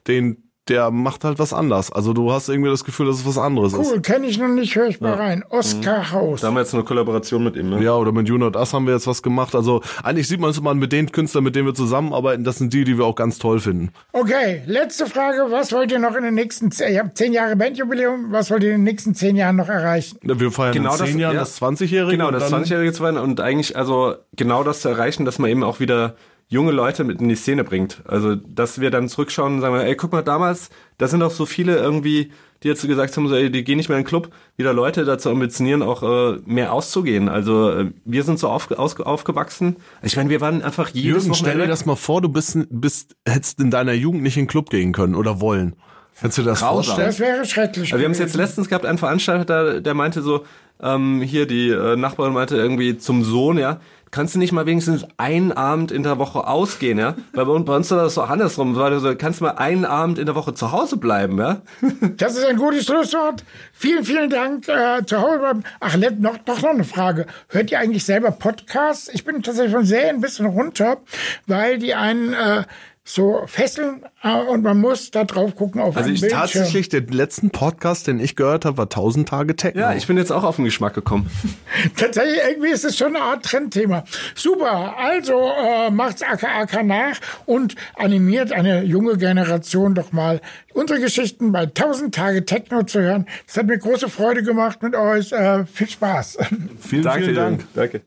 den 0.08 0.47
der 0.70 0.92
macht 0.92 1.24
halt 1.24 1.40
was 1.40 1.54
anders. 1.54 1.92
Also 1.92 2.14
du 2.14 2.32
hast 2.32 2.50
irgendwie 2.50 2.70
das 2.70 2.84
Gefühl, 2.84 3.08
dass 3.08 3.18
es 3.18 3.26
was 3.26 3.38
anderes 3.38 3.74
ist. 3.74 3.80
Cool, 3.92 4.02
kenne 4.02 4.28
ich 4.28 4.38
noch 4.38 4.48
nicht, 4.48 4.76
höre 4.76 4.88
ich 4.88 5.02
mal 5.02 5.14
rein. 5.14 5.44
Oskar 5.50 6.12
Haus. 6.12 6.42
Da 6.42 6.48
haben 6.48 6.56
wir 6.56 6.62
jetzt 6.62 6.74
eine 6.74 6.84
Kollaboration 6.84 7.44
mit 7.44 7.56
ihm, 7.56 7.70
ne? 7.70 7.84
Ja, 7.84 7.94
oder 7.96 8.12
mit 8.12 8.28
Juno 8.28 8.48
und 8.48 8.56
Us 8.56 8.74
haben 8.74 8.86
wir 8.88 8.94
jetzt 8.94 9.08
was 9.08 9.22
gemacht. 9.24 9.56
Also 9.56 9.82
eigentlich 10.04 10.28
sieht 10.28 10.40
man 10.40 10.50
es 10.52 10.58
immer 10.58 10.74
mit 10.74 10.92
den 10.92 11.12
Künstlern, 11.12 11.44
mit 11.44 11.56
denen 11.56 11.68
wir 11.68 11.74
zusammenarbeiten, 11.76 12.44
das 12.44 12.58
sind 12.58 12.74
die, 12.74 12.84
die 12.84 12.98
wir 12.98 13.06
auch 13.06 13.16
ganz 13.16 13.40
toll 13.40 13.60
finden. 13.60 13.92
Okay, 14.14 14.62
letzte 14.66 15.06
Frage. 15.08 15.48
Was 15.50 15.72
wollt 15.74 15.92
ihr 15.92 16.00
noch 16.00 16.16
in 16.16 16.24
den 16.24 16.34
nächsten, 16.34 16.72
z- 16.72 16.90
ihr 16.92 17.00
habt 17.00 17.18
zehn 17.18 17.34
Jahre 17.34 17.56
Bandjubiläum, 17.56 18.32
was 18.32 18.52
wollt 18.52 18.64
ihr 18.64 18.70
in 18.72 18.78
den 18.80 18.84
nächsten 18.84 19.16
zehn 19.16 19.36
Jahren 19.36 19.56
noch 19.56 19.70
erreichen? 19.70 20.18
Wir 20.22 20.52
feiern 20.52 20.74
Genau 20.74 20.92
in 20.92 20.98
zehn 20.98 21.06
das- 21.14 21.16
Jahren 21.22 21.34
ja. 21.36 21.40
das 21.42 21.62
20-Jährige. 21.62 22.12
Genau, 22.18 22.32
das 22.32 22.50
dann- 22.50 22.64
20-Jährige 22.64 22.94
zu 22.94 23.04
feiern 23.04 23.18
und 23.18 23.40
eigentlich 23.40 23.76
also 23.78 24.16
genau 24.36 24.64
das 24.64 24.82
zu 24.82 24.90
erreichen, 24.90 25.26
dass 25.26 25.40
man 25.40 25.50
eben 25.50 25.64
auch 25.64 25.80
wieder 25.80 26.16
junge 26.50 26.72
Leute 26.72 27.04
mit 27.04 27.20
in 27.22 27.28
die 27.30 27.36
Szene 27.36 27.64
bringt. 27.64 28.02
Also, 28.08 28.36
dass 28.36 28.80
wir 28.80 28.90
dann 28.90 29.10
zurückschauen 29.10 29.56
und 29.56 29.62
sagen, 29.62 29.76
ey, 29.76 29.96
guck 29.96 30.12
mal, 30.14 30.22
damals, 30.22 30.70
da 30.98 31.08
sind 31.08 31.22
auch 31.22 31.32
so 31.32 31.46
viele 31.46 31.76
irgendwie, 31.78 32.32
die 32.64 32.70
jetzt 32.70 32.88
gesagt 32.88 33.16
haben, 33.18 33.28
so, 33.28 33.36
ey, 33.36 33.52
die 33.52 33.64
gehen 33.66 33.78
nicht 33.78 33.90
mehr 33.90 33.98
in 33.98 34.04
den 34.04 34.08
Club, 34.08 34.30
wieder 34.56 34.72
Leute 34.74 35.04
dazu 35.04 35.30
ambitionieren, 35.30 35.82
auch 35.82 36.04
äh, 36.04 36.40
mehr 36.46 36.72
auszugehen. 36.72 37.28
Also, 37.28 37.72
äh, 37.72 37.92
wir 38.06 38.24
sind 38.24 38.40
so 38.40 38.48
auf, 38.48 38.72
aus, 38.72 38.98
aufgewachsen. 39.00 39.76
Ich 40.02 40.16
meine, 40.16 40.30
wir 40.30 40.40
waren 40.40 40.62
einfach 40.62 40.90
jedes 40.90 41.24
Jürgen, 41.26 41.36
stell 41.36 41.48
dir 41.48 41.54
Wochenende- 41.56 41.68
das 41.68 41.86
mal 41.86 41.96
vor, 41.98 42.22
du 42.22 42.30
bist, 42.30 42.58
bist, 42.70 43.16
hättest 43.28 43.60
in 43.60 43.70
deiner 43.70 43.94
Jugend 43.94 44.24
nicht 44.24 44.38
in 44.38 44.44
den 44.44 44.50
Club 44.50 44.70
gehen 44.70 44.94
können 44.94 45.16
oder 45.16 45.42
wollen. 45.42 45.76
Kannst 46.20 46.38
du 46.40 46.44
das 46.44 46.62
vorstellen? 46.62 47.08
Das 47.08 47.20
wäre 47.20 47.46
schrecklich. 47.46 47.92
Also 47.94 48.00
wir 48.00 48.06
haben 48.06 48.14
es 48.14 48.18
jetzt 48.20 48.36
letztens 48.36 48.70
gehabt, 48.70 48.86
ein 48.88 48.98
Veranstalter, 48.98 49.82
der 49.82 49.94
meinte 49.94 50.24
so, 50.24 50.46
ähm, 50.82 51.22
hier 51.22 51.46
die 51.46 51.70
äh, 51.70 51.96
Nachbarin 51.96 52.34
meinte 52.34 52.56
irgendwie 52.56 52.98
zum 52.98 53.24
Sohn, 53.24 53.58
ja, 53.60 53.80
kannst 54.18 54.34
du 54.34 54.40
nicht 54.40 54.52
mal 54.52 54.66
wenigstens 54.66 55.06
einen 55.18 55.52
Abend 55.52 55.92
in 55.92 56.02
der 56.02 56.18
Woche 56.18 56.48
ausgehen, 56.48 56.98
ja? 56.98 57.16
Weil 57.34 57.46
bei, 57.46 57.76
uns- 57.76 57.92
war 57.92 58.04
das 58.04 58.16
so 58.16 58.24
andersrum, 58.24 58.76
war 58.76 59.00
so, 59.00 59.16
kannst 59.16 59.40
du 59.42 59.46
mal 59.46 59.52
einen 59.52 59.86
Abend 59.86 60.18
in 60.18 60.26
der 60.26 60.34
Woche 60.34 60.56
zu 60.56 60.72
Hause 60.72 60.98
bleiben, 60.98 61.38
ja? 61.38 61.62
Das 62.18 62.36
ist 62.36 62.46
ein 62.46 62.58
gutes 62.58 62.86
Schlusswort. 62.86 63.44
Vielen, 63.74 64.04
vielen 64.04 64.32
Dank. 64.32 64.68
Äh, 64.68 65.06
zu 65.06 65.22
Hause 65.22 65.38
bleiben. 65.38 65.64
Ach, 65.80 65.96
noch, 66.18 66.38
doch 66.40 66.62
noch 66.64 66.70
eine 66.72 66.84
Frage. 66.84 67.28
Hört 67.50 67.70
ihr 67.72 67.80
eigentlich 67.80 68.06
selber 68.06 68.32
Podcasts? 68.32 69.08
Ich 69.14 69.24
bin 69.24 69.44
tatsächlich 69.44 69.74
von 69.74 69.86
Serien 69.86 70.16
ein 70.16 70.22
bisschen 70.22 70.48
runter, 70.48 70.98
weil 71.46 71.78
die 71.78 71.94
einen 71.94 72.34
äh, 72.34 72.64
so 73.08 73.44
fesseln 73.46 74.06
äh, 74.22 74.34
und 74.34 74.64
man 74.64 74.80
muss 74.80 75.12
da 75.12 75.24
drauf 75.24 75.56
gucken 75.56 75.80
auf 75.80 75.96
Also 75.96 76.10
ich 76.10 76.20
Bildschirm. 76.20 76.42
Tatsächlich, 76.42 76.90
der 76.90 77.02
letzten 77.02 77.52
Podcast, 77.52 78.08
den 78.08 78.20
ich 78.20 78.36
gehört 78.36 78.66
habe, 78.66 78.78
war 78.78 78.86
1000 78.86 79.30
Tage 79.30 79.56
Techno. 79.56 79.82
Ja, 79.82 79.94
ich 79.94 80.06
bin 80.08 80.18
jetzt 80.18 80.32
auch 80.32 80.44
auf 80.44 80.58
den 80.58 80.66
Geschmack 80.66 80.94
gekommen. 80.94 81.32
Tatsächlich, 81.96 82.40
irgendwie 82.50 82.70
ist 82.70 82.84
es 82.84 82.98
schon 82.98 83.16
eine 83.16 83.24
Art 83.24 83.46
Trendthema. 83.46 84.04
Super, 84.36 84.98
also 84.98 85.50
äh, 85.58 85.90
macht's 85.90 86.22
AKAK 86.22 86.84
nach 86.84 87.20
und 87.46 87.76
animiert 87.96 88.52
eine 88.52 88.84
junge 88.84 89.16
Generation 89.18 89.96
doch 89.96 90.12
mal 90.12 90.42
unsere 90.74 91.00
Geschichten 91.00 91.54
bei 91.54 91.62
1000 91.62 92.14
Tage 92.14 92.44
Techno 92.44 92.84
zu 92.84 93.00
hören. 93.00 93.26
Das 93.46 93.56
hat 93.56 93.68
mir 93.68 93.78
große 93.78 94.10
Freude 94.10 94.44
gemacht 94.44 94.84
mit 94.84 94.96
euch. 94.96 95.32
Äh, 95.32 95.66
viel 95.66 95.90
Spaß. 95.90 96.40
vielen, 96.80 97.04
Danke, 97.04 97.24
vielen 97.24 97.36
Dank. 97.36 97.68
Danke. 97.74 98.02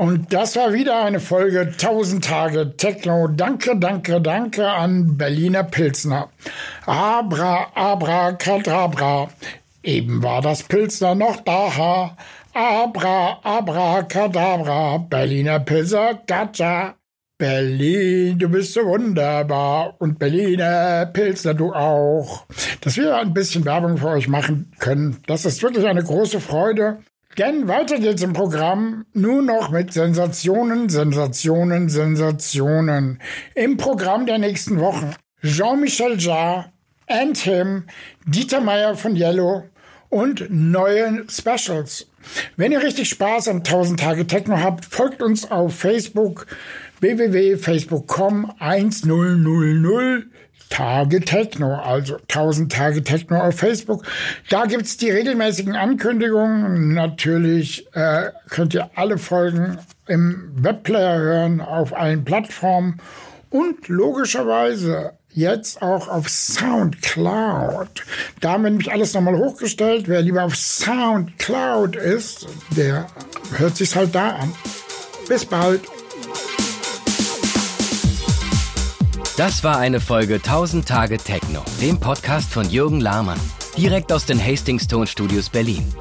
Und 0.00 0.32
das 0.32 0.56
war 0.56 0.72
wieder 0.72 1.04
eine 1.04 1.20
Folge 1.20 1.60
1000 1.60 2.24
Tage 2.24 2.74
Techno. 2.74 3.28
Danke, 3.28 3.76
danke, 3.76 4.22
danke 4.22 4.66
an 4.66 5.18
Berliner 5.18 5.62
Pilsner. 5.62 6.30
Abra, 6.86 7.66
abra, 7.74 8.32
kadabra. 8.32 9.28
Eben 9.82 10.22
war 10.22 10.40
das 10.40 10.62
Pilsner 10.62 11.14
noch 11.14 11.42
da. 11.42 12.16
Abra, 12.54 13.40
abra, 13.42 14.02
kadabra. 14.04 14.96
Berliner 14.96 15.60
Pilser, 15.60 16.18
gacha. 16.26 16.94
Berlin, 17.36 18.38
du 18.38 18.48
bist 18.48 18.72
so 18.72 18.80
wunderbar. 18.86 19.96
Und 19.98 20.18
Berliner 20.18 21.10
Pilsner, 21.12 21.52
du 21.52 21.74
auch. 21.74 22.46
Dass 22.80 22.96
wir 22.96 23.18
ein 23.18 23.34
bisschen 23.34 23.66
Werbung 23.66 23.98
für 23.98 24.08
euch 24.08 24.28
machen 24.28 24.72
können, 24.78 25.18
das 25.26 25.44
ist 25.44 25.62
wirklich 25.62 25.86
eine 25.86 26.02
große 26.02 26.40
Freude. 26.40 27.00
Denn 27.38 27.68
weiter 27.68 27.98
geht's 27.98 28.22
im 28.22 28.32
Programm, 28.32 29.06
nur 29.12 29.40
noch 29.40 29.70
mit 29.70 29.92
Sensationen, 29.92 30.88
Sensationen, 30.88 31.88
Sensationen. 31.88 33.20
Im 33.54 33.76
Programm 33.76 34.26
der 34.26 34.38
nächsten 34.38 34.80
Wochen 34.80 35.14
Jean-Michel 35.42 36.18
Jarre, 36.18 36.66
And 37.06 37.38
Him, 37.38 37.84
Dieter 38.26 38.60
Meier 38.60 38.96
von 38.96 39.14
Yellow 39.14 39.64
und 40.08 40.50
neue 40.50 41.24
Specials. 41.28 42.08
Wenn 42.56 42.72
ihr 42.72 42.82
richtig 42.82 43.08
Spaß 43.08 43.48
an 43.48 43.58
1000 43.58 44.00
Tage 44.00 44.26
Techno 44.26 44.58
habt, 44.58 44.84
folgt 44.84 45.22
uns 45.22 45.50
auf 45.50 45.74
Facebook 45.74 46.46
www.facebook.com 47.00 48.52
1000 48.58 49.06
Tage 50.70 51.20
Techno, 51.20 51.74
also 51.74 52.16
1000 52.16 52.72
Tage 52.72 53.02
Techno 53.04 53.40
auf 53.40 53.56
Facebook. 53.56 54.06
Da 54.48 54.64
gibt's 54.64 54.96
die 54.96 55.10
regelmäßigen 55.10 55.76
Ankündigungen. 55.76 56.94
Natürlich 56.94 57.86
äh, 57.94 58.30
könnt 58.48 58.72
ihr 58.72 58.90
alle 58.94 59.18
Folgen 59.18 59.78
im 60.06 60.52
Webplayer 60.54 61.18
hören, 61.18 61.60
auf 61.60 61.94
allen 61.94 62.24
Plattformen 62.24 63.00
und 63.50 63.88
logischerweise 63.88 65.12
jetzt 65.32 65.82
auch 65.82 66.08
auf 66.08 66.28
Soundcloud. 66.28 68.04
Da 68.40 68.52
haben 68.52 68.64
wir 68.64 68.70
nämlich 68.70 68.92
alles 68.92 69.14
nochmal 69.14 69.36
hochgestellt. 69.36 70.08
Wer 70.08 70.22
lieber 70.22 70.44
auf 70.44 70.56
Soundcloud 70.56 71.96
ist, 71.96 72.46
der 72.76 73.06
hört 73.56 73.76
sich's 73.76 73.94
halt 73.94 74.14
da 74.14 74.30
an. 74.30 74.52
Bis 75.28 75.44
bald. 75.44 75.82
Das 79.40 79.64
war 79.64 79.78
eine 79.78 80.00
Folge 80.00 80.34
1000 80.34 80.86
Tage 80.86 81.16
Techno, 81.16 81.64
dem 81.80 81.98
Podcast 81.98 82.52
von 82.52 82.68
Jürgen 82.68 83.00
Lahmann, 83.00 83.40
direkt 83.74 84.12
aus 84.12 84.26
den 84.26 84.38
Hastings 84.38 84.86
Tone 84.86 85.06
Studios 85.06 85.48
Berlin. 85.48 85.94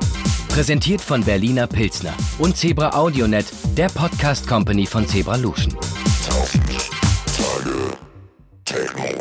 Präsentiert 0.49 0.99
von 0.99 1.23
Berliner 1.23 1.65
Pilzner 1.65 2.11
und 2.39 2.57
Zebra 2.57 2.89
Audionet, 2.89 3.45
der 3.77 3.87
Podcast 3.87 4.45
Company 4.45 4.85
von 4.85 5.07
Zebra 5.07 5.37
Luschen. 5.37 5.73
1000 6.25 6.63
Tage 7.37 7.97
Techno. 8.65 9.18